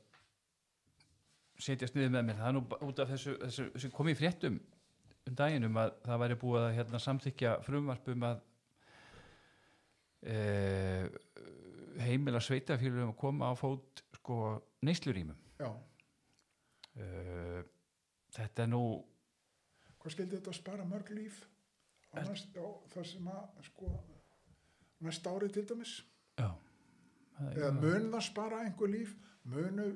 setjast 1.64 1.94
niður 1.96 2.12
með 2.16 2.26
mér, 2.28 2.38
það 2.40 2.48
er 2.50 2.56
nú 2.58 2.62
út 2.90 3.00
af 3.04 3.10
þessu, 3.14 3.34
þessu 3.42 3.66
sem 3.84 3.92
kom 3.94 4.10
í 4.10 4.16
fréttum 4.18 4.58
um 5.24 5.36
daginn 5.38 5.64
um 5.68 5.78
að 5.80 5.94
það 6.04 6.22
væri 6.24 6.38
búið 6.42 6.66
að 6.68 6.74
hérna, 6.78 7.00
samþykja 7.00 7.54
frumvarp 7.64 8.10
um 8.12 8.26
að 8.28 8.42
heimila 12.04 12.40
sveitafélugum 12.40 13.12
að 13.12 13.18
koma 13.20 13.50
á 13.50 13.54
fót 13.58 14.02
sko 14.20 14.38
neyslurímum. 14.82 15.36
já, 15.60 15.72
E, 16.94 17.62
þetta 18.30 18.62
er 18.62 18.68
nú, 18.70 18.80
hvað 19.98 20.12
skildi 20.14 20.36
þetta 20.36 20.50
að 20.52 20.58
spara 20.60 20.84
mörg 20.86 21.08
líf 21.10 21.40
á 22.14 22.22
næst, 22.22 22.52
já, 22.54 22.62
það 22.92 23.06
sem 23.10 23.26
að 23.32 23.64
sko 23.66 23.88
næst 25.02 25.26
árið 25.26 25.52
til 25.56 25.64
dæmis? 25.72 25.94
Já, 26.38 26.52
eða 27.50 27.66
er- 27.66 27.72
mun 27.80 28.06
það 28.12 28.22
spara 28.28 28.60
einhver 28.62 28.88
líf? 28.92 29.16
Munu, 29.44 29.88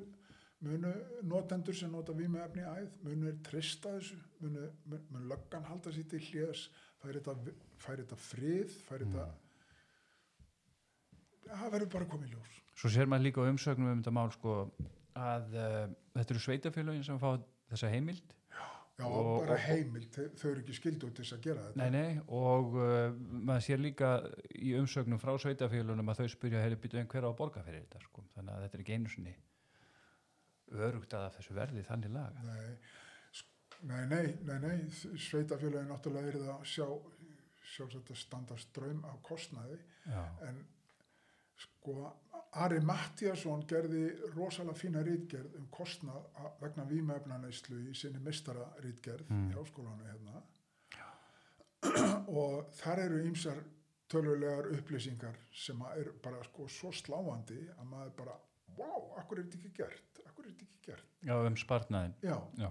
munu 0.60 0.90
notendur 1.22 1.72
sem 1.74 1.92
nota 1.92 2.12
vímuefni 2.12 2.62
í 2.66 2.72
æð 2.82 2.98
munu 3.05 3.28
er 3.28 3.38
trista 3.46 3.88
þessu? 3.94 4.18
Munu, 4.40 4.66
mun, 4.86 5.06
mun 5.10 5.28
löggan 5.28 5.62
halda 5.70 5.90
sér 5.94 6.09
til 6.10 6.18
hljés 6.18 6.68
færi 6.98 7.20
þetta, 7.20 7.36
þetta 7.78 8.16
frið? 8.16 8.70
Færi 8.90 9.05
Mm. 9.06 9.12
Það 11.52 11.70
verður 11.76 11.92
bara 11.96 12.08
komið 12.14 12.34
ljós. 12.36 12.56
Svo 12.78 12.90
sér 12.94 13.08
maður 13.10 13.26
líka 13.28 13.46
umsögnum 13.50 13.92
um 13.92 14.00
þetta 14.02 14.14
mál 14.14 14.30
sko 14.34 14.56
að 15.18 15.54
uh, 15.58 15.86
þetta 16.18 16.34
eru 16.34 16.42
sveitafélögin 16.44 17.06
sem 17.06 17.18
fá 17.22 17.30
þessa 17.72 17.90
heimild. 17.92 18.34
Já, 18.98 19.04
Og- 19.06 19.40
bara 19.44 19.54
og- 19.54 19.60
heimild, 19.62 20.08
þau, 20.14 20.24
þau 20.40 20.46
eru 20.50 20.62
ekki 20.64 20.74
skildu 20.74 21.10
til 21.14 21.22
þess 21.24 21.34
að 21.36 21.42
gera 21.48 21.64
þetta. 21.68 21.78
Nei, 21.78 21.90
nei, 21.94 22.22
og 22.34 22.72
uh, 22.78 23.12
maður 23.46 23.66
sér 23.68 23.82
líka 23.82 24.08
í 24.58 24.72
umsögnum 24.78 25.20
frá 25.22 25.34
sveitafélunum 25.38 26.10
að 26.10 26.22
þau 26.24 26.28
spyrja 26.34 26.62
hefur 26.64 26.80
býtu 26.86 26.98
en 26.98 27.06
hver 27.12 27.26
á 27.26 27.30
að 27.30 27.36
borga 27.38 27.62
fyrir 27.66 27.84
þetta? 27.84 28.00
Sko. 28.08 28.24
þannig 28.34 28.54
að 28.56 28.64
þetta 28.66 28.78
er 28.80 28.82
ekki 28.86 28.96
einu 28.98 29.12
sinni 29.12 29.36
örugt 30.88 31.14
að 31.16 31.28
þessu 31.38 31.54
verði 31.56 31.84
þannig 31.86 32.10
laga 32.12 32.42
Nei, 33.88 34.02
nei, 34.06 34.06
nei, 34.10 34.26
nei, 34.42 34.58
nei, 34.64 34.90
sveitafélagin 35.22 35.88
náttúrulega 35.92 36.32
er 36.32 36.38
það 36.42 36.50
að 36.56 36.64
sjá 36.66 36.86
sjálfsagt 37.68 38.10
að 38.10 38.18
standa 38.18 38.56
ströym 38.58 39.02
á 39.06 39.12
kostnaði. 39.22 39.76
Já, 40.08 40.22
en 40.48 40.58
sko 41.59 42.12
Ari 42.59 42.78
Mattiasson 42.80 43.62
gerði 43.68 44.05
rosalega 44.35 44.74
fína 44.78 45.02
rítgerð 45.05 45.56
um 45.59 45.66
kostnað 45.74 46.24
vegna 46.62 46.85
vímefnaneyslu 46.89 47.80
í 47.90 47.94
sinni 47.94 48.18
mistara 48.24 48.64
rítgerð 48.85 49.28
Mm. 49.28 49.51
í 49.51 49.55
háskólanu 49.59 50.06
hérna 50.09 50.43
og 52.28 52.70
þar 52.80 53.02
eru 53.05 53.20
ýmsar 53.28 53.60
tölulegar 54.10 54.70
upplýsingar 54.74 55.36
sem 55.52 55.80
eru 55.97 56.14
bara 56.24 56.43
sko 56.48 56.66
svo 56.68 56.90
sláandi 56.93 57.59
að 57.76 57.85
maður 57.90 58.12
bara, 58.16 58.35
wow, 58.78 59.12
akkur 59.20 59.39
er 59.39 59.44
þetta 59.44 59.59
ekki 59.60 59.72
gert 59.76 60.20
akkur 60.26 60.47
er 60.47 60.52
þetta 60.52 60.64
ekki 60.68 60.86
gert 60.89 61.05
Já 61.28 61.35
um 61.47 61.56
spartnaðin 61.56 62.14
Já. 62.24 62.36
Já. 62.59 62.70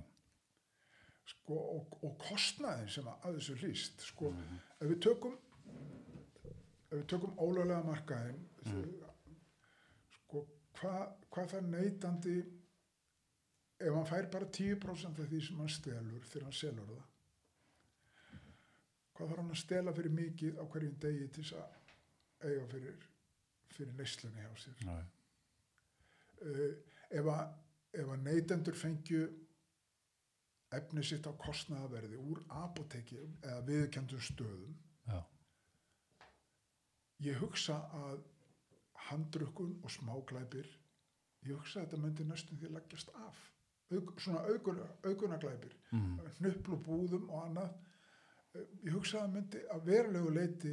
Sko, 1.27 1.55
og, 1.77 1.97
og 2.07 2.17
kostnaðin 2.23 2.89
sem 2.89 3.07
að, 3.11 3.35
þessu 3.37 3.55
hlýst 3.61 4.01
sko, 4.09 4.31
Mhm. 4.31 4.59
ef 4.81 4.87
við 4.93 4.99
tökum 5.03 5.37
ef 6.87 6.95
við 6.97 7.05
tökum 7.13 7.37
ólöglega 7.43 7.83
markaðin 7.87 8.43
Mm. 8.67 8.87
sko, 10.17 10.41
hvað 10.79 11.03
hva 11.31 11.43
það 11.47 11.67
neytandi 11.71 12.33
ef 13.79 13.93
hann 13.93 14.07
fær 14.09 14.25
bara 14.33 14.45
10% 14.57 15.21
af 15.23 15.29
því 15.31 15.39
sem 15.45 15.61
hann 15.61 15.69
stelur 15.71 16.25
þegar 16.27 16.43
hann 16.49 16.57
selur 16.57 16.89
það 16.89 17.05
hvað 19.13 19.29
þarf 19.31 19.37
hann 19.41 19.53
að 19.55 19.61
stela 19.61 19.93
fyrir 19.97 20.13
mikið 20.17 20.59
á 20.59 20.63
hverjum 20.73 20.97
degi 21.05 21.27
til 21.37 21.43
þess 21.43 21.53
að 21.61 22.49
eiga 22.51 22.65
fyrir 22.73 23.07
fyrir 23.77 23.95
neyslunni 24.01 24.43
hjá 24.43 24.51
sér 24.65 24.83
uh, 26.41 26.73
ef 27.21 27.31
að, 27.33 27.55
ef 28.03 28.11
að 28.13 28.25
neytendur 28.27 28.77
fengju 28.77 29.23
efni 30.77 31.03
sitt 31.07 31.27
á 31.29 31.33
kostnaðaverði 31.39 32.19
úr 32.19 32.43
apoteki 32.65 33.21
eða 33.23 33.61
viðkendum 33.71 34.19
stöðum 34.27 34.75
Já. 35.07 35.21
Ég 37.25 37.37
hugsa 37.41 37.77
að 37.93 38.19
handrukkun 39.09 39.79
og 39.83 39.91
smáglæpir 39.91 40.67
ég 41.47 41.53
hugsa 41.57 41.79
að 41.81 41.85
þetta 41.87 42.01
myndi 42.03 42.23
næstum 42.27 42.57
því 42.61 42.73
leggjast 42.77 43.09
af 43.15 43.43
Auk, 43.91 44.09
svona 44.19 44.39
aukun, 44.51 44.79
aukunaglæpir 45.07 45.75
Mm. 45.95 46.19
hnupl 46.39 46.73
og 46.73 46.81
búðum 46.87 47.29
og 47.29 47.45
annað 47.45 47.69
Eh, 48.55 48.63
ég 48.87 48.93
hugsa 48.95 49.19
að 49.21 49.33
myndi 49.33 49.59
að 49.69 49.81
verulegu 49.85 50.29
leiti 50.33 50.71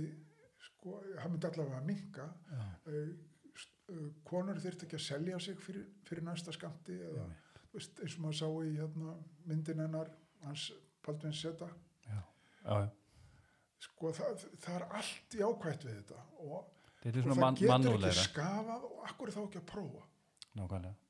sko, 0.63 1.01
það 1.19 1.31
myndi 1.31 1.47
allavega 1.49 1.79
að 1.81 1.85
minka 1.87 2.27
Já. 2.51 2.67
uh, 2.87 4.11
konur 4.25 4.61
þyrfti 4.63 4.87
ekki 4.87 4.97
að 4.97 5.03
selja 5.07 5.39
sig 5.41 5.59
fyrir, 5.61 5.85
fyrir 6.07 6.23
næsta 6.25 6.53
skamti 6.55 6.93
eða 6.97 7.25
þú 7.67 7.73
veist, 7.75 7.99
eins 8.01 8.15
og 8.17 8.23
maður 8.25 8.39
sá 8.39 8.49
í 8.65 8.71
hérna, 8.79 9.17
myndin 9.47 9.81
hennar 9.85 10.11
hans 10.45 10.69
Baldvin 11.05 11.33
Seta 11.33 11.69
Já. 12.07 12.23
Já. 12.65 12.89
Sko 13.85 14.13
það, 14.17 14.45
það 14.65 14.77
er 14.79 14.85
allt 15.01 15.39
jákvætt 15.41 15.87
við 15.89 15.97
þetta 16.01 16.21
og, 16.45 16.71
Þetta 17.05 17.21
og 17.21 17.27
það 17.29 17.41
man, 17.41 17.57
getur 17.57 17.65
ekki 17.65 17.73
mannúlegra 17.73 18.27
skafað 18.29 18.85
og 18.89 19.01
akkur 19.05 19.33
þá 19.35 19.41
ekki 19.45 19.61
að 19.61 19.67
prófa? 19.69 20.05
Nákvæmlega. 20.55 21.01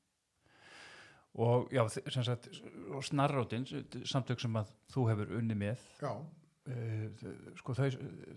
Og 1.44 1.68
já, 1.74 1.82
sem 1.90 2.24
sagt, 2.26 2.48
og 2.94 3.04
snarrótin, 3.06 3.66
samtök 4.06 4.42
sem 4.42 4.58
að 4.58 4.72
þú 4.94 5.04
hefur 5.10 5.32
unni 5.38 5.56
með, 5.58 5.82
uh, 6.02 7.22
sko 7.58 7.74
þau, 7.78 7.88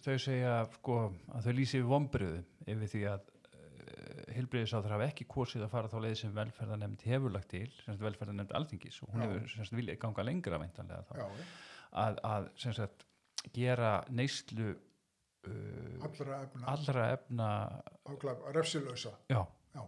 þau 0.01 0.13
segja 0.21 0.53
sko 0.79 0.99
að 1.37 1.47
þau 1.47 1.57
lýsi 1.59 1.81
við 1.81 1.91
vombriðu 1.91 2.39
yfir 2.73 2.93
því 2.93 3.03
að 3.13 3.27
uh, 3.27 4.23
heilbreyðisáður 4.37 4.95
hafa 4.97 5.09
ekki 5.11 5.29
kosið 5.29 5.67
að 5.67 5.73
fara 5.75 5.93
þá 5.93 5.97
leið 6.07 6.17
sem 6.23 6.33
velferðanemnd 6.37 7.05
hefur 7.09 7.37
lagt 7.37 7.53
til, 7.53 7.67
sem 7.83 7.93
sagt 7.93 8.05
velferðanemnd 8.05 8.57
alþingis 8.57 9.01
og 9.05 9.13
hún 9.13 9.25
Já. 9.25 9.29
hefur 9.29 9.53
sagt 9.57 9.77
viljað 9.77 10.01
ganga 10.05 10.25
lengra 10.25 10.61
að, 11.97 12.17
að 12.25 12.49
sem 12.57 12.73
sagt 12.77 13.05
gera 13.53 13.91
neyslu 14.09 14.71
uh, 14.71 16.05
allra 16.07 16.41
efna. 16.43 16.65
allra 16.73 17.05
efna, 17.15 17.49
refsilösa 18.55 19.13
já, 19.29 19.41
já. 19.75 19.83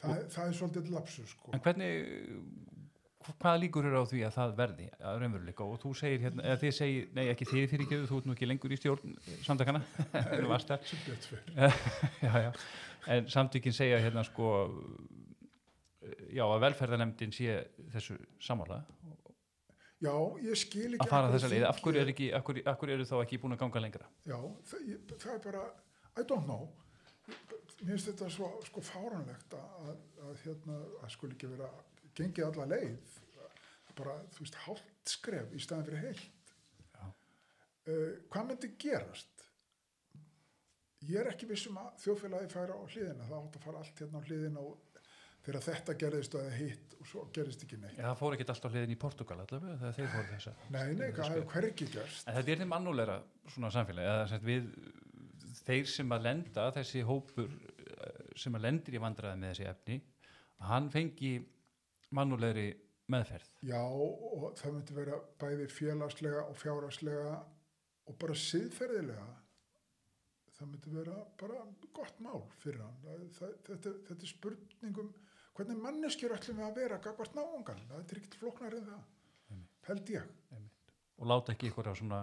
Það, 0.00 0.22
það 0.34 0.46
er 0.46 0.56
svolítið 0.60 0.90
lapsus 0.92 1.32
sko. 1.32 1.52
En 1.56 1.62
hvernig, 1.64 2.08
hvaða 3.26 3.60
líkur 3.62 3.88
eru 3.88 4.02
á 4.02 4.04
því 4.06 4.22
að 4.26 4.34
það 4.36 4.56
verði 4.60 4.88
að 5.00 5.20
raunveruleika? 5.22 5.66
Og 5.66 5.80
þú 5.82 5.92
segir 5.98 6.26
hérna, 6.26 6.44
eða 6.46 6.60
þið 6.62 6.74
segir, 6.78 7.06
nei 7.16 7.24
ekki 7.32 7.48
þið 7.50 7.68
fyrir 7.72 7.86
ekki, 7.86 8.00
þú 8.10 8.20
ert 8.20 8.28
nú 8.28 8.36
ekki 8.36 8.50
lengur 8.50 8.74
í 8.76 8.80
stjórn 8.80 9.16
samtakana, 9.46 9.82
þú 10.12 10.50
varst 10.52 10.74
já, 12.26 12.52
en 13.16 13.30
samtökin 13.32 13.76
segja 13.76 14.02
hérna 14.04 14.24
sko, 14.26 14.52
já 16.34 16.44
að 16.44 16.62
velferðanemdin 16.68 17.34
sé 17.34 17.62
þessu 17.94 18.18
samála 18.42 18.84
já, 20.02 20.14
ég 20.44 20.58
skil 20.60 20.88
ekki 20.94 21.04
að 21.04 21.12
fara 21.12 21.32
þessa 21.34 21.50
leið, 21.52 21.66
af 21.68 21.82
hverju 21.84 22.02
eru 22.02 22.14
af 22.36 22.80
hverju 22.80 22.96
eru 22.96 23.06
þá 23.08 23.14
ekki 23.22 23.40
búin 23.42 23.56
að 23.56 23.62
ganga 23.64 23.82
lengra? 23.84 24.08
Já, 24.28 24.38
það, 24.70 24.88
ég, 24.92 25.14
það 25.14 25.34
er 25.34 25.44
bara, 25.46 25.62
I 26.16 26.24
don't 26.24 26.48
know. 26.48 26.68
Mér 27.76 27.92
finnst 27.92 28.08
þetta 28.08 28.30
svo 28.32 28.50
sko 28.64 28.82
fáranlegt 28.84 29.54
að, 29.58 29.94
að, 30.24 30.34
hérna, 30.44 30.80
að 31.04 31.12
skuli 31.12 31.36
ekki 31.36 31.50
vera 31.52 31.68
gengið 32.16 32.48
alla 32.48 32.68
leið. 32.72 33.16
Bara, 33.96 34.18
þú 34.32 34.44
veist, 34.44 34.58
hálft 34.66 35.12
skref 35.12 35.52
í 35.56 35.60
staðin 35.64 35.88
fyrir 35.88 36.04
heilt. 36.04 36.32
Uh, 37.86 38.16
hvað 38.32 38.48
myndi 38.48 38.72
gerast? 38.82 39.44
Ég 41.06 41.20
er 41.20 41.30
ekki 41.30 41.46
vissum 41.48 41.76
að 41.78 41.92
þjóðfélagi 42.02 42.48
færa 42.50 42.76
á 42.76 42.82
hliðina. 42.88 43.28
Það 43.28 43.38
átt 43.38 43.58
að 43.58 43.66
fara 43.68 43.82
allt 43.82 44.00
hérna 44.02 44.20
á 44.20 44.26
hliðina 44.26 44.64
og 44.64 45.02
þegar 45.46 45.62
þetta 45.62 45.94
gerðist 46.00 46.34
og 46.34 46.42
eða 46.42 46.54
hitt 46.58 46.94
og 46.98 47.08
svo 47.10 47.24
gerðist 47.34 47.62
ekki 47.62 47.78
neitt. 47.78 47.96
Já, 47.96 48.06
það 48.08 48.20
fór 48.20 48.36
ekki 48.36 48.46
alltaf 48.50 48.72
hliðin 48.74 48.94
í 48.94 48.98
Portugal 48.98 49.36
allavega 49.42 49.76
þegar 49.82 49.96
þeir 49.98 50.08
fóru 50.14 50.30
þessa. 50.32 50.54
Nei, 50.74 50.86
nei, 50.98 51.06
hvað 51.14 51.34
hefur 51.34 51.48
hvergi 51.52 51.88
gerst? 51.92 52.22
En 52.26 52.38
þetta 52.38 52.52
er 52.54 52.62
þeim 52.62 52.74
annulegra 52.80 53.18
svona 53.54 53.70
samfélagi, 53.74 54.14
eða 54.14 54.24
sem 54.32 54.46
við, 54.48 54.70
þeir 55.60 55.92
sem 55.92 56.16
að 56.16 56.26
lenda, 56.26 56.64
þessi 56.74 57.04
hópur 57.06 57.52
eh, 57.52 58.24
sem 58.42 58.58
að 58.58 58.66
lendir 58.66 58.98
í 58.98 59.02
vandræði 59.06 59.42
með 59.42 59.54
þessi 59.54 59.68
efni, 59.70 60.00
að 60.56 60.72
hann 60.72 60.90
fengi 60.96 61.32
mannulegri 62.16 62.68
meðferð. 63.12 63.50
Já, 63.66 63.82
og 63.86 64.48
það 64.58 64.78
myndi 64.78 64.96
vera 64.96 65.20
bæði 65.38 65.68
félagslega 65.70 66.46
og 66.50 66.58
fjárhagslega 66.58 67.36
og 68.06 68.18
bara 68.18 68.38
siðferðilega. 68.42 69.28
Það 70.56 70.72
myndi 70.72 70.92
vera 70.96 71.20
bara 71.38 71.62
gott 71.94 72.18
mál 72.24 72.42
fyrir 72.62 72.82
hann. 72.82 72.98
Það, 73.04 73.24
það, 73.36 73.56
þetta, 73.68 73.94
þetta 74.08 74.26
er 74.26 74.32
spurningum 74.32 75.14
hvernig 75.56 75.78
manneskjur 75.80 76.34
ætlum 76.36 76.60
við 76.60 76.66
að 76.66 76.80
vera 76.80 76.98
gagvart 77.02 77.36
náungan. 77.36 77.84
Það 77.88 78.00
er 78.02 78.18
ekkert 78.20 78.38
flóknar 78.40 78.76
en 78.76 78.88
það. 78.90 79.04
Held 79.86 80.10
ég. 80.10 80.34
og 81.16 81.28
láta 81.30 81.54
ekki 81.54 81.70
ykkur 81.70 81.88
á 81.88 81.94
svona 81.96 82.20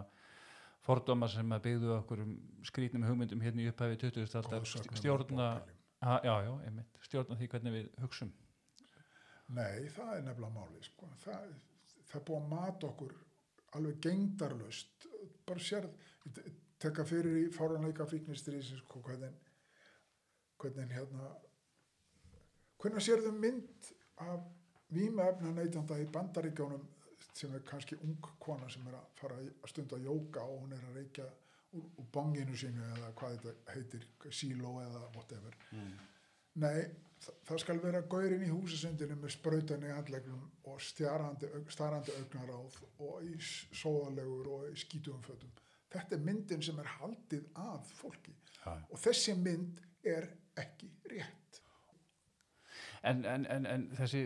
fordóma 0.85 1.29
sem 1.31 1.53
að 1.55 1.63
byggðu 1.67 1.93
okkur 1.95 2.21
um 2.25 2.33
skrýtnum 2.67 3.05
hugmyndum 3.07 3.41
hérna 3.41 3.63
í 3.63 3.69
upphæfi 3.71 3.99
20. 4.03 4.35
aldar 4.37 4.59
Goðsögnum 4.59 4.99
stjórna, 4.99 5.47
ha, 6.03 6.17
já, 6.27 6.33
já, 6.45 6.83
stjórna 7.07 7.37
því 7.39 7.47
hvernig 7.53 7.75
við 7.77 7.87
hugsum. 8.03 8.33
Nei, 9.53 9.87
það 9.95 10.11
er 10.17 10.25
nefnilega 10.27 10.53
máli. 10.53 10.83
Sko. 10.85 11.09
Það, 11.23 11.47
það 12.11 12.25
búið 12.27 12.41
að 12.41 12.51
mata 12.51 12.89
okkur 12.91 13.15
alveg 13.79 14.03
gengdarlust. 14.05 15.07
Bara 15.47 15.63
sérð, 15.63 15.95
tekka 16.83 17.07
fyrir 17.07 17.39
í 17.45 17.47
fáranleika 17.55 18.05
fíknistri 18.09 18.61
sko, 18.67 19.01
hvernig, 19.07 19.33
hvernig 20.61 20.93
hérna 20.93 21.31
hvernig 22.83 23.05
sérðu 23.05 23.31
mynd 23.37 23.91
af 24.23 24.43
vímaefna 24.93 25.53
neytanda 25.55 25.97
í 26.01 26.09
bandaríkjónum 26.11 26.83
sem 27.33 27.53
er 27.55 27.63
kannski 27.65 27.97
ung 28.03 28.19
kona 28.43 28.67
sem 28.69 28.85
er 28.89 28.97
að 28.99 29.07
fara 29.17 29.39
að 29.39 29.71
stunda 29.71 29.97
jóka 30.01 30.43
og 30.43 30.65
hún 30.65 30.75
er 30.75 30.83
að 30.89 30.99
reykja 30.99 31.25
úr, 31.73 31.87
úr 31.97 32.09
bonginu 32.13 32.57
sínu 32.59 32.83
eða 32.97 33.13
hvað 33.17 33.39
þetta 33.39 33.77
heitir, 33.77 34.05
síló 34.29 34.75
eða 34.83 35.01
whatever. 35.15 35.57
Nei, 36.61 36.83
það, 37.23 37.39
það 37.49 37.61
skal 37.63 37.79
vera 37.81 38.03
gaurinn 38.13 38.45
í 38.45 38.51
húsasundinu 38.51 39.17
með 39.17 39.35
sprautan 39.37 39.87
í 39.87 39.93
handlegnum 39.95 40.43
og 40.69 40.81
stjarandi, 40.83 41.49
starandi 41.73 42.17
augnaráð 42.19 42.79
og 43.07 43.25
í 43.25 43.37
sóðalegur 43.41 44.51
og 44.57 44.67
í 44.69 44.75
skítugum 44.83 45.23
fötum. 45.25 45.53
Þetta 45.93 46.17
er 46.17 46.25
myndin 46.27 46.65
sem 46.65 46.77
er 46.81 46.91
haldið 46.99 47.47
að 47.61 47.95
fólki 47.97 48.35
Já. 48.59 48.75
og 48.77 48.99
þessi 49.01 49.37
mynd 49.39 49.81
er 50.05 50.29
ekki 50.59 50.89
rétt. 51.09 51.42
En, 53.03 53.25
en, 53.27 53.45
en, 53.51 53.65
en 53.67 53.81
þessi, 53.97 54.21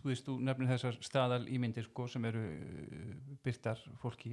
þú 0.00 0.08
veist, 0.10 0.26
þú 0.26 0.34
nefnir 0.42 0.72
þessar 0.72 0.96
staðal 1.04 1.44
ímyndir 1.52 1.86
sko 1.86 2.08
sem 2.10 2.24
eru 2.26 2.42
uh, 2.42 3.12
byrtar 3.44 3.82
fólki, 4.02 4.32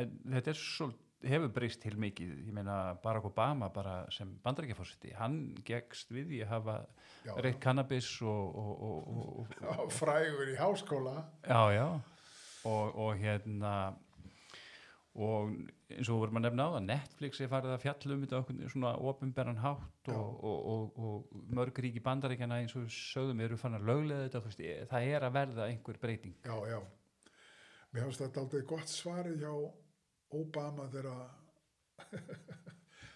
en 0.00 0.14
þetta 0.32 0.54
er 0.54 0.60
svo, 0.60 0.88
hefur 1.28 1.50
breyst 1.52 1.82
til 1.82 1.98
mikið, 2.00 2.30
ég 2.46 2.54
meina 2.56 2.78
Barack 3.02 3.28
Obama 3.28 3.68
bara 3.74 4.00
sem 4.14 4.30
bandarækjafórseti, 4.44 5.12
hann 5.18 5.38
gegst 5.66 6.12
við 6.14 6.38
í 6.38 6.42
að 6.46 6.52
hafa 6.54 6.78
reykt 7.42 7.60
kannabis 7.64 8.10
og, 8.22 8.58
og, 8.62 8.84
og, 8.88 9.48
og, 9.74 9.92
frægur 10.00 10.54
í 10.54 10.56
háskóla. 10.58 11.16
já, 11.44 11.62
já, 11.74 11.86
og, 12.64 12.96
og 12.96 13.18
hérna, 13.20 13.74
og 15.18 15.54
eins 15.90 16.08
og 16.08 16.14
við 16.14 16.20
vorum 16.22 16.38
að 16.38 16.44
nefna 16.44 16.66
á 16.68 16.70
það, 16.74 16.84
Netflix 16.88 17.40
er 17.42 17.50
farið 17.50 17.72
að 17.74 17.82
fjalla 17.84 18.14
um 18.14 18.20
þetta 18.24 18.38
okkur 18.38 18.72
svona 18.74 18.92
ofinberran 19.10 19.60
hátt 19.62 20.10
og, 20.14 20.44
og, 20.50 20.68
og, 20.72 21.00
og 21.08 21.48
mörg 21.58 21.80
ríki 21.82 22.02
bandaríkjana 22.04 22.60
eins 22.62 22.76
og 22.78 22.86
sögðum 22.92 23.42
eru 23.46 23.58
fann 23.58 23.78
að 23.78 23.88
löglega 23.88 24.26
þetta, 24.28 24.42
veist, 24.46 24.62
e- 24.62 24.86
það 24.90 25.08
er 25.14 25.26
að 25.26 25.34
verða 25.38 25.66
einhver 25.66 25.98
breyting. 26.02 26.36
Já, 26.46 26.56
já. 26.70 26.78
Mér 27.92 28.06
finnst 28.06 28.22
þetta 28.22 28.44
aldrei 28.44 28.66
gott 28.68 28.92
svarið 28.92 29.42
hjá 29.42 29.54
Obama 30.38 30.86
þegar 30.92 31.08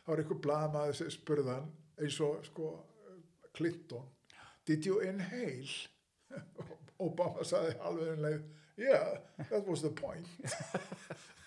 það 0.02 0.08
var 0.08 0.24
einhver 0.24 0.42
blaðmaður 0.48 0.98
sem 0.98 1.12
spurði 1.12 1.54
hann 1.54 1.70
eins 2.00 2.18
og 2.24 2.42
sko 2.48 2.72
Clinton 3.52 4.08
Did 4.66 4.86
you 4.86 4.98
inhale? 5.04 5.76
Obama 7.06 7.44
sagði 7.46 7.78
alveg 7.82 8.16
um 8.16 8.50
Yeah, 8.76 9.18
that 9.50 9.68
was 9.68 9.82
the 9.82 9.90
point. 9.90 10.26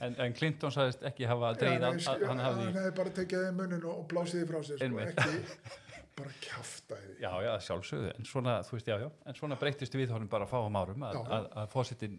En, 0.00 0.16
en 0.26 0.34
Clinton 0.38 0.72
sagðist 0.74 1.02
ekki 1.10 1.26
hafa 1.30 1.52
dreigð 1.58 1.86
að 1.88 2.00
sk- 2.04 2.26
hann 2.28 2.42
hafði, 2.42 2.66
hann 2.68 2.76
hefði 2.80 2.92
bara 2.98 3.14
tekið 3.18 3.40
það 3.42 3.48
í 3.48 3.54
munnin 3.60 3.86
og, 3.92 4.02
blásið 4.12 4.42
því 4.42 4.48
frá 4.52 4.60
sér 4.68 4.82
sko, 4.82 5.00
ekki 5.06 5.80
bara 6.18 6.32
kjafta 6.44 6.96
því. 7.00 7.12
já, 7.22 7.30
já, 7.46 7.52
sjálfsögðu, 7.66 8.10
en 8.18 8.26
svona, 8.28 8.54
þú 8.68 8.74
veist, 8.76 8.88
já, 8.92 8.96
já, 9.00 9.06
en 9.30 9.38
svona 9.38 9.56
breytist 9.62 9.94
við 9.96 10.10
honum 10.12 10.28
bara 10.32 10.46
fáum 10.50 10.76
árum 10.76 11.06
að, 11.08 11.20
að, 11.38 11.46
að 11.62 11.70
fósitin 11.72 12.18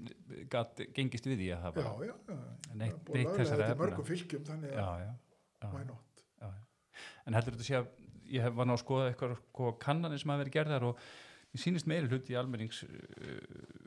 gat, 0.49 0.81
gengist 0.97 1.27
við 1.29 1.37
því 1.43 1.49
að 1.57 1.67
hafa, 1.67 1.83
Já, 1.83 1.91
já, 2.09 2.15
já. 2.33 2.39
Neitt- 2.73 3.03
Það 3.05 3.13
er 3.13 3.19
neitt 3.19 3.35
þessara 3.37 3.59
þetta 3.61 3.67
efna. 3.75 3.83
mörgum 3.83 4.07
fylgjum, 4.09 4.47
þannig 4.49 4.73
að 4.73 4.81
já, 4.81 5.05
já. 5.05 5.69
why 5.75 5.83
not? 5.91 6.23
Já, 6.41 6.47
já. 6.49 7.03
En 7.27 7.37
heldur 7.37 7.53
þetta 7.59 7.67
sé 7.69 7.77
að 7.83 7.91
ég 8.33 8.47
hef 8.47 8.57
ná 8.65 8.73
að 8.73 8.81
skoða 8.81 9.11
eitthvað 9.11 9.37
sko, 9.43 9.71
kannanir 9.85 10.19
sem 10.23 10.33
hafa 10.33 10.41
verið 10.43 10.57
gerðar 10.57 10.87
og 10.89 11.05
mér 11.53 11.61
sýnist 11.67 11.85
meiri 11.93 12.09
hluti 12.09 12.33
í 12.33 12.39
almennings 12.41 12.81
uh, 12.87 13.37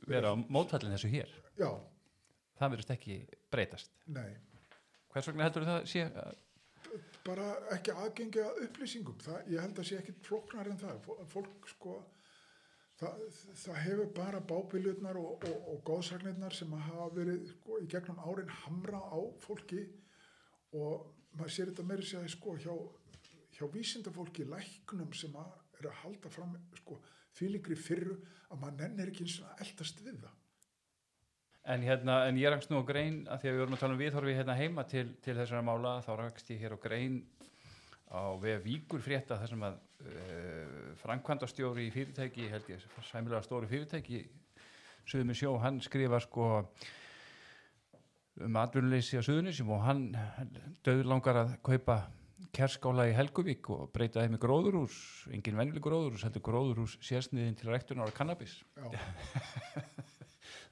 vera 0.07 0.31
á 0.31 0.35
mótfallin 0.39 0.95
þessu 0.95 1.11
hér. 1.11 1.35
Já, 1.59 1.73
Það 2.57 2.71
verðist 2.75 2.93
ekki 2.97 3.17
breytast. 3.53 3.91
nei. 4.07 4.37
Hvers 5.13 5.29
vegna 5.31 5.47
heldur 5.49 5.65
það 5.69 5.87
sé 5.89 6.03
að 6.09 6.35
bara 7.27 7.47
ekki 7.75 7.93
aðgengi 7.93 8.41
að 8.45 8.59
upplýsingum 8.67 9.17
það, 9.25 9.49
ég 9.53 9.61
held 9.65 9.79
að 9.83 9.89
sé 9.89 9.97
ekkit 9.99 10.21
flóknar 10.29 10.69
en 10.71 10.79
það 10.81 11.01
Fó- 11.07 11.25
fólk 11.33 11.67
sko 11.73 11.95
það, 13.01 13.25
það 13.65 13.81
hefur 13.87 14.13
bara 14.17 14.41
bábiljurnar 14.53 15.19
og, 15.21 15.45
og, 15.49 15.57
og 15.73 15.81
góðsagnirnar 15.89 16.55
sem 16.57 16.73
að 16.77 16.85
hafa 16.91 17.09
verið 17.17 17.49
sko, 17.51 17.81
í 17.83 17.89
gegnum 17.93 18.21
árin 18.29 18.53
hamra 18.63 19.01
á 19.03 19.19
fólki 19.43 19.83
og 20.77 21.11
maður 21.37 21.55
sér 21.57 21.73
þetta 21.73 21.89
meiri 21.91 22.07
sér 22.07 22.31
sko 22.33 22.55
hjá, 22.63 22.73
hjá 23.59 23.65
vísindafólki 23.75 24.47
læknum 24.49 25.13
sem 25.17 25.35
að 25.37 25.53
er 25.81 25.91
að 25.91 25.99
halda 26.05 26.33
fram 26.33 26.55
sko 26.79 27.01
fylingri 27.37 27.77
fyrru 27.77 28.21
að 28.53 28.61
maður 28.63 28.79
nennir 28.85 29.11
ekki 29.13 29.27
eins 29.27 29.41
og 29.43 29.51
að 29.51 29.67
eldast 29.67 30.05
við 30.07 30.23
það 30.23 30.43
En, 31.67 31.83
hérna, 31.83 32.21
en 32.29 32.37
ég 32.39 32.53
rakst 32.53 32.71
nú 32.71 32.79
á 32.79 32.85
grein 32.87 33.25
að 33.27 33.43
því 33.43 33.49
að 33.49 33.55
við 33.55 33.63
vorum 33.65 33.77
að 33.77 33.81
tala 33.83 33.97
um 33.97 34.01
viðhorfi 34.01 34.37
hérna 34.37 34.55
heima 34.55 34.85
til, 34.87 35.09
til 35.25 35.35
þessara 35.35 35.65
mála 35.67 35.97
þá 36.07 36.13
rakst 36.21 36.53
ég 36.55 36.63
hér 36.63 36.77
á 36.77 36.85
grein 36.85 37.17
á 38.07 38.39
veða 38.39 38.63
víkur 38.63 39.03
frétta 39.03 39.39
þar 39.41 39.51
sem 39.51 39.65
að 39.67 39.81
uh, 40.07 40.93
framkvæmdastjóri 41.03 41.89
í 41.89 41.95
fyrirtæki, 41.95 42.47
held 42.53 42.71
ég, 42.71 42.85
sæmilega 43.11 43.43
stóri 43.43 43.67
fyrirtæki 43.71 44.23
Suðum 45.07 45.31
í 45.31 45.37
sjó, 45.39 45.53
hann 45.63 45.77
skrifa 45.85 46.19
sko 46.23 46.47
um 48.43 48.57
atvinnuleysi 48.59 49.21
á 49.21 49.23
Suðunisjum 49.23 49.71
og 49.77 49.85
hann 49.87 50.07
döður 50.87 51.11
langar 51.13 51.39
að 51.45 51.53
kaupa 51.67 52.01
kerskála 52.57 53.07
í 53.11 53.15
Helguvík 53.15 53.71
og 53.71 53.93
breyta 53.95 54.25
þeim 54.25 54.35
í 54.39 54.41
gróðurhús, 54.43 54.97
engin 55.31 55.59
venjuleg 55.59 55.85
gróðurhús, 55.85 56.25
heldur 56.27 56.45
gróðurhús 56.49 56.97
sérsniðin 57.05 57.55
til 57.59 57.71
ræktunar 57.71 58.11
á 58.11 58.17
kannabis. 58.17 58.59
Já, 58.75 58.91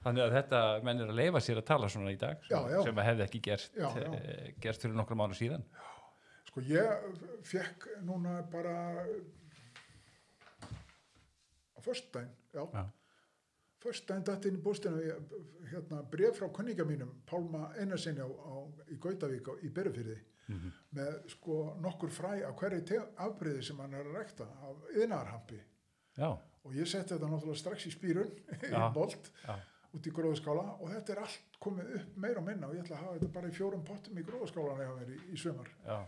Þannig 0.04 0.22
að 0.26 0.34
þetta 0.38 0.60
menn 0.84 1.00
er 1.00 1.08
að 1.12 1.18
leifa 1.20 1.40
sér 1.40 1.60
að 1.62 1.66
tala 1.70 1.88
svona 1.88 2.12
í 2.12 2.18
dag 2.20 2.40
sem, 2.48 2.56
Já, 2.56 2.68
já. 2.74 2.82
sem 2.84 2.98
að 3.02 3.08
hefði 3.10 3.24
ekki 3.28 3.40
gerst, 3.48 3.74
Já, 3.76 3.88
eh, 4.14 4.52
gerst 4.60 4.82
fyrir 4.82 4.94
nokkrum 4.98 5.18
mánu 5.22 5.34
síðan. 5.38 5.64
Sko 6.48 6.60
ég 6.60 7.08
fekk 7.42 7.88
núna 8.06 8.42
bara 8.52 8.74
á 12.54 12.64
Já. 12.74 12.84
föstudaginn 13.84 14.24
dætt 14.24 14.46
inn 14.48 14.56
í 14.56 14.62
bústinu 14.64 15.00
hérna 15.70 16.02
bref 16.10 16.38
frá 16.38 16.48
kunninga 16.52 16.84
mínum 16.88 17.10
Pálma 17.28 17.66
á, 18.24 18.54
í 18.88 18.96
Gautavík 19.00 19.48
á, 19.50 19.52
í 19.62 19.68
Berufyrði 19.74 20.20
Mhm. 20.48 20.72
með 20.92 21.28
sko 21.32 21.74
nokkur 21.80 22.10
fræ 22.12 22.42
af 22.44 22.54
hverju 22.60 22.82
afbrigði 23.16 23.62
sem 23.64 23.78
hann 23.78 23.94
er 23.94 24.04
að 24.04 24.16
rekta 24.18 24.44
af 24.44 24.76
yðnarhampi 24.94 25.60
og 26.64 26.72
ég 26.74 26.86
setti 26.86 27.14
þetta 27.14 27.28
náttúrulega 27.30 27.56
strax 27.58 27.86
í 27.86 27.92
spýrun 27.94 28.30
í 28.62 28.92
bolt 28.92 29.30
já, 29.44 29.54
út 29.94 30.06
í 30.10 30.12
gróðskála 30.14 30.64
og 30.80 30.90
þetta 30.90 31.14
er 31.14 31.22
allt 31.24 31.56
komið 31.62 31.94
upp 32.00 32.18
meira 32.24 32.40
og 32.42 32.46
minna 32.48 32.68
og 32.68 32.74
ég 32.76 32.84
ætla 32.84 32.96
að 32.98 33.04
hafa 33.06 33.16
þetta 33.18 33.32
bara 33.38 33.50
í 33.50 33.56
fjórum 33.56 33.84
pottum 33.86 34.18
í 34.20 34.24
gróðskálan 34.26 34.84
eða 34.84 34.98
mér 35.00 35.14
í, 35.14 35.18
í 35.30 35.40
sömar 35.40 35.70
já. 35.86 35.98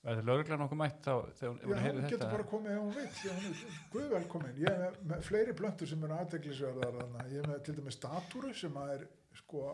Verður 0.00 0.24
lögreglega 0.30 0.56
nokkuð 0.62 0.78
mætt 0.80 1.00
þá 1.04 1.12
þegar 1.36 1.40
Já, 1.42 1.48
hún 1.50 1.72
hún 1.74 1.82
heyrði 1.84 2.02
getur 2.06 2.12
þetta? 2.22 2.28
bara 2.32 2.44
komið 2.48 2.70
ef 2.72 2.78
hún 2.80 2.94
veit, 2.96 3.18
já, 3.20 3.32
hún 3.36 3.48
er 3.50 3.80
guð 3.92 4.06
velkomin. 4.14 4.60
Ég 4.62 4.84
er 4.86 4.94
með, 5.10 5.24
fleiri 5.26 5.54
plöntur 5.58 5.90
sem 5.90 6.06
eru 6.06 6.14
aðteglisverðar, 6.16 6.94
þannig 7.02 7.20
að 7.26 7.34
ég 7.34 7.42
er 7.42 7.50
með 7.50 7.58
til 7.66 7.74
dæmis 7.76 7.98
statúru 7.98 8.52
sem 8.56 8.78
að 8.80 8.92
er 8.94 9.04
sko, 9.42 9.64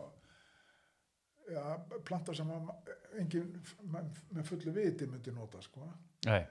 já, 1.47 1.63
planta 2.09 2.35
sem 2.35 2.51
að 2.57 2.91
engin 3.23 3.55
með, 3.95 4.19
fullu 4.51 4.75
viti 4.75 5.07
myndi 5.13 5.35
nota, 5.37 5.63
sko, 5.63 5.87
Nei, 6.27 6.41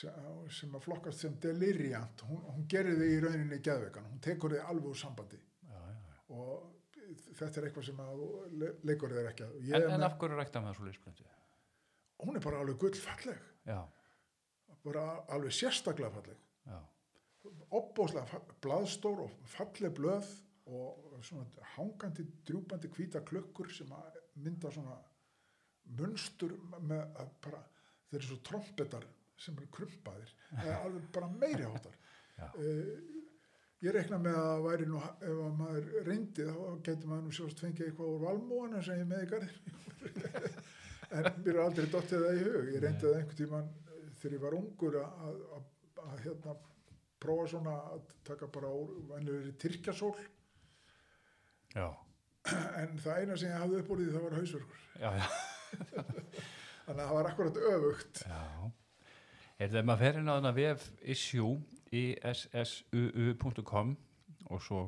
sem, 0.00 0.72
að 0.80 0.84
flokkast 0.88 1.26
sem 1.26 1.36
deliriant. 1.44 2.24
Hún, 2.24 2.40
hún 2.54 2.64
gerir 2.72 2.96
þig 3.02 3.18
í 3.18 3.20
rauninni 3.26 3.60
geðveikan, 3.68 4.08
hún 4.14 4.24
tekur 4.24 4.56
þig 4.56 4.64
alveg 4.64 4.94
úr 4.94 5.00
sambandi 5.04 5.36
já, 5.36 5.44
já. 5.44 5.49
Og 6.30 6.76
þetta 7.38 7.60
er 7.60 7.66
eitthvað 7.68 7.86
sem 7.88 8.00
að 8.04 8.24
leikur 8.86 9.14
þér 9.16 9.30
ekki 9.32 9.46
að. 9.46 9.54
En, 9.78 9.86
en 9.96 10.04
af 10.06 10.16
hverju 10.20 10.38
rækta 10.38 10.62
með 10.64 10.76
svo 10.78 10.88
lýsblöndu? 10.88 11.28
hún 12.20 12.36
er 12.36 12.42
bara 12.44 12.58
alveg 12.60 12.76
gullfalleg, 12.82 13.38
Já, 13.64 13.78
bara 14.84 15.04
alveg 15.32 15.54
sérstaklega 15.56 16.10
falleg. 16.12 16.40
fa- 18.28 18.42
blaðstór 18.60 19.22
og 19.24 19.30
falleg 19.48 19.94
blöð 19.96 20.28
og 20.66 21.14
svona 21.24 21.46
hangandi, 21.76 22.26
drjúpandi 22.46 22.90
hvíta 22.92 23.22
klukkur 23.24 23.70
sem 23.72 23.88
að 23.96 24.18
mynda 24.44 24.70
svona 24.74 24.98
munstur 25.98 26.52
með 26.84 27.00
að 27.22 27.30
bara, 27.46 27.62
þeir 28.10 28.18
eru 28.20 28.28
svo 28.28 28.38
trompetar 28.50 29.06
sem 29.40 29.56
eru 29.56 29.70
krumpaðir, 29.72 30.34
alveg 30.84 31.08
bara 31.16 31.28
meiri 31.32 31.64
áttar. 31.64 31.96
Já. 32.36 32.50
Ég 33.80 33.94
reikna 33.96 34.18
með 34.20 34.38
að 34.38 34.64
væri 34.66 34.88
nú, 34.88 35.00
ef 35.00 35.38
að 35.44 35.54
maður 35.60 35.86
reyndi 36.08 36.46
þá 36.48 36.56
getur 36.86 37.10
maður 37.10 37.22
nú 37.26 37.36
sjóst 37.36 37.62
fengið 37.64 37.86
eitthvað 37.86 38.10
úr 38.14 38.24
valmúana 38.26 38.82
sem 38.84 39.00
ég 39.00 39.08
með 39.08 39.24
í 39.24 39.30
garðin. 39.30 39.54
en 41.16 41.30
mér 41.44 41.54
er 41.54 41.62
aldrei 41.64 41.86
dottið 41.92 42.26
það 42.26 42.40
í 42.40 42.42
hug. 42.48 42.68
Ég 42.74 42.84
reyndi 42.84 43.06
það 43.06 43.16
einhvern 43.20 43.40
tíman 43.40 43.70
þegar 44.20 44.36
ég 44.36 44.44
var 44.44 44.58
ungur 44.58 44.98
að, 45.00 45.24
að, 45.24 45.40
að, 45.56 45.64
að 46.04 46.20
hérna 46.26 46.56
prófa 47.20 47.48
svona 47.54 47.78
að 47.94 48.12
taka 48.28 48.48
bara 48.52 48.74
úr 48.74 48.92
venjulegri 49.14 49.56
tyrkjasól. 49.60 50.14
Já, 51.70 51.88
en 52.80 52.96
það 53.00 53.18
eina 53.22 53.36
sem 53.38 53.52
ég 53.52 53.60
hafði 53.62 53.80
upp 53.80 53.90
úr 53.94 54.00
því 54.02 54.12
það 54.14 54.24
var 54.26 54.38
hausverkur. 54.40 54.86
Þannig 56.84 57.02
að 57.02 57.08
það 57.08 57.16
var 57.16 57.28
akkurat 57.30 57.60
öfugt. 57.70 58.22
Já, 58.26 58.70
er 59.60 59.74
það 59.74 59.86
maður 59.88 60.04
fer 60.04 60.20
inn 60.20 60.30
á 60.30 60.34
þarna 60.34 60.56
vef 60.56 60.88
issue 61.14 61.52
issuu.com 61.90 63.96
og 64.50 64.62
svo 64.62 64.84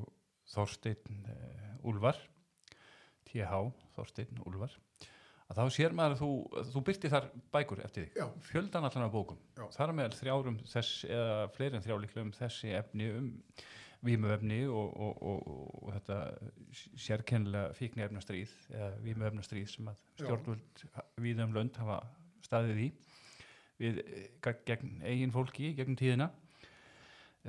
Þorsteinn 0.52 1.26
uh, 1.30 1.88
Úlfar 1.88 2.18
TH 3.28 3.58
Þorsteinn 3.96 4.42
Úlfar. 4.46 4.74
Að 5.52 5.58
þá 5.58 5.74
sér 5.74 5.94
maður 5.96 6.14
að 6.14 6.22
þú, 6.22 6.30
þú 6.72 6.80
byrti 6.86 7.10
þar 7.12 7.26
bækur 7.52 7.82
eftir 7.84 8.06
þig, 8.06 8.36
fjöldan 8.48 8.86
allan 8.88 9.04
af 9.04 9.12
bókum. 9.12 9.40
Já. 9.58 9.66
þar 9.74 9.92
með 9.98 10.14
þrjárum 10.16 10.58
þess 10.64 11.04
eða 11.04 11.34
fleiri 11.52 11.76
en 11.76 11.84
þrjáleiklega 11.84 12.24
um 12.24 12.34
þessi 12.38 12.72
efni 12.78 13.10
um 13.18 13.28
vímuefni 14.02 14.62
og, 14.66 14.96
og, 14.96 15.18
og, 15.22 15.42
og 15.82 15.92
þetta 15.94 16.16
sérkennilega 17.04 17.76
fíknefnastríð 17.78 18.54
eða 18.72 18.88
vímuefnastríð 19.04 19.68
sem 19.70 19.90
að 19.92 20.00
stjórnvöld 20.16 20.86
við 21.22 21.42
um 21.44 21.54
lönd 21.54 21.76
hafa 21.78 22.00
staðið 22.42 22.80
í 22.86 22.88
við 23.82 24.00
eh, 24.02 24.54
gegn 24.66 25.02
eigin 25.04 25.34
fólki 25.34 25.72
gegn 25.78 25.98
tíðina 25.98 26.30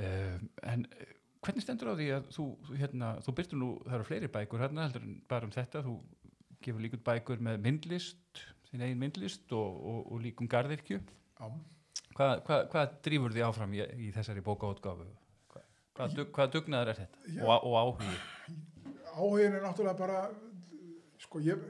en 0.01 0.87
eh, 0.89 1.13
hvernig 1.43 1.65
stendur 1.65 1.93
á 1.93 1.99
því 1.99 2.09
að 2.17 2.31
þú, 2.33 2.47
þú, 2.67 2.79
hérna, 2.79 3.11
þú 3.25 3.35
byrtur 3.39 3.61
nú, 3.61 3.69
það 3.85 3.97
eru 3.99 4.09
fleiri 4.09 4.31
bækur 4.33 4.63
hérna 4.63 4.87
heldur 4.87 5.05
en 5.05 5.19
bara 5.29 5.49
um 5.49 5.53
þetta, 5.53 5.83
þú 5.85 5.97
gefur 6.63 6.85
líka 6.85 6.97
út 6.97 7.05
bækur 7.05 7.43
með 7.43 7.61
myndlist 7.65 8.43
þín 8.69 8.85
eigin 8.87 9.01
myndlist 9.03 9.53
og, 9.53 9.79
og, 9.91 9.99
og 10.15 10.23
líkum 10.23 10.49
garðirkju. 10.49 11.01
Já, 11.37 11.45
Hvað, 12.13 12.43
hvað, 12.45 12.59
hvað 12.69 12.91
drýfur 13.05 13.33
því 13.33 13.41
áfram 13.41 13.71
í, 13.73 13.79
í 14.05 14.09
þessari 14.13 14.41
bókaútgáfu? 14.45 15.05
Hvað, 15.49 15.63
hvað, 15.97 16.11
dug, 16.19 16.41
dugnaður 16.53 16.91
er 16.91 16.99
þetta? 16.99 17.21
Já. 17.33 17.41
Og, 17.41 17.65
og 17.69 17.77
áhugi? 17.79 18.17
áhugin 19.13 19.57
er 19.57 19.65
náttúrulega 19.65 19.97
bara 19.97 20.19
sko 21.21 21.41
ég, 21.41 21.63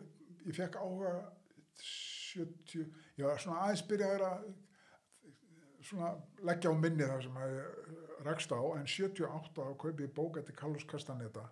ég 0.48 0.58
fekk 0.58 0.76
áhuga 0.82 1.14
70, 1.84 2.92
ég 3.20 3.28
var 3.28 3.40
svona 3.42 3.64
aðeins 3.66 3.86
byrjaður 3.88 4.26
að 4.28 4.46
svona 5.94 6.12
leggja 6.50 6.72
á 6.74 6.76
minni 6.76 7.06
það 7.08 7.24
sem 7.28 7.38
að 7.44 7.54
ég 7.54 8.26
rakst 8.28 8.52
á 8.56 8.60
en 8.80 8.88
78 8.88 9.62
á 9.64 9.72
kaupið 9.84 10.14
bók 10.18 10.38
eftir 10.42 10.56
Carlos 10.60 10.86
Castaneda. 10.90 11.46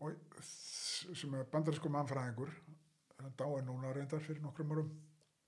Og 0.00 0.14
s- 0.42 1.08
sem 1.18 1.34
er 1.34 1.44
bandarísku 1.50 1.90
mannfræðingur 1.90 2.52
hann 3.18 3.32
dáið 3.40 3.64
núna 3.66 3.90
reyndar 3.96 4.20
fyrir 4.22 4.42
nokkrum 4.44 4.70
árum. 4.76 4.90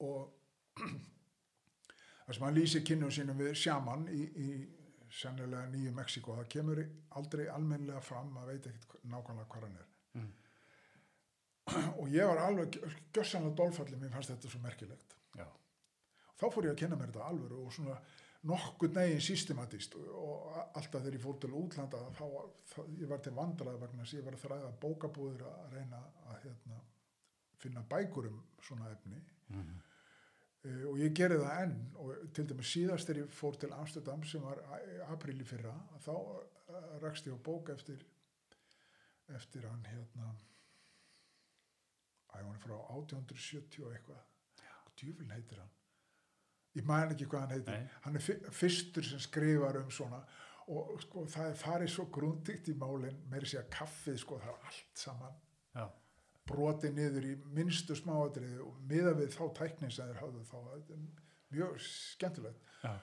Og 0.02 0.32
það 2.26 2.34
sem 2.34 2.44
hann 2.48 2.56
lýsir 2.58 2.82
kynnum 2.86 3.12
sínum 3.14 3.38
við 3.38 3.52
sjaman 3.60 4.08
í, 4.10 4.24
í 4.26 4.48
sennilega 5.20 5.68
nýju 5.70 5.92
Mexiko 5.94 6.34
það 6.38 6.48
kemur 6.56 6.80
aldrei 7.20 7.46
almennilega 7.50 8.00
fram 8.02 8.32
maður 8.34 8.52
veit 8.56 8.66
ekkert 8.72 8.98
nákvæmlega 9.12 9.48
hvað 9.54 9.66
hann 9.68 9.78
er. 9.84 9.88
Og 12.02 12.08
ég 12.10 12.26
var 12.26 12.40
alveg 12.48 12.80
gjössanlega 13.14 13.54
dólfallið, 13.60 14.00
mér 14.02 14.10
fannst 14.16 14.32
þetta 14.34 14.50
svo 14.50 14.60
merkilegt. 14.64 15.14
Já. 15.38 15.46
Þá 16.40 16.46
fór 16.48 16.68
ég 16.68 16.74
að 16.74 16.80
kenna 16.82 16.98
mér 16.98 17.12
þetta 17.12 17.28
alveg 17.28 17.56
og 17.60 17.72
svona 17.76 17.96
nokkur 18.48 18.92
negin 18.96 19.20
systematist 19.20 19.96
og, 20.00 20.06
og 20.16 20.56
alltaf 20.78 21.02
þegar 21.02 21.18
ég 21.18 21.24
fór 21.24 21.36
til 21.42 21.52
útlanda 21.58 22.00
þá, 22.16 22.24
þá 22.70 22.78
ég 23.02 23.10
var 23.10 23.20
til 23.24 23.34
vandrað 23.36 23.80
vegna 23.82 24.04
þess 24.04 24.14
að 24.14 24.20
ég 24.20 24.26
var 24.28 24.36
að 24.36 24.44
þræða 24.46 24.70
bókabúður 24.84 25.46
að 25.50 25.74
reyna 25.76 26.00
að 26.30 26.38
hérna, 26.46 26.80
finna 27.60 27.84
bækur 27.90 28.30
um 28.30 28.38
svona 28.64 28.92
efni. 28.94 29.20
Mhm. 29.50 29.74
uh, 30.64 30.84
og 30.92 31.02
ég 31.02 31.12
gerði 31.16 31.42
það 31.42 31.64
enn 31.64 31.76
og 32.04 32.22
til 32.36 32.46
dæmis 32.48 32.72
síðast 32.72 33.10
þegar 33.10 33.22
ég 33.24 33.34
fór 33.40 33.58
til 33.60 33.72
Amsterdam 33.76 34.24
sem 34.24 34.46
var 34.46 34.62
í 34.78 34.96
apríl 35.10 35.36
í 35.36 35.48
fyrra 35.52 35.74
þá 36.06 36.14
uh, 36.16 36.94
rakst 37.04 37.28
ég 37.28 37.36
á 37.36 37.46
bók 37.50 37.74
eftir 37.74 38.06
eftir 39.36 39.68
hann 39.68 39.84
hérna 39.86 40.32
hún 42.40 42.56
er 42.56 42.62
frá 42.62 42.76
1870 42.96 43.84
og 43.84 43.92
eitthvað. 43.92 44.24
Djúfilin 44.96 45.32
heitir 45.34 45.60
hann 45.60 45.79
ég 46.78 46.86
man 46.86 47.10
ekki 47.10 47.26
hvað 47.30 47.44
hann 47.44 47.54
heitir 47.56 47.76
Nei. 47.76 47.88
hann 48.04 48.18
er 48.18 48.52
fyrstur 48.54 49.06
sem 49.06 49.22
skrifar 49.22 49.80
um 49.82 49.90
svona 49.94 50.20
og 50.70 50.92
sko 51.02 51.24
það 51.30 51.48
er 51.50 51.56
farið 51.58 51.92
svo 51.94 52.04
grundigt 52.14 52.68
í 52.70 52.76
málin 52.78 53.16
meiri 53.30 53.48
sé 53.50 53.58
að 53.58 53.72
kaffið 53.74 54.20
sko 54.22 54.38
það 54.42 54.52
er 54.52 54.68
allt 54.70 55.02
saman 55.02 55.38
Já. 55.74 55.86
brotið 56.50 56.94
niður 56.98 57.26
í 57.26 57.32
minnstu 57.56 57.96
smáatriði 57.98 58.60
og 58.62 58.78
miða 58.90 59.16
við 59.18 59.34
þá 59.34 59.42
tæknin 59.58 59.94
sem 59.94 60.10
þeir 60.10 60.22
hafðu 60.22 60.44
þá 60.46 60.58
þetta 60.68 60.98
er 60.98 61.02
mjög 61.56 61.80
skemmtilegt 61.88 62.70
Já. 62.84 62.94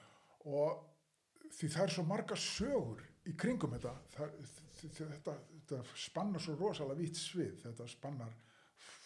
og 0.48 1.52
því 1.58 1.70
það 1.74 1.84
er 1.84 1.94
svo 1.96 2.06
marga 2.08 2.40
sögur 2.40 3.04
í 3.28 3.36
kringum 3.36 3.76
þetta 3.76 3.94
það, 4.14 4.34
þetta, 4.80 5.36
þetta 5.52 5.82
spannar 6.08 6.44
svo 6.44 6.56
rosalega 6.56 7.02
vítt 7.02 7.20
svið 7.20 7.62
þetta 7.66 7.88
spannar 7.92 8.32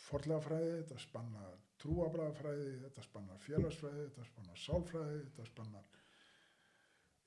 forlegafræði 0.06 0.72
þetta 0.82 1.02
spannar 1.02 1.61
trúabræðafræði 1.82 2.70
þetta 2.84 3.06
spannar 3.06 3.42
félagsfræði 3.42 4.06
þetta 4.06 4.28
spannar 4.28 4.62
sálfræði 4.62 5.18
þetta 5.24 5.48
spannar 5.50 5.90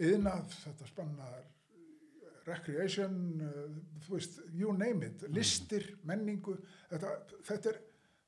yðnað 0.06 0.56
þetta 0.62 0.90
spannar 0.90 1.44
recreation 2.46 3.18
uh, 3.42 3.66
þú 4.06 4.18
veist, 4.18 4.40
you 4.54 4.74
name 4.78 5.08
it 5.08 5.26
listir, 5.34 5.88
menningu 6.06 6.58
þetta, 6.92 7.18
þetta 7.48 7.72
er, 7.72 7.82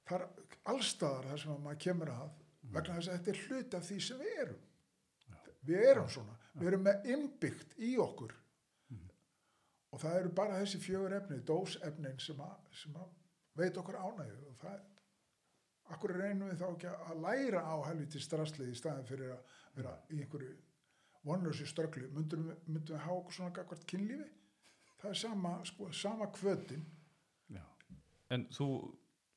það 0.10 0.20
er 0.26 0.28
allstaðar 0.74 1.30
þar 1.32 1.44
sem 1.44 1.54
að 1.54 1.64
maður 1.66 1.82
kemur 1.86 2.14
að 2.16 2.34
vegna 2.74 2.98
þess 2.98 3.12
að 3.12 3.18
þetta 3.20 3.34
er 3.34 3.44
hlut 3.46 3.78
af 3.78 3.88
því 3.88 4.00
sem 4.04 4.24
við 4.24 4.42
erum. 4.44 4.66
Við 5.68 5.86
erum 5.92 6.10
svona, 6.12 6.36
við 6.56 6.70
erum 6.72 6.84
með 6.88 7.10
innbyggt 7.14 7.74
í 7.84 7.94
okkur. 8.02 8.36
Og 9.96 10.02
það 10.04 10.20
eru 10.20 10.34
bara 10.36 10.60
þessi 10.62 10.80
fjögur 10.84 11.16
efni 11.16 11.40
dósefnin 11.48 12.20
sem, 12.20 12.42
sem 12.76 12.98
að 13.00 13.12
veit 13.58 13.80
okkur 13.80 13.98
ánægju. 14.00 14.38
Og 14.52 14.58
það 14.62 14.82
akkur 15.96 16.14
reynum 16.20 16.50
við 16.52 16.60
þá 16.62 16.68
ekki 16.74 16.92
að 17.12 17.22
læra 17.26 17.62
á 17.64 17.76
helviti 17.88 18.20
strasslið 18.24 18.72
í 18.74 18.78
staðin 18.80 19.08
fyrir 19.08 19.34
að 19.36 19.56
vera 19.78 19.94
í 20.12 20.20
einhverju 20.22 20.54
vonlösu 21.28 21.66
strögglu 21.68 22.10
myndum 22.16 22.46
við, 22.50 22.60
myndum 22.68 22.96
við 22.98 23.04
hafa 23.06 23.34
svona 23.38 23.54
gagvart 23.56 23.86
kynlífi 23.90 24.28
það 25.02 25.10
er 25.14 25.20
sama, 25.24 25.56
sko, 25.68 25.90
sama 25.94 26.28
kvötin 26.36 26.86
Já. 27.54 27.64
En 28.34 28.48
þú 28.52 28.68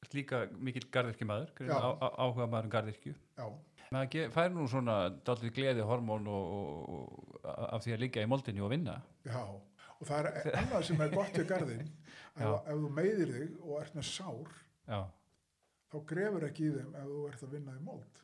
ert 0.03 0.15
líka 0.17 0.39
mikill 0.57 0.87
garðirkjumaður, 0.91 1.51
Já. 1.69 1.75
áhuga 1.77 2.47
maður 2.49 2.69
um 2.71 2.73
garðirkju. 2.77 3.15
já, 3.37 3.47
Maður 3.91 4.31
fær 4.33 4.53
nú 4.55 4.65
svona 4.71 4.95
daldið 5.27 5.53
gleði 5.57 5.83
hormón 5.87 6.29
og, 6.31 6.53
og, 6.57 6.93
og 6.95 7.49
af 7.75 7.83
því 7.85 7.95
að 7.97 8.03
liggja 8.05 8.23
í 8.25 8.31
moldinni 8.31 8.63
og 8.63 8.71
vinna. 8.73 9.01
já 9.27 9.41
og 10.01 10.07
það 10.09 10.29
er 10.31 10.55
annað 10.57 10.85
sem 10.89 11.01
er 11.05 11.11
gott 11.13 11.35
við 11.37 11.49
garðin 11.51 11.83
ef, 12.41 12.47
ef 12.47 12.77
þú 12.81 12.91
meiðir 12.97 13.33
þig 13.35 13.57
og 13.67 13.81
ert 13.83 13.97
með 13.99 14.07
sár 14.09 14.55
Já, 14.89 15.01
þá 15.91 15.99
grefur 16.13 16.47
ekki 16.47 16.69
í 16.69 16.75
þeim 16.77 16.97
ef 17.01 17.11
þú 17.11 17.23
ert 17.31 17.45
að 17.47 17.55
vinna 17.57 17.77
í 17.77 17.85
mold. 17.85 18.23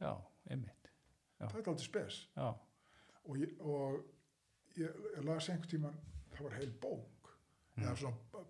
Já, 0.00 0.12
einmitt. 0.48 0.92
Já. 1.40 1.46
það 1.46 1.60
er 1.60 1.70
alltaf 1.72 1.86
spes. 1.86 2.20
Já, 2.36 2.48
og 3.24 3.40
ég, 3.40 3.52
og 3.60 4.00
ég, 4.78 5.02
ég 5.16 5.24
las 5.26 5.48
einhvern 5.52 5.70
tíman 5.70 6.00
það 6.34 6.46
var 6.46 6.56
heil 6.58 6.72
bók 6.82 7.30
eða 7.80 7.94
svona 8.00 8.44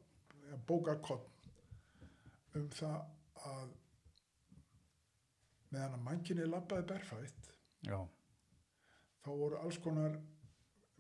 ja, 0.51 0.59
bókarkott 0.69 1.49
um 2.59 2.69
það 2.75 3.47
að 3.51 3.77
meðan 5.71 5.97
að 5.97 6.05
mannkinni 6.07 6.49
labbaði 6.49 6.87
berfætt 6.91 7.51
já, 7.87 7.99
þá 9.23 9.31
voru 9.31 9.61
alls 9.61 9.79
konar 9.83 10.19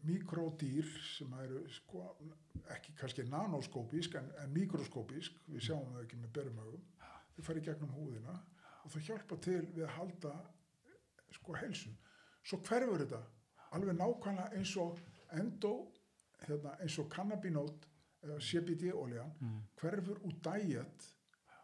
mikrodýr 0.06 0.86
sem 1.16 1.32
eru 1.42 1.64
sko, 1.72 2.04
ekki 2.74 2.94
kannski 2.98 3.24
nanoskópísk 3.28 4.16
en, 4.20 4.30
en 4.42 4.54
mikroskópísk, 4.54 5.36
við 5.50 5.66
sjáum 5.68 5.92
það 5.94 6.04
ekki 6.04 6.20
með 6.20 6.32
berumögum, 6.38 6.86
þau 7.34 7.42
fara 7.46 7.62
í 7.62 7.66
gegnum 7.66 7.92
húðina 7.96 8.36
og 8.84 8.94
þau 8.94 9.02
hjálpa 9.08 9.38
til 9.44 9.62
við 9.74 9.84
að 9.86 9.96
halda 9.98 10.34
sko 11.36 11.54
helsu 11.60 11.92
svo 12.46 12.58
hverfur 12.66 13.04
þetta 13.04 13.20
alveg 13.76 13.96
nákvæmlega 13.98 14.58
eins 14.58 14.74
og 14.80 15.00
endo 15.36 15.74
hérna, 16.46 16.74
eins 16.80 16.98
og 16.98 17.10
kannabinót 17.12 17.86
eða 18.24 18.38
CBD-oljan 18.44 19.34
hverfur 19.80 20.20
úr 20.26 20.38
dæjat 20.44 21.10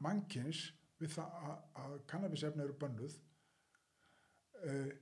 mannkins 0.05 0.69
við 1.01 1.17
það 1.17 1.49
að, 1.83 1.97
kannabisefni 2.09 2.65
eru 2.65 2.77
bönnuð. 2.81 3.17
Uh, 4.65 4.93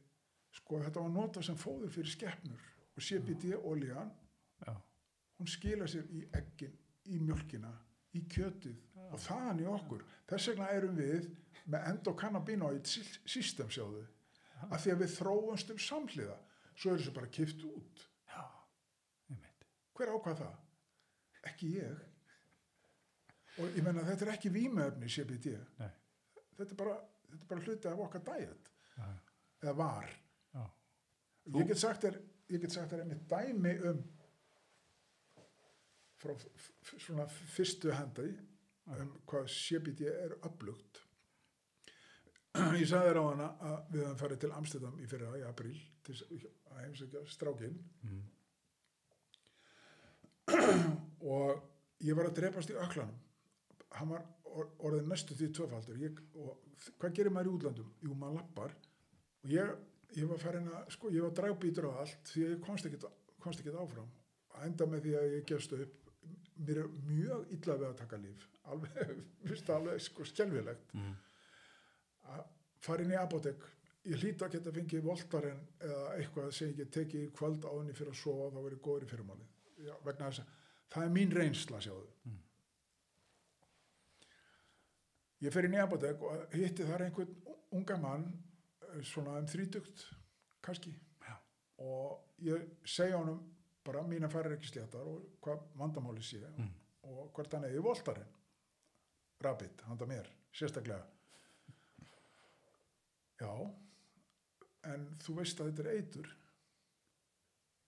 sko 0.55 0.81
þetta 0.83 1.03
var 1.03 1.13
notað 1.15 1.47
sem 1.49 1.59
fóður 1.59 1.93
fyrir 1.95 2.11
skeppnur 2.11 2.65
og 2.95 3.03
CBD-oljan 3.03 4.11
já, 4.67 4.75
hún 5.39 5.51
skila 5.51 5.87
sér 5.91 6.07
í 6.15 6.23
eggin, 6.39 6.75
í 7.11 7.19
mjölkina, 7.21 7.71
í 8.15 8.23
kjötið 8.31 8.79
og 9.11 9.19
þaðan 9.21 9.63
í 9.65 9.69
okkur. 9.69 10.05
Þess 10.31 10.51
vegna 10.53 10.69
erum 10.77 10.97
við 10.99 11.29
með 11.71 11.89
endokannabinoid 11.91 12.87
system 12.87 13.71
sjáðu, 13.73 14.05
af 14.71 14.81
því 14.85 14.93
að 14.95 15.03
við 15.05 15.15
þróumst 15.19 15.73
um 15.75 15.81
samhliða, 15.83 16.37
svo 16.75 16.93
er 16.95 17.01
þessu 17.03 17.15
bara 17.17 17.33
kift 17.35 17.65
út. 17.69 18.05
já. 18.31 18.45
Hver 19.95 20.15
ákvað 20.15 20.39
það? 20.45 20.55
Ekki 21.51 21.73
ég. 21.77 22.05
Og 23.63 23.77
ég 23.77 23.85
menna 23.87 24.03
þetta 24.07 24.27
er 24.27 24.33
ekki 24.35 24.51
vímöfni 24.51 25.11
CBD. 25.11 25.53
Þetta 26.59 26.71
er 26.71 26.79
bara, 26.79 26.95
þetta 27.31 27.43
er 27.45 27.51
bara 27.51 27.67
hluti 27.67 27.91
af 27.91 28.03
okkar 28.07 28.25
Já, 28.95 29.07
eða 29.63 29.75
var. 29.75 30.11
já, 30.55 30.65
Ég 31.55 31.67
get 31.69 31.79
sagt 31.79 32.05
þér, 32.05 32.19
ég 32.53 32.61
get 32.61 32.75
sagt 32.75 32.93
þér 32.93 33.05
einmitt 33.05 33.25
dæmi 33.31 33.75
um 33.91 34.03
frá 36.25 36.35
svona 36.99 37.27
fyrstu 37.29 37.93
hendi 37.95 38.29
um 38.95 39.11
hvað 39.29 39.49
CBD 39.53 40.07
er 40.11 40.37
upplugt. 40.45 41.01
Ég 42.81 42.87
sagði 42.87 43.11
þér 43.11 43.19
á 43.19 43.25
hana 43.25 43.49
að 43.67 43.77
við 43.95 44.05
höfum 44.05 44.21
farið 44.21 44.41
til 44.45 44.53
Amsterdam 44.55 45.01
í 45.03 45.09
fyrra 45.11 45.33
í 45.41 45.45
apríl 45.49 45.77
til 46.07 46.17
að 46.21 46.83
heimsækja 46.85 47.23
strákinn 47.33 47.79
mm. 48.05 48.21
og 51.35 51.65
ég 52.05 52.19
var 52.19 52.29
að 52.29 52.37
drepast 52.39 52.71
í 52.71 52.77
öklanum. 52.79 53.17
Hann 53.97 54.13
var 54.13 54.27
or- 54.45 54.71
orðið 54.87 55.09
næstu 55.11 55.37
því 55.39 55.51
tvöfaldur. 55.57 55.99
Ég, 56.05 56.21
og 56.37 56.95
hvað 57.01 57.17
gerir 57.17 57.35
maður 57.35 57.51
í 57.51 57.55
útlandum? 57.57 57.91
Jú, 58.05 58.15
maður 58.21 58.41
lappar 58.43 58.77
og 58.77 59.53
ég, 59.53 59.75
ég 60.15 60.31
var 60.31 60.41
farin 60.43 60.71
að, 60.71 60.89
sko, 60.95 61.11
ég 61.15 61.25
var 61.25 61.35
dragbítur 61.37 61.89
á 61.91 61.93
allt 62.05 62.31
því 62.31 62.47
að 62.47 62.55
ég 62.55 62.65
komst 62.65 62.89
ekkit, 62.89 63.07
komst 63.43 63.63
ekkit 63.63 63.79
áfram. 63.79 64.11
Að 64.55 64.67
enda 64.69 64.89
með 64.91 65.07
því 65.07 65.15
að 65.19 65.31
ég 65.35 65.47
gefst 65.51 65.77
upp. 65.77 66.11
Mér 66.65 66.85
er 66.85 66.91
mjög 67.09 67.55
illa 67.57 67.79
við 67.81 67.87
að 67.89 67.97
taka 68.01 68.19
líf. 68.23 68.49
Alveg, 68.73 69.15
fyrst 69.49 69.73
alveg, 69.75 70.03
sko, 70.05 70.27
skjálfilegt. 70.31 70.93
Mm. 70.95 71.15
Að 72.35 72.45
fara 72.87 73.05
inn 73.05 73.15
í 73.15 73.19
apotek. 73.21 73.67
Ég 74.05 74.21
hlýta 74.21 74.47
að 74.47 74.59
geta 74.59 74.73
fengið 74.77 75.07
voltaren 75.07 75.61
eða 75.81 76.09
eitthvað 76.19 76.51
sem 76.53 76.71
ég 76.71 76.83
get 76.83 76.93
tekið 76.93 77.31
kvöld 77.39 77.65
áðunni 77.65 77.97
fyrir 77.97 78.13
að 78.13 78.21
sofa 78.21 78.51
þá 78.53 78.59
verið 78.61 78.83
góður 78.85 79.07
í 79.07 79.11
fyrirmálið. 79.11 79.53
Já, 79.85 79.95
vegna 80.05 80.29
þess 80.29 80.45
að 80.45 80.59
það 80.95 81.07
er 81.07 81.15
mín 81.15 81.33
reynsla, 81.35 81.81
sjáðu. 81.83 82.11
ég 85.45 85.53
fer 85.53 85.67
inn 85.69 85.77
í 85.77 85.81
apotek 85.83 86.23
og 86.25 86.55
hitti 86.57 86.87
þar 86.89 87.07
einhvern 87.07 87.33
unga 87.75 87.97
mann 88.01 88.27
svona 89.03 89.39
um 89.41 89.47
þrítugt 89.47 90.05
kannski. 90.63 90.95
Já. 91.27 91.35
og 91.79 92.21
ég 92.39 92.69
segja 92.85 93.17
honum 93.19 93.41
bara 93.85 94.03
mína 94.03 94.29
færir 94.33 94.55
ekki 94.57 94.71
sléttar 94.71 95.05
og 95.07 95.27
hvað 95.43 95.61
vandamáli 95.77 96.23
sé 96.23 96.39
Mm. 96.59 96.71
og 97.03 97.33
hvert 97.35 97.53
hann 97.53 97.65
eigi 97.65 97.79
voltarinn. 97.83 98.31
Rabbit, 99.45 99.81
handa 99.83 100.07
mér, 100.07 100.27
sérstaklega. 100.53 101.05
Já 103.41 103.51
en 104.85 105.07
þú 105.25 105.35
veist 105.39 105.61
að 105.61 105.71
þetta 105.73 105.85
er 105.85 105.97
eitur. 105.97 106.29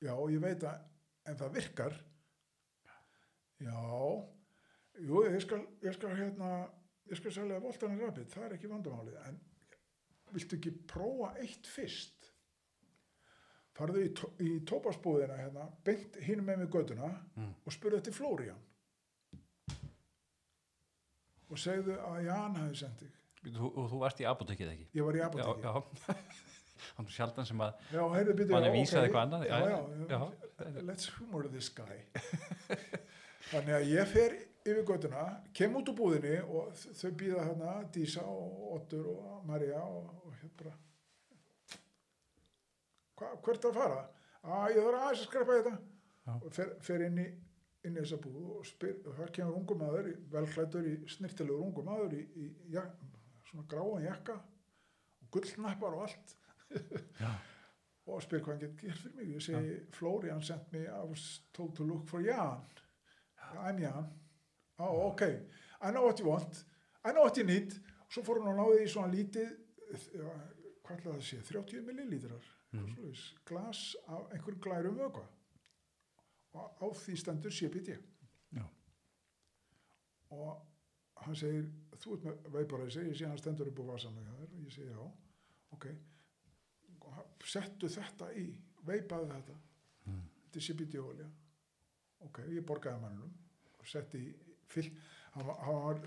Já, 0.03 0.13
ég 0.33 0.41
veit 0.43 0.63
að 0.65 0.83
en 1.27 1.37
það 1.37 1.53
virkar. 1.55 1.97
Já 3.61 3.81
jú, 5.01 5.23
ég 5.25 5.41
skal, 5.45 5.63
ég 5.85 5.95
skal 5.97 6.17
hérna 6.17 6.51
ég 7.11 7.17
skal 7.21 7.33
selja 7.33 7.61
voltarinn 7.63 8.01
Rabbit, 8.01 8.29
það 8.33 8.45
er 8.49 8.57
ekki 8.57 8.69
vandamálið 8.71 9.17
en 9.29 9.41
viltu 10.35 10.57
ekki 10.59 10.73
prófa 10.91 11.35
eitt 11.43 11.67
fyrst 11.67 12.31
farðu 13.77 14.03
í, 14.07 14.09
tó- 14.17 14.33
í 14.41 14.51
tópasbúðina 14.65 15.37
hérna, 15.37 15.67
beint 15.85 16.17
hinn 16.25 16.41
með 16.47 16.59
mig 16.65 16.71
göduna 16.73 17.11
Mm. 17.37 17.53
og 17.67 17.73
spurðu 17.73 17.99
eftir 18.01 18.13
Flórian 18.17 18.63
og 21.51 21.59
segðu 21.63 21.95
að 22.01 22.25
Jan 22.27 22.57
hafi 22.59 22.81
sendt 22.83 23.05
þig 23.05 23.13
Þú, 23.47 23.69
og 23.79 23.85
þú 23.93 23.99
varst 24.01 24.21
í 24.21 24.25
apotekið 24.27 24.71
ekki? 24.73 24.87
ég 24.99 25.05
var 25.07 25.15
í 25.15 25.21
Já, 25.21 25.27
apoteki 25.29 25.63
já. 25.63 26.17
Hann 26.97 27.07
sjaldan 27.09 27.47
sem 27.49 27.61
að 27.65 27.79
já, 27.93 28.03
heyrðu, 28.15 28.35
byrju, 28.41 28.53
mann 28.53 28.65
er 28.67 28.75
vísað 28.75 29.05
eitthvað 29.07 29.23
annað. 29.27 29.45
já, 29.47 29.57
já, 29.71 29.79
já. 30.11 30.83
let's 30.89 31.07
humor 31.19 31.47
this 31.53 31.69
guy 31.71 32.01
þannig 33.53 33.75
að 33.79 33.87
ég 33.93 34.11
fer 34.11 34.35
yfir 34.73 34.85
göttuna, 34.89 35.25
kem 35.57 35.77
út 35.79 35.89
úr 35.93 35.97
búðinni 35.99 36.37
og 36.45 36.75
þau 36.99 37.11
býða 37.21 37.45
hérna 37.49 37.75
Dísa 37.95 38.23
og 38.27 38.67
Ottur 38.77 39.07
og 39.13 39.45
Marja 39.49 39.81
og, 39.85 40.11
og 40.27 40.35
hérna 40.41 40.53
bara. 40.63 40.75
Hva, 43.17 43.31
hvert 43.47 43.65
að 43.71 43.79
fara? 43.81 44.03
að 44.47 44.77
ég 44.77 44.85
þarf 44.87 45.01
aðeins 45.01 45.21
að 45.23 45.27
skrepa 45.27 45.55
þetta 45.57 45.71
Já. 46.27 46.33
og 46.37 46.53
fer, 46.55 46.69
fer 46.87 47.03
inn 47.09 47.17
í 47.19 47.27
inn 47.87 47.95
í 47.97 48.01
þessa 48.03 48.19
búð 48.23 48.47
og 48.59 48.67
spyr, 48.67 48.97
og 49.07 49.15
þar 49.15 49.31
kemur 49.35 49.57
ungu 49.61 49.75
maður 49.79 50.09
í- 50.11 50.17
velklæddur 50.33 50.87
í 50.91 50.95
snirtilegur 51.11 51.63
ungu 51.69 51.83
maður 51.87 52.17
í, 52.19 52.23
í 52.43 52.47
ja, 52.75 52.83
svona 53.47 53.63
gráan 53.71 54.03
jakka 54.07 54.35
og 55.23 55.29
gullnappar 55.37 55.95
og 55.99 56.07
allt. 56.09 56.35
Og 58.07 58.21
spyr 58.23 58.39
hvað 58.39 58.53
hann 58.53 58.61
getur 58.63 58.87
gert 58.87 59.01
fyrir 59.03 59.15
mig. 59.19 59.31
Ég 59.35 59.43
segi, 59.43 59.71
Florian 59.97 60.43
sent 60.47 60.69
me 60.71 60.85
I 60.87 61.01
was 61.11 61.23
told 61.57 61.73
to 61.75 61.83
look 61.87 62.05
for 62.07 62.23
Jan. 62.23 62.61
I'm 63.59 63.81
Jan 63.83 64.07
oh, 64.79 65.11
ok, 65.13 65.23
I 65.83 65.91
know 65.91 66.05
what 66.07 66.19
you 66.21 66.27
want. 66.29 66.65
I 67.05 67.13
know 67.13 67.23
what 67.23 67.37
you 67.39 67.45
need. 67.47 67.73
Og 68.07 68.13
svo 68.13 68.23
fór 68.27 68.41
hann 68.43 68.53
og 68.53 68.59
náði 68.61 68.85
í 68.85 68.91
svona 68.93 69.13
lítið 69.13 69.51
hvað 70.87 70.97
ætlaði 70.97 71.03
það 71.05 71.17
að 71.17 71.27
sé, 71.31 71.41
30 71.53 71.83
millilítrar 71.87 72.53
Mm. 72.77 73.15
glas 73.47 73.95
af 74.11 74.27
einhverjum 74.35 74.61
glærum 74.61 74.97
vökva 74.99 75.23
og 76.53 76.83
á 76.83 76.87
því 76.99 77.15
stendur 77.17 77.51
CBD 77.55 77.95
Já. 78.53 78.65
og 80.31 80.61
hann 81.23 81.37
segir 81.39 81.69
þú 82.03 82.17
ert 82.17 82.27
með 82.27 82.51
veiparæsi, 82.57 83.05
ég 83.07 83.17
sé 83.17 83.29
hann 83.31 83.39
stendur 83.39 83.71
upp 83.71 83.79
á 83.81 83.85
vasanlega 83.93 84.35
og 84.43 84.53
ég 84.67 84.75
segi 84.75 84.91
já 84.91 85.07
ok, 85.73 85.87
settu 87.47 87.89
þetta 87.89 88.33
í 88.35 88.47
veipaði 88.87 89.31
þetta 89.33 89.57
Mm. 90.07 90.21
er 90.55 90.61
CBD 90.61 90.99
olja 91.03 91.31
ok, 92.21 92.39
ég 92.51 92.63
borgaði 92.67 93.01
mannum 93.01 93.33
og 93.79 93.87
setti 93.87 94.19
í 94.19 94.35
fyll 94.73 94.89
hann 95.35 95.47
var, 95.47 95.59
hann 95.67 95.83
var 95.85 96.01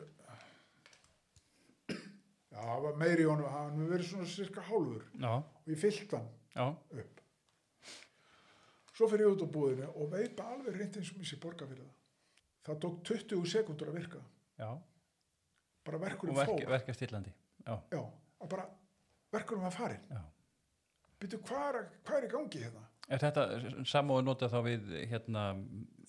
já, 2.50 2.60
það 2.60 2.84
var 2.88 3.00
meiri 3.04 3.26
í 3.26 3.30
honum 3.30 3.54
hann 3.54 3.78
hefur 3.78 3.94
verið 3.94 4.10
svona 4.12 4.30
cirka 4.34 4.66
hálfur. 4.70 5.06
Já, 5.22 5.32
og 5.40 5.72
ég 5.74 5.80
fyllt 5.80 6.16
hann 6.18 6.28
já, 6.56 6.66
upp. 7.04 7.22
Svo 8.94 9.08
fyrir 9.08 9.28
ég 9.30 9.36
út 9.38 9.46
á 9.46 9.50
búðinu 9.54 9.88
og 9.96 10.12
veipa 10.12 10.50
alveg 10.54 10.76
reynd 10.76 10.98
eins 11.00 11.14
og 11.14 11.22
mér 11.22 11.30
sé 11.30 11.40
borga 11.40 11.68
fyrir 11.70 11.86
það. 11.86 11.96
Það 12.68 12.82
tók 12.84 12.98
20 13.08 13.46
sekundur 13.54 13.92
að 13.94 14.00
virka. 14.02 14.24
Bara 14.60 15.98
Og 15.98 16.04
verkurinn 16.04 16.36
verk, 16.36 16.50
fór. 16.52 16.66
verka 16.70 16.94
stillandi. 16.94 17.32
Já, 17.66 18.02
að 18.44 18.50
bara 18.52 18.66
verkurinn 19.32 19.64
var 19.64 19.72
farin 19.74 20.04
byrju, 21.20 21.40
hvað 21.44 21.80
hvað 22.08 22.18
er 22.18 22.26
í 22.28 22.32
gangi 22.32 22.62
hérna 22.64 22.84
Er 23.10 23.22
þetta 23.24 23.44
samóðu 23.90 24.26
notað 24.28 24.52
þá 24.54 24.60
við 24.68 24.90
hérna 25.10 25.44
er 25.56 25.62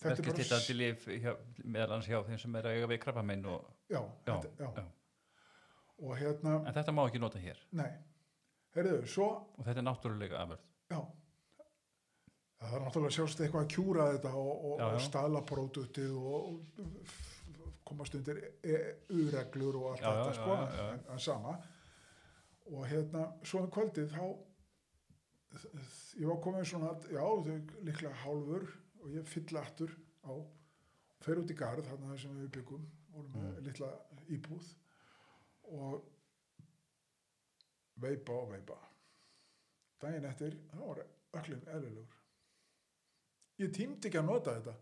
bara 0.03 0.17
verkastillandi 0.19 0.75
lif 0.77 1.07
hjá, 1.09 1.31
meðal 1.65 1.95
hans 1.97 2.09
hjá 2.11 2.19
þeim 2.27 2.41
sem 2.43 2.59
er 2.61 2.69
að 2.69 2.77
eiga 2.77 2.91
við 2.91 3.01
krabbamein 3.05 3.47
og, 3.49 3.71
já, 3.89 4.01
já, 4.27 4.35
þetta, 4.35 4.69
já. 4.77 4.85
og 6.05 6.13
hérna, 6.21 6.59
En 6.61 6.77
þetta 6.77 6.95
má 6.97 7.01
ekki 7.07 7.23
nota 7.23 7.41
hér. 7.41 7.63
Nei. 7.81 7.89
Heyrðu, 8.77 9.01
svo, 9.11 9.31
og 9.57 9.65
þetta 9.67 9.81
er 9.83 9.89
náttúrulega 9.89 10.45
aförð. 10.45 10.69
já. 10.93 11.01
Það 12.61 12.77
er 12.77 12.83
náttúrulega 12.85 13.17
sjálfst 13.17 13.41
eitthvað 13.41 13.63
að 13.65 13.73
kjúra 13.73 14.07
þetta 14.13 14.31
og, 14.37 14.65
og, 14.69 14.81
og 14.85 15.01
staðla 15.01 15.41
pródutið 15.49 16.11
og, 16.21 16.51
og 16.85 17.15
komast 17.89 18.15
undir 18.19 18.43
U-reglur 19.17 19.79
og 19.81 19.87
allt 19.95 20.05
þetta 20.05 20.35
sko. 20.37 20.57
En, 20.85 21.01
en 21.15 21.23
sama. 21.25 21.57
Og 22.71 22.85
hérna, 22.87 23.25
svo 23.43 23.65
um 23.65 23.71
kvöldið 23.73 24.13
þá 24.13 24.25
ég 26.21 26.27
var 26.29 26.41
komin 26.45 26.65
svona, 26.69 26.93
já, 27.11 27.21
þau 27.21 27.57
líklega 27.87 28.15
hálfur 28.23 28.67
og 29.03 29.11
ég 29.17 29.27
fyll 29.29 29.57
aftur 29.59 29.93
á, 30.27 30.33
fer 31.25 31.41
út 31.43 31.51
í 31.51 31.57
garð 31.59 31.89
þarna 31.91 32.19
sem 32.21 32.37
við 32.39 32.51
byggum, 32.59 32.85
vorum 33.15 33.33
með 33.35 33.49
Mm. 33.51 33.65
litla 33.67 33.91
íbúð 34.31 34.69
og 35.71 36.05
veipa 38.01 38.33
og 38.33 38.53
veipa. 38.53 38.79
Daginn 40.01 40.25
eftir, 40.25 40.55
þá 40.73 40.79
var 40.87 41.03
öllin 41.41 41.67
eðlilegur. 41.69 42.17
Ég 43.61 43.73
tímdi 43.77 44.09
ekki 44.09 44.19
að 44.23 44.25
nota 44.31 44.55
þetta. 44.57 44.75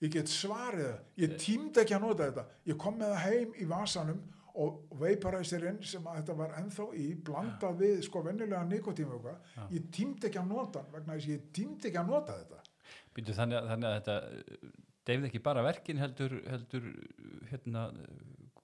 Ég 0.00 0.10
get 0.14 0.30
svarið 0.32 0.86
það. 0.86 1.02
Ég 1.20 1.34
tímdi 1.40 1.80
ekki 1.82 1.94
að 1.98 2.00
nota 2.06 2.28
þetta. 2.30 2.44
Ég 2.66 2.78
kom 2.80 2.96
með 2.98 3.12
það 3.12 3.24
heim 3.26 3.52
í 3.60 3.66
vasanum 3.68 4.22
og 4.54 4.98
veiparæsirinn 5.00 5.80
sem 5.82 6.04
að 6.06 6.20
þetta 6.20 6.36
var 6.38 6.52
ennþá 6.60 6.84
í 7.00 7.06
blandað 7.26 7.80
við 7.80 7.96
sko 8.06 8.22
og 8.22 8.28
Já. 9.56 9.64
eitthvað 9.64 9.74
ég 9.74 9.88
tímdi 9.96 10.28
ekki 10.28 10.40
að 10.40 10.52
nota 10.52 10.84
vegna 10.92 11.16
þess 11.16 11.26
að 11.26 11.32
ég 11.32 11.48
tímdi 11.58 11.90
ekki 11.90 12.00
að 12.02 12.12
nota 12.12 12.36
þetta 12.42 12.62
Býtu, 13.14 13.34
þannig, 13.34 13.58
að, 13.58 13.68
þannig 13.72 13.88
að 13.88 13.96
þetta 13.98 14.70
deyfði 15.08 15.28
ekki 15.30 15.42
bara 15.44 15.64
verkin 15.64 16.00
heldur, 16.00 16.36
heldur 16.50 16.86
hérna, 17.50 17.84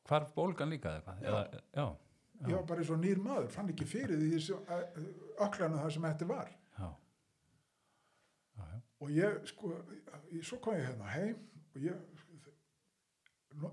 hvarf 0.09 0.33
bólgan 0.37 0.73
líka 0.73 0.95
eða 0.95 1.01
eitthvað? 1.01 1.21
Já. 1.21 1.29
Eða, 1.31 1.43
já, 1.75 2.47
ég 2.47 2.57
var 2.57 2.65
bara 2.71 2.85
eins 2.85 2.95
og 2.95 3.03
nýr 3.03 3.23
maður, 3.25 3.51
fann 3.55 3.71
ekki 3.75 3.89
fyrir 3.89 4.23
því 4.23 4.41
öklanu 5.47 5.83
það 5.83 5.95
sem 5.97 6.09
þetta 6.09 6.31
var 6.31 6.51
já. 6.55 6.89
Já, 8.57 8.65
já. 8.65 8.81
og 9.01 9.15
ég 9.17 9.39
sko, 9.51 9.75
ég, 10.31 10.43
svo 10.47 10.61
kom 10.62 10.79
ég 10.79 10.87
hérna 10.89 11.15
heim 11.17 11.43
og 11.75 11.85
ég 11.85 12.20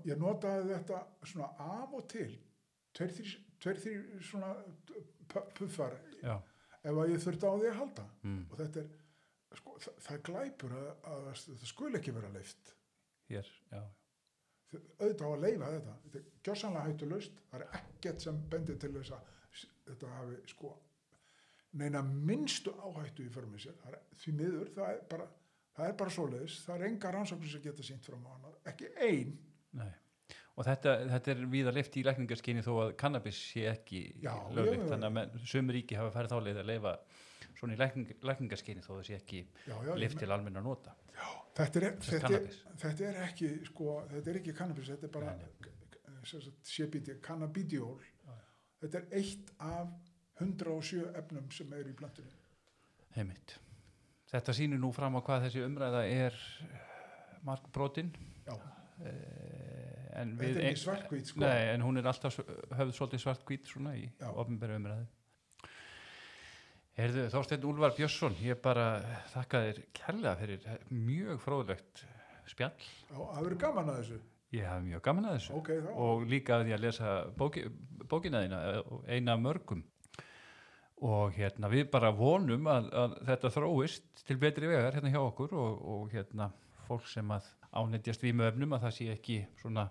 ég 0.08 0.18
notaði 0.20 0.72
þetta 0.74 1.00
svona 1.32 1.48
af 1.64 1.94
og 1.98 2.06
til. 2.12 2.30
Tveir, 2.96 3.28
þrý 3.62 3.92
svona 4.24 4.52
pu- 5.28 5.44
puffar 5.58 5.94
já. 6.22 6.34
ef 6.82 6.94
að 7.02 7.12
ég 7.12 7.22
þurfti 7.24 7.46
á 7.50 7.54
því 7.58 7.68
að 7.70 7.78
halda. 7.82 8.04
Mm. 8.22 8.40
og 8.50 8.58
þetta 8.62 8.80
er 8.84 9.58
sko, 9.60 9.76
það, 9.84 9.94
það 10.06 10.20
glæpur 10.28 10.74
að, 10.78 10.90
að 11.12 11.28
það 11.32 11.64
skul 11.72 11.94
ekki 11.98 12.14
vera 12.16 12.30
leift 12.34 12.74
Hér, 13.28 13.48
já. 13.72 13.82
auðvitað 14.98 15.24
á 15.28 15.32
að 15.34 15.42
leifa 15.44 15.70
þetta. 15.74 15.96
Þetta 16.04 16.18
er 16.18 16.28
gjörsanlega 16.48 16.86
hættulaust. 16.90 17.40
Það 17.50 17.60
er 17.64 17.80
ekkert 17.80 18.24
sem 18.24 18.38
bendir 18.52 18.78
til 18.80 18.92
þess 18.96 19.14
að 19.16 19.34
þetta 19.88 20.12
hafi 20.18 20.38
sko 20.52 20.74
neina 21.78 22.00
minnstu 22.02 22.72
áhættu 22.80 23.26
í 23.26 23.32
förmið 23.32 23.66
sér. 23.66 23.76
Er, 23.90 23.98
því 24.22 24.32
miður, 24.38 24.70
það 24.76 24.92
er 24.94 25.02
bara 25.10 25.26
það 25.78 25.90
er 25.92 25.96
bara 26.00 26.10
svoleiðis, 26.14 26.54
það 26.64 26.74
er 26.80 26.86
enga 26.88 27.10
rannsóknir 27.14 27.52
sem 27.52 27.62
geta 27.62 27.84
sínt 27.86 28.06
fram 28.08 28.24
á 28.26 28.30
hana, 28.34 28.48
ekki 28.72 28.88
ein 29.04 29.34
Nei. 29.78 29.94
Og 30.58 30.66
þetta, 30.66 30.92
þetta 31.12 31.30
er 31.36 31.42
víða 31.52 31.72
lift 31.76 31.96
í 31.96 32.02
lækningarskyni 32.02 32.62
þó 32.66 32.72
að 32.82 32.94
cannabis 32.98 33.38
sé 33.52 33.68
ekki 33.70 34.00
Já, 34.24 34.32
löglikt, 34.50 34.80
já, 34.82 34.86
já. 34.86 34.90
þannig 34.92 35.20
að 35.22 35.44
sum 35.52 35.68
ríki 35.76 35.98
hafa 36.00 36.10
farið 36.16 36.32
þá 36.34 36.38
leið 36.48 36.58
að 36.64 36.70
leifa 36.72 36.94
svona 37.58 37.74
í 37.76 37.78
lækning, 37.78 38.10
lækningarskyni 38.26 38.82
þó 38.82 38.90
það 38.96 39.04
sé 39.06 39.18
ekki 39.20 39.42
já, 39.68 39.76
já, 39.86 39.92
me- 39.94 40.08
til 40.18 40.30
almenna 40.34 40.60
nota. 40.64 40.94
þetta, 41.58 41.80
er, 41.82 41.94
Sem 42.02 42.20
þetta, 42.20 42.34
er, 42.40 42.58
þetta 42.82 43.06
er 43.12 43.20
ekki 43.28 43.48
sko, 43.70 43.94
þetta 44.10 44.30
er 44.34 44.40
ekki 44.42 44.52
cannabis, 44.58 44.90
þetta 44.92 45.06
er 45.06 45.14
bara 45.14 45.36
CBD, 46.66 47.16
cannabidiol 47.24 47.98
þetta 48.82 49.00
er 49.00 49.06
eitt 49.18 49.50
af 49.64 49.88
107 50.42 51.06
efnum 51.18 51.48
sem 51.54 51.72
eru 51.74 51.90
í 51.90 51.96
plantunni 51.98 52.34
Heimitt. 53.16 53.56
Þetta 54.28 54.52
sýnir 54.54 54.78
nú 54.78 54.90
fram 54.94 55.16
á 55.18 55.20
hvað 55.24 55.46
þessi 55.46 55.62
umræða 55.64 56.02
er 56.12 56.34
mark 57.46 57.70
brotin 57.74 58.10
já, 58.46 58.54
en 60.16 60.34
þetta 60.38 60.48
við 60.48 60.58
er 60.60 60.70
ekki 60.70 60.82
svartkvít 60.84 61.30
sko. 61.32 61.42
Nei, 61.44 61.68
en 61.74 61.84
hún 61.84 62.00
er 62.00 62.08
alltaf 62.10 62.38
höfð 62.40 62.94
svolítið 62.96 63.24
svart 63.24 63.54
svona 63.68 63.94
í 63.98 64.06
ofnbæru 64.28 64.78
umræðu. 64.80 65.06
Herðu, 66.98 67.28
Þorsteinn 67.30 67.66
Úlfar 67.68 67.92
Björnsson, 67.94 68.34
ég 68.42 68.58
bara 68.62 68.88
þakka 69.30 69.60
þér 69.68 69.76
kærlega 69.94 70.38
fyrir 70.40 70.64
mjög 70.90 71.44
fróðlegt 71.44 72.02
spjall. 72.50 72.74
já, 72.80 73.18
það 73.18 73.44
verður 73.44 73.60
gaman 73.62 73.92
að 73.92 74.00
þessu 74.02 74.18
Ég 74.48 74.64
hef 74.64 74.80
mjög 74.80 75.02
gaman 75.04 75.28
að 75.28 75.34
þessu 75.36 75.54
ok, 75.58 75.66
þá, 75.84 75.88
og 76.00 76.22
líka 76.24 76.56
að 76.56 76.70
ég 76.70 76.78
að 76.78 76.84
lesa 76.86 77.14
bóki, 77.36 77.66
bókina 78.08 78.40
þína, 78.46 78.60
eh, 78.72 78.92
eina 79.18 79.34
mörgum 79.36 79.82
og 81.04 81.36
hérna 81.36 81.68
við 81.70 81.90
bara 81.92 82.10
vonum 82.16 82.64
að, 82.72 82.88
að 82.96 83.18
þetta 83.28 83.50
þróist 83.54 84.22
til 84.24 84.38
betri 84.40 84.70
vegar 84.70 84.96
hérna 84.96 85.12
hjá 85.12 85.20
okkur 85.20 85.52
og, 85.52 85.82
og 85.92 86.14
hérna 86.14 86.48
fólk 86.86 87.06
sem 87.12 87.36
að 87.36 87.50
ánættjast 87.76 88.24
vímöfnum 88.24 88.76
að 88.76 88.86
það 88.86 88.94
sé 88.96 89.08
ekki 89.12 89.38
svona 89.60 89.88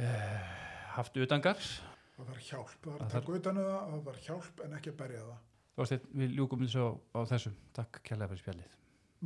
eh, 0.00 0.52
haft 0.96 1.18
utangars 1.20 1.74
það 2.14 2.30
var 2.30 2.42
hjálp 2.48 2.76
það 2.78 2.92
var 2.92 3.04
að 3.04 3.16
taka 3.16 3.38
utan 3.38 3.58
um 3.60 3.68
það, 3.68 3.90
það 3.92 4.04
var 4.08 4.20
hjálp 4.28 4.64
en 4.64 4.78
ekki 4.78 4.92
að 4.92 4.98
berja 5.02 5.24
það. 5.24 5.40
Þorsteinn, 5.74 6.04
við 6.20 6.36
ljúkum 6.38 6.60
þessu 6.62 6.84
á, 6.86 6.90
á 7.18 7.20
þessu 7.32 7.50
takk 7.74 7.98
kærlega 8.06 8.30
fyrir 8.30 8.44
spjallið. 8.44 8.76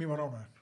Mér 0.01 0.11
var 0.15 0.23
ánægð 0.25 0.55